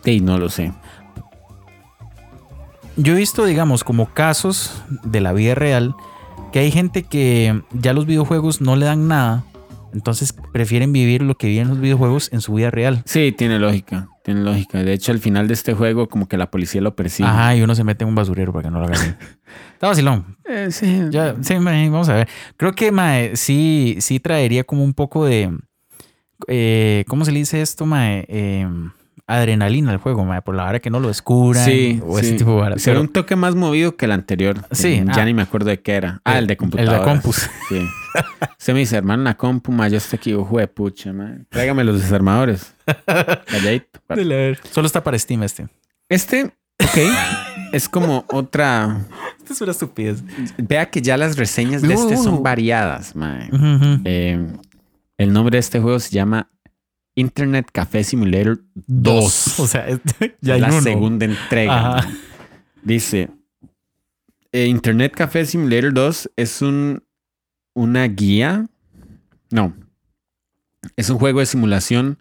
Sí, 0.03 0.19
no 0.19 0.38
lo 0.38 0.49
sé. 0.49 0.73
Yo 2.97 3.13
he 3.13 3.15
visto, 3.15 3.45
digamos, 3.45 3.84
como 3.84 4.13
casos 4.13 4.84
de 5.03 5.21
la 5.21 5.31
vida 5.31 5.55
real 5.55 5.95
que 6.51 6.59
hay 6.59 6.71
gente 6.71 7.03
que 7.03 7.61
ya 7.71 7.93
los 7.93 8.05
videojuegos 8.05 8.59
no 8.59 8.76
le 8.76 8.85
dan 8.85 9.07
nada. 9.07 9.43
Entonces 9.93 10.35
prefieren 10.53 10.93
vivir 10.93 11.21
lo 11.21 11.35
que 11.35 11.47
viven 11.47 11.69
los 11.69 11.80
videojuegos 11.80 12.31
en 12.31 12.41
su 12.41 12.53
vida 12.53 12.69
real. 12.69 13.01
Sí, 13.05 13.34
tiene 13.35 13.57
lógica, 13.57 14.07
tiene 14.23 14.41
lógica. 14.41 14.84
De 14.84 14.93
hecho, 14.93 15.11
al 15.11 15.19
final 15.19 15.47
de 15.47 15.55
este 15.55 15.73
juego, 15.73 16.07
como 16.09 16.27
que 16.27 16.38
la 16.38 16.51
policía 16.51 16.81
lo 16.81 16.95
persigue. 16.95 17.27
Ajá, 17.27 17.55
y 17.55 17.61
uno 17.61 17.73
se 17.73 17.84
mete 17.84 18.03
en 18.03 18.09
un 18.09 18.15
basurero 18.15 18.53
para 18.53 18.63
que 18.63 18.71
no 18.71 18.80
lo 18.80 18.85
hagan. 18.85 19.17
Está 19.73 19.88
vacilón. 19.88 20.38
Eh, 20.45 20.67
sí. 20.71 21.05
Ya, 21.09 21.35
sí, 21.41 21.57
mae, 21.57 21.89
vamos 21.89 22.09
a 22.09 22.15
ver. 22.15 22.27
Creo 22.57 22.73
que 22.73 22.91
mae, 22.91 23.35
sí, 23.35 23.97
sí 23.99 24.19
traería 24.19 24.63
como 24.63 24.84
un 24.84 24.93
poco 24.93 25.26
de. 25.26 25.57
Eh, 26.48 27.03
¿Cómo 27.07 27.26
se 27.26 27.32
le 27.32 27.40
dice 27.40 27.61
esto, 27.61 27.86
mae? 27.86 28.26
Eh, 28.30 28.68
adrenalina 29.28 29.91
al 29.91 29.98
juego, 29.98 30.26
mae, 30.26 30.41
por 30.41 30.56
la 30.56 30.66
hora 30.66 30.80
que 30.80 30.90
no 30.90 30.99
lo 30.99 31.07
descubran. 31.10 31.64
Sí, 31.64 32.02
o 32.03 32.18
sí. 32.20 32.26
ese 32.26 32.38
tipo 32.38 32.56
de 32.56 32.61
varas. 32.61 32.82
Será 32.82 32.95
Pero- 32.95 33.02
un 33.02 33.07
toque 33.14 33.36
más 33.36 33.53
movido 33.56 33.95
que 33.95 34.06
el 34.06 34.11
anterior. 34.11 34.66
Sí, 34.72 35.03
Ya 35.06 35.22
ah. 35.22 35.26
ni 35.26 35.34
me 35.36 35.44
acuerdo 35.44 35.70
de 35.70 35.80
qué 35.82 35.94
era. 35.94 36.20
Ah, 36.26 36.40
el 36.40 36.48
de 36.48 36.57
computadora. 36.57 36.98
el 36.98 36.99
de 36.99 37.06
compus. 37.11 37.49
Sí. 37.70 37.80
Se 38.57 38.74
me 38.74 38.80
dice, 38.80 38.98
hermano, 38.98 39.22
la 39.24 39.38
compu, 39.38 39.72
ma, 39.72 39.88
yo 39.88 39.98
estoy 39.98 40.18
aquí, 40.18 40.34
ojo 40.34 40.57
de 40.57 40.68
pucha, 40.68 41.14
man. 41.14 41.45
Tráigame 41.49 41.84
los 41.84 42.02
desarmadores. 42.02 42.74
Calladito. 43.45 43.99
Solo 44.72 44.88
está 44.88 45.03
para 45.03 45.18
Steam 45.20 45.44
este. 45.44 45.68
Este, 46.10 46.45
ok, 46.82 46.98
es 47.72 47.88
como 47.88 48.26
otra... 48.30 48.98
Esta 49.38 49.53
es 49.53 49.61
una 49.61 49.72
estupidez. 49.72 50.24
Vea 50.57 50.90
que 50.90 51.02
ya 51.03 51.18
las 51.18 51.38
reseñas 51.38 51.84
de 51.84 51.94
este 51.94 52.16
Uh. 52.16 52.24
son 52.24 52.41
variadas. 52.44 53.14
Ujú, 53.16 53.56
ujú. 53.56 54.02
Eh, 54.06 54.48
el 55.19 55.33
nombre 55.33 55.57
de 55.57 55.59
este 55.59 55.79
juego 55.79 55.99
se 55.99 56.11
llama 56.11 56.49
Internet 57.13 57.69
Café 57.71 58.03
Simulator 58.05 58.63
2. 58.73 59.59
O 59.59 59.67
sea, 59.67 59.85
ya 60.41 60.53
hay 60.53 60.61
la 60.61 60.69
uno. 60.69 60.81
segunda 60.81 61.25
entrega. 61.25 61.97
Ajá. 61.97 62.09
Dice, 62.81 63.29
eh, 64.53 64.65
Internet 64.67 65.13
Café 65.13 65.45
Simulator 65.45 65.93
2 65.93 66.31
es 66.37 66.61
un, 66.61 67.03
una 67.73 68.05
guía. 68.05 68.67
No. 69.51 69.75
Es 70.95 71.09
un 71.09 71.19
juego 71.19 71.41
de 71.41 71.45
simulación 71.45 72.17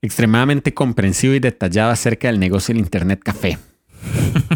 extremadamente 0.00 0.72
comprensivo 0.72 1.34
y 1.34 1.38
detallado 1.38 1.90
acerca 1.90 2.28
del 2.28 2.40
negocio 2.40 2.72
del 2.72 2.82
Internet 2.82 3.20
Café. 3.22 3.58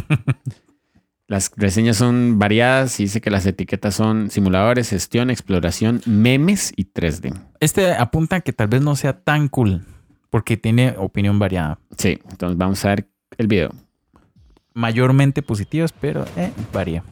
Las 1.28 1.50
reseñas 1.56 1.96
son 1.96 2.38
variadas 2.38 3.00
y 3.00 3.04
dice 3.04 3.20
que 3.20 3.30
las 3.30 3.44
etiquetas 3.46 3.96
son 3.96 4.30
simuladores, 4.30 4.90
gestión, 4.90 5.28
exploración, 5.28 6.00
memes 6.06 6.72
y 6.76 6.84
3D. 6.84 7.34
Este 7.58 7.94
apunta 7.94 8.40
que 8.42 8.52
tal 8.52 8.68
vez 8.68 8.80
no 8.80 8.94
sea 8.94 9.18
tan 9.18 9.48
cool 9.48 9.84
porque 10.30 10.56
tiene 10.56 10.94
opinión 10.96 11.40
variada. 11.40 11.80
Sí, 11.98 12.20
entonces 12.30 12.56
vamos 12.56 12.84
a 12.84 12.90
ver 12.90 13.08
el 13.38 13.48
video. 13.48 13.72
Mayormente 14.74 15.42
positivas, 15.42 15.92
pero 15.92 16.24
eh, 16.36 16.52
varía. 16.72 17.02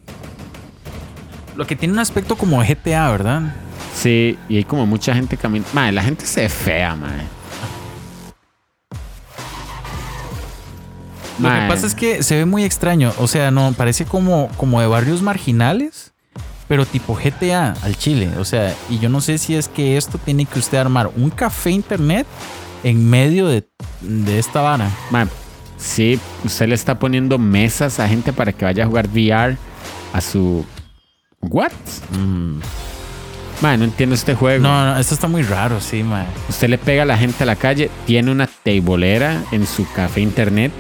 Lo 1.56 1.66
que 1.66 1.74
tiene 1.74 1.94
un 1.94 2.00
aspecto 2.00 2.36
como 2.36 2.62
GTA, 2.62 3.10
¿verdad? 3.10 3.54
Sí, 3.94 4.38
y 4.48 4.58
hay 4.58 4.64
como 4.64 4.86
mucha 4.86 5.12
gente 5.14 5.36
caminando. 5.36 5.74
Madre, 5.74 5.92
la 5.92 6.02
gente 6.04 6.24
se 6.24 6.42
ve 6.42 6.48
fea, 6.48 6.94
madre. 6.94 7.24
Lo 11.38 11.48
que 11.48 11.66
pasa 11.68 11.86
es 11.86 11.94
que 11.94 12.22
se 12.22 12.36
ve 12.36 12.44
muy 12.44 12.64
extraño. 12.64 13.12
O 13.18 13.26
sea, 13.26 13.50
no, 13.50 13.72
parece 13.72 14.04
como, 14.04 14.48
como 14.56 14.80
de 14.80 14.86
barrios 14.86 15.22
marginales, 15.22 16.12
pero 16.68 16.86
tipo 16.86 17.14
GTA 17.14 17.74
al 17.82 17.96
Chile. 17.96 18.30
O 18.38 18.44
sea, 18.44 18.74
y 18.88 18.98
yo 18.98 19.08
no 19.08 19.20
sé 19.20 19.38
si 19.38 19.54
es 19.54 19.68
que 19.68 19.96
esto 19.96 20.18
tiene 20.18 20.46
que 20.46 20.58
usted 20.58 20.78
armar 20.78 21.10
un 21.16 21.30
café 21.30 21.70
internet 21.70 22.26
en 22.82 23.08
medio 23.08 23.48
de, 23.48 23.66
de 24.00 24.38
esta 24.38 24.60
vara. 24.60 24.90
Mae, 25.10 25.26
sí, 25.76 26.20
usted 26.44 26.68
le 26.68 26.74
está 26.74 26.98
poniendo 26.98 27.38
mesas 27.38 27.98
a 27.98 28.08
gente 28.08 28.32
para 28.32 28.52
que 28.52 28.64
vaya 28.64 28.84
a 28.84 28.86
jugar 28.86 29.08
VR 29.08 29.56
a 30.12 30.20
su. 30.20 30.64
¿What? 31.40 31.72
Mm. 32.10 32.60
Mae, 33.60 33.78
no 33.78 33.84
entiendo 33.84 34.14
este 34.14 34.34
juego. 34.34 34.62
No, 34.62 34.84
no, 34.84 34.98
esto 34.98 35.14
está 35.14 35.28
muy 35.28 35.42
raro, 35.42 35.80
sí, 35.80 36.02
mae. 36.02 36.26
Usted 36.48 36.68
le 36.68 36.78
pega 36.78 37.02
a 37.02 37.06
la 37.06 37.16
gente 37.16 37.44
a 37.44 37.46
la 37.46 37.56
calle, 37.56 37.90
tiene 38.06 38.30
una 38.30 38.46
teibolera 38.46 39.42
en 39.52 39.66
su 39.66 39.90
café 39.92 40.20
internet, 40.20 40.72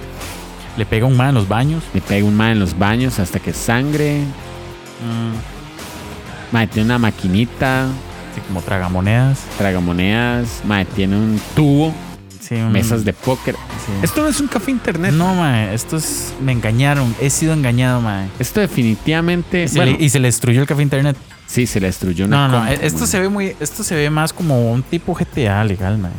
Le 0.76 0.86
pega 0.86 1.06
un 1.06 1.16
mae 1.16 1.28
en 1.28 1.34
los 1.36 1.48
baños. 1.48 1.82
le 1.94 2.00
pega 2.00 2.26
un 2.26 2.34
mae 2.36 2.52
en 2.52 2.58
los 2.60 2.76
baños 2.78 3.18
hasta 3.18 3.38
que 3.38 3.52
sangre. 3.52 4.20
Mm, 4.20 6.52
Mae, 6.52 6.66
tiene 6.68 6.86
una 6.86 6.98
maquinita, 6.98 7.86
sí, 8.34 8.40
como 8.46 8.62
tragamonedas. 8.62 9.40
tragamonedas. 9.58 10.60
Mae, 10.64 10.84
tiene 10.84 11.16
un 11.16 11.40
tubo, 11.56 11.92
Sí, 12.40 12.54
un- 12.56 12.70
mesas 12.72 13.04
de 13.04 13.12
póker. 13.12 13.54
sí. 13.54 13.92
Esto 14.02 14.22
no 14.22 14.28
es 14.28 14.40
un 14.40 14.46
café 14.48 14.70
internet. 14.70 15.12
No, 15.12 15.34
mae, 15.34 15.74
esto 15.74 15.96
es... 15.96 16.32
Me 16.40 16.52
engañaron. 16.52 17.14
He 17.20 17.30
sido 17.30 17.54
engañado, 17.54 18.00
mae. 18.00 18.28
Esto 18.38 18.60
definitivamente. 18.60 19.64
Y 19.64 19.68
se, 19.68 19.76
bueno, 19.78 19.96
le, 19.98 20.04
y 20.04 20.10
se 20.10 20.18
le 20.20 20.28
destruyó 20.28 20.60
el 20.60 20.66
café 20.66 20.82
internet. 20.82 21.16
sí, 21.46 21.66
se 21.66 21.80
le 21.80 21.86
destruyó 21.88 22.26
una 22.26 22.48
No, 22.48 22.64
no, 22.64 22.66
esto 22.68 23.06
se 23.06 23.18
ve 23.20 23.28
muy... 23.28 23.56
Esto 23.60 23.82
se 23.82 23.94
ve 23.96 24.10
más 24.10 24.32
como 24.32 24.70
un 24.72 24.82
tipo 24.82 25.14
GTA 25.14 25.64
legal, 25.64 25.98
mae. 25.98 26.12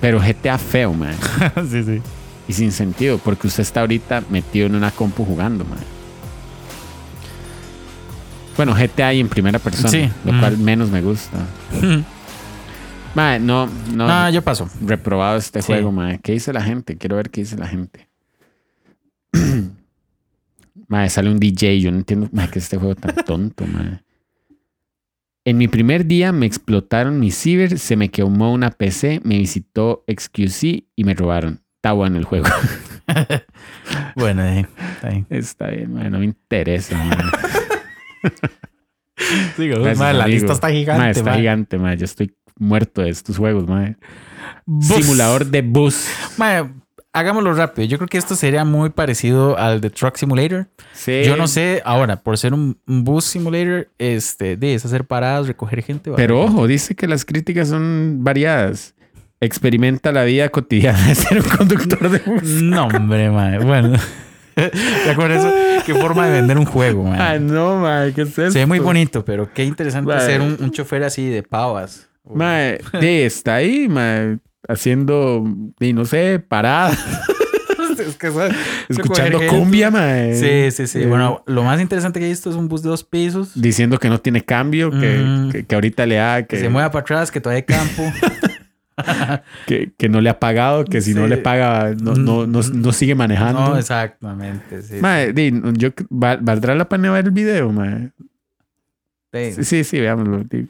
Pero 0.00 0.18
GTA 0.20 0.58
feo, 0.58 0.92
mae. 0.94 1.14
sí, 1.70 1.82
sí. 1.84 2.02
Y 2.46 2.52
sin 2.52 2.72
sentido, 2.72 3.18
porque 3.18 3.46
usted 3.46 3.62
está 3.62 3.80
ahorita 3.80 4.22
metido 4.30 4.66
en 4.66 4.74
una 4.74 4.90
compu 4.90 5.24
jugando, 5.24 5.64
mae. 5.64 5.78
Bueno, 8.56 8.74
GTA 8.74 9.14
y 9.14 9.20
en 9.20 9.28
primera 9.28 9.58
persona, 9.58 9.88
Sí, 9.88 10.08
lo 10.24 10.32
mm. 10.32 10.40
cual 10.40 10.58
menos 10.58 10.90
me 10.90 11.00
gusta. 11.00 11.38
Mae, 13.14 13.40
no, 13.40 13.66
no, 13.94 14.06
No, 14.06 14.30
yo 14.30 14.42
paso. 14.42 14.68
reprobado 14.84 15.36
este 15.38 15.60
Sí. 15.62 15.66
juego, 15.66 15.90
mae. 15.90 16.20
¿Qué 16.20 16.32
dice 16.32 16.52
la 16.52 16.62
gente? 16.62 16.96
Quiero 16.96 17.16
ver 17.16 17.30
qué 17.30 17.40
dice 17.40 17.56
la 17.56 17.66
gente. 17.66 18.08
mae, 20.88 21.08
sale 21.10 21.30
un 21.30 21.38
DJ, 21.40 21.80
yo 21.80 21.90
no 21.90 21.98
entiendo, 21.98 22.28
mae, 22.32 22.48
que 22.50 22.58
este 22.58 22.76
juego 22.76 22.94
tan 22.94 23.14
tonto, 23.26 23.66
mae. 23.66 24.02
En 25.46 25.58
mi 25.58 25.68
primer 25.68 26.06
día 26.06 26.32
me 26.32 26.46
explotaron 26.46 27.20
mi 27.20 27.30
ciber, 27.30 27.78
se 27.78 27.96
me 27.96 28.10
quemó 28.10 28.52
una 28.52 28.70
PC, 28.70 29.20
me 29.24 29.36
visitó 29.38 30.04
XQC 30.08 30.84
y 30.96 31.04
me 31.04 31.14
robaron. 31.14 31.60
Está 31.84 31.92
bueno 31.92 32.16
el 32.16 32.24
juego. 32.24 32.46
Bueno, 34.16 34.42
eh, 34.42 34.66
está 34.94 35.10
bien. 35.10 35.26
Está 35.28 35.66
bien, 35.66 36.10
no 36.10 36.18
me 36.18 36.24
interesa. 36.24 36.96
Gracias, 39.58 39.98
Mae, 39.98 40.14
la 40.14 40.26
lista 40.26 40.54
está 40.54 40.70
gigante, 40.70 41.10
está 41.10 41.34
gigante, 41.34 41.76
mae. 41.76 41.98
Yo 41.98 42.06
estoy 42.06 42.34
muerto 42.58 43.02
de 43.02 43.10
estos 43.10 43.36
juegos. 43.36 43.66
Bus. 44.64 44.86
Simulador 44.86 45.44
de 45.44 45.60
bus. 45.60 46.08
Mae, 46.38 46.64
hagámoslo 47.12 47.52
rápido. 47.52 47.86
Yo 47.86 47.98
creo 47.98 48.08
que 48.08 48.16
esto 48.16 48.34
sería 48.34 48.64
muy 48.64 48.88
parecido 48.88 49.58
al 49.58 49.82
de 49.82 49.90
Truck 49.90 50.16
Simulator. 50.16 50.68
Sí. 50.94 51.24
Yo 51.26 51.36
no 51.36 51.46
sé, 51.46 51.82
ahora, 51.84 52.22
por 52.22 52.38
ser 52.38 52.54
un, 52.54 52.78
bus 52.86 53.24
simulator, 53.26 53.90
este, 53.98 54.56
de 54.56 54.74
es 54.74 54.86
hacer 54.86 55.04
paradas, 55.04 55.46
recoger 55.48 55.82
gente. 55.82 56.10
Pero 56.16 56.40
ojo, 56.40 56.66
dice 56.66 56.94
que 56.94 57.06
las 57.06 57.26
críticas 57.26 57.68
son 57.68 58.20
variadas. 58.22 58.94
Experimenta 59.40 60.12
la 60.12 60.24
vida 60.24 60.48
cotidiana 60.48 61.08
de 61.08 61.14
ser 61.14 61.38
un 61.38 61.48
conductor 61.48 62.08
de 62.10 62.18
bus. 62.26 62.42
No, 62.62 62.86
hombre, 62.86 63.30
mae. 63.30 63.58
Bueno. 63.58 63.98
con 65.16 65.32
eso, 65.32 65.52
qué 65.84 65.94
forma 65.94 66.26
de 66.26 66.32
vender 66.40 66.56
un 66.58 66.64
juego, 66.64 67.02
mae. 67.04 67.20
Ay, 67.20 67.40
no, 67.40 67.78
mae, 67.80 68.12
¿qué 68.12 68.22
es 68.22 68.28
esto? 68.28 68.50
Se 68.52 68.60
ve 68.60 68.66
muy 68.66 68.78
bonito, 68.78 69.24
pero 69.24 69.52
qué 69.52 69.64
interesante 69.64 70.12
Mae. 70.12 70.20
ser 70.24 70.40
un, 70.40 70.56
un 70.60 70.70
chofer 70.70 71.02
así 71.04 71.28
de 71.28 71.42
pavas. 71.42 72.08
Mae, 72.32 72.78
sí, 73.00 73.06
está 73.22 73.56
ahí, 73.56 73.88
mae, 73.88 74.38
haciendo, 74.68 75.44
y 75.80 75.92
no 75.92 76.04
sé, 76.04 76.38
paradas, 76.38 76.96
es 77.98 78.16
que 78.16 78.30
¿sabes? 78.30 78.54
escuchando 78.88 79.40
cumbia, 79.48 79.90
mae. 79.90 80.34
Sí, 80.36 80.70
sí, 80.70 80.86
sí. 80.86 81.04
Bueno, 81.04 81.42
lo 81.46 81.64
más 81.64 81.80
interesante 81.80 82.18
que 82.20 82.26
he 82.26 82.28
visto 82.30 82.48
es 82.48 82.56
un 82.56 82.68
bus 82.68 82.82
de 82.82 82.88
dos 82.90 83.02
pisos. 83.04 83.60
Diciendo 83.60 83.98
que 83.98 84.08
no 84.08 84.20
tiene 84.20 84.42
cambio, 84.42 84.90
que, 84.90 85.18
Mm. 85.18 85.50
que, 85.50 85.66
que 85.66 85.74
ahorita 85.74 86.06
le 86.06 86.14
da, 86.14 86.42
Que 86.42 86.56
que, 86.56 86.60
se 86.62 86.68
mueva 86.68 86.90
para 86.90 87.02
atrás, 87.02 87.30
que 87.30 87.40
todavía 87.40 87.64
hay 87.68 87.76
campo. 87.76 88.02
que, 89.66 89.92
que 89.98 90.08
no 90.08 90.20
le 90.20 90.30
ha 90.30 90.38
pagado, 90.38 90.84
que 90.84 91.00
si 91.00 91.14
no 91.14 91.26
le 91.26 91.36
paga, 91.36 91.94
no, 92.00 92.14
no, 92.14 92.46
no, 92.46 92.60
no 92.62 92.92
sigue 92.92 93.14
manejando. 93.14 93.70
no, 93.70 93.78
exactamente. 93.78 94.82
Sí, 94.82 94.96
di, 95.34 95.52
yo, 95.74 95.90
¿val- 96.10 96.38
¿valdrá 96.42 96.74
la 96.74 96.88
pena 96.88 97.10
ver 97.12 97.24
el 97.26 97.30
video, 97.32 97.70
mae? 97.72 98.10
sí. 99.32 99.64
Sí, 99.64 99.84
sí, 99.84 100.00
veámoslo. 100.00 100.44
di. 100.44 100.68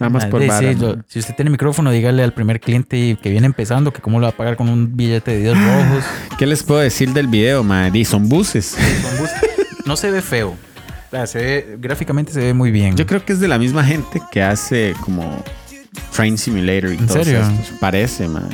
Nada 0.00 0.10
más 0.10 0.24
Ah, 0.26 0.30
por 0.30 0.46
vara, 0.46 0.72
sí, 0.72 0.76
si 1.08 1.18
usted 1.18 1.34
tiene 1.34 1.50
micrófono, 1.50 1.90
dígale 1.90 2.22
al 2.22 2.32
primer 2.32 2.60
cliente 2.60 3.18
que 3.20 3.30
viene 3.30 3.46
empezando 3.46 3.92
que 3.92 4.00
cómo 4.00 4.20
lo 4.20 4.26
va 4.26 4.30
a 4.30 4.36
pagar 4.36 4.54
con 4.56 4.68
un 4.68 4.96
billete 4.96 5.32
de 5.32 5.38
10 5.40 5.54
rojos. 5.58 6.04
¿Qué 6.38 6.46
les 6.46 6.62
puedo 6.62 6.78
decir 6.78 7.12
del 7.12 7.26
video? 7.26 7.64
Di, 7.90 8.04
son 8.04 8.28
buses. 8.28 8.66
Son 8.76 9.18
bus- 9.18 9.30
No 9.86 9.96
se 9.96 10.12
ve 10.12 10.22
feo. 10.22 10.50
O 10.50 11.10
sea, 11.10 11.26
se 11.26 11.38
ve, 11.38 11.76
gráficamente 11.80 12.30
se 12.32 12.38
ve 12.38 12.54
muy 12.54 12.70
bien. 12.70 12.94
Yo 12.94 13.06
creo 13.06 13.24
que 13.24 13.32
es 13.32 13.40
de 13.40 13.48
la 13.48 13.58
misma 13.58 13.82
gente 13.82 14.20
que 14.30 14.40
hace 14.40 14.94
como 15.00 15.42
Train 16.14 16.36
Simulator 16.38 16.92
y 16.92 16.96
¿En 16.98 17.06
todo 17.06 17.24
serio? 17.24 17.40
eso. 17.40 17.72
Parece, 17.80 18.28
man. 18.28 18.48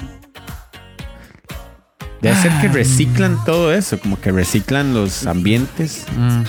Debe 2.20 2.36
ser 2.36 2.52
Ah. 2.52 2.60
que 2.62 2.68
reciclan 2.68 3.42
todo 3.44 3.72
eso, 3.72 3.98
como 3.98 4.18
que 4.20 4.32
reciclan 4.32 4.94
los 4.94 5.26
ambientes. 5.26 6.04
Mm. 6.16 6.42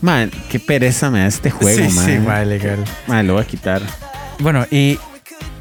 Man, 0.00 0.30
qué 0.50 0.58
pereza 0.60 1.10
me 1.10 1.20
da 1.20 1.26
este 1.26 1.50
juego, 1.50 1.88
sí, 1.88 1.94
man. 1.96 2.06
sí, 2.06 2.18
va, 2.18 2.44
legal. 2.44 2.78
Man, 3.06 3.26
lo 3.26 3.34
voy 3.34 3.42
a 3.42 3.46
quitar. 3.46 3.80
Bueno, 4.38 4.66
y 4.70 4.98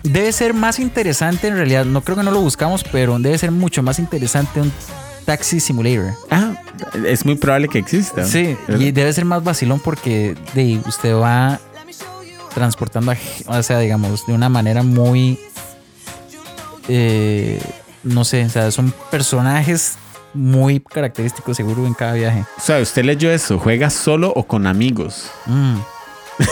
debe 0.04 0.32
ser 0.34 0.54
más 0.54 0.80
interesante 0.80 1.48
en 1.48 1.56
realidad. 1.56 1.86
No 1.86 2.02
creo 2.02 2.18
que 2.18 2.24
no 2.24 2.32
lo 2.32 2.42
buscamos, 2.42 2.84
pero 2.84 3.18
debe 3.20 3.38
ser 3.38 3.52
mucho 3.52 3.82
más 3.84 4.00
interesante 4.00 4.60
un 4.60 4.72
taxi 5.26 5.60
simulator. 5.62 6.14
Ah, 6.30 6.56
es 7.08 7.26
muy 7.26 7.36
probable 7.36 7.70
que 7.70 7.80
exista. 7.80 8.26
Sí, 8.26 8.58
y 8.80 8.92
debe 8.92 9.14
ser 9.14 9.24
más 9.24 9.44
vacilón 9.44 9.80
porque 9.80 10.36
de, 10.54 10.82
usted 10.86 11.16
va 11.16 11.60
transportando 12.54 13.12
a, 13.12 13.18
o 13.48 13.64
sea, 13.64 13.80
digamos, 13.80 14.26
de 14.28 14.34
una 14.34 14.50
manera 14.50 14.84
muy, 14.84 15.40
eh, 16.88 17.62
no 18.04 18.24
sé, 18.26 18.46
o 18.46 18.50
sea, 18.50 18.72
son 18.72 18.94
personajes 19.12 19.96
muy 20.34 20.80
característicos 20.80 21.56
seguro 21.58 21.86
en 21.86 21.94
cada 21.94 22.14
viaje. 22.14 22.44
O 22.58 22.62
sea, 22.62 22.80
usted 22.80 23.04
leyó 23.06 23.32
eso, 23.32 23.60
juega 23.60 23.90
solo 23.90 24.32
o 24.36 24.44
con 24.46 24.68
amigos. 24.68 25.30
Mm. 25.46 25.76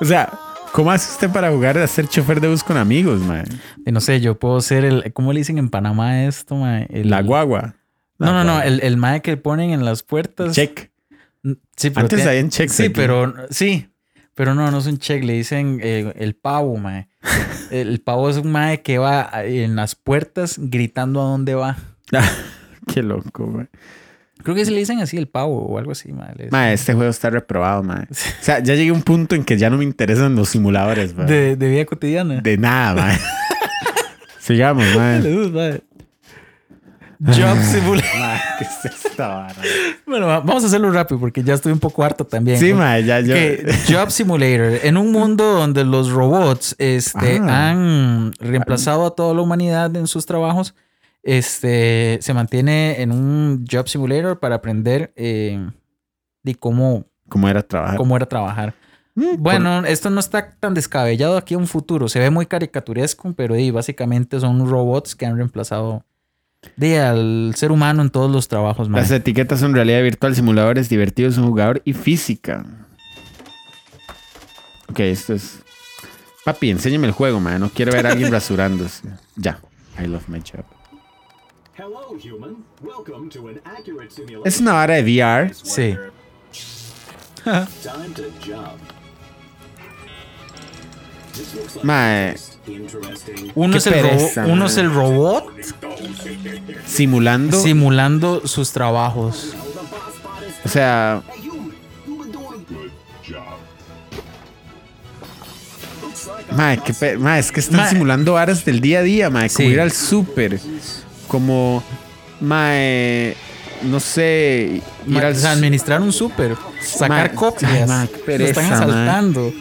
O 0.00 0.04
sea, 0.04 0.32
¿cómo 0.72 0.90
hace 0.90 1.12
usted 1.12 1.30
para 1.30 1.50
jugar 1.50 1.78
a 1.78 1.86
ser 1.86 2.08
chofer 2.08 2.40
de 2.40 2.48
bus 2.48 2.64
con 2.64 2.76
amigos, 2.76 3.20
man? 3.20 3.44
Y 3.86 3.92
no 3.92 4.00
sé, 4.00 4.20
yo 4.20 4.38
puedo 4.38 4.60
ser 4.60 4.84
el, 4.84 5.12
¿cómo 5.12 5.32
le 5.32 5.40
dicen 5.40 5.58
en 5.58 5.68
Panamá 5.68 6.24
esto, 6.24 6.56
mae? 6.56 6.86
El- 6.90 7.10
La 7.10 7.22
guagua. 7.22 7.74
No, 8.18 8.32
no, 8.32 8.44
no, 8.44 8.60
el, 8.62 8.80
el 8.82 8.96
mae 8.96 9.20
que 9.22 9.36
ponen 9.36 9.70
en 9.70 9.84
las 9.84 10.02
puertas. 10.02 10.54
Check. 10.54 10.90
Sí, 11.76 11.90
pero 11.90 12.00
Antes 12.00 12.26
habían 12.26 12.50
checks 12.50 12.72
Sí, 12.72 12.84
aquí. 12.84 12.92
pero 12.94 13.32
sí. 13.50 13.89
Pero 14.34 14.54
no, 14.54 14.70
no 14.70 14.78
es 14.78 14.86
un 14.86 14.98
check, 14.98 15.22
le 15.24 15.34
dicen 15.34 15.80
eh, 15.82 16.12
el 16.16 16.34
pavo, 16.34 16.76
mae. 16.76 17.08
El 17.70 18.00
pavo 18.00 18.30
es 18.30 18.36
un 18.36 18.50
mae 18.50 18.82
que 18.82 18.98
va 18.98 19.30
en 19.44 19.76
las 19.76 19.94
puertas 19.94 20.56
gritando 20.58 21.20
a 21.20 21.24
dónde 21.24 21.54
va. 21.54 21.76
Qué 22.86 23.02
loco, 23.02 23.46
man. 23.46 23.68
Creo 24.42 24.54
que 24.54 24.64
se 24.64 24.70
le 24.70 24.78
dicen 24.78 25.00
así 25.00 25.18
el 25.18 25.28
pavo 25.28 25.66
o 25.66 25.78
algo 25.78 25.92
así, 25.92 26.12
mae. 26.12 26.28
le 26.30 26.44
dicen. 26.44 26.50
Ma, 26.52 26.72
este 26.72 26.94
juego 26.94 27.10
está 27.10 27.28
reprobado, 27.30 27.82
ma. 27.82 28.06
O 28.10 28.14
sea, 28.14 28.60
ya 28.60 28.74
llegué 28.74 28.90
a 28.90 28.94
un 28.94 29.02
punto 29.02 29.34
en 29.34 29.44
que 29.44 29.58
ya 29.58 29.68
no 29.68 29.76
me 29.76 29.84
interesan 29.84 30.34
los 30.34 30.48
simuladores, 30.48 31.14
ma. 31.14 31.24
De, 31.24 31.40
de, 31.40 31.56
de 31.56 31.68
vida 31.68 31.84
cotidiana. 31.84 32.42
nada, 32.58 32.94
ma. 32.94 33.18
Sigamos, 34.38 34.84
mae. 34.96 35.82
Job 37.22 37.58
Simulator. 37.62 38.10
¿qué 38.58 38.64
es 38.64 38.84
esta 39.04 39.28
vara? 39.28 39.54
Bueno, 40.06 40.26
va- 40.26 40.40
vamos 40.40 40.64
a 40.64 40.66
hacerlo 40.68 40.90
rápido 40.90 41.20
porque 41.20 41.42
ya 41.42 41.54
estoy 41.54 41.72
un 41.72 41.78
poco 41.78 42.02
harto 42.02 42.24
también. 42.26 42.58
Sí, 42.58 42.72
ma, 42.72 42.98
ya 43.00 43.20
yo. 43.20 43.34
Que 43.34 43.72
Job 43.88 44.10
Simulator, 44.10 44.80
en 44.84 44.96
un 44.96 45.12
mundo 45.12 45.44
donde 45.52 45.84
los 45.84 46.10
robots 46.10 46.74
este, 46.78 47.38
Ah. 47.42 47.70
han 47.70 48.32
reemplazado 48.38 49.06
a 49.06 49.14
toda 49.14 49.34
la 49.34 49.42
humanidad 49.42 49.94
en 49.96 50.06
sus 50.06 50.24
trabajos, 50.26 50.74
este, 51.22 52.18
se 52.22 52.32
mantiene 52.34 53.02
en 53.02 53.12
un 53.12 53.64
Job 53.70 53.86
Simulator 53.88 54.38
para 54.40 54.56
aprender 54.56 55.12
eh, 55.16 55.68
de 56.42 56.54
cómo, 56.54 57.04
¿Cómo 57.28 57.48
era 57.48 57.62
trabajar? 57.62 57.96
cómo 57.98 58.16
era 58.16 58.26
trabajar. 58.26 58.74
Mm, 59.14 59.36
Bueno, 59.38 59.84
esto 59.84 60.08
no 60.08 60.20
está 60.20 60.52
tan 60.58 60.72
descabellado 60.72 61.36
aquí 61.36 61.52
a 61.54 61.58
un 61.58 61.66
futuro. 61.66 62.08
Se 62.08 62.18
ve 62.18 62.30
muy 62.30 62.46
caricaturesco, 62.46 63.34
pero 63.34 63.54
di, 63.54 63.70
básicamente 63.70 64.40
son 64.40 64.66
robots 64.68 65.14
que 65.14 65.26
han 65.26 65.36
reemplazado 65.36 66.04
di, 66.76 66.94
al 66.94 67.52
ser 67.56 67.72
humano 67.72 68.02
en 68.02 68.10
todos 68.10 68.30
los 68.30 68.48
trabajos. 68.48 68.88
man. 68.88 69.00
Las 69.00 69.10
etiquetas 69.10 69.60
son 69.60 69.74
realidad 69.74 70.02
virtual, 70.02 70.34
simuladores 70.34 70.88
divertidos, 70.88 71.38
un 71.38 71.46
jugador 71.46 71.82
y 71.84 71.92
física. 71.92 72.64
Ok, 74.88 75.00
esto 75.00 75.34
es. 75.34 75.60
Papi, 76.44 76.70
enséñame 76.70 77.06
el 77.06 77.12
juego, 77.12 77.38
ma. 77.40 77.58
No 77.58 77.70
quiero 77.70 77.92
ver 77.92 78.06
a 78.06 78.12
alguien 78.12 78.32
rasurándose. 78.32 79.08
Ya. 79.36 79.60
I 79.98 80.06
love 80.06 80.28
my 80.28 80.40
job. 80.40 80.64
Hello, 81.76 82.16
human. 82.18 82.64
Welcome 82.82 83.30
to 83.30 83.48
an 83.48 83.60
accurate 83.64 84.10
simulation. 84.10 84.46
Es 84.46 84.60
una 84.60 84.72
vara 84.74 84.94
de 84.94 85.02
VR. 85.02 85.54
Sí. 85.54 85.96
Time 87.42 88.14
Uno, 93.54 93.76
es 93.76 93.86
el, 93.86 94.46
uno 94.46 94.66
es 94.66 94.76
el 94.76 94.92
robot 94.92 95.46
simulando 96.86 97.60
simulando 97.60 98.46
sus 98.46 98.72
trabajos. 98.72 99.54
O 100.64 100.68
sea, 100.68 101.22
Madre, 106.56 106.82
qué 106.84 107.38
es 107.38 107.52
que 107.52 107.60
están 107.60 107.88
simulando 107.88 108.34
horas 108.34 108.64
del 108.64 108.80
día 108.80 109.00
a 109.00 109.02
día, 109.02 109.30
madre. 109.30 109.50
Como 109.50 109.68
ir 109.68 109.80
al 109.80 109.92
súper. 109.92 110.60
Como, 111.28 111.82
madre, 112.40 113.36
no 113.82 114.00
sé. 114.00 114.82
Ir 115.06 115.24
al... 115.24 115.46
administrar 115.46 116.00
un 116.00 116.12
súper. 116.12 116.56
Sacar 116.80 117.34
copias. 117.34 117.88
Están 118.26 118.72
asaltando. 118.72 119.52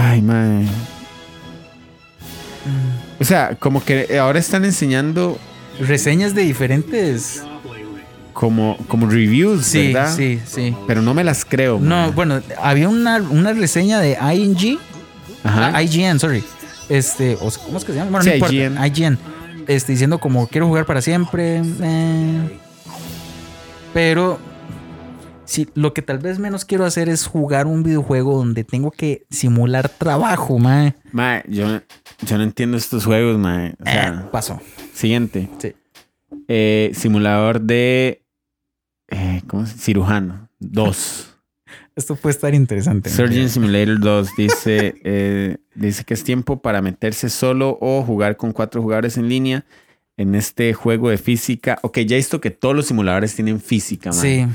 Ay, 0.00 0.22
mae. 0.22 0.62
Mm. 2.64 3.20
O 3.20 3.24
sea, 3.24 3.54
como 3.58 3.82
que 3.84 4.18
ahora 4.18 4.38
están 4.38 4.64
enseñando 4.64 5.38
Reseñas 5.78 6.34
de 6.34 6.42
diferentes. 6.42 7.42
como, 8.32 8.76
como 8.88 9.06
reviews, 9.08 9.64
Sí, 9.66 9.92
¿verdad? 9.92 10.14
sí, 10.16 10.40
sí. 10.46 10.74
Pero 10.86 11.02
no 11.02 11.12
me 11.14 11.24
las 11.24 11.44
creo. 11.44 11.78
No, 11.80 12.12
bueno, 12.12 12.40
había 12.62 12.88
una, 12.88 13.16
una 13.18 13.52
reseña 13.52 13.98
de 14.00 14.16
ING, 14.34 14.78
Ajá. 15.44 15.72
ah, 15.74 15.82
IGN, 15.82 16.18
sorry. 16.18 16.44
Este, 16.88 17.36
o 17.40 17.50
sea, 17.50 17.62
¿cómo 17.64 17.78
es 17.78 17.84
que 17.84 17.92
se 17.92 17.98
llama? 17.98 18.10
Bueno, 18.10 18.24
Sí, 18.24 18.30
no 18.30 18.34
importa, 18.36 18.54
IGN. 18.54 18.84
IGN. 18.86 19.18
Este, 19.68 19.92
diciendo 19.92 20.18
como 20.18 20.46
quiero 20.48 20.66
jugar 20.66 20.84
para 20.86 21.00
siempre. 21.02 21.62
eh, 21.82 22.58
pero 23.94 24.38
sí, 25.50 25.68
lo 25.74 25.92
que 25.92 26.02
tal 26.02 26.18
vez 26.18 26.38
menos 26.38 26.64
quiero 26.64 26.84
hacer 26.84 27.08
es 27.08 27.26
jugar 27.26 27.66
un 27.66 27.82
videojuego 27.82 28.36
donde 28.36 28.64
tengo 28.64 28.90
que 28.90 29.26
simular 29.30 29.88
trabajo, 29.88 30.58
mae. 30.58 30.94
Mae, 31.12 31.42
yo, 31.48 31.66
yo 32.26 32.38
no 32.38 32.44
entiendo 32.44 32.76
estos 32.76 33.04
juegos, 33.04 33.36
mae. 33.38 33.74
O 33.80 33.84
sea, 33.84 34.08
Eh, 34.08 34.28
pasó. 34.30 34.60
siguiente. 34.94 35.48
Sí. 35.58 35.72
Eh, 36.48 36.90
simulador 36.94 37.60
de. 37.60 38.24
eh, 39.08 39.42
¿Cómo 39.46 39.66
se 39.66 39.76
Cirujano. 39.76 40.48
2. 40.60 41.26
Esto 41.96 42.14
puede 42.16 42.34
estar 42.34 42.54
interesante. 42.54 43.10
Surgeon 43.10 43.48
Simulator 43.48 43.98
2 44.00 44.30
dice, 44.36 44.94
eh, 45.04 45.56
dice 45.74 46.04
que 46.04 46.14
es 46.14 46.22
tiempo 46.24 46.62
para 46.62 46.80
meterse 46.80 47.28
solo 47.28 47.76
o 47.80 48.02
jugar 48.02 48.36
con 48.36 48.52
cuatro 48.52 48.80
jugadores 48.80 49.16
en 49.18 49.28
línea 49.28 49.64
en 50.16 50.34
este 50.34 50.72
juego 50.72 51.10
de 51.10 51.18
física. 51.18 51.78
Ok, 51.82 51.98
ya 52.00 52.14
he 52.14 52.18
visto 52.18 52.40
que 52.40 52.50
todos 52.50 52.74
los 52.76 52.86
simuladores 52.86 53.34
tienen 53.34 53.60
física, 53.60 54.10
mae. 54.10 54.20
Sí. 54.20 54.46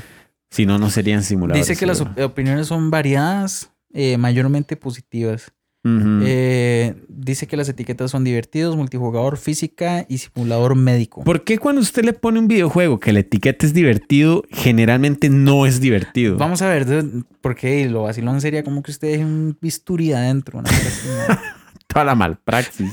Si 0.56 0.66
no, 0.66 0.78
no 0.78 0.90
serían 0.90 1.22
simuladores. 1.22 1.66
Dice 1.68 1.78
que 1.78 1.86
las 1.86 1.98
seguro. 1.98 2.24
opiniones 2.26 2.66
son 2.66 2.90
variadas, 2.90 3.70
eh, 3.92 4.16
mayormente 4.16 4.76
positivas. 4.76 5.52
Eh, 5.88 6.96
dice 7.08 7.46
que 7.46 7.56
las 7.56 7.68
etiquetas 7.68 8.10
son 8.10 8.24
divertidos, 8.24 8.76
multijugador, 8.76 9.36
física 9.36 10.04
y 10.08 10.18
simulador 10.18 10.74
médico. 10.74 11.22
¿Por 11.22 11.44
qué 11.44 11.58
cuando 11.58 11.80
usted 11.80 12.04
le 12.04 12.12
pone 12.12 12.40
un 12.40 12.48
videojuego 12.48 12.98
que 12.98 13.12
la 13.12 13.20
etiqueta 13.20 13.64
es 13.64 13.72
divertido, 13.72 14.42
generalmente 14.50 15.28
no 15.28 15.64
es 15.64 15.80
divertido? 15.80 16.38
Vamos 16.38 16.60
a 16.62 16.68
ver, 16.68 16.86
de- 16.86 17.22
porque 17.40 17.88
lo 17.88 18.02
vacilón 18.02 18.40
sería 18.40 18.64
como 18.64 18.82
que 18.82 18.90
usted 18.90 19.12
deje 19.12 19.24
un 19.24 19.56
bisturí 19.60 20.12
adentro. 20.12 20.60
Toda 21.86 22.04
la 22.04 22.16
malpraxis. 22.16 22.92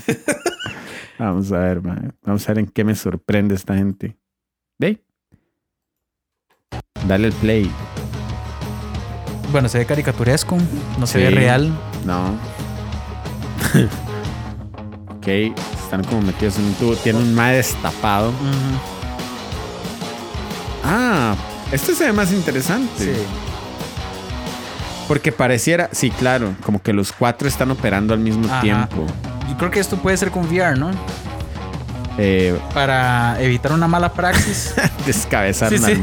Vamos 1.18 1.50
a 1.50 1.58
ver. 1.58 1.80
Vamos 1.80 2.48
a 2.48 2.52
ver 2.52 2.58
en 2.60 2.66
qué 2.66 2.84
me 2.84 2.94
sorprende 2.94 3.56
esta 3.56 3.74
gente. 3.76 4.16
¿Ve? 4.78 5.02
Dale 7.06 7.26
el 7.28 7.32
play. 7.34 7.70
bueno, 9.52 9.68
se 9.68 9.78
ve 9.78 9.86
caricaturesco, 9.86 10.56
no 10.98 11.06
se 11.06 11.18
Sí. 11.18 11.24
ve 11.24 11.30
real. 11.30 11.72
No. 12.04 12.30
ok, 15.18 15.26
están 15.26 16.02
como 16.04 16.22
metidos 16.22 16.56
en 16.58 16.64
un 16.64 16.74
tubo. 16.74 16.96
Tiene 16.96 17.18
un 17.20 17.34
mae 17.34 17.56
destapado. 17.56 18.32
Ah, 20.84 21.34
este 21.72 21.94
se 21.94 22.04
ve 22.06 22.12
más 22.12 22.32
interesante. 22.32 23.04
Sí. 23.14 23.22
Porque 25.08 25.32
pareciera, 25.32 25.88
sí, 25.92 26.10
claro, 26.10 26.54
como 26.64 26.80
que 26.82 26.92
los 26.92 27.12
cuatro 27.12 27.46
están 27.46 27.70
operando 27.70 28.14
al 28.14 28.20
mismo 28.20 28.46
Ajá. 28.46 28.60
tiempo. 28.62 29.06
Yo 29.48 29.56
creo 29.58 29.70
que 29.70 29.80
esto 29.80 29.96
puede 29.98 30.16
ser 30.16 30.30
con 30.30 30.46
VR, 30.46 30.76
¿no? 30.78 30.90
Eh, 32.16 32.58
Para 32.72 33.40
evitar 33.40 33.72
una 33.72 33.86
mala 33.86 34.12
praxis. 34.12 34.74
descabezar 35.06 35.68
Sí, 35.70 35.78
sí. 35.78 36.02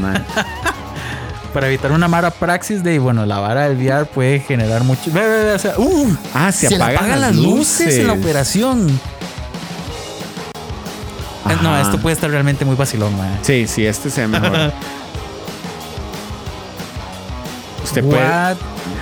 para 1.52 1.66
evitar 1.68 1.92
una 1.92 2.08
mala 2.08 2.30
praxis 2.30 2.82
de, 2.82 2.98
bueno, 2.98 3.26
la 3.26 3.38
vara 3.38 3.68
del 3.68 3.76
VR 3.76 4.06
puede 4.06 4.40
generar 4.40 4.84
mucho. 4.84 5.10
Ve, 5.12 5.20
ve, 5.20 5.44
ve, 5.44 5.52
o 5.52 5.58
sea, 5.58 5.74
¡uh! 5.78 6.16
Ah, 6.34 6.50
se, 6.52 6.68
se 6.68 6.76
apagan, 6.76 7.20
las 7.20 7.36
luces. 7.36 7.98
en 7.98 8.06
la 8.06 8.14
operación. 8.14 8.88
Eh, 11.50 11.56
No, 11.62 11.78
esto 11.78 11.98
puede 11.98 12.14
estar 12.14 12.30
realmente 12.30 12.64
muy 12.64 12.76
vacilón, 12.76 13.16
man. 13.16 13.38
Sí, 13.42 13.66
sí, 13.66 13.84
este 13.86 14.10
se 14.10 14.22
ve 14.22 14.28
mejor. 14.28 14.72
Usted 17.84 18.04
puede, 18.04 18.56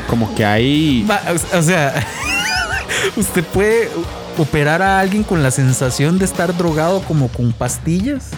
como 0.08 0.34
que 0.34 0.44
ahí. 0.44 1.06
O 1.54 1.62
sea, 1.62 1.94
usted 3.16 3.44
puede 3.44 3.88
operar 4.38 4.82
a 4.82 4.98
alguien 4.98 5.22
con 5.22 5.42
la 5.42 5.50
sensación 5.50 6.18
de 6.18 6.24
estar 6.24 6.56
drogado 6.56 7.02
como 7.02 7.28
con 7.28 7.52
pastillas. 7.52 8.30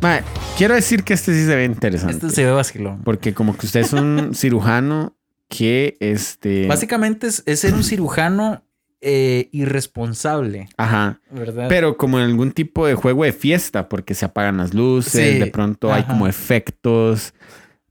Mae, 0.00 0.22
quiero 0.58 0.74
decir 0.74 1.02
que 1.04 1.14
este 1.14 1.32
sí 1.34 1.46
se 1.46 1.56
ve 1.56 1.64
interesante. 1.64 2.14
Este 2.14 2.30
se 2.30 2.44
ve 2.44 2.50
vacilón. 2.52 3.02
Porque 3.04 3.32
como 3.32 3.56
que 3.56 3.66
usted 3.66 3.80
es 3.80 3.92
un 3.92 4.30
cirujano 4.34 5.16
que 5.48 5.96
este. 6.00 6.66
Básicamente 6.66 7.26
es, 7.26 7.42
es 7.46 7.60
ser 7.60 7.74
un 7.74 7.84
cirujano 7.84 8.62
eh, 9.00 9.48
irresponsable, 9.52 10.68
Ajá. 10.76 11.20
¿verdad? 11.30 11.66
Pero 11.68 11.96
como 11.96 12.18
en 12.18 12.24
algún 12.26 12.52
tipo 12.52 12.86
de 12.86 12.94
juego 12.94 13.24
de 13.24 13.32
fiesta, 13.32 13.88
porque 13.88 14.14
se 14.14 14.24
apagan 14.26 14.56
las 14.58 14.74
luces, 14.74 15.32
Sí, 15.34 15.38
de 15.38 15.46
pronto 15.46 15.92
hay 15.92 16.04
como 16.04 16.26
efectos, 16.26 17.34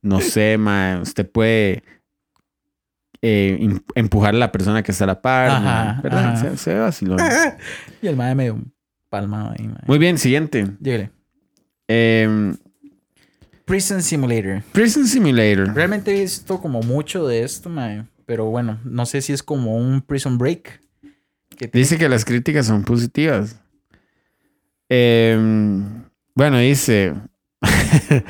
no 0.02 0.20
sé, 0.22 0.58
mae, 0.58 1.00
usted 1.02 1.30
puede 1.30 1.84
eh, 3.22 3.58
em- 3.60 3.80
empujar 3.96 4.34
a 4.36 4.38
la 4.38 4.52
persona 4.52 4.84
que 4.84 4.92
está 4.92 5.06
a 5.06 5.08
la 5.08 5.22
par, 5.22 5.50
Ajá, 5.50 5.62
mae, 5.94 6.02
¿verdad? 6.02 6.26
ajá. 6.36 6.50
Se, 6.52 6.58
se 6.58 6.74
ve 6.74 6.80
vacilón. 6.80 7.20
y 8.02 8.08
el 8.08 8.16
madre 8.18 8.36
medio 8.36 8.60
palmado 9.10 9.52
ahí, 9.58 9.68
mae. 9.68 9.82
Muy 9.88 9.98
bien, 10.00 10.18
siguiente. 10.18 10.68
Lléguele. 10.80 11.12
Em, 11.88 12.56
Prison 13.66 14.02
Simulator. 14.02 14.62
Prison 14.72 15.08
Simulator. 15.08 15.74
Realmente 15.74 16.12
he 16.16 16.22
visto 16.22 16.60
como 16.62 16.82
mucho 16.82 17.28
de 17.28 17.44
esto, 17.44 17.70
mae. 17.70 18.04
Pero 18.26 18.46
bueno, 18.46 18.80
no 18.86 19.06
sé 19.06 19.22
si 19.22 19.34
es 19.34 19.44
como 19.44 19.76
un 19.78 20.02
Prison 20.02 20.38
Break. 20.38 20.82
que 21.58 21.68
Dice 21.68 21.98
que 21.98 22.10
las 22.10 22.26
críticas 22.26 22.66
son 22.66 22.84
positivas. 22.84 23.60
Em, 24.90 26.04
bueno, 26.36 26.58
dice. 26.60 27.14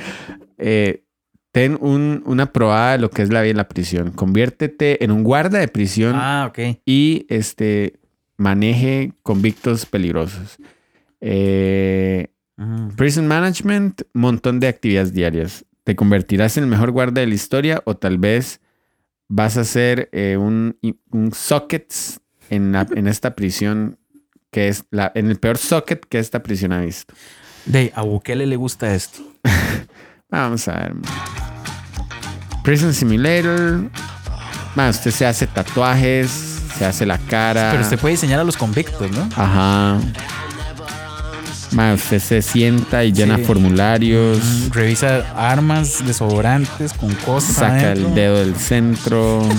eh, 0.57 1.03
ten 1.51 1.77
un- 1.81 2.23
una 2.25 2.51
probada 2.51 2.93
de 2.93 2.97
lo 2.99 3.09
que 3.09 3.21
es 3.21 3.31
la 3.31 3.41
vida 3.41 3.51
en 3.51 3.57
la 3.57 3.67
prisión. 3.69 4.11
Conviértete 4.11 5.03
en 5.03 5.11
un 5.11 5.23
guarda 5.23 5.59
de 5.59 5.67
prisión 5.67 6.13
Ah, 6.15 6.47
ok. 6.49 6.79
y 6.85 7.25
este 7.29 7.99
maneje 8.37 9.13
convictos 9.23 9.85
peligrosos. 9.85 10.57
Eh, 11.21 12.27
Prison 12.95 13.27
Management, 13.27 14.03
montón 14.13 14.59
de 14.59 14.67
actividades 14.67 15.13
diarias. 15.13 15.65
Te 15.83 15.95
convertirás 15.95 16.55
en 16.57 16.63
el 16.65 16.69
mejor 16.69 16.91
guarda 16.91 17.21
de 17.21 17.27
la 17.27 17.33
historia 17.33 17.81
o 17.85 17.95
tal 17.97 18.17
vez 18.17 18.61
vas 19.27 19.57
a 19.57 19.63
ser 19.63 20.09
eh, 20.11 20.37
un, 20.37 20.77
un 21.11 21.33
sockets 21.33 22.19
en, 22.49 22.71
la- 22.71 22.87
en 22.95 23.07
esta 23.07 23.35
prisión 23.35 23.97
que 24.51 24.67
es 24.67 24.85
la, 24.91 25.11
en 25.15 25.29
el 25.29 25.39
peor 25.39 25.57
socket 25.57 26.05
que 26.05 26.19
esta 26.19 26.43
prisión 26.43 26.71
ha 26.73 26.79
visto. 26.81 27.13
De 27.65 27.91
a 27.95 28.03
Bukele 28.03 28.45
le 28.45 28.55
gusta 28.55 28.93
esto. 28.93 29.19
Vamos 30.29 30.67
a 30.67 30.73
ver. 30.73 30.93
Prison 32.63 32.93
Simulator. 32.93 33.89
Ma, 34.75 34.89
usted 34.89 35.11
se 35.11 35.25
hace 35.25 35.47
tatuajes, 35.47 36.29
se 36.77 36.85
hace 36.85 37.05
la 37.05 37.17
cara. 37.17 37.69
Pero 37.71 37.83
usted 37.83 37.99
puede 37.99 38.13
diseñar 38.13 38.39
a 38.39 38.43
los 38.43 38.57
convictos, 38.57 39.11
¿no? 39.11 39.27
Ajá. 39.35 39.99
Ma, 41.73 41.93
usted 41.93 42.19
se 42.19 42.41
sienta 42.41 43.03
y 43.03 43.11
llena 43.11 43.37
Sí. 43.37 43.43
formularios. 43.45 44.37
Mm, 44.39 44.71
Revisa 44.71 45.25
armas, 45.35 46.05
desodorantes 46.05 46.93
con 46.93 47.13
cosas. 47.15 47.55
Saca 47.55 47.73
adentro. 47.91 48.07
el 48.09 48.15
dedo 48.15 48.37
del 48.39 48.55
centro. 48.55 49.47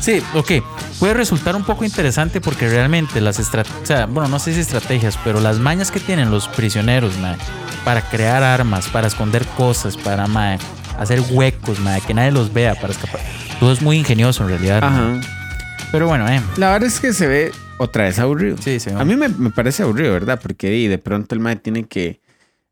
Sí, 0.00 0.20
ok. 0.34 0.50
Puede 0.98 1.14
resultar 1.14 1.54
un 1.54 1.62
poco 1.62 1.84
interesante 1.84 2.40
porque 2.40 2.68
realmente 2.68 3.20
las 3.20 3.38
estrategias, 3.38 3.82
o 3.84 3.86
sea, 3.86 4.06
bueno, 4.06 4.28
no 4.28 4.40
sé 4.40 4.52
si 4.52 4.58
estrategias, 4.58 5.16
pero 5.22 5.40
las 5.40 5.60
mañas 5.60 5.92
que 5.92 6.00
tienen 6.00 6.28
los 6.28 6.48
prisioneros, 6.48 7.16
mae, 7.18 7.36
para 7.84 8.02
crear 8.02 8.42
armas, 8.42 8.88
para 8.88 9.06
esconder 9.06 9.46
cosas, 9.56 9.96
para 9.96 10.26
hacer 10.98 11.22
huecos, 11.30 11.78
que 12.04 12.14
nadie 12.14 12.32
los 12.32 12.52
vea, 12.52 12.74
para 12.74 12.92
escapar. 12.92 13.20
Todo 13.60 13.72
es 13.72 13.80
muy 13.80 13.96
ingenioso 13.96 14.42
en 14.42 14.48
realidad. 14.48 14.82
Ajá. 14.82 15.20
Pero 15.92 16.08
bueno, 16.08 16.28
eh. 16.28 16.40
La 16.56 16.70
verdad 16.72 16.88
es 16.88 16.98
que 16.98 17.12
se 17.12 17.28
ve 17.28 17.52
otra 17.82 18.04
vez 18.04 18.18
aburrido. 18.18 18.56
Sí, 18.58 18.78
sí. 18.80 18.90
A 18.90 19.04
mí 19.04 19.16
me, 19.16 19.28
me 19.28 19.50
parece 19.50 19.82
aburrido, 19.82 20.12
¿verdad? 20.12 20.40
Porque 20.40 20.70
di, 20.70 20.86
de 20.86 20.98
pronto 20.98 21.34
el 21.34 21.40
mae 21.40 21.56
tiene 21.56 21.84
que 21.84 22.20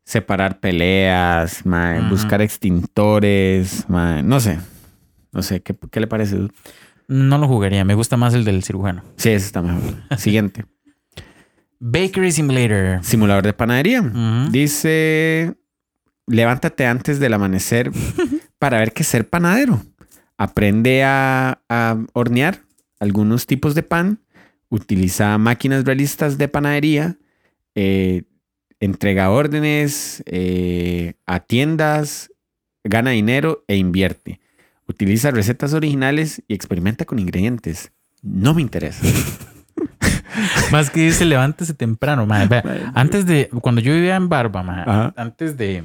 separar 0.05 0.59
peleas, 0.59 1.65
mae, 1.65 2.01
buscar 2.09 2.41
extintores, 2.41 3.85
mae, 3.89 4.23
no 4.23 4.39
sé. 4.39 4.59
No 5.31 5.43
sé, 5.43 5.61
¿qué, 5.61 5.75
qué 5.91 5.99
le 5.99 6.07
parece? 6.07 6.35
dude? 6.35 6.53
No 7.07 7.37
lo 7.37 7.47
jugaría, 7.47 7.83
me 7.83 7.93
gusta 7.93 8.17
más 8.17 8.33
el 8.33 8.45
del 8.45 8.63
cirujano. 8.63 9.03
Sí, 9.17 9.29
ese 9.29 9.45
está 9.45 9.61
mejor. 9.61 9.81
Siguiente. 10.17 10.65
Bakery 11.79 12.31
Simulator. 12.31 13.03
Simulador 13.03 13.43
de 13.43 13.53
panadería. 13.53 14.01
Dice, 14.51 15.55
levántate 16.27 16.85
antes 16.85 17.19
del 17.19 17.33
amanecer 17.33 17.91
para 18.59 18.77
ver 18.79 18.93
qué 18.93 19.03
ser 19.03 19.27
panadero. 19.27 19.81
Aprende 20.37 21.03
a, 21.03 21.61
a 21.69 21.97
hornear 22.13 22.59
algunos 22.99 23.45
tipos 23.45 23.75
de 23.75 23.83
pan, 23.83 24.19
utiliza 24.71 25.37
máquinas 25.37 25.85
realistas 25.85 26.39
de 26.39 26.47
panadería, 26.47 27.17
eh, 27.75 28.23
entrega 28.79 29.29
órdenes 29.29 30.23
eh, 30.25 31.13
a 31.27 31.41
tiendas, 31.41 32.31
gana 32.83 33.11
dinero 33.11 33.63
e 33.67 33.75
invierte. 33.75 34.39
Utiliza 34.87 35.29
recetas 35.29 35.73
originales 35.75 36.41
y 36.47 36.55
experimenta 36.55 37.05
con 37.05 37.19
ingredientes. 37.19 37.91
No 38.23 38.55
me 38.55 38.61
interesa. 38.63 39.05
Más 40.71 40.89
que 40.89 41.01
dice, 41.01 41.25
levántese 41.25 41.73
temprano, 41.73 42.25
mae. 42.25 42.47
Vea, 42.47 42.91
Antes 42.95 43.25
de, 43.25 43.49
cuando 43.61 43.81
yo 43.81 43.93
vivía 43.93 44.15
en 44.15 44.29
Barba, 44.29 44.61
Ajá. 44.61 45.13
antes 45.17 45.57
de, 45.57 45.83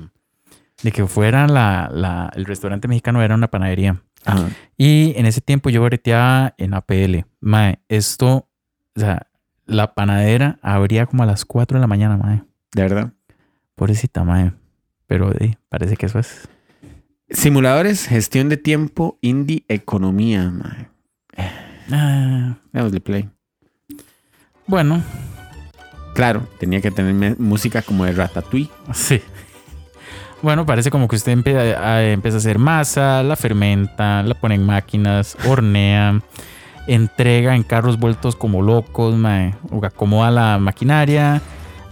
de 0.83 0.93
que 0.93 1.07
fuera 1.07 1.47
la, 1.49 1.91
la- 1.93 2.31
el 2.35 2.45
restaurante 2.45 2.89
mexicano, 2.89 3.23
era 3.23 3.35
una 3.35 3.49
panadería. 3.49 4.01
Ajá. 4.25 4.49
Y 4.77 5.13
en 5.17 5.27
ese 5.27 5.41
tiempo 5.41 5.71
yo 5.71 5.83
breteaba 5.83 6.55
en 6.59 6.75
APL. 6.75 7.25
Mae, 7.41 7.81
esto, 7.89 8.49
o 8.97 9.01
sea, 9.01 9.27
la 9.67 9.95
panadera 9.95 10.59
abría 10.63 11.07
como 11.07 11.23
a 11.23 11.27
las 11.27 11.45
4 11.45 11.77
de 11.77 11.81
la 11.81 11.87
mañana, 11.87 12.17
mae. 12.17 12.43
De 12.73 12.83
verdad. 12.83 13.13
Pobrecita, 13.75 14.25
mae. 14.25 14.53
Pero 15.07 15.33
eh, 15.39 15.57
parece 15.69 15.97
que 15.97 16.07
eso 16.07 16.19
es. 16.19 16.49
Simuladores, 17.31 18.07
gestión 18.07 18.49
de 18.49 18.57
tiempo, 18.57 19.19
indie, 19.21 19.65
economía. 19.69 20.51
mae. 20.51 20.89
Ah, 21.93 22.57
Démosle 22.73 23.01
play. 23.01 23.29
bueno, 24.67 25.03
Claro, 26.15 26.49
tenía 26.59 26.81
que 26.81 26.91
tener 26.91 27.39
música 27.39 27.83
como 27.83 28.05
de 28.07 28.13
Ratatouille. 28.13 28.71
sí. 28.95 29.21
Bueno, 30.43 30.65
parece 30.67 30.91
como 30.91 31.09
que 31.09 31.17
usted 31.17 31.33
empieza 31.33 31.79
a 31.79 32.37
hacer 32.39 32.59
masa, 32.59 33.23
la 33.23 33.37
fermenta, 33.37 34.23
la 34.23 34.35
pone 34.35 34.55
en 34.55 34.65
máquinas, 34.65 35.37
hornea, 35.47 36.21
entrega 36.87 37.55
en 37.57 37.63
carros 37.63 37.99
vueltos 37.99 38.37
como 38.37 38.63
locos, 38.63 39.15
mae, 39.17 39.55
o 39.71 39.85
acomoda 39.85 40.31
la 40.31 40.59
maquinaria. 40.59 41.41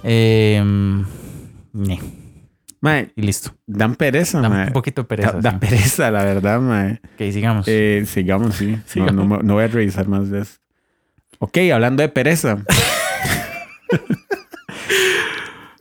em, 0.03 1.05
ñe, 1.73 2.01
Mae, 2.81 3.11
y 3.17 3.23
listo. 3.23 3.55
dan 3.67 3.95
pereza, 3.97 4.41
Da 4.43 4.49
mae. 4.51 4.67
un 4.67 4.73
poquito 4.75 5.03
de 5.03 5.09
pereza. 5.09 5.33
Da, 5.33 5.41
da 5.41 5.51
sí. 5.53 5.57
pereza, 5.59 6.11
la 6.11 6.23
verdad, 6.25 6.61
mae. 6.61 7.01
Ok, 7.15 7.33
sigamos. 7.33 7.65
Eh, 7.67 8.05
sigamos, 8.07 8.55
sí. 8.57 8.77
No, 8.97 9.13
no 9.43 9.55
voy 9.55 9.65
a 9.65 9.69
revisar 9.69 10.07
más 10.07 10.31
de 10.31 10.43
eso. 10.43 10.59
Ok, 11.39 11.57
hablando 11.73 12.03
de 12.03 12.09
pereza. 12.11 12.59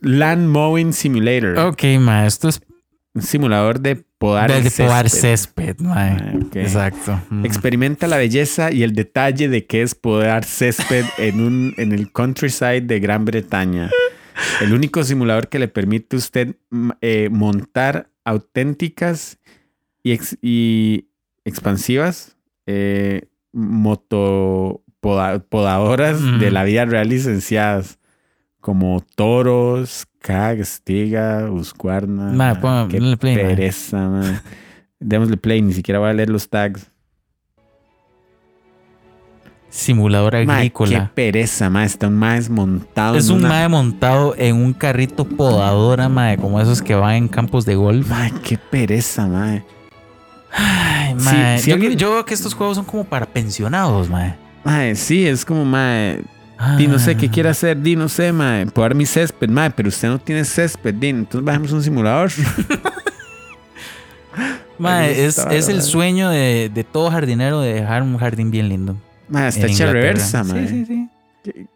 Land 0.00 0.48
Mowing 0.48 0.92
Simulator. 0.92 1.58
ok, 1.58 1.82
mae, 2.00 2.26
esto 2.26 2.48
es 2.48 2.60
Un 3.14 3.22
simulador 3.22 3.78
de 3.80 3.94
podar 4.18 4.50
de, 4.50 4.62
de 4.62 4.70
podar 4.70 5.08
césped. 5.08 5.76
césped, 5.76 5.80
mae. 5.80 6.16
Ah. 6.20 6.32
Exacto. 6.54 7.20
Mm. 7.30 7.46
Experimenta 7.46 8.08
la 8.08 8.16
belleza 8.16 8.72
y 8.72 8.82
el 8.82 8.92
detalle 8.92 9.48
de 9.48 9.66
que 9.66 9.82
es 9.82 9.94
podar 9.94 10.44
césped 10.44 11.04
en, 11.18 11.40
un, 11.40 11.74
en 11.76 11.92
el 11.92 12.10
countryside 12.10 12.80
de 12.82 12.98
Gran 12.98 13.24
Bretaña. 13.24 13.88
El 14.60 14.72
único 14.74 15.04
simulador 15.04 15.46
que 15.48 15.60
le 15.60 15.68
permite 15.68 16.16
a 16.16 16.18
usted 16.18 16.56
mm, 16.70 16.90
eh, 17.00 17.28
montar 17.30 18.10
auténticas 18.24 19.38
y, 20.02 20.10
ex- 20.10 20.36
y 20.42 21.06
expansivas 21.44 22.36
eh, 22.66 23.28
motopodadoras 23.52 26.20
Mm. 26.20 26.38
de 26.40 26.50
la 26.50 26.64
vida 26.64 26.84
real 26.84 27.08
licenciadas. 27.08 28.00
Como 28.60 29.04
toros, 29.14 30.06
cag, 30.24 30.60
estiga, 30.60 31.50
husqvarna. 31.50 32.32
Ma, 32.32 32.54
pon- 32.58 32.88
Qué 32.88 32.98
ponle 32.98 33.16
play, 33.18 33.36
ma. 33.36 33.42
pereza, 33.42 33.98
man. 34.08 34.40
Démosle 34.98 35.36
play, 35.36 35.60
ni 35.60 35.74
siquiera 35.74 35.98
voy 35.98 36.08
a 36.08 36.12
leer 36.14 36.30
los 36.30 36.48
tags. 36.48 36.90
Simulador 39.68 40.34
Ma, 40.34 40.38
qué 40.38 40.52
agrícola. 40.52 41.10
pereza, 41.14 41.68
ma. 41.68 41.84
Está 41.84 42.06
un 42.06 42.16
maes 42.16 42.48
montado. 42.48 43.16
Es 43.16 43.28
un 43.28 43.38
una- 43.38 43.48
mae 43.48 43.68
montado 43.68 44.34
en 44.38 44.54
un 44.56 44.72
carrito 44.72 45.24
podadora, 45.24 46.08
mae, 46.08 46.36
como 46.38 46.60
esos 46.60 46.80
que 46.80 46.94
van 46.94 47.14
en 47.16 47.28
campos 47.28 47.64
de 47.66 47.74
golf. 47.74 48.08
Ma, 48.08 48.30
qué 48.42 48.56
pereza, 48.56 49.26
ma. 49.26 49.62
Ay, 50.56 51.14
Sí, 51.18 51.24
mae. 51.24 51.58
si 51.58 51.70
yo, 51.70 51.74
alguien- 51.74 51.96
yo 51.98 52.10
veo 52.12 52.24
que 52.24 52.34
estos 52.34 52.54
juegos 52.54 52.76
son 52.76 52.84
como 52.84 53.02
para 53.04 53.26
pensionados, 53.26 54.08
mae. 54.08 54.36
Ma, 54.64 54.94
sí, 54.94 55.26
es 55.26 55.44
como, 55.44 55.64
ma. 55.64 56.14
Di, 56.78 56.86
no 56.86 56.98
sé 56.98 57.16
qué 57.16 57.28
quiere 57.28 57.48
hacer, 57.48 57.80
di, 57.80 57.96
no 57.96 58.08
sé, 58.08 58.32
ma. 58.32 58.64
Podar 58.72 58.94
mi 58.94 59.06
césped, 59.06 59.48
ma. 59.48 59.70
Pero 59.70 59.88
usted 59.88 60.08
no 60.08 60.18
tiene 60.18 60.44
césped, 60.44 60.94
di. 60.94 61.08
Entonces 61.08 61.44
bajemos 61.44 61.72
un 61.72 61.82
simulador. 61.82 62.30
Mae, 64.78 65.24
es, 65.24 65.38
es 65.38 65.68
el 65.68 65.82
sueño 65.82 66.30
de, 66.30 66.70
de 66.72 66.84
todo 66.84 67.10
jardinero 67.10 67.60
de 67.60 67.74
dejar 67.74 68.02
un 68.02 68.18
jardín 68.18 68.50
bien 68.50 68.68
lindo. 68.68 68.96
Ma, 69.28 69.48
está 69.48 69.66
hecha 69.66 69.90
reversa, 69.90 70.42
ma. 70.44 70.54
Sí, 70.54 70.68
sí, 70.68 71.08
sí. 71.44 71.66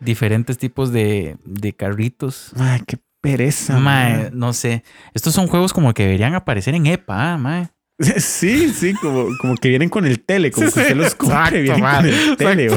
Diferentes 0.00 0.58
tipos 0.58 0.92
de, 0.92 1.36
de 1.44 1.72
carritos. 1.72 2.50
Ma, 2.56 2.78
qué 2.86 2.98
pereza, 3.20 3.78
Mae, 3.78 4.24
ma. 4.24 4.30
no 4.32 4.52
sé. 4.52 4.82
Estos 5.14 5.34
son 5.34 5.46
juegos 5.46 5.72
como 5.72 5.94
que 5.94 6.02
deberían 6.04 6.34
aparecer 6.34 6.74
en 6.74 6.86
EPA, 6.86 7.32
ah, 7.32 7.38
mae. 7.38 7.68
Sí, 8.18 8.72
sí, 8.74 8.94
como, 8.94 9.28
como 9.40 9.54
que 9.56 9.68
vienen 9.68 9.88
con 9.88 10.06
el 10.06 10.20
tele, 10.20 10.50
como 10.50 10.70
que 10.70 10.80
usted 10.80 10.96
los 10.96 11.16
y 11.52 11.60
vienen 11.62 11.80
ma, 11.80 11.96
con 11.96 12.06
el 12.06 12.36
tele. 12.36 12.68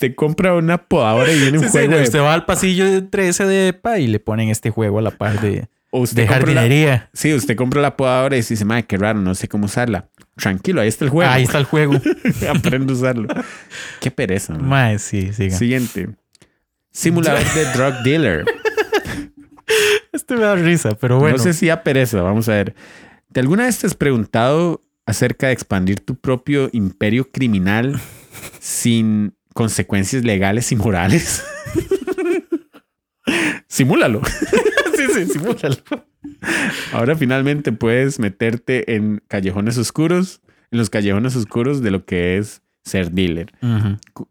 Usted 0.00 0.14
compra 0.14 0.54
una 0.54 0.78
podadora 0.78 1.30
y 1.30 1.38
viene 1.38 1.58
un 1.58 1.64
Sí, 1.64 1.68
sí, 1.70 1.72
juego 1.72 1.96
de 1.98 2.02
usted 2.04 2.20
va 2.20 2.32
al 2.32 2.46
pasillo 2.46 2.90
de 2.90 3.02
13 3.02 3.44
de 3.44 3.68
EPA 3.68 3.98
y 3.98 4.06
le 4.06 4.18
ponen 4.18 4.48
este 4.48 4.70
juego 4.70 4.98
a 4.98 5.02
la 5.02 5.10
par 5.10 5.42
de, 5.42 5.68
o 5.90 6.00
usted 6.00 6.22
de 6.22 6.26
compra 6.26 6.38
la- 6.54 6.60
jardinería. 6.62 7.10
Sí, 7.12 7.34
usted 7.34 7.54
compra 7.54 7.82
la 7.82 7.98
podadora 7.98 8.34
y 8.34 8.40
dice, 8.40 8.64
madre, 8.64 8.84
qué 8.86 8.96
raro, 8.96 9.20
no 9.20 9.34
sé 9.34 9.46
cómo 9.46 9.66
usarla. 9.66 10.08
Tranquilo, 10.36 10.80
ahí 10.80 10.88
está 10.88 11.04
el 11.04 11.10
juego. 11.10 11.30
Ahí 11.30 11.42
está 11.42 11.58
el 11.58 11.64
juego. 11.66 12.00
Aprende 12.48 12.94
a 12.94 12.96
usarlo. 12.96 13.28
Qué 14.00 14.10
pereza. 14.10 14.54
man. 14.54 14.66
mae, 14.68 14.98
sí, 14.98 15.34
siga. 15.34 15.54
Siguiente. 15.58 16.08
Simulador 16.92 17.44
de 17.54 17.64
drug 17.74 18.02
dealer. 18.02 18.44
Este 20.12 20.34
me 20.34 20.40
da 20.40 20.54
risa, 20.56 20.94
pero 20.98 21.18
bueno. 21.18 21.36
No 21.36 21.42
sé 21.42 21.52
si 21.52 21.68
a 21.68 21.82
pereza, 21.82 22.22
vamos 22.22 22.48
a 22.48 22.52
ver. 22.54 22.74
¿De 23.28 23.40
alguna 23.40 23.64
vez 23.64 23.78
te 23.78 23.86
has 23.86 23.94
preguntado 23.94 24.82
acerca 25.04 25.48
de 25.48 25.52
expandir 25.52 26.00
tu 26.00 26.14
propio 26.16 26.70
imperio 26.72 27.30
criminal 27.30 28.00
sin 28.60 29.34
consecuencias 29.54 30.24
legales 30.24 30.70
y 30.72 30.76
morales? 30.76 31.44
Simúlalo. 33.68 34.22
sí, 34.96 35.04
sí, 35.14 35.26
simúlalo. 35.26 35.76
Ahora 36.92 37.16
finalmente 37.16 37.72
puedes 37.72 38.18
meterte 38.18 38.96
en 38.96 39.22
callejones 39.28 39.78
oscuros, 39.78 40.40
en 40.70 40.78
los 40.78 40.90
callejones 40.90 41.36
oscuros 41.36 41.82
de 41.82 41.90
lo 41.90 42.04
que 42.04 42.38
es 42.38 42.62
ser 42.84 43.12
dealer. 43.12 43.52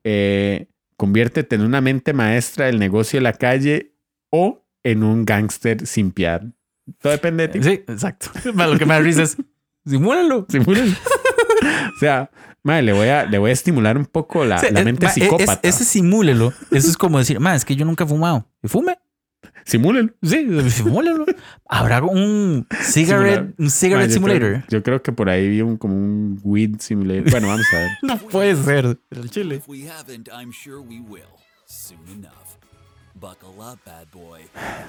Eh, 0.03 0.67
conviértete 0.97 1.55
en 1.55 1.61
una 1.61 1.81
mente 1.81 2.13
maestra 2.13 2.65
del 2.65 2.79
negocio 2.79 3.17
de 3.17 3.23
la 3.23 3.33
calle 3.33 3.95
o 4.29 4.65
en 4.83 5.03
un 5.03 5.25
gángster 5.25 5.85
sin 5.85 6.11
piedad. 6.11 6.43
Todo 6.99 7.11
depende 7.11 7.47
de 7.47 7.53
ti. 7.53 7.63
Sí, 7.63 7.83
exacto. 7.87 8.31
Lo 8.43 8.77
que 8.77 8.85
me 8.85 8.99
risa 8.99 9.23
es 9.23 9.37
simúlalo. 9.85 10.45
Simúlalo. 10.49 10.91
o 11.95 11.99
sea, 11.99 12.29
madre, 12.64 12.81
le 12.84 12.94
voy 12.94 13.07
a, 13.07 13.26
le 13.26 13.38
voy 13.38 13.49
a 13.49 13.53
estimular 13.53 13.98
un 13.98 14.06
poco 14.06 14.45
la, 14.45 14.57
O 14.57 14.60
sea, 14.60 14.72
la 14.72 14.84
mente 14.84 15.06
es- 15.06 15.14
psicópata. 15.14 15.60
ese 15.64 15.84
simúlelo. 15.86 16.53
Eso 16.72 16.90
es 16.90 16.98
como 16.98 17.18
decir, 17.19 17.40
ma, 17.40 17.56
es 17.56 17.65
que 17.65 17.76
yo 17.76 17.86
nunca 17.86 18.03
he 18.03 18.07
fumado. 18.07 18.48
¿Y 18.64 18.68
fume? 18.68 18.98
Simúlelo. 19.65 20.10
Sí, 20.23 20.48
simúlelo. 20.72 21.26
Habrá 21.68 22.02
un 22.02 22.65
cigarette, 22.81 23.53
un 23.57 23.69
cigarette 23.69 24.11
simulator. 24.11 24.40
Creo, 24.40 24.64
yo 24.69 24.84
creo 24.84 25.02
que 25.03 25.11
por 25.11 25.30
ahí 25.30 25.48
vi 25.48 25.61
un, 25.61 25.77
como 25.77 25.95
un 25.95 26.40
weed 26.44 26.76
simulator. 26.80 27.30
Bueno, 27.30 27.48
vamos 27.48 27.65
a 27.73 27.77
ver. 27.77 27.90
No 28.02 28.18
puede 28.18 28.56
ser. 28.56 28.98
El 29.11 29.30
chile. 29.30 29.56
If 29.57 29.68
we 29.69 29.88
haven't, 29.90 30.27
I'm 30.30 30.52
sure 30.52 30.80
we 30.80 30.99
will 30.99 31.22
soon 31.68 31.99
enough. 32.10 32.34
Buckle 33.14 33.60
up, 33.60 33.80
bad 33.86 34.07
boy. 34.11 34.41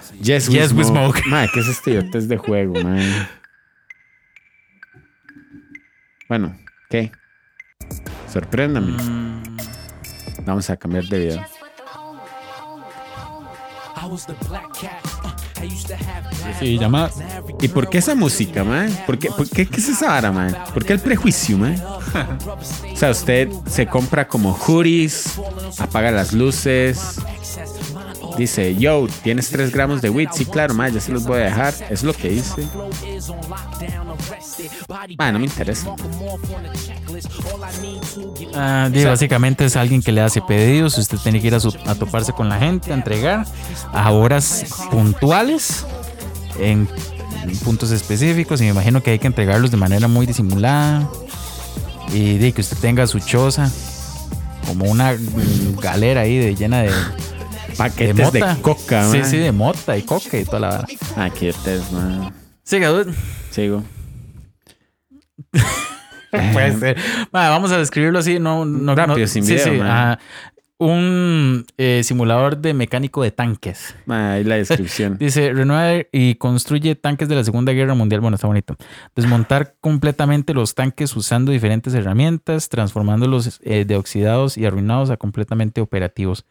See 0.02 0.16
you 0.18 0.22
Yes, 0.22 0.48
Yes, 0.48 0.72
we 0.72 0.84
smoke. 0.84 1.20
Madre, 1.26 1.50
¿qué 1.52 1.60
es 1.60 1.68
este 1.68 1.90
idiotez 1.90 2.28
de 2.28 2.36
juego, 2.36 2.74
man? 2.82 3.00
Bueno, 6.28 6.56
¿qué? 6.88 7.10
Sorpréndame. 8.32 8.92
Mm. 8.92 9.42
Vamos 10.44 10.70
a 10.70 10.76
cambiar 10.76 11.04
de 11.04 11.18
video. 11.18 11.44
Sí, 16.58 16.78
llama. 16.78 17.10
¿Y 17.60 17.68
por 17.68 17.88
qué 17.88 17.98
esa 17.98 18.14
música, 18.14 18.64
man? 18.64 18.90
¿Por 19.06 19.18
qué, 19.18 19.30
por 19.30 19.48
qué, 19.48 19.66
qué 19.66 19.76
es 19.76 19.88
esa 19.90 20.08
vara, 20.08 20.32
man? 20.32 20.56
¿Por 20.72 20.84
qué 20.84 20.94
el 20.94 21.00
prejuicio, 21.00 21.58
man? 21.58 21.80
O 21.82 22.96
sea, 22.96 23.10
usted 23.10 23.50
se 23.66 23.86
compra 23.86 24.26
como 24.26 24.54
hoodies, 24.54 25.38
apaga 25.78 26.10
las 26.10 26.32
luces, 26.32 27.20
dice, 28.36 28.74
yo, 28.76 29.06
¿tienes 29.22 29.50
3 29.50 29.70
gramos 29.70 30.00
de 30.00 30.10
weed? 30.10 30.28
Sí, 30.32 30.46
claro, 30.46 30.74
man, 30.74 30.92
ya 30.92 31.00
se 31.00 31.12
los 31.12 31.24
voy 31.24 31.40
a 31.40 31.44
dejar. 31.44 31.74
Es 31.90 32.02
lo 32.02 32.14
que 32.14 32.30
dice. 32.30 32.66
Man, 35.18 35.32
no 35.34 35.38
me 35.38 35.44
interesa. 35.44 35.94
Ah, 38.54 38.88
básicamente 39.04 39.64
es 39.64 39.76
alguien 39.76 40.02
que 40.02 40.12
le 40.12 40.20
hace 40.20 40.40
pedidos. 40.42 40.98
Usted 40.98 41.18
tiene 41.18 41.40
que 41.40 41.46
ir 41.48 41.54
a, 41.54 41.60
su- 41.60 41.76
a 41.86 41.94
toparse 41.94 42.32
con 42.32 42.48
la 42.48 42.58
gente, 42.58 42.90
a 42.92 42.94
entregar 42.94 43.46
a 43.92 44.10
horas 44.10 44.64
puntuales 44.90 45.84
en 46.58 46.88
puntos 47.64 47.90
específicos. 47.90 48.60
Y 48.60 48.64
me 48.64 48.70
imagino 48.70 49.02
que 49.02 49.10
hay 49.12 49.18
que 49.18 49.26
entregarlos 49.26 49.70
de 49.70 49.76
manera 49.76 50.08
muy 50.08 50.26
disimulada. 50.26 51.08
y 52.12 52.38
de 52.38 52.52
que 52.52 52.60
usted 52.60 52.76
tenga 52.78 53.06
su 53.06 53.20
choza, 53.20 53.70
como 54.66 54.86
una 54.90 55.16
galera 55.80 56.22
ahí 56.22 56.36
de, 56.38 56.54
llena 56.56 56.82
de, 56.82 56.90
Paquetes 57.76 58.32
de 58.32 58.40
coca, 58.60 59.10
Sí, 59.10 59.20
sí, 59.24 59.36
de 59.38 59.52
mota 59.52 59.96
y 59.96 60.02
coca 60.02 60.36
y 60.38 60.44
toda 60.44 60.58
la. 60.60 60.86
Aquí 61.16 61.46
estés, 61.48 61.90
man. 61.92 62.34
Siga, 62.64 62.88
dude. 62.88 63.14
Sigo. 63.50 63.82
Puede 66.52 66.72
ser. 66.78 66.96
Vamos 67.32 67.72
a 67.72 67.78
describirlo 67.78 68.18
así, 68.18 68.38
no, 68.38 68.64
no 68.64 68.94
Rápido, 68.94 69.18
no- 69.18 69.26
sin 69.26 69.44
sí, 69.44 69.52
video, 69.54 69.72
sí, 69.74 69.80
ajá. 69.80 70.18
Un 70.78 71.66
eh, 71.76 72.00
simulador 72.04 72.56
de 72.56 72.72
mecánico 72.72 73.22
de 73.22 73.30
tanques. 73.30 73.94
Ahí 74.08 74.44
la 74.44 74.54
descripción. 74.56 75.18
Dice, 75.20 75.52
renueva 75.52 76.06
y 76.10 76.36
construye 76.36 76.94
tanques 76.94 77.28
de 77.28 77.34
la 77.34 77.44
Segunda 77.44 77.72
Guerra 77.72 77.92
Mundial. 77.92 78.22
Bueno, 78.22 78.36
está 78.36 78.46
bonito. 78.46 78.76
Desmontar 79.14 79.74
completamente 79.82 80.54
los 80.54 80.74
tanques 80.74 81.14
usando 81.14 81.52
diferentes 81.52 81.92
herramientas, 81.92 82.70
transformándolos 82.70 83.60
eh, 83.62 83.84
de 83.84 83.96
oxidados 83.96 84.56
y 84.56 84.64
arruinados 84.64 85.10
a 85.10 85.18
completamente 85.18 85.82
operativos. 85.82 86.46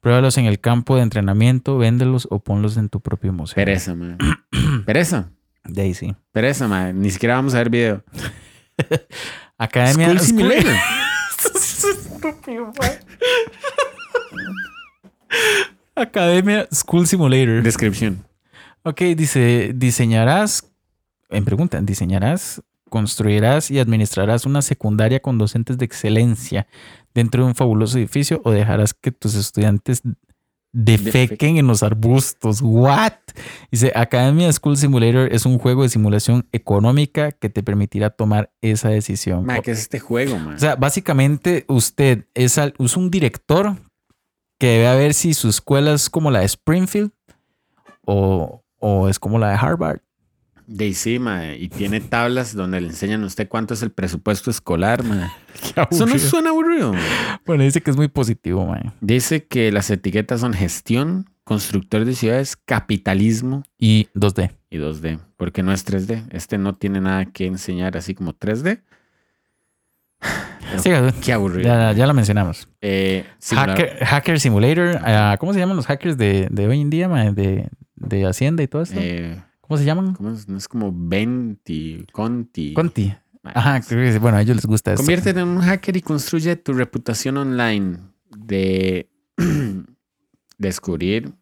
Pruébalos 0.00 0.38
en 0.38 0.46
el 0.46 0.58
campo 0.58 0.96
de 0.96 1.02
entrenamiento, 1.02 1.78
véndelos 1.78 2.26
o 2.32 2.40
ponlos 2.40 2.76
en 2.78 2.88
tu 2.88 3.00
propio 3.00 3.32
museo. 3.32 3.54
Pereza, 3.54 3.94
man. 3.94 4.18
Pereza. 4.86 5.30
Sí. 5.94 6.16
Pereza, 6.32 6.66
man. 6.66 7.00
Ni 7.00 7.10
siquiera 7.10 7.36
vamos 7.36 7.54
a 7.54 7.58
ver 7.58 7.70
video. 7.70 8.02
Academia 9.58 10.06
School 10.06 10.20
Simulator. 10.20 10.74
Academia 15.94 16.68
School 16.72 17.06
Simulator. 17.06 17.62
Descripción. 17.62 18.24
Ok, 18.82 19.00
dice, 19.16 19.72
diseñarás, 19.74 20.70
en 21.30 21.44
pregunta, 21.44 21.80
diseñarás, 21.80 22.62
construirás 22.88 23.70
y 23.70 23.78
administrarás 23.78 24.46
una 24.46 24.62
secundaria 24.62 25.20
con 25.20 25.38
docentes 25.38 25.76
de 25.78 25.84
excelencia 25.84 26.66
dentro 27.14 27.42
de 27.42 27.48
un 27.48 27.54
fabuloso 27.54 27.98
edificio 27.98 28.40
o 28.44 28.50
dejarás 28.50 28.94
que 28.94 29.12
tus 29.12 29.34
estudiantes 29.34 30.02
defequen 30.72 31.56
en 31.56 31.66
los 31.66 31.82
arbustos. 31.82 32.60
What? 32.62 33.12
Dice, 33.70 33.92
Academia 33.94 34.52
School 34.52 34.76
Simulator 34.76 35.32
es 35.32 35.46
un 35.46 35.58
juego 35.58 35.82
de 35.82 35.88
simulación 35.88 36.46
económica 36.52 37.32
que 37.32 37.48
te 37.50 37.62
permitirá 37.62 38.10
tomar 38.10 38.52
esa 38.60 38.88
decisión. 38.90 39.46
¿qué 39.62 39.70
es 39.72 39.78
este 39.80 39.98
juego, 39.98 40.38
man? 40.38 40.54
O 40.54 40.58
sea, 40.58 40.76
básicamente 40.76 41.64
usted 41.68 42.26
es, 42.34 42.58
al- 42.58 42.74
es 42.78 42.96
un 42.96 43.10
director 43.10 43.76
que 44.58 44.66
debe 44.66 44.86
a 44.88 44.94
ver 44.94 45.14
si 45.14 45.34
su 45.34 45.48
escuela 45.48 45.92
es 45.94 46.10
como 46.10 46.30
la 46.30 46.40
de 46.40 46.46
Springfield 46.46 47.12
o, 48.04 48.62
o 48.78 49.08
es 49.08 49.18
como 49.18 49.38
la 49.38 49.50
de 49.50 49.54
Harvard. 49.56 50.00
De 50.70 50.92
sí, 50.92 51.18
ma, 51.18 51.54
y 51.54 51.68
tiene 51.70 51.98
tablas 52.00 52.54
donde 52.54 52.82
le 52.82 52.88
enseñan 52.88 53.22
a 53.22 53.26
usted 53.26 53.48
cuánto 53.48 53.72
es 53.72 53.82
el 53.82 53.90
presupuesto 53.90 54.50
escolar, 54.50 55.02
ma. 55.02 55.32
Eso 55.90 56.04
no 56.06 56.18
suena 56.18 56.50
aburrido. 56.50 56.92
Bueno, 57.46 57.64
dice 57.64 57.80
que 57.80 57.90
es 57.90 57.96
muy 57.96 58.08
positivo, 58.08 58.66
man. 58.66 58.92
Dice 59.00 59.46
que 59.46 59.72
las 59.72 59.88
etiquetas 59.90 60.40
son 60.40 60.52
gestión, 60.52 61.30
constructor 61.44 62.04
de 62.04 62.14
ciudades, 62.14 62.54
capitalismo 62.56 63.62
Y 63.78 64.08
2D. 64.14 64.50
y 64.68 64.76
2D, 64.76 65.18
porque 65.38 65.62
no 65.62 65.72
es 65.72 65.86
3D. 65.86 66.24
Este 66.32 66.58
no 66.58 66.74
tiene 66.76 67.00
nada 67.00 67.24
que 67.24 67.46
enseñar 67.46 67.96
así 67.96 68.14
como 68.14 68.34
3D. 68.34 68.82
Pero 70.70 70.82
Siga, 70.82 71.00
dude. 71.00 71.14
Qué 71.24 71.32
aburrido. 71.32 71.66
ya, 71.66 71.92
ya 71.92 72.06
la 72.06 72.12
mencionamos. 72.12 72.68
Eh, 72.82 73.24
simulador- 73.40 73.68
Hacker, 73.70 74.04
Hacker 74.04 74.40
Simulator. 74.40 74.98
ah, 75.02 75.36
¿Cómo 75.40 75.54
se 75.54 75.60
llaman 75.60 75.76
los 75.76 75.86
hackers 75.86 76.18
de, 76.18 76.48
de 76.50 76.66
hoy 76.66 76.80
en 76.82 76.90
día, 76.90 77.08
man? 77.08 77.34
De, 77.34 77.68
de 77.96 78.26
Hacienda 78.26 78.62
y 78.62 78.68
todo 78.68 78.82
esto. 78.82 78.98
eh, 79.00 79.42
¿Cómo 79.68 79.78
se 79.78 79.84
llaman? 79.84 80.14
¿cómo 80.14 80.30
es? 80.30 80.48
No 80.48 80.56
es 80.56 80.66
como 80.66 80.90
Venti, 80.92 82.06
Conti. 82.12 82.72
Conti. 82.72 83.14
Ma, 83.42 83.52
Ajá, 83.54 83.80
creo 83.82 84.02
que 84.02 84.12
sí. 84.14 84.18
bueno, 84.18 84.38
a 84.38 84.42
ellos 84.42 84.56
les 84.56 84.64
gusta 84.66 84.92
eso. 84.94 84.98
Conviértete 85.02 85.40
en 85.40 85.48
un 85.48 85.60
hacker 85.60 85.96
y 85.96 86.00
construye 86.00 86.56
tu 86.56 86.72
reputación 86.72 87.36
online 87.36 87.98
de 88.36 89.10
descubrir. 90.58 91.34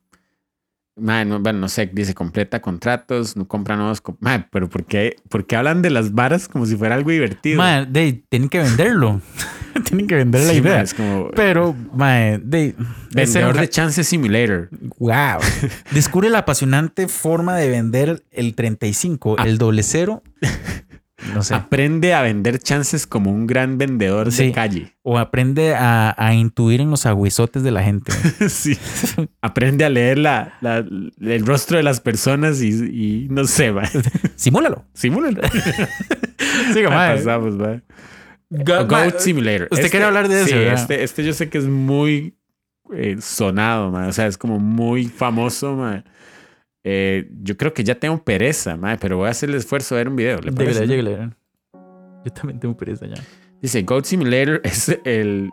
Ma, 0.98 1.27
no, 1.27 1.39
bueno, 1.40 1.59
no 1.59 1.68
sé, 1.68 1.90
dice 1.93 2.14
completa 2.14 2.62
contratos, 2.62 3.36
no 3.36 3.47
compra 3.47 3.77
nuevos. 3.77 4.01
co- 4.01 4.16
pero 4.51 4.68
¿por 4.70 4.85
qué, 4.86 5.16
por 5.28 5.47
qué 5.47 5.56
hablan 5.56 5.82
de 5.82 5.90
las 5.90 6.12
varas 6.14 6.48
como 6.48 6.64
si 6.64 6.74
fuera 6.74 6.94
algo 6.94 7.10
divertido? 7.10 7.59
Man, 7.59 7.93
de, 7.93 8.24
tienen 8.31 8.48
que 8.48 8.59
venderlo. 8.60 9.20
tienen 9.85 10.06
que 10.06 10.14
vender 10.14 10.40
la 10.44 10.52
Sí, 10.52 10.59
idea. 10.59 10.81
es 10.81 10.94
como 10.94 11.31
Pero, 11.32 11.74
man, 11.93 12.48
de, 12.48 12.74
vendedor 13.12 13.59
de 13.60 13.68
Chance 13.68 14.05
Simulator. 14.05 14.70
Wow. 14.98 15.40
Descubre 15.93 16.31
la 16.31 16.39
apasionante 16.39 17.09
forma 17.09 17.56
de 17.56 17.68
vender 17.68 18.24
el 18.31 18.55
35, 18.55 19.36
el 19.44 19.59
doble 19.59 19.82
cero. 19.82 20.23
No 21.35 21.43
sé. 21.43 21.55
Aprende 21.55 22.15
a 22.15 22.23
vender 22.23 22.59
chances 22.59 23.07
como 23.07 23.31
un 23.32 23.47
gran 23.47 23.78
vendedor 23.78 24.31
Sí. 24.32 24.47
de 24.47 24.53
calle. 24.53 24.97
O 25.03 25.19
aprende 25.19 25.74
a, 25.74 26.15
a 26.16 26.35
intuir 26.35 26.81
en 26.81 26.90
los 26.90 27.07
aguizotes 27.07 27.62
de 27.62 27.70
la 27.70 27.82
gente. 27.82 28.12
sí. 28.48 28.77
Aprende 29.43 29.85
a 29.85 29.89
leer 29.89 30.19
la, 30.19 30.55
la- 30.61 30.78
el 30.78 31.47
rostro 31.47 31.77
de 31.77 31.82
las 31.82 32.01
personas 32.01 32.61
y, 32.62 32.69
y 32.69 33.28
no 33.31 33.44
sé, 33.47 33.70
va. 33.70 33.85
Simúlalo. 34.36 34.85
Simúlalo. 34.94 35.40
Siga, 36.73 36.90
mae. 36.90 37.16
pasamos, 37.16 37.61
va. 37.61 37.81
Ga- 38.51 38.82
O 38.85 38.86
mae, 38.86 39.11
Goat 39.11 39.19
Simulator. 39.20 39.69
usted 39.70 39.90
quiere 39.90 40.07
hablar 40.07 40.28
de 40.28 40.40
eso, 40.43 40.48
Sí, 40.51 40.55
¿verdad? 40.55 40.74
este, 40.74 41.03
este 41.03 41.24
yo 41.24 41.32
sé 41.32 41.48
que 41.48 41.59
es 41.59 41.65
muy 41.66 42.36
eh, 42.94 43.16
sonado, 43.20 43.90
ma. 43.90 44.07
o 44.07 44.12
sea, 44.12 44.27
es 44.27 44.39
como 44.39 44.59
muy 44.59 45.07
famoso. 45.07 45.74
ma. 45.74 46.05
Eh, 46.88 47.28
yo 47.42 47.56
creo 47.56 47.74
que 47.74 47.82
ya 47.82 47.96
tengo 47.96 48.22
pereza, 48.22 48.76
ma, 48.76 48.96
pero 48.96 49.16
voy 49.16 49.26
a 49.26 49.30
hacer 49.32 49.48
el 49.48 49.56
esfuerzo 49.56 49.96
de 49.96 50.02
ver 50.02 50.08
un 50.08 50.14
video. 50.14 50.38
¿le 50.40 50.52
parece? 50.52 50.86
Lléguele, 50.86 51.10
lléguele. 51.10 51.36
Yo 52.24 52.32
también 52.32 52.60
tengo 52.60 52.76
pereza 52.76 53.06
ya. 53.06 53.16
Dice, 53.60 53.82
Goat 53.82 54.04
Simulator 54.04 54.60
es 54.62 54.96
el, 55.04 55.50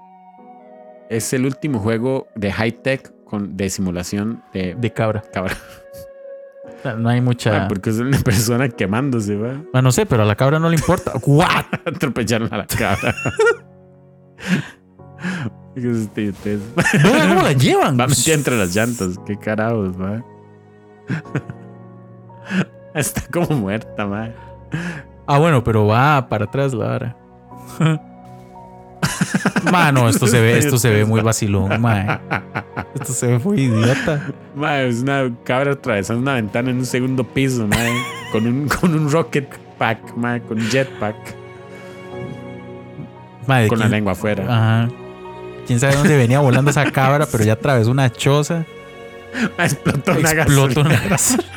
es 1.10 1.34
el 1.34 1.48
último 1.48 1.80
juego 1.80 2.28
de 2.36 2.52
high-tech 2.52 3.12
con, 3.26 3.58
de 3.58 3.68
simulación 3.72 4.44
de, 4.54 4.76
De 4.76 4.94
cabra. 4.94 5.24
No 7.00 7.10
hay 7.10 7.20
mucha. 7.20 7.68
Porque 7.68 7.90
es 7.90 7.98
una 7.98 8.20
persona 8.20 8.70
quemándose, 8.70 9.36
va. 9.36 9.60
Ah, 9.74 9.82
no 9.82 9.92
sé, 9.92 10.06
pero 10.06 10.22
a 10.22 10.26
la 10.28 10.36
cabra 10.36 10.60
no 10.60 10.70
le 10.70 10.76
importa. 10.76 11.14
¿What? 11.26 11.66
Atropellaron 11.84 12.54
a 12.54 12.58
la 12.58 12.68
cabra. 12.68 13.16
¿Cómo 15.74 17.42
la 17.42 17.54
llevan? 17.54 18.00
Va 18.00 18.06
metida 18.06 18.36
entre 18.36 18.56
las 18.56 18.76
llantas. 18.76 19.18
Qué 19.26 19.36
carajos, 19.36 20.00
va. 20.00 20.24
Está 22.94 23.22
como 23.32 23.58
muerta, 23.58 24.06
ma. 24.06 24.30
Ah, 25.26 25.40
bueno, 25.40 25.64
pero 25.64 25.88
va 25.88 26.28
para 26.28 26.46
atrás 26.46 26.74
la 26.74 26.88
vara. 26.88 27.16
Mano, 29.72 30.10
esto 30.10 30.28
se 30.28 30.40
ve, 30.40 30.58
esto 30.58 30.78
se 30.78 30.90
ve 30.90 31.06
muy 31.06 31.22
vacilón, 31.22 31.82
mae. 31.82 32.20
Esto 32.96 33.14
se 33.14 33.28
ve 33.28 33.40
muy 33.40 33.62
idiota. 33.62 34.22
Es 34.86 35.02
una 35.02 35.32
cabra 35.44 35.74
atravesando 35.74 36.22
una 36.22 36.34
ventana 36.36 36.70
en 36.70 36.78
un 36.78 36.86
segundo 36.86 37.24
piso, 37.24 37.68
ma. 37.68 37.76
Con 38.32 38.46
un, 38.46 38.68
con 38.68 38.94
un 38.94 39.12
rocket 39.12 39.50
pack. 39.78 40.00
Con 40.48 40.60
un 40.60 40.70
jetpack. 40.70 41.16
Mae, 43.48 43.64
¿de 43.64 43.70
Con 43.70 43.80
la 43.80 43.88
lengua 43.88 44.14
afuera. 44.14 44.44
Ajá. 44.48 44.90
Quién 45.66 45.80
sabe 45.80 45.96
dónde 45.96 46.18
venía 46.18 46.40
volando 46.40 46.72
esa 46.72 46.92
cabra, 46.92 47.26
pero 47.32 47.44
ya 47.44 47.54
atravesó 47.54 47.92
una 47.92 48.12
choza. 48.12 48.66
Ma, 49.58 49.66
explotó 49.66 50.12
una 50.18 50.32
Explotó 50.32 50.84
gasolina. 50.84 51.02
una 51.02 51.10
gasolina. 51.10 51.50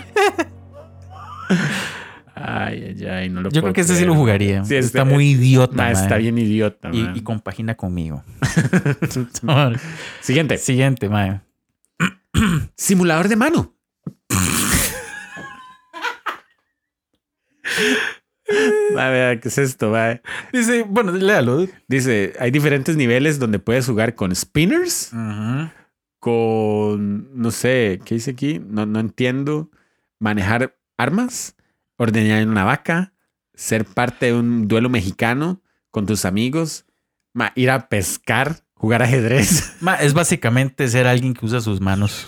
Ay, 2.34 2.96
ay, 2.98 3.04
ay. 3.06 3.28
No 3.30 3.40
lo 3.40 3.50
Yo 3.50 3.60
puedo 3.60 3.72
creo 3.72 3.74
que 3.74 3.80
ese 3.80 3.96
sí 3.96 4.04
lo 4.04 4.14
jugaría. 4.14 4.64
Sí, 4.64 4.74
este- 4.76 4.86
está 4.98 5.04
muy 5.04 5.30
idiota, 5.30 5.90
está 5.90 6.16
bien 6.16 6.38
idiota, 6.38 6.90
Y, 6.92 7.20
compagina 7.22 7.74
conmigo. 7.76 8.22
Siguiente. 10.20 10.58
Siguiente, 10.58 11.08
mae. 11.08 11.40
Simulador 12.76 13.28
de 13.28 13.36
mano. 13.36 13.74
Va, 18.96 19.10
vea, 19.10 19.40
¿qué 19.40 19.48
es 19.48 19.58
esto? 19.58 19.90
Va? 19.90 20.20
Dice, 20.52 20.84
bueno, 20.88 21.12
léalo. 21.12 21.66
Dice, 21.88 22.32
hay 22.38 22.50
diferentes 22.50 22.96
niveles 22.96 23.38
donde 23.38 23.58
puedes 23.58 23.86
jugar 23.86 24.14
con 24.14 24.34
spinners, 24.34 25.10
con, 26.26 27.40
no 27.40 27.52
sé, 27.52 28.00
¿qué 28.04 28.16
dice 28.16 28.32
aquí? 28.32 28.60
No, 28.68 28.84
no 28.84 28.98
entiendo. 28.98 29.70
Manejar 30.18 30.76
armas, 30.96 31.54
ordeñar 31.98 32.44
una 32.48 32.64
vaca, 32.64 33.12
ser 33.54 33.84
parte 33.84 34.26
de 34.26 34.34
un 34.34 34.66
duelo 34.66 34.90
mexicano 34.90 35.62
con 35.92 36.04
tus 36.04 36.24
amigos, 36.24 36.84
ma, 37.32 37.52
ir 37.54 37.70
a 37.70 37.88
pescar, 37.88 38.64
jugar 38.74 39.04
ajedrez, 39.04 39.76
Ma, 39.80 39.94
es 39.94 40.14
básicamente 40.14 40.88
ser 40.88 41.06
alguien 41.06 41.32
que 41.32 41.46
usa 41.46 41.60
sus 41.60 41.80
manos. 41.80 42.26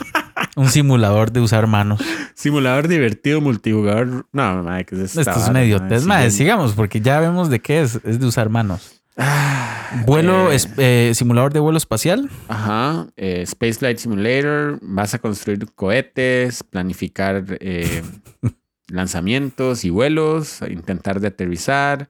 Un 0.54 0.68
simulador 0.68 1.32
de 1.32 1.40
usar 1.40 1.66
manos. 1.66 2.00
simulador 2.34 2.86
divertido 2.86 3.40
multijugador. 3.40 4.28
No, 4.30 4.62
ma, 4.62 4.84
¿qué 4.84 4.94
es 4.94 5.16
esta 5.16 5.22
Esto 5.22 5.42
es 5.42 5.48
una 5.48 5.64
idiotez. 5.64 6.04
Ma, 6.04 6.18
Siguiente. 6.18 6.36
sigamos, 6.36 6.72
porque 6.74 7.00
ya 7.00 7.18
vemos 7.18 7.50
de 7.50 7.58
qué 7.58 7.80
es. 7.80 7.98
Es 8.04 8.20
de 8.20 8.26
usar 8.26 8.48
manos. 8.48 8.97
Ah, 9.20 10.05
Vuelo, 10.07 10.53
eh, 10.53 10.59
eh, 10.77 11.12
simulador 11.12 11.53
de 11.53 11.59
vuelo 11.59 11.77
espacial. 11.77 12.31
Ajá, 12.47 13.09
eh, 13.16 13.43
Space 13.43 13.74
Flight 13.74 13.99
Simulator, 13.99 14.78
vas 14.81 15.12
a 15.15 15.19
construir 15.19 15.66
cohetes, 15.74 16.62
planificar 16.62 17.45
eh, 17.61 18.03
lanzamientos 18.89 19.85
y 19.85 19.90
vuelos, 19.90 20.61
intentar 20.70 21.20
de 21.20 21.28
aterrizar, 21.28 22.09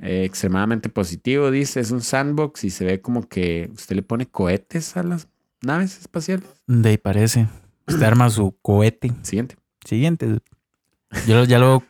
extremadamente 0.00 0.88
positivo, 0.88 1.50
dice. 1.50 1.80
Es 1.80 1.90
un 1.90 2.00
sandbox 2.00 2.64
y 2.64 2.70
se 2.70 2.86
ve 2.86 3.00
como 3.02 3.28
que 3.28 3.70
usted 3.74 3.96
le 3.96 4.02
pone 4.02 4.24
cohetes 4.24 4.96
a 4.96 5.02
las 5.02 5.28
naves 5.60 5.98
espaciales. 5.98 6.46
De 6.66 6.88
ahí 6.88 6.96
parece. 6.96 7.48
Usted 7.86 8.02
arma 8.02 8.30
su 8.30 8.56
cohete. 8.62 9.12
Siguiente. 9.20 9.56
Siguiente. 9.84 10.38
Yo 11.26 11.44
ya 11.44 11.58
lo 11.58 11.82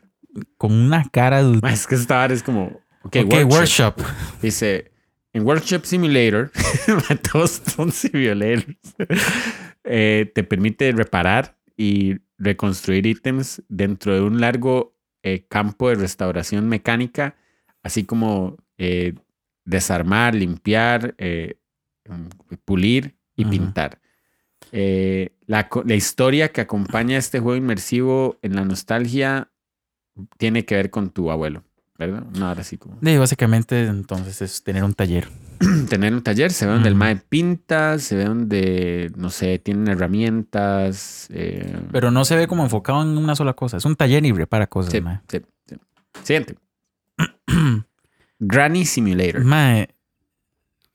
con 0.57 0.73
una 0.73 1.05
cara. 1.11 1.43
Ma, 1.43 1.71
Es 1.73 1.87
que 1.87 1.95
esta 1.95 2.27
es 2.27 2.43
como. 2.43 2.81
Ok, 3.05 3.17
Ok, 3.25 3.33
workshop. 3.51 3.99
workshop. 3.99 4.01
Dice, 4.43 4.93
en 5.33 5.45
Workshop 5.45 5.85
Simulator, 5.85 6.51
todos 7.33 7.61
son 7.67 7.93
simulators, 7.93 8.67
eh, 9.85 10.31
te 10.35 10.45
permite 10.45 10.91
reparar 10.93 11.57
y 11.77 12.17
reconstruir 12.39 13.07
ítems 13.07 13.63
dentro 13.69 14.15
de 14.15 14.21
un 14.23 14.41
largo 14.41 14.97
eh, 15.23 15.47
campo 15.49 15.89
de 15.89 15.97
restauración 15.97 16.69
mecánica, 16.69 17.37
así 17.83 18.05
como 18.05 18.57
eh, 18.79 19.15
desarmar, 19.65 20.35
limpiar, 20.35 21.15
eh, 21.19 21.59
mm, 22.09 22.55
pulir 22.65 23.17
y 23.37 23.45
pintar. 23.45 24.01
La, 25.47 25.69
la 25.85 25.95
historia 25.95 26.51
que 26.53 26.61
acompaña 26.61 27.17
este 27.17 27.39
juego 27.39 27.57
inmersivo 27.57 28.39
en 28.43 28.57
la 28.57 28.65
nostalgia 28.65 29.51
tiene 30.37 30.65
que 30.65 30.75
ver 30.77 30.91
con 30.91 31.11
tu 31.11 31.31
abuelo, 31.31 31.65
¿verdad? 31.99 32.25
No, 32.39 32.49
ahora 32.49 32.65
sí 32.65 32.77
como 32.77 32.99
ahí, 33.03 33.17
básicamente, 33.19 33.87
entonces 33.87 34.43
es 34.43 34.63
tener 34.63 34.83
un 34.85 34.95
taller. 34.95 35.29
tener 35.89 36.13
un 36.13 36.23
taller, 36.23 36.51
se 36.53 36.67
ve 36.67 36.73
donde 36.73 36.89
el 36.89 36.95
Ujú. 36.95 36.99
mae 37.01 37.17
pinta, 37.17 37.99
se 37.99 38.17
ve 38.17 38.25
donde, 38.25 39.13
no 39.17 39.31
sé, 39.31 39.59
tienen 39.59 39.89
herramientas. 39.89 41.29
eh, 41.31 41.77
Pero 41.93 42.11
no 42.11 42.25
se 42.25 42.37
ve 42.37 42.47
como 42.49 42.65
enfocado 42.65 43.03
en 43.03 43.17
una 43.17 43.37
sola 43.37 43.53
cosa. 43.55 43.77
Es 43.77 43.85
un 43.85 43.95
taller 43.97 44.25
y 44.27 44.33
repara 44.33 44.67
cosas, 44.67 44.93
sí, 44.93 45.01
mae. 45.01 45.21
sí, 45.29 45.41
sí. 45.69 45.77
Siguiente. 46.23 46.57
Granny 48.39 48.85
Simulator. 48.85 49.45
Mae, 49.45 49.89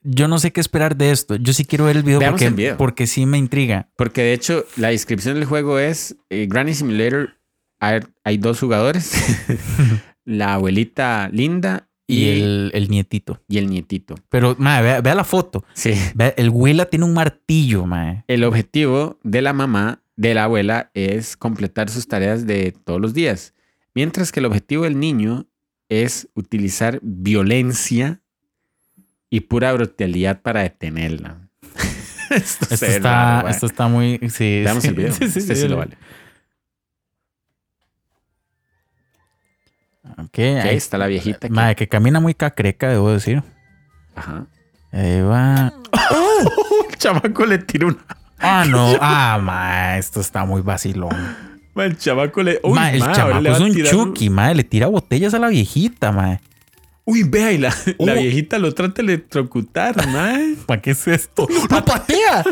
yo 0.02 0.28
no 0.28 0.38
sé 0.40 0.52
qué 0.52 0.62
esperar 0.62 0.96
de 0.96 1.12
esto. 1.12 1.36
Yo 1.36 1.54
sí 1.54 1.66
quiero 1.66 1.86
ver 1.86 1.98
el 1.98 2.04
video, 2.04 2.20
Veamos 2.20 2.34
porque, 2.40 2.46
el 2.48 2.54
video. 2.54 2.78
porque 2.78 3.08
sí 3.08 3.26
me 3.26 3.38
intriga. 3.38 3.88
Porque 3.96 4.22
de 4.22 4.34
hecho, 4.34 4.66
la 4.78 4.90
descripción 4.90 5.36
del 5.36 5.46
juego 5.46 5.80
es 5.80 6.16
eh, 6.30 6.48
Granny 6.50 6.74
Simulator. 6.74 7.38
Hay, 7.80 8.02
hay 8.24 8.38
dos 8.38 8.60
jugadores: 8.60 9.14
la 10.30 10.54
abuelita 10.54 11.30
Linda 11.34 11.88
Y, 12.08 12.24
y, 12.24 12.30
el, 12.42 12.72
el 12.74 12.90
nietito. 12.90 13.42
y 13.48 13.58
el 13.58 13.70
nietito. 13.70 14.16
Pero, 14.30 14.56
mae, 14.60 14.82
vea, 14.82 15.02
vea 15.02 15.16
la 15.16 15.24
foto. 15.24 15.64
Sí. 15.74 15.94
Vea, 16.16 16.34
el 16.38 16.50
Willa 16.50 16.86
tiene 16.86 17.06
un 17.06 17.14
martillo, 17.14 17.86
mae. 17.86 18.24
El 18.28 18.44
objetivo 18.44 19.20
de 19.24 19.42
la 19.42 19.54
mamá, 19.54 20.02
de 20.16 20.34
la 20.34 20.46
abuela, 20.46 20.92
es 20.94 21.36
completar 21.38 21.90
sus 21.90 22.08
tareas 22.08 22.46
de 22.48 22.72
todos 22.72 23.00
los 23.02 23.14
días. 23.14 23.54
Mientras 23.94 24.32
que 24.32 24.40
el 24.40 24.46
objetivo 24.46 24.84
del 24.84 25.00
niño 25.00 25.48
es 25.90 26.28
utilizar 26.36 27.00
violencia 27.02 28.22
y 29.30 29.42
pura 29.42 29.74
brutalidad 29.74 30.42
para 30.42 30.62
detenerla. 30.62 31.50
esto 32.30 32.68
está, 32.74 33.00
raro, 33.00 33.42
güey. 33.42 33.54
esto 33.54 33.66
está 33.66 33.88
muy. 33.88 34.20
Sí, 34.30 34.62
Veamos 34.64 34.84
sí. 34.84 34.90
el 34.90 34.96
video. 34.96 35.14
Sí, 35.20 35.30
sí, 35.30 35.40
este 35.40 35.56
sí 35.56 35.68
lo 35.68 35.78
vale. 35.78 35.98
Ahí 40.18 40.76
está 40.78 40.98
la 40.98 41.08
viejita. 41.08 41.48
aquí. 41.48 41.54
Mae, 41.54 41.76
que 41.76 41.88
camina 41.88 42.20
muy 42.20 42.34
cacreca, 42.34 42.90
debo 42.90 43.12
decir. 43.12 43.44
Ajá. 44.16 44.46
Ahí 44.92 45.22
va. 45.22 45.74
El 46.90 46.98
chamaco 46.98 47.46
le 47.46 47.58
tira 47.60 47.88
una. 47.88 47.98
Ah, 48.40 48.66
no. 48.68 48.96
Ah, 49.02 49.40
mae, 49.42 50.00
esto 50.00 50.20
está 50.22 50.46
muy 50.46 50.62
vacilón. 50.62 51.16
Ma, 51.74 51.86
El 51.86 51.98
chamaco 51.98 52.42
le. 52.44 52.60
Uy, 52.64 52.74
Mae, 52.74 52.94
el 52.96 53.00
ma, 53.00 53.12
chamaco 53.12 53.48
es 53.48 53.60
un 53.60 53.74
tirar 53.74 53.92
chucky, 53.92 54.30
mae. 54.30 54.56
Le 54.56 54.64
tira 54.64 54.88
botellas 54.88 55.34
a 55.34 55.40
la 55.40 55.50
viejita, 55.50 56.12
mae. 56.12 56.40
Uy, 57.06 57.24
vea, 57.24 57.52
y 57.52 57.58
la, 57.58 57.70
la 58.00 58.14
Oh. 58.14 58.16
viejita 58.16 58.60
lo 58.60 58.74
trata 58.74 59.02
de 59.02 59.14
electrocutar, 59.14 60.08
mae. 60.08 60.56
¿Para 60.66 60.82
qué 60.82 60.92
es 60.92 61.08
esto? 61.08 61.48
¡Lo 61.70 61.84
patea! 61.86 62.44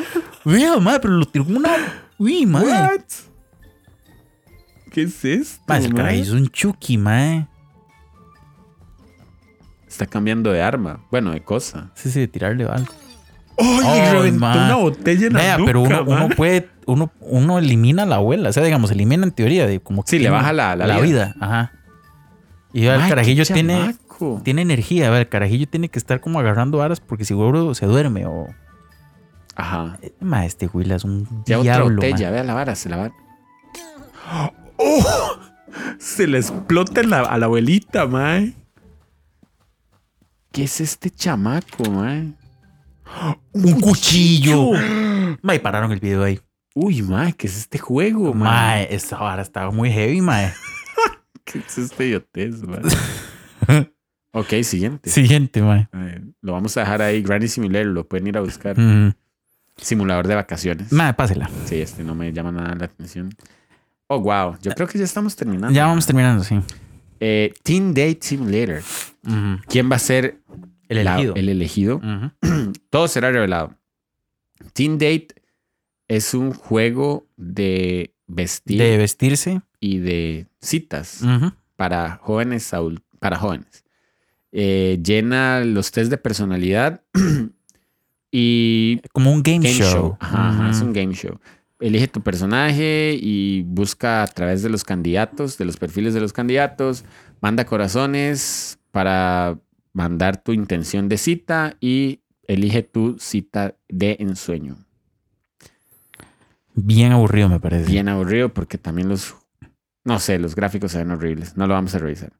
Vea, 0.45 0.77
mae, 0.79 0.99
pero 0.99 1.13
lo 1.15 1.25
tiró 1.25 1.45
una. 1.45 1.69
Uy, 2.17 2.45
mae. 2.45 2.65
What? 2.65 3.01
¿Qué 4.97 5.03
es 5.03 5.23
esto? 5.25 5.61
Mae? 5.67 5.89
carajillo 5.93 6.23
es 6.23 6.29
un 6.31 6.47
chucky, 6.49 6.97
mae. 6.97 7.45
Está 9.87 10.07
cambiando 10.07 10.51
de 10.51 10.59
arma. 10.63 11.01
Bueno, 11.11 11.31
de 11.33 11.41
cosa. 11.43 11.91
Sí, 11.93 12.09
sí, 12.09 12.19
de 12.21 12.27
tirarle 12.27 12.65
algo. 12.65 12.91
Reventó 14.11 14.39
ma. 14.39 14.65
una 14.65 14.75
botella 14.77 15.27
en 15.27 15.33
la 15.33 15.39
Vea, 15.39 15.57
nuca, 15.59 15.65
pero 15.67 15.81
uno, 15.81 16.03
uno 16.03 16.29
puede. 16.29 16.69
Uno, 16.87 17.11
uno 17.21 17.59
elimina 17.59 18.03
a 18.03 18.05
la 18.07 18.15
abuela. 18.15 18.49
O 18.49 18.53
sea, 18.53 18.63
digamos, 18.63 18.89
elimina 18.89 19.23
en 19.23 19.31
teoría 19.31 19.67
de 19.67 19.79
como 19.79 20.03
que 20.03 20.09
Sí, 20.09 20.19
le 20.19 20.31
baja 20.31 20.51
la- 20.51 20.75
la 20.75 20.99
vida. 20.99 21.35
Ajá. 21.39 21.71
Y 22.73 22.81
vea, 22.81 22.95
el 22.95 23.07
carajillo 23.07 23.45
tiene. 23.45 23.95
Tiene 24.43 24.63
energía, 24.63 25.09
a 25.09 25.11
ver, 25.11 25.19
el 25.21 25.29
carajillo 25.29 25.67
tiene 25.67 25.89
que 25.89 25.99
estar 25.99 26.21
como 26.21 26.39
agarrando 26.39 26.81
aras 26.81 26.99
porque 27.01 27.23
seguro 27.23 27.75
se 27.75 27.85
duerme 27.85 28.25
o... 28.25 28.47
Ajá. 29.55 29.99
Eh, 30.01 30.11
Ma, 30.21 30.43
este 30.43 30.65
Willa 30.73 30.95
es 30.95 31.03
un 31.03 31.27
Ya 31.45 31.59
otra 31.59 31.73
diablo, 31.75 31.95
botella. 31.97 32.25
ma. 32.29 32.31
Vea 32.33 32.43
la 32.43 32.53
vara, 32.55 32.73
se 32.75 32.89
la 32.89 32.97
va. 32.97 33.11
¡Oh! 34.77 35.39
Se 35.99 36.27
le 36.27 36.37
explota 36.39 37.03
la- 37.03 37.21
a 37.21 37.37
la 37.37 37.45
abuelita, 37.45 38.05
mae. 38.07 38.53
¿Qué 40.51 40.63
es 40.63 40.81
este 40.81 41.09
chamaco, 41.11 41.89
mae? 41.91 42.33
¡Un 43.53 43.79
cuchillo! 43.81 44.71
Ma, 45.41 45.55
y 45.55 45.59
pararon 45.59 45.91
el 45.91 45.99
video 45.99 46.23
ahí. 46.23 46.39
Uy, 46.73 47.01
mae, 47.01 47.33
¿qué 47.33 47.47
es 47.47 47.57
este 47.57 47.77
juego, 47.79 48.33
mae? 48.33 48.49
Ma, 48.49 48.81
esta 48.83 49.17
vara 49.17 49.41
estaba 49.41 49.71
muy 49.71 49.91
heavy, 49.91 50.21
ma. 50.21 50.51
¿Qué 51.43 51.59
es 51.59 51.77
este 51.77 52.07
idiotez, 52.07 52.63
mae? 52.63 52.81
ok, 54.31 54.53
siguiente. 54.63 55.09
Siguiente, 55.09 55.61
ma. 55.61 55.89
Eh, 55.93 56.21
lo 56.41 56.53
vamos 56.53 56.75
a 56.77 56.81
dejar 56.81 57.01
ahí. 57.01 57.21
Granny 57.21 57.47
Simulator, 57.47 57.87
lo 57.87 58.07
pueden 58.07 58.27
ir 58.27 58.37
a 58.37 58.41
buscar. 58.41 58.77
Mm. 58.79 59.13
Simulador 59.77 60.27
de 60.27 60.35
vacaciones. 60.35 60.91
Ma, 60.91 61.13
pásela. 61.13 61.49
Sí, 61.65 61.79
este 61.81 62.03
no 62.03 62.15
me 62.15 62.33
llama 62.33 62.51
nada 62.51 62.73
la 62.75 62.85
atención. 62.85 63.29
Oh, 64.07 64.19
wow. 64.19 64.55
Yo 64.61 64.71
creo 64.73 64.87
que 64.87 64.97
ya 64.97 65.03
estamos 65.05 65.35
terminando. 65.35 65.73
Ya 65.75 65.85
vamos 65.85 66.05
terminando, 66.05 66.43
sí. 66.43 66.59
Eh, 67.19 67.53
Teen 67.63 67.89
Date 67.93 68.19
Simulator. 68.21 68.81
Ujú. 69.27 69.61
¿Quién 69.67 69.91
va 69.91 69.95
a 69.97 69.99
ser 69.99 70.39
El 70.87 71.03
la- 71.03 71.13
elegido. 71.15 71.35
el 71.35 71.49
elegido? 71.49 72.01
Todo 72.89 73.07
será 73.07 73.31
revelado. 73.31 73.75
Teen 74.73 74.93
Date 74.97 75.27
es 76.07 76.33
un 76.33 76.53
juego 76.53 77.27
de 77.35 78.13
vestir 78.27 78.79
De 78.79 78.97
vestirse. 78.97 79.61
y 79.79 79.97
de 79.99 80.47
citas 80.61 81.21
para 81.75 82.17
jóvenes 82.21 82.71
para 83.19 83.37
jóvenes. 83.37 83.83
Eh, 84.53 84.99
llena 85.03 85.59
los 85.65 85.91
test 85.91 86.09
de 86.09 86.17
personalidad 86.17 87.01
y 88.31 88.99
Como 89.13 89.31
un 89.31 89.43
game, 89.43 89.59
game 89.59 89.73
show. 89.73 89.91
show. 89.91 90.17
Ajá, 90.19 90.69
es 90.69 90.81
un 90.81 90.93
game 90.93 91.13
show. 91.13 91.39
Elige 91.79 92.07
tu 92.07 92.21
personaje 92.21 93.17
y 93.21 93.63
busca 93.63 94.23
a 94.23 94.27
través 94.27 94.63
de 94.63 94.69
los 94.69 94.83
candidatos, 94.83 95.57
de 95.57 95.65
los 95.65 95.77
perfiles 95.77 96.13
de 96.13 96.21
los 96.21 96.33
candidatos, 96.33 97.05
manda 97.39 97.65
corazones 97.65 98.79
para 98.91 99.59
mandar 99.93 100.41
tu 100.41 100.53
intención 100.53 101.07
de 101.07 101.17
cita 101.17 101.77
y 101.79 102.21
elige 102.47 102.83
tu 102.83 103.17
cita 103.19 103.75
de 103.89 104.17
ensueño. 104.19 104.77
Bien 106.73 107.11
aburrido, 107.11 107.49
me 107.49 107.59
parece. 107.59 107.89
Bien 107.89 108.07
aburrido 108.07 108.53
porque 108.53 108.77
también 108.77 109.09
los, 109.09 109.35
no 110.03 110.19
sé, 110.19 110.39
los 110.39 110.55
gráficos 110.55 110.91
se 110.91 110.99
ven 110.99 111.11
horribles. 111.11 111.57
No 111.57 111.67
lo 111.67 111.73
vamos 111.73 111.93
a 111.95 111.99
revisar. 111.99 112.33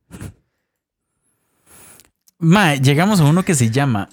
Ma, 2.39 2.75
llegamos 2.75 3.19
a 3.19 3.25
uno 3.25 3.43
que 3.43 3.55
se 3.55 3.71
llama 3.71 4.09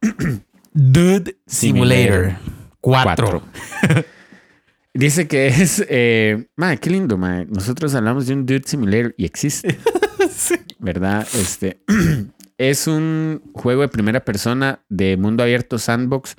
Dude 0.72 1.36
Simulator 1.46 2.32
4. 2.32 2.63
Cuatro. 2.84 3.42
Dice 4.92 5.26
que 5.26 5.46
es, 5.46 5.82
eh, 5.88 6.48
madre, 6.54 6.76
qué 6.76 6.90
lindo, 6.90 7.16
madre. 7.16 7.46
Nosotros 7.46 7.94
hablamos 7.94 8.26
de 8.26 8.34
un 8.34 8.44
Dude 8.44 8.62
Simulator 8.66 9.14
y 9.16 9.24
existe. 9.24 9.78
¿Verdad? 10.80 11.26
Este 11.34 11.80
es 12.58 12.86
un 12.86 13.40
juego 13.54 13.80
de 13.80 13.88
primera 13.88 14.22
persona 14.22 14.80
de 14.90 15.16
mundo 15.16 15.42
abierto 15.42 15.78
sandbox 15.78 16.36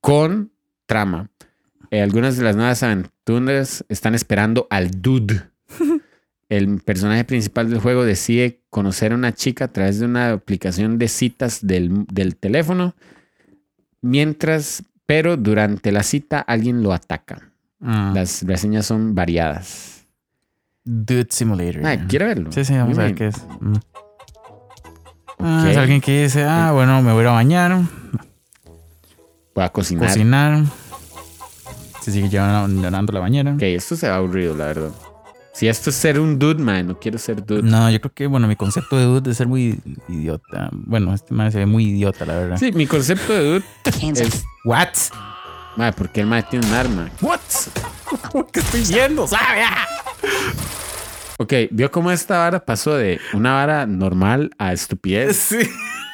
con 0.00 0.50
trama. 0.86 1.30
Eh, 1.92 2.02
algunas 2.02 2.36
de 2.36 2.42
las 2.42 2.56
nuevas 2.56 2.82
aventuras 2.82 3.84
están 3.88 4.16
esperando 4.16 4.66
al 4.70 4.90
Dude. 5.00 5.44
El 6.48 6.80
personaje 6.80 7.22
principal 7.22 7.70
del 7.70 7.78
juego 7.78 8.04
decide 8.04 8.62
conocer 8.68 9.12
a 9.12 9.14
una 9.14 9.32
chica 9.32 9.66
a 9.66 9.72
través 9.72 10.00
de 10.00 10.06
una 10.06 10.32
aplicación 10.32 10.98
de 10.98 11.06
citas 11.06 11.64
del, 11.64 12.04
del 12.06 12.34
teléfono. 12.34 12.96
Mientras, 14.02 14.82
pero 15.06 15.36
durante 15.36 15.92
la 15.92 16.02
cita 16.02 16.40
alguien 16.40 16.82
lo 16.82 16.92
ataca. 16.92 17.50
Mm. 17.80 18.14
Las 18.14 18.42
reseñas 18.42 18.86
son 18.86 19.14
variadas. 19.14 20.06
Dude 20.84 21.28
Simulator. 21.30 21.84
Ay, 21.86 21.98
¿quiere 22.08 22.26
verlo? 22.26 22.52
Sí, 22.52 22.64
sí, 22.64 22.74
vamos 22.74 22.98
a 22.98 23.02
ver 23.02 23.14
qué 23.14 23.28
es. 23.28 23.36
Mm. 23.60 23.74
Ah, 25.38 25.66
es 25.70 25.76
alguien 25.76 26.00
que 26.00 26.22
dice, 26.22 26.44
ah, 26.44 26.72
bueno, 26.72 27.02
me 27.02 27.12
voy 27.12 27.20
a 27.20 27.22
ir 27.22 27.28
a 27.28 27.32
bañar, 27.32 27.80
Voy 29.54 29.64
a 29.64 29.68
cocinar. 29.68 30.08
cocinar. 30.08 30.64
Se 32.00 32.12
sigue 32.12 32.28
llenando 32.28 33.12
la 33.12 33.20
bañera. 33.20 33.52
Ok, 33.54 33.62
esto 33.62 33.96
se 33.96 34.08
va 34.08 34.16
aburrido, 34.16 34.56
la 34.56 34.66
verdad. 34.66 34.90
Si 35.54 35.68
esto 35.68 35.90
es 35.90 35.96
ser 35.96 36.18
un 36.18 36.38
dude, 36.38 36.60
mae, 36.62 36.82
no 36.82 36.98
quiero 36.98 37.16
ser 37.16 37.44
dude. 37.46 37.62
No, 37.62 37.88
yo 37.90 38.00
creo 38.00 38.12
que, 38.12 38.26
bueno, 38.26 38.48
mi 38.48 38.56
concepto 38.56 38.96
de 38.98 39.04
dude 39.04 39.30
es 39.30 39.36
ser 39.36 39.46
muy 39.46 39.80
idiota. 40.08 40.68
Bueno, 40.72 41.14
este 41.14 41.32
man 41.32 41.52
se 41.52 41.58
ve 41.58 41.66
muy 41.66 41.84
idiota, 41.86 42.26
la 42.26 42.34
verdad. 42.34 42.56
Sí, 42.58 42.72
mi 42.72 42.86
concepto 42.88 43.32
de 43.32 43.44
dude 43.44 43.64
es, 44.20 44.44
What? 44.64 44.88
mae, 45.76 45.92
porque 45.92 46.20
el 46.22 46.26
mae 46.26 46.42
tiene 46.42 46.66
un 46.66 46.72
arma. 46.74 47.10
What? 47.20 47.38
¿Qué 48.52 48.60
estoy 48.60 48.82
viendo? 48.82 49.26
¿Sabe? 49.28 49.62
Ok, 51.38 51.52
vio 51.70 51.90
cómo 51.90 52.10
esta 52.10 52.38
vara 52.38 52.64
pasó 52.64 52.94
de 52.94 53.20
una 53.32 53.52
vara 53.54 53.86
normal 53.86 54.50
a 54.58 54.72
estupidez. 54.72 55.36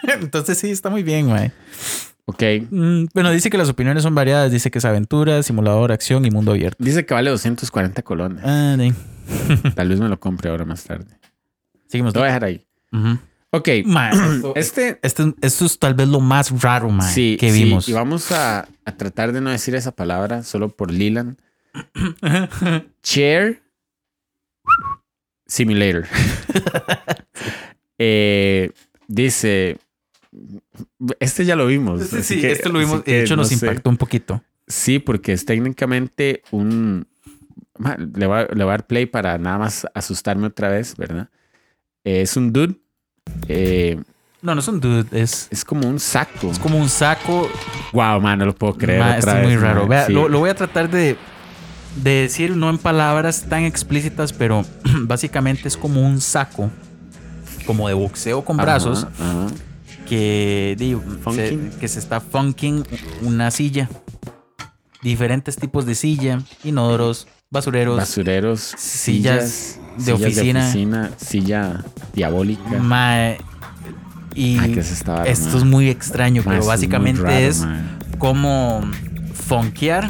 Sí. 0.02 0.14
Entonces 0.22 0.56
sí, 0.56 0.70
está 0.70 0.88
muy 0.88 1.02
bien, 1.02 1.28
güey. 1.28 1.52
Ok, 2.24 2.42
Mm, 2.70 3.04
bueno, 3.12 3.30
dice 3.32 3.50
que 3.50 3.58
las 3.58 3.68
opiniones 3.68 4.02
son 4.02 4.14
variadas. 4.14 4.50
Dice 4.50 4.70
que 4.70 4.78
es 4.78 4.84
aventura, 4.86 5.42
simulador, 5.42 5.92
acción 5.92 6.24
y 6.24 6.30
mundo 6.30 6.52
abierto. 6.52 6.82
dice 6.82 7.04
que 7.04 7.12
vale 7.12 7.28
240 7.30 8.00
colones. 8.02 8.42
Ah, 8.42 8.76
de- 8.78 8.94
Tal 9.74 9.88
vez 9.88 10.00
me 10.00 10.08
lo 10.08 10.18
compre 10.20 10.50
ahora 10.50 10.64
más 10.64 10.84
tarde. 10.84 11.06
Seguimos. 11.86 12.14
Lo 12.14 12.20
voy 12.20 12.26
a 12.28 12.32
dejar 12.32 12.44
ahí. 12.44 12.66
Ujú. 12.92 13.18
Ok, 13.52 13.68
Ma, 13.84 14.10
esto, 14.36 14.52
este 14.56 14.98
este- 15.02 15.34
esto 15.40 15.64
es 15.66 15.78
tal 15.78 15.94
vez 15.94 16.06
lo 16.08 16.20
más 16.20 16.62
raro, 16.62 16.88
man, 16.88 17.08
sí, 17.10 17.36
que 17.38 17.52
sí, 17.52 17.64
vimos. 17.64 17.88
y 17.88 17.92
vamos 17.92 18.30
a, 18.30 18.68
a 18.84 18.96
tratar 18.96 19.32
de 19.32 19.40
no 19.40 19.50
decir 19.50 19.74
esa 19.74 19.90
palabra 19.92 20.42
solo 20.44 20.68
por 20.68 20.92
Leland. 20.92 21.36
Chair 23.02 23.62
Simulator. 25.46 26.06
Eh, 28.02 28.70
dice. 29.08 29.76
Este 31.18 31.44
ya 31.44 31.54
lo 31.54 31.66
vimos. 31.66 32.00
Así 32.00 32.22
sí, 32.22 32.40
que- 32.40 32.50
esto 32.52 32.70
lo 32.70 32.78
vimos. 32.78 33.04
De 33.04 33.20
hecho, 33.22 33.36
no 33.36 33.42
nos 33.42 33.48
sé. 33.48 33.54
impactó 33.56 33.90
un 33.90 33.98
poquito. 33.98 34.42
Sí, 34.66 34.98
porque 35.00 35.32
es 35.34 35.44
técnicamente 35.44 36.42
un. 36.50 37.06
Le 38.14 38.26
voy, 38.26 38.38
a, 38.38 38.42
le 38.46 38.64
voy 38.64 38.70
a 38.70 38.76
dar 38.76 38.86
play 38.86 39.06
para 39.06 39.38
nada 39.38 39.58
más 39.58 39.86
asustarme 39.94 40.46
otra 40.48 40.68
vez, 40.68 40.96
¿verdad? 40.96 41.28
Eh, 42.04 42.22
es 42.22 42.36
un 42.36 42.52
dude. 42.52 42.76
eh, 43.48 44.00
No, 44.42 44.54
no 44.54 44.60
es 44.60 44.68
un 44.68 44.80
dude, 44.80 45.06
es, 45.20 45.48
es 45.50 45.64
como 45.64 45.88
un 45.88 45.98
saco. 46.00 46.50
es 46.50 46.58
como 46.58 46.78
un 46.78 46.88
saco. 46.88 47.48
Wow, 47.92 48.20
man, 48.20 48.38
no 48.38 48.46
lo 48.46 48.54
puedo 48.54 48.74
creer. 48.74 49.00
Ma, 49.00 49.16
otra 49.16 49.32
es 49.32 49.38
vez, 49.38 49.46
muy 49.46 49.56
raro. 49.56 49.82
ma, 49.82 49.88
Vea, 49.88 50.06
sí. 50.06 50.12
lo, 50.12 50.28
lo 50.28 50.38
voy 50.40 50.50
a 50.50 50.54
tratar 50.54 50.90
de, 50.90 51.16
de 52.02 52.10
decir, 52.10 52.56
no 52.56 52.70
en 52.70 52.78
palabras 52.78 53.46
tan 53.48 53.64
explícitas, 53.64 54.32
pero 54.32 54.64
básicamente 55.02 55.68
es 55.68 55.76
como 55.76 56.00
un 56.06 56.20
saco, 56.20 56.70
como 57.66 57.88
de 57.88 57.94
boxeo 57.94 58.44
con 58.44 58.56
brazos, 58.56 59.04
ajá. 59.18 59.46
que, 60.08 60.76
se, 61.34 61.70
que 61.78 61.88
se 61.88 61.98
está 61.98 62.20
funking 62.20 62.84
una 63.22 63.50
silla. 63.50 63.88
Diferentes 65.02 65.56
tipos 65.56 65.86
de 65.86 65.94
silla, 65.94 66.42
inodoros, 66.62 67.26
basureros, 67.54 67.96
Basureros, 67.96 68.60
sillas 68.78 69.78
de 69.96 70.04
sillas 70.04 70.20
oficina. 70.20 70.60
oficina, 70.64 71.10
silla 71.16 71.84
diabólica. 72.14 72.78
ma- 72.78 73.32
y 74.36 74.56
Ay, 74.58 74.72
¿qué 74.74 74.80
es 74.80 74.92
esta 74.92 75.14
vara, 75.14 75.28
esto 75.30 75.58
es 75.58 75.64
muy 75.64 75.88
extraño, 75.90 76.42
pero 76.46 76.64
básicamente 76.64 77.20
raro, 77.20 77.34
es 77.36 77.66
como 78.18 78.88
funkear 79.34 80.08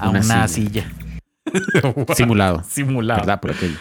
a 0.00 0.10
Una 0.10 0.20
una, 0.20 0.48
silla. 0.48 0.90
silla. 1.46 1.94
Simulado. 2.16 2.64
Simulado. 2.68 3.20
¿Verdad? 3.20 3.40
Por 3.40 3.52
aquello. 3.52 3.76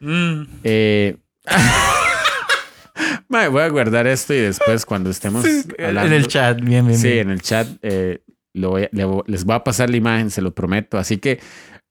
Mm. 0.00 0.42
Eh, 0.64 1.16
voy 3.28 3.62
a 3.62 3.68
guardar 3.68 4.08
esto 4.08 4.34
y 4.34 4.38
después 4.38 4.84
cuando 4.84 5.10
estemos 5.10 5.44
En 5.44 5.64
hablando- 5.86 6.16
el 6.16 6.26
chat, 6.26 6.60
bien, 6.60 6.88
bien. 6.88 6.98
Sí, 6.98 7.08
bien. 7.12 7.28
en 7.28 7.30
el 7.34 7.40
chat 7.42 7.68
eh, 7.82 8.22
lo 8.52 8.70
voy 8.70 8.82
a- 8.84 8.88
le 8.90 9.06
vo- 9.06 9.22
les 9.28 9.44
voy 9.44 9.54
a 9.54 9.62
pasar 9.62 9.88
la 9.90 9.96
imagen, 9.96 10.30
se 10.30 10.42
lo 10.42 10.52
prometo. 10.52 10.98
Así 10.98 11.18
que 11.18 11.38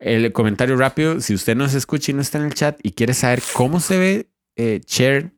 el 0.03 0.31
comentario 0.33 0.75
rápido, 0.75 1.19
si 1.21 1.33
usted 1.33 1.55
no 1.55 1.67
se 1.69 1.77
escucha 1.77 2.11
y 2.11 2.15
no 2.15 2.21
está 2.21 2.37
en 2.37 2.45
el 2.45 2.53
chat 2.53 2.79
y 2.83 2.91
quiere 2.91 3.13
saber 3.13 3.41
cómo 3.53 3.79
se 3.79 3.97
ve 3.97 4.27
eh, 4.55 4.81
Chair 4.85 5.31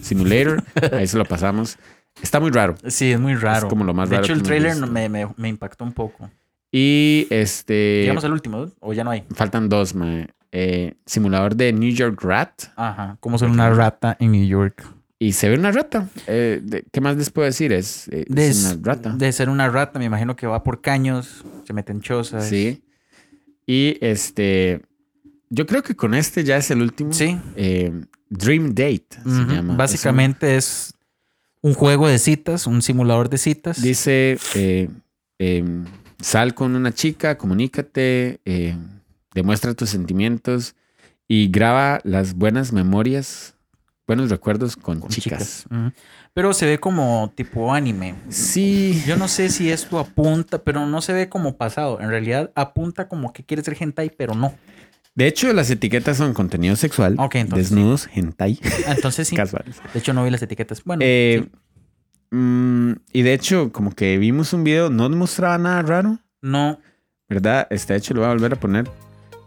Simulator, 0.00 0.62
ahí 0.92 1.06
se 1.06 1.18
lo 1.18 1.24
pasamos. 1.24 1.76
Está 2.22 2.40
muy 2.40 2.50
raro. 2.50 2.74
Sí, 2.88 3.12
es 3.12 3.20
muy 3.20 3.34
raro. 3.34 3.68
como 3.68 3.84
lo 3.84 3.94
más 3.94 4.08
de 4.10 4.16
raro 4.16 4.24
hecho, 4.24 4.32
el 4.34 4.42
trailer 4.42 4.76
me, 4.86 5.08
me- 5.08 5.28
me 5.36 5.48
impactó 5.48 5.84
un 5.84 5.92
poco. 5.92 6.30
Y 6.72 7.26
este... 7.30 8.00
Llegamos 8.02 8.24
al 8.24 8.32
último, 8.32 8.70
o 8.80 8.92
ya 8.92 9.04
no 9.04 9.10
hay. 9.10 9.24
Faltan 9.34 9.68
dos, 9.68 9.94
mae. 9.94 10.28
Eh, 10.52 10.94
simulador 11.06 11.54
de 11.54 11.72
New 11.72 11.90
York 11.92 12.20
Rat. 12.22 12.64
Ajá. 12.76 13.16
Como 13.20 13.38
ser 13.38 13.48
una 13.48 13.70
rata 13.70 14.16
en 14.20 14.32
New 14.32 14.46
York. 14.46 14.84
Y 15.18 15.32
se 15.32 15.48
ve 15.48 15.56
una 15.58 15.70
rata. 15.70 16.08
Eh, 16.26 16.60
de- 16.62 16.84
¿Qué 16.90 17.00
más 17.00 17.16
les 17.16 17.30
puedo 17.30 17.46
decir? 17.46 17.72
Es, 17.72 18.08
eh, 18.08 18.24
De, 18.28 18.48
es 18.48 18.64
una 18.64 18.78
rata. 18.94 19.10
de 19.10 19.32
ser 19.32 19.48
una 19.48 19.68
rata, 19.68 19.98
me 19.98 20.06
imagino 20.06 20.34
que 20.36 20.46
va 20.46 20.62
por 20.62 20.80
caños, 20.80 21.44
se 21.66 21.72
mete 21.72 21.92
en 21.92 22.00
chozas. 22.00 22.48
Sí. 22.48 22.82
Y 23.70 23.98
este. 24.00 24.82
Yo 25.48 25.64
creo 25.64 25.84
que 25.84 25.94
con 25.94 26.14
este 26.14 26.42
ya 26.42 26.56
es 26.56 26.72
el 26.72 26.82
último. 26.82 27.12
Sí. 27.12 27.38
Eh, 27.54 27.92
Dream 28.28 28.70
Date 28.70 29.06
se 29.24 29.44
llama. 29.44 29.76
Básicamente 29.76 30.56
es 30.56 30.92
un 31.60 31.74
juego 31.74 32.08
de 32.08 32.18
citas, 32.18 32.66
un 32.66 32.82
simulador 32.82 33.28
de 33.30 33.38
citas. 33.38 33.80
Dice: 33.80 34.38
eh, 34.56 34.88
eh, 35.38 35.64
sal 36.20 36.54
con 36.54 36.74
una 36.74 36.92
chica, 36.92 37.38
comunícate, 37.38 38.40
eh, 38.44 38.76
demuestra 39.34 39.72
tus 39.74 39.90
sentimientos 39.90 40.74
y 41.28 41.46
graba 41.48 42.00
las 42.02 42.34
buenas 42.34 42.72
memorias, 42.72 43.54
buenos 44.04 44.30
recuerdos 44.30 44.74
con, 44.74 44.98
con 44.98 45.10
chicas. 45.10 45.66
Pero 46.32 46.52
se 46.52 46.64
ve 46.66 46.78
como 46.78 47.32
tipo 47.34 47.72
anime. 47.74 48.14
Sí. 48.28 49.02
Yo 49.06 49.16
no 49.16 49.26
sé 49.28 49.48
si 49.48 49.70
esto 49.70 49.98
apunta, 49.98 50.62
pero 50.62 50.86
no 50.86 51.00
se 51.02 51.12
ve 51.12 51.28
como 51.28 51.56
pasado. 51.56 52.00
En 52.00 52.08
realidad 52.08 52.52
apunta 52.54 53.08
como 53.08 53.32
que 53.32 53.44
quiere 53.44 53.62
ser 53.64 53.76
hentai, 53.80 54.10
pero 54.16 54.34
no. 54.34 54.54
De 55.14 55.26
hecho, 55.26 55.52
las 55.52 55.68
etiquetas 55.70 56.16
son 56.18 56.32
contenido 56.32 56.76
sexual, 56.76 57.16
Ok, 57.18 57.34
entonces 57.34 57.70
desnudos, 57.70 58.08
hentai, 58.14 58.60
Ah, 58.86 58.92
Entonces 58.92 59.26
sí. 59.26 59.34
casuales. 59.36 59.76
De 59.92 59.98
hecho, 59.98 60.12
no 60.14 60.22
vi 60.24 60.30
las 60.30 60.40
etiquetas. 60.40 60.84
Bueno, 60.84 61.02
Eh, 61.04 61.42
sí. 61.44 62.36
mm, 62.36 62.92
y 63.12 63.22
de 63.22 63.34
hecho, 63.34 63.72
como 63.72 63.90
que 63.92 64.16
vimos 64.18 64.52
un 64.52 64.62
video, 64.62 64.88
no 64.88 65.08
mostraba 65.10 65.58
nada 65.58 65.82
raro, 65.82 66.18
no. 66.42 66.78
¿verdad? 67.28 67.66
Este, 67.70 67.92
de 67.92 67.98
hecho, 67.98 68.14
lo 68.14 68.20
voy 68.20 68.30
a 68.30 68.32
volver 68.32 68.52
a 68.52 68.56
poner. 68.56 68.88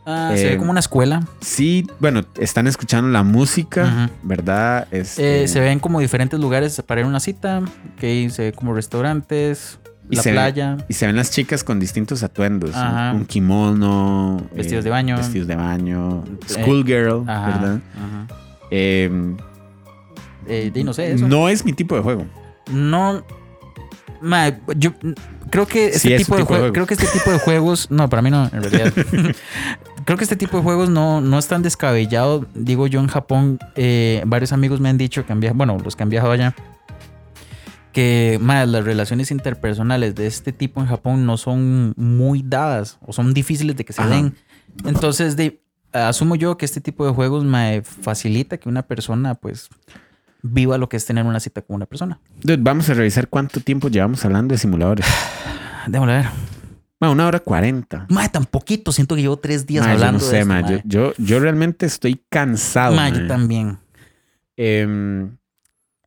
Ah, 0.05 0.31
se 0.35 0.47
Eh, 0.47 0.49
ve 0.51 0.57
como 0.57 0.71
una 0.71 0.79
escuela. 0.81 1.25
Sí, 1.39 1.87
bueno, 1.99 2.23
están 2.39 2.67
escuchando 2.67 3.09
la 3.09 3.23
música. 3.23 4.09
¿verdad? 4.23 4.87
Este, 4.91 5.43
Eh, 5.43 5.47
se 5.47 5.59
ven 5.59 5.79
como 5.79 5.99
diferentes 5.99 6.39
lugares 6.39 6.81
para 6.85 7.01
ir 7.01 7.05
a 7.05 7.09
una 7.09 7.19
cita. 7.19 7.61
Que 7.97 8.29
se 8.29 8.43
ve 8.43 8.53
como 8.53 8.73
restaurantes, 8.73 9.79
Y 10.09 10.17
la 10.17 10.23
playa. 10.23 10.77
Y 10.89 10.93
se 10.93 11.05
ven 11.07 11.15
las 11.15 11.31
chicas 11.31 11.63
con 11.63 11.79
distintos 11.79 12.21
atuendos. 12.23 12.75
Ajá. 12.75 13.13
Un, 13.13 13.25
kimono. 13.25 14.41
eh, 14.51 14.57
Vestidos 14.57 14.83
de 14.83 14.89
baño. 14.89 15.15
Vestidos 15.17 15.47
de 15.47 15.55
baño. 15.55 16.23
Eh, 16.27 16.37
Schoolgirl, 16.47 17.23
Ajá, 17.29 17.47
¿verdad? 17.47 17.79
ajá. 17.95 18.27
Eh, 18.71 19.09
Eh, 20.45 20.71
di, 20.73 20.83
no 20.83 20.91
sé 20.93 21.13
eso. 21.13 21.25
no 21.25 21.47
es 21.47 21.63
mi 21.63 21.71
tipo 21.71 21.95
de 21.95 22.01
juego. 22.01 22.25
No. 22.69 23.23
Ma, 24.21 24.51
yo 24.75 24.91
creo 25.49 25.65
que 25.67 25.87
este 25.87 25.99
Sí, 25.99 26.13
es 26.13 26.23
tipo 26.23 26.35
de 26.35 26.43
juego. 26.43 26.73
creo 26.73 26.85
que 26.85 26.93
este 26.95 27.07
tipo 27.07 27.31
de 27.31 27.39
juegos, 27.39 27.89
no, 27.89 28.09
para 28.09 28.21
mí 28.21 28.29
no, 28.29 28.49
en 28.51 28.61
realidad. 28.63 28.91
creo 30.05 30.17
que 30.17 30.23
este 30.23 30.35
tipo 30.35 30.57
de 30.57 30.63
juegos 30.63 30.89
no, 30.89 31.21
no 31.21 31.37
es 31.37 31.47
tan 31.47 31.61
descabellado. 31.61 32.45
Digo 32.53 32.87
yo 32.87 32.99
en 32.99 33.07
Japón, 33.07 33.59
eh, 33.75 34.23
varios 34.25 34.51
amigos 34.51 34.79
me 34.79 34.89
han 34.89 34.97
dicho 34.97 35.25
que 35.25 35.33
han 35.33 35.39
viajado, 35.39 35.57
bueno, 35.57 35.77
los 35.83 35.95
que 35.95 36.03
han 36.03 36.09
viajado 36.09 36.31
allá, 36.31 36.55
que 37.91 38.39
más 38.41 38.67
las 38.67 38.83
relaciones 38.83 39.31
interpersonales 39.31 40.15
de 40.15 40.27
este 40.27 40.51
tipo 40.51 40.81
en 40.81 40.87
Japón 40.87 41.25
no 41.25 41.37
son 41.37 41.93
muy 41.95 42.43
dadas 42.43 42.97
o 43.05 43.13
son 43.13 43.33
difíciles 43.33 43.75
de 43.75 43.85
que 43.85 43.93
se 43.93 44.01
Ajá. 44.01 44.11
den. 44.11 44.35
Entonces, 44.85 45.35
de, 45.37 45.61
asumo 45.91 46.35
yo 46.35 46.57
que 46.57 46.65
este 46.65 46.81
tipo 46.81 47.05
de 47.05 47.13
juegos 47.13 47.43
me 47.43 47.83
facilita 47.83 48.57
que 48.57 48.67
una 48.67 48.81
persona, 48.81 49.35
pues, 49.35 49.69
viva 50.41 50.77
lo 50.77 50.89
que 50.89 50.97
es 50.97 51.05
tener 51.05 51.25
una 51.25 51.39
cita 51.39 51.61
con 51.61 51.75
una 51.75 51.85
persona. 51.85 52.19
Dude, 52.41 52.57
vamos 52.61 52.89
a 52.89 52.93
revisar 52.95 53.29
cuánto 53.29 53.59
tiempo 53.59 53.87
llevamos 53.87 54.25
hablando 54.25 54.53
de 54.53 54.57
simuladores. 54.57 55.05
Déjame 55.87 56.13
ver. 56.13 56.52
Bueno, 57.03 57.15
una 57.15 57.27
hora 57.27 57.41
cuarenta. 57.41 58.05
Mae, 58.09 58.29
tan 58.29 58.45
poquito. 58.45 58.93
Siento 58.93 59.15
que 59.15 59.21
llevo 59.21 59.35
tres 59.35 59.65
días 59.65 59.83
Ma, 59.83 59.91
yo 59.91 59.95
hablando 59.95 60.19
no 60.19 60.25
de 60.25 60.31
sé, 60.31 60.45
ma, 60.45 60.61
mae. 60.61 60.81
Yo, 60.85 61.11
yo, 61.11 61.13
yo 61.17 61.39
realmente 61.41 61.85
estoy 61.85 62.23
cansado. 62.29 62.95
Ma. 62.95 63.09
yo 63.09 63.27
también. 63.27 63.77
Em, 64.55 65.35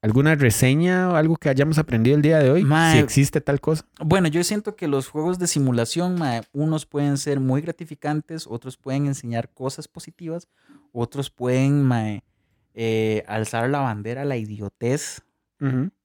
¿Alguna 0.01 0.37
reseña 0.37 1.11
o 1.11 1.17
algo 1.17 1.37
que 1.37 1.51
hayamos 1.51 1.77
aprendido 1.77 2.17
el 2.17 2.23
día 2.23 2.39
de 2.39 2.51
hoy? 2.51 2.65
Ma, 2.65 2.93
Si 2.93 2.99
existe 2.99 3.43
tal 3.43 3.61
cosa. 3.61 3.85
Bueno, 4.03 4.29
yo 4.29 4.43
siento 4.43 4.75
que 4.75 4.89
los 4.89 5.09
juegos 5.09 5.39
de 5.39 5.47
simulación, 5.49 6.19
mae, 6.19 6.41
unos 6.55 6.87
pueden 6.87 7.19
ser 7.19 7.41
muy 7.41 7.61
gratificantes, 7.61 8.47
otros 8.47 8.79
pueden 8.79 9.05
enseñar 9.05 9.51
cosas 9.51 9.89
positivas, 9.89 10.49
otros 10.93 11.29
pueden 11.29 11.85
mae, 11.85 12.25
eh, 12.73 13.23
alzar 13.29 13.69
la 13.69 13.81
bandera 13.81 14.23
a 14.23 14.25
la 14.25 14.39
idiotez. 14.39 15.21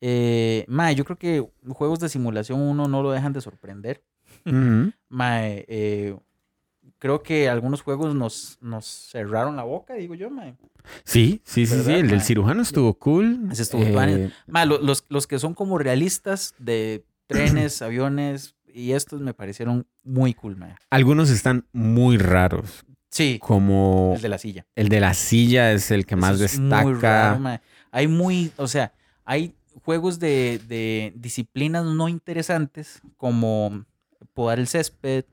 Eh, 0.02 0.66
mae, 0.68 0.96
yo 0.96 1.06
creo 1.06 1.18
que 1.18 1.48
juegos 1.70 2.00
de 2.02 2.10
simulación 2.10 2.60
uno 2.60 2.90
no 2.90 3.02
lo 3.02 3.12
dejan 3.12 3.32
de 3.32 3.40
sorprender. 3.40 4.04
Mae, 5.10 5.66
eh, 5.68 6.16
creo 7.00 7.22
que 7.24 7.50
algunos 7.50 7.82
juegos 7.82 8.16
nos, 8.16 8.58
nos 8.62 8.86
cerraron 8.86 9.56
la 9.56 9.64
boca, 9.64 9.96
digo 9.96 10.16
yo, 10.16 10.30
mae. 10.30 10.56
Sí, 11.04 11.42
sí, 11.44 11.66
sí, 11.66 11.74
sí. 11.74 11.76
¿Verdad, 11.78 12.00
El 12.00 12.10
del 12.10 12.22
cirujano 12.22 12.62
estuvo 12.62 12.94
cool. 12.94 13.48
Ese 13.52 13.64
estuvo 13.64 13.82
Eh, 13.84 14.32
los, 14.66 15.06
los 15.10 15.28
que 15.28 15.40
son 15.40 15.54
como 15.54 15.78
realistas 15.78 16.54
de 16.60 17.04
trenes, 17.28 17.82
aviones 17.82 18.56
y 18.74 18.94
estos 18.94 19.20
me 19.22 19.34
parecieron 19.34 19.86
muy 20.04 20.34
cool, 20.34 20.56
man. 20.58 20.76
algunos 20.90 21.30
están 21.30 21.66
muy 21.74 22.18
raros. 22.18 22.86
Sí, 23.10 23.40
como 23.42 24.14
el 24.16 24.22
de 24.22 24.30
la 24.30 24.38
silla. 24.38 24.66
el 24.76 24.88
de 24.88 25.00
la 25.02 25.14
silla 25.14 25.74
es 25.74 25.92
el 25.92 26.06
que 26.06 26.16
más 26.16 26.34
muy 26.38 26.42
destaca. 26.42 26.92
raro, 27.02 27.40
mae. 27.40 27.60
hay 27.92 28.08
muy, 28.08 28.52
o 28.56 28.68
sea, 28.68 28.94
hay 29.26 29.54
juegos 29.84 30.18
de, 30.20 30.62
de 30.70 31.12
disciplinas 31.18 31.84
no 31.84 32.08
interesantes 32.08 33.02
como 33.18 33.84
podar 34.34 34.60
el 34.60 34.68
césped, 34.68 35.26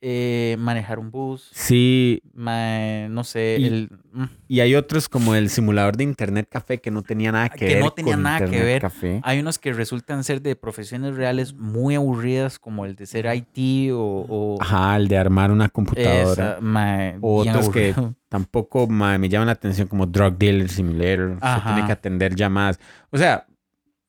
eh, 0.00 0.54
manejar 0.60 1.00
un 1.00 1.10
bus, 1.10 1.50
sí, 1.52 2.22
no 2.32 3.24
sé, 3.24 3.56
Y- 3.58 3.64
el, 3.66 3.90
mm, 4.12 4.24
y 4.46 4.60
hay 4.60 4.76
otros 4.76 5.08
como 5.08 5.34
el 5.34 5.50
simulador 5.50 5.96
de 5.96 6.04
Internet 6.04 6.46
Café 6.48 6.78
que 6.78 6.92
no 6.92 7.02
tenía 7.02 7.32
nada 7.32 7.48
que, 7.48 7.58
Que 7.66 7.74
ver 7.74 7.80
no 7.82 7.90
tenía 7.90 8.14
con 8.14 8.22
nada 8.22 8.38
que 8.48 8.62
ver. 8.62 8.80
Café. 8.80 9.20
hay 9.24 9.40
unos 9.40 9.58
que 9.58 9.72
resultan 9.72 10.22
ser 10.22 10.40
de 10.40 10.54
profesiones 10.54 11.16
reales 11.16 11.52
muy 11.54 11.96
aburridas 11.96 12.60
como 12.60 12.84
el 12.84 12.94
de 12.94 13.06
ser 13.06 13.26
IT 13.34 13.90
o, 13.92 14.24
o 14.28 14.62
Ajá, 14.62 14.96
el 14.96 15.08
de 15.08 15.18
armar 15.18 15.50
una 15.50 15.68
computadora. 15.68 16.58
esa, 16.60 17.18
O 17.20 17.40
otros 17.40 17.68
que 17.70 17.92
tampoco 18.28 18.86
ma, 18.86 19.18
me 19.18 19.28
llaman 19.28 19.46
la 19.46 19.52
atención 19.54 19.88
como 19.88 20.06
Drug 20.06 20.38
Dealer 20.38 20.68
Simulator. 20.68 21.38
Se 21.42 21.60
tiene 21.66 21.86
que 21.86 21.92
atender 21.92 22.36
llamadas. 22.36 22.78
O 23.10 23.18
sea, 23.18 23.46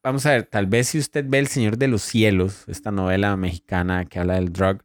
vamos 0.03 0.26
a 0.26 0.31
ver, 0.31 0.43
tal 0.43 0.65
vez 0.67 0.89
si 0.89 0.99
usted 0.99 1.26
ve 1.27 1.39
El 1.39 1.47
Señor 1.47 1.77
de 1.77 1.88
los 1.88 2.01
Cielos, 2.01 2.63
esta 2.67 2.91
novela 2.91 3.35
mexicana 3.38 4.05
que 4.05 4.19
habla 4.19 4.35
del 4.35 4.51
drug, 4.51 4.80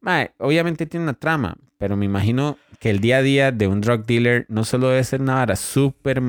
ma, 0.00 0.28
obviamente 0.38 0.86
tiene 0.86 1.04
una 1.04 1.14
trama, 1.14 1.56
pero 1.78 1.96
me 1.96 2.04
imagino 2.04 2.56
que 2.80 2.90
el 2.90 3.00
día 3.00 3.18
a 3.18 3.22
día 3.22 3.52
de 3.52 3.66
un 3.66 3.80
drug 3.80 4.04
dealer 4.06 4.46
no 4.48 4.64
solo 4.64 4.88
debe 4.88 5.04
ser 5.04 5.20
una 5.20 5.34
vara 5.34 5.56
súper 5.56 6.22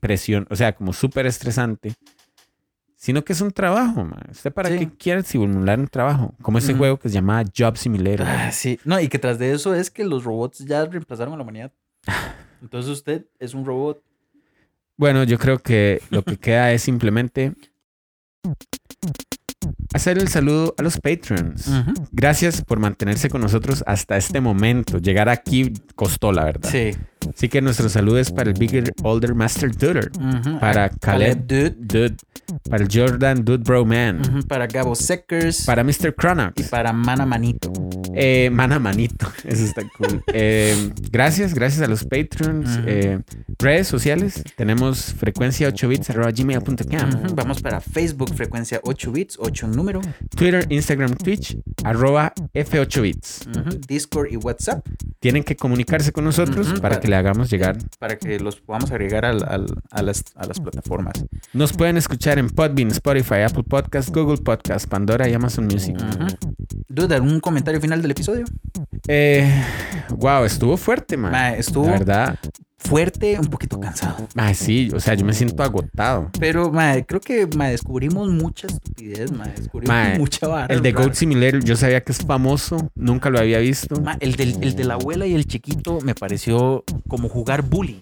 presión, 0.00 0.46
o 0.50 0.56
sea, 0.56 0.74
como 0.74 0.92
súper 0.92 1.26
estresante, 1.26 1.94
sino 2.96 3.24
que 3.24 3.32
es 3.32 3.40
un 3.40 3.50
trabajo, 3.50 4.04
ma. 4.04 4.16
¿Usted 4.30 4.52
para 4.52 4.68
Sí. 4.68 4.78
qué 4.78 4.88
quiere 4.96 5.22
simular 5.22 5.78
un 5.78 5.88
trabajo? 5.88 6.34
Como 6.40 6.58
ese 6.58 6.74
juego 6.74 6.98
que 6.98 7.08
se 7.08 7.14
llama 7.16 7.42
Job 7.56 7.76
Simulator. 7.76 8.26
Ah, 8.26 8.52
sí, 8.52 8.78
no, 8.84 9.00
y 9.00 9.08
que 9.08 9.18
tras 9.18 9.38
de 9.38 9.52
eso 9.52 9.74
es 9.74 9.90
que 9.90 10.04
los 10.04 10.24
robots 10.24 10.60
ya 10.60 10.84
reemplazaron 10.86 11.34
a 11.34 11.36
la 11.36 11.42
humanidad. 11.42 11.72
Entonces 12.62 12.90
usted 12.90 13.26
es 13.40 13.54
un 13.54 13.64
robot. 13.64 14.02
Bueno, 15.02 15.24
yo 15.24 15.36
creo 15.36 15.58
que 15.58 16.00
lo 16.10 16.22
que 16.22 16.36
queda 16.36 16.70
es 16.70 16.82
simplemente 16.82 17.54
hacer 19.92 20.16
el 20.16 20.28
saludo 20.28 20.76
a 20.78 20.82
los 20.84 21.00
patrons. 21.00 21.68
Gracias 22.12 22.62
por 22.62 22.78
mantenerse 22.78 23.28
con 23.28 23.40
nosotros 23.40 23.82
hasta 23.88 24.16
este 24.16 24.40
momento. 24.40 24.98
Llegar 24.98 25.28
aquí 25.28 25.72
costó, 25.96 26.30
la 26.30 26.44
verdad. 26.44 26.70
Sí. 26.70 26.96
Así 27.34 27.48
que 27.48 27.60
nuestro 27.60 27.88
saludo 27.88 28.18
es 28.18 28.30
para 28.30 28.50
el 28.50 28.58
Bigger 28.58 28.92
Older 29.02 29.34
Master 29.34 29.70
Duder, 29.76 30.10
para 30.60 30.88
Caleb, 30.90 31.46
Dude. 31.46 31.74
Dude, 31.78 32.16
para 32.68 32.84
el 32.84 32.88
Jordan 32.92 33.44
Dude 33.44 33.62
Bro 33.64 33.84
Man, 33.84 34.44
Para 34.48 34.66
Gabo 34.66 34.94
Seckers. 34.94 35.64
para 35.64 35.82
Mr. 35.84 36.08
y 36.08 36.12
Cronox, 36.16 36.68
para 36.68 36.92
Mana 36.92 37.24
Manito. 37.26 37.72
eh, 38.14 38.50
Mana 38.52 38.78
Manito. 38.78 39.30
Eso 39.44 39.64
está 39.64 39.82
cool. 39.96 40.22
Eh, 40.32 40.90
gracias, 41.10 41.54
gracias 41.54 41.82
a 41.82 41.88
los. 41.88 42.04
Eh, 42.86 43.20
redes 43.58 43.86
sociales, 43.88 44.42
tenemos 44.56 45.14
frecuencia 45.14 45.68
8 45.68 45.88
bits 45.88 46.08
gmail.com. 46.32 47.34
Vamos 47.34 47.62
para 47.62 47.80
Facebook, 47.80 48.34
frecuencia 48.34 48.80
8 48.82 49.12
bits, 49.12 49.36
8 49.38 49.66
en 49.66 49.72
número. 49.72 50.00
Twitter, 50.36 50.66
Instagram, 50.68 51.14
Twitch, 51.16 51.56
arroba 51.84 52.32
F8bits. 52.54 53.46
Ujú, 53.48 53.78
Discord 53.86 54.30
y 54.32 54.36
WhatsApp 54.36 54.86
Tienen 55.20 55.44
que 55.44 55.56
comunicarse 55.56 56.12
con 56.12 56.24
nosotros 56.24 56.74
para 56.80 56.96
pa- 56.96 57.00
que 57.00 57.08
le 57.12 57.16
hagamos 57.18 57.50
llegar. 57.50 57.76
para 57.98 58.16
que 58.16 58.40
los 58.40 58.56
podamos 58.56 58.90
agregar 58.90 59.24
al- 59.26 59.44
al- 59.46 59.66
a, 59.90 60.02
las, 60.02 60.24
a 60.34 60.46
las 60.46 60.58
plataformas. 60.60 61.12
Nos 61.52 61.74
pueden 61.74 61.98
escuchar 61.98 62.38
en 62.38 62.48
Podbean, 62.48 62.88
Spotify, 62.90 63.42
Apple 63.46 63.64
Podcast, 63.64 64.08
Google 64.10 64.38
Podcast, 64.38 64.88
Pandora 64.88 65.28
y 65.28 65.34
Amazon 65.34 65.66
Music. 65.66 65.96
Ujú. 65.96 66.26
Dude, 66.88 67.14
¿algún 67.14 67.38
comentario 67.40 67.80
final 67.80 68.00
del 68.00 68.10
episodio? 68.12 68.44
Eh, 69.08 69.62
wow, 70.16 70.44
estuvo 70.44 70.76
fuerte, 70.78 71.16
man. 71.18 71.32
Ma, 71.32 71.50
estuvo 71.54 71.84
La 71.86 71.92
verdad. 71.92 72.38
Fuerte, 72.82 73.38
un 73.38 73.46
poquito 73.46 73.78
cansado. 73.80 74.28
Ay, 74.34 74.54
sí, 74.54 74.90
o 74.94 75.00
sea, 75.00 75.14
yo 75.14 75.24
me 75.24 75.32
siento 75.32 75.62
agotado. 75.62 76.30
Pero 76.38 76.72
creo 77.06 77.20
que 77.20 77.46
ma, 77.56 77.68
descubrimos 77.68 78.28
mucha 78.28 78.66
estupidez, 78.66 79.30
ma, 79.32 79.46
descubrimos 79.48 80.18
mucha 80.18 80.46
vara. 80.46 80.74
El 80.74 80.82
de. 80.82 80.92
Goat 80.92 81.14
Simulator, 81.14 81.64
yo 81.64 81.76
sabía 81.76 82.02
que 82.02 82.12
es 82.12 82.18
famoso, 82.18 82.90
nunca 82.94 83.30
lo 83.30 83.38
había 83.38 83.58
visto. 83.58 84.02
El, 84.20 84.36
del, 84.36 84.62
el 84.62 84.76
de 84.76 84.84
la 84.84 84.94
abuela 84.94 85.26
y 85.26 85.34
el 85.34 85.46
chiquito 85.46 85.98
me 86.02 86.14
pareció 86.14 86.84
como 87.08 87.28
jugar 87.28 87.62
bully. 87.62 88.00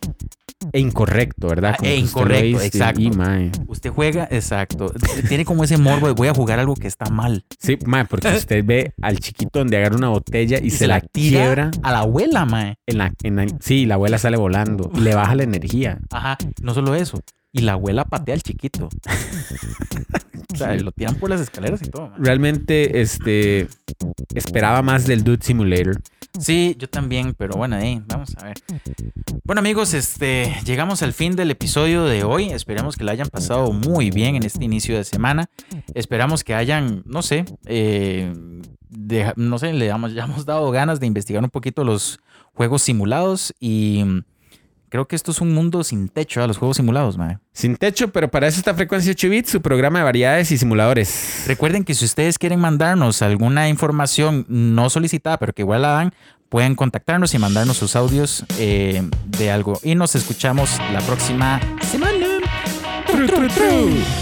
E 0.72 0.78
incorrecto, 0.80 1.48
¿verdad? 1.48 1.70
Ah, 1.74 1.76
Como 1.78 1.90
e 1.90 1.94
usted 1.96 2.06
incorrecto, 2.08 2.60
exacto. 2.60 3.00
Y, 3.00 3.10
mae, 3.10 3.50
Usted 3.66 3.90
juega, 3.90 4.28
exacto. 4.30 4.92
Tiene 5.28 5.44
como 5.44 5.64
ese 5.64 5.78
morbo 5.78 6.06
de 6.06 6.12
voy 6.12 6.28
a 6.28 6.34
jugar 6.34 6.58
algo 6.58 6.74
que 6.74 6.86
está 6.86 7.06
mal. 7.10 7.44
Sí, 7.58 7.78
mae, 7.86 8.04
porque 8.04 8.28
usted 8.36 8.64
ve 8.64 8.92
al 9.00 9.18
chiquito 9.18 9.58
donde 9.60 9.76
agarra 9.78 9.96
una 9.96 10.08
botella 10.08 10.58
y, 10.62 10.66
Y 10.66 10.70
se, 10.70 10.86
la 10.86 11.00
quiebra. 11.00 11.70
a 11.82 11.92
la 11.92 12.00
abuela, 12.00 12.44
mae. 12.44 12.76
En 12.86 12.98
la, 12.98 13.12
en 13.22 13.36
la- 13.36 13.46
sí, 13.60 13.86
la 13.86 13.94
abuela 13.94 14.18
sale 14.18 14.36
volando 14.36 14.90
y 14.94 15.00
le 15.00 15.14
baja 15.14 15.34
la 15.34 15.42
energía. 15.44 15.98
Ajá, 16.10 16.36
no 16.62 16.74
solo 16.74 16.94
eso. 16.94 17.20
Y 17.52 17.60
la 17.62 17.72
abuela 17.72 18.05
patea 18.05 18.35
al 18.35 18.43
chiquito. 18.43 18.89
o 20.52 20.56
sea, 20.56 20.74
lo 20.77 20.93
tiran 20.93 21.16
por 21.16 21.31
las 21.31 21.40
escaleras 21.40 21.82
y 21.82 21.90
todo. 21.90 22.12
Realmente, 22.16 23.01
este, 23.01 23.68
esperaba 24.35 24.82
más 24.82 25.06
del 25.06 25.24
Dude 25.24 25.44
Simulator. 25.44 26.01
Sí, 26.39 26.77
yo 26.78 26.89
también, 26.89 27.35
pero 27.35 27.56
bueno, 27.56 27.77
ahí 27.77 28.01
vamos 28.06 28.36
a 28.36 28.44
ver. 28.44 28.56
Bueno, 29.44 29.59
amigos, 29.59 29.94
este 29.94 30.55
llegamos 30.64 31.02
al 31.02 31.12
fin 31.12 31.35
del 31.35 31.51
episodio 31.51 32.05
de 32.05 32.22
hoy. 32.22 32.51
Esperamos 32.51 32.97
que 32.97 33.02
lo 33.02 33.10
hayan 33.10 33.28
pasado 33.28 33.72
muy 33.72 34.10
bien 34.10 34.36
en 34.36 34.44
este 34.44 34.64
inicio 34.64 34.97
de 34.97 35.02
semana. 35.02 35.51
Esperamos 35.93 36.44
que 36.44 36.55
hayan, 36.55 37.02
no 37.05 37.22
sé, 37.22 37.47
eh, 37.66 38.32
no 39.36 39.59
sé, 39.59 39.72
le 39.72 39.89
hemos, 39.89 40.14
ya 40.14 40.24
hemos 40.24 40.47
dado 40.47 40.70
ganas 40.70 41.01
de 41.01 41.06
investigar 41.06 41.43
un 41.43 41.51
poquito 41.51 41.82
los 41.82 42.20
juegos 42.55 42.82
simulados 42.82 43.52
y 43.59 44.05
creo 44.90 45.08
que 45.08 45.16
esto 45.16 45.30
es 45.30 45.40
un 45.40 45.54
mundo 45.54 45.82
sin 45.82 46.08
techo 46.08 46.42
a 46.42 46.46
los 46.46 46.58
juegos 46.58 46.76
simulados, 46.76 47.16
mae. 47.16 47.38
Sin 47.52 47.76
techo, 47.76 48.12
pero 48.12 48.30
para 48.30 48.48
eso 48.48 48.58
está 48.58 48.74
Frecuencia 48.74 49.12
8 49.12 49.28
bits, 49.30 49.50
su 49.50 49.62
programa 49.62 50.00
de 50.00 50.04
variedades 50.04 50.52
y 50.52 50.58
simuladores. 50.58 51.44
Recuerden 51.46 51.84
que 51.84 51.94
si 51.94 52.04
ustedes 52.04 52.38
quieren 52.38 52.60
mandarnos 52.60 53.22
alguna 53.22 53.68
información 53.68 54.44
no 54.48 54.90
solicitada, 54.90 55.38
pero 55.38 55.52
que 55.52 55.62
igual 55.62 55.82
la 55.82 55.88
dan, 55.88 56.12
pueden 56.50 56.74
contactarnos 56.74 57.32
y 57.32 57.38
mandarnos 57.38 57.78
sus 57.78 57.96
audios 57.96 58.44
eh, 58.58 59.02
de 59.26 59.50
algo. 59.50 59.80
Y 59.82 59.94
nos 59.94 60.14
escuchamos 60.14 60.78
la 60.92 61.00
próxima 61.00 61.60
semana. 61.82 62.26
Tru, 63.06 63.26
tru, 63.26 63.48
tru. 63.48 64.19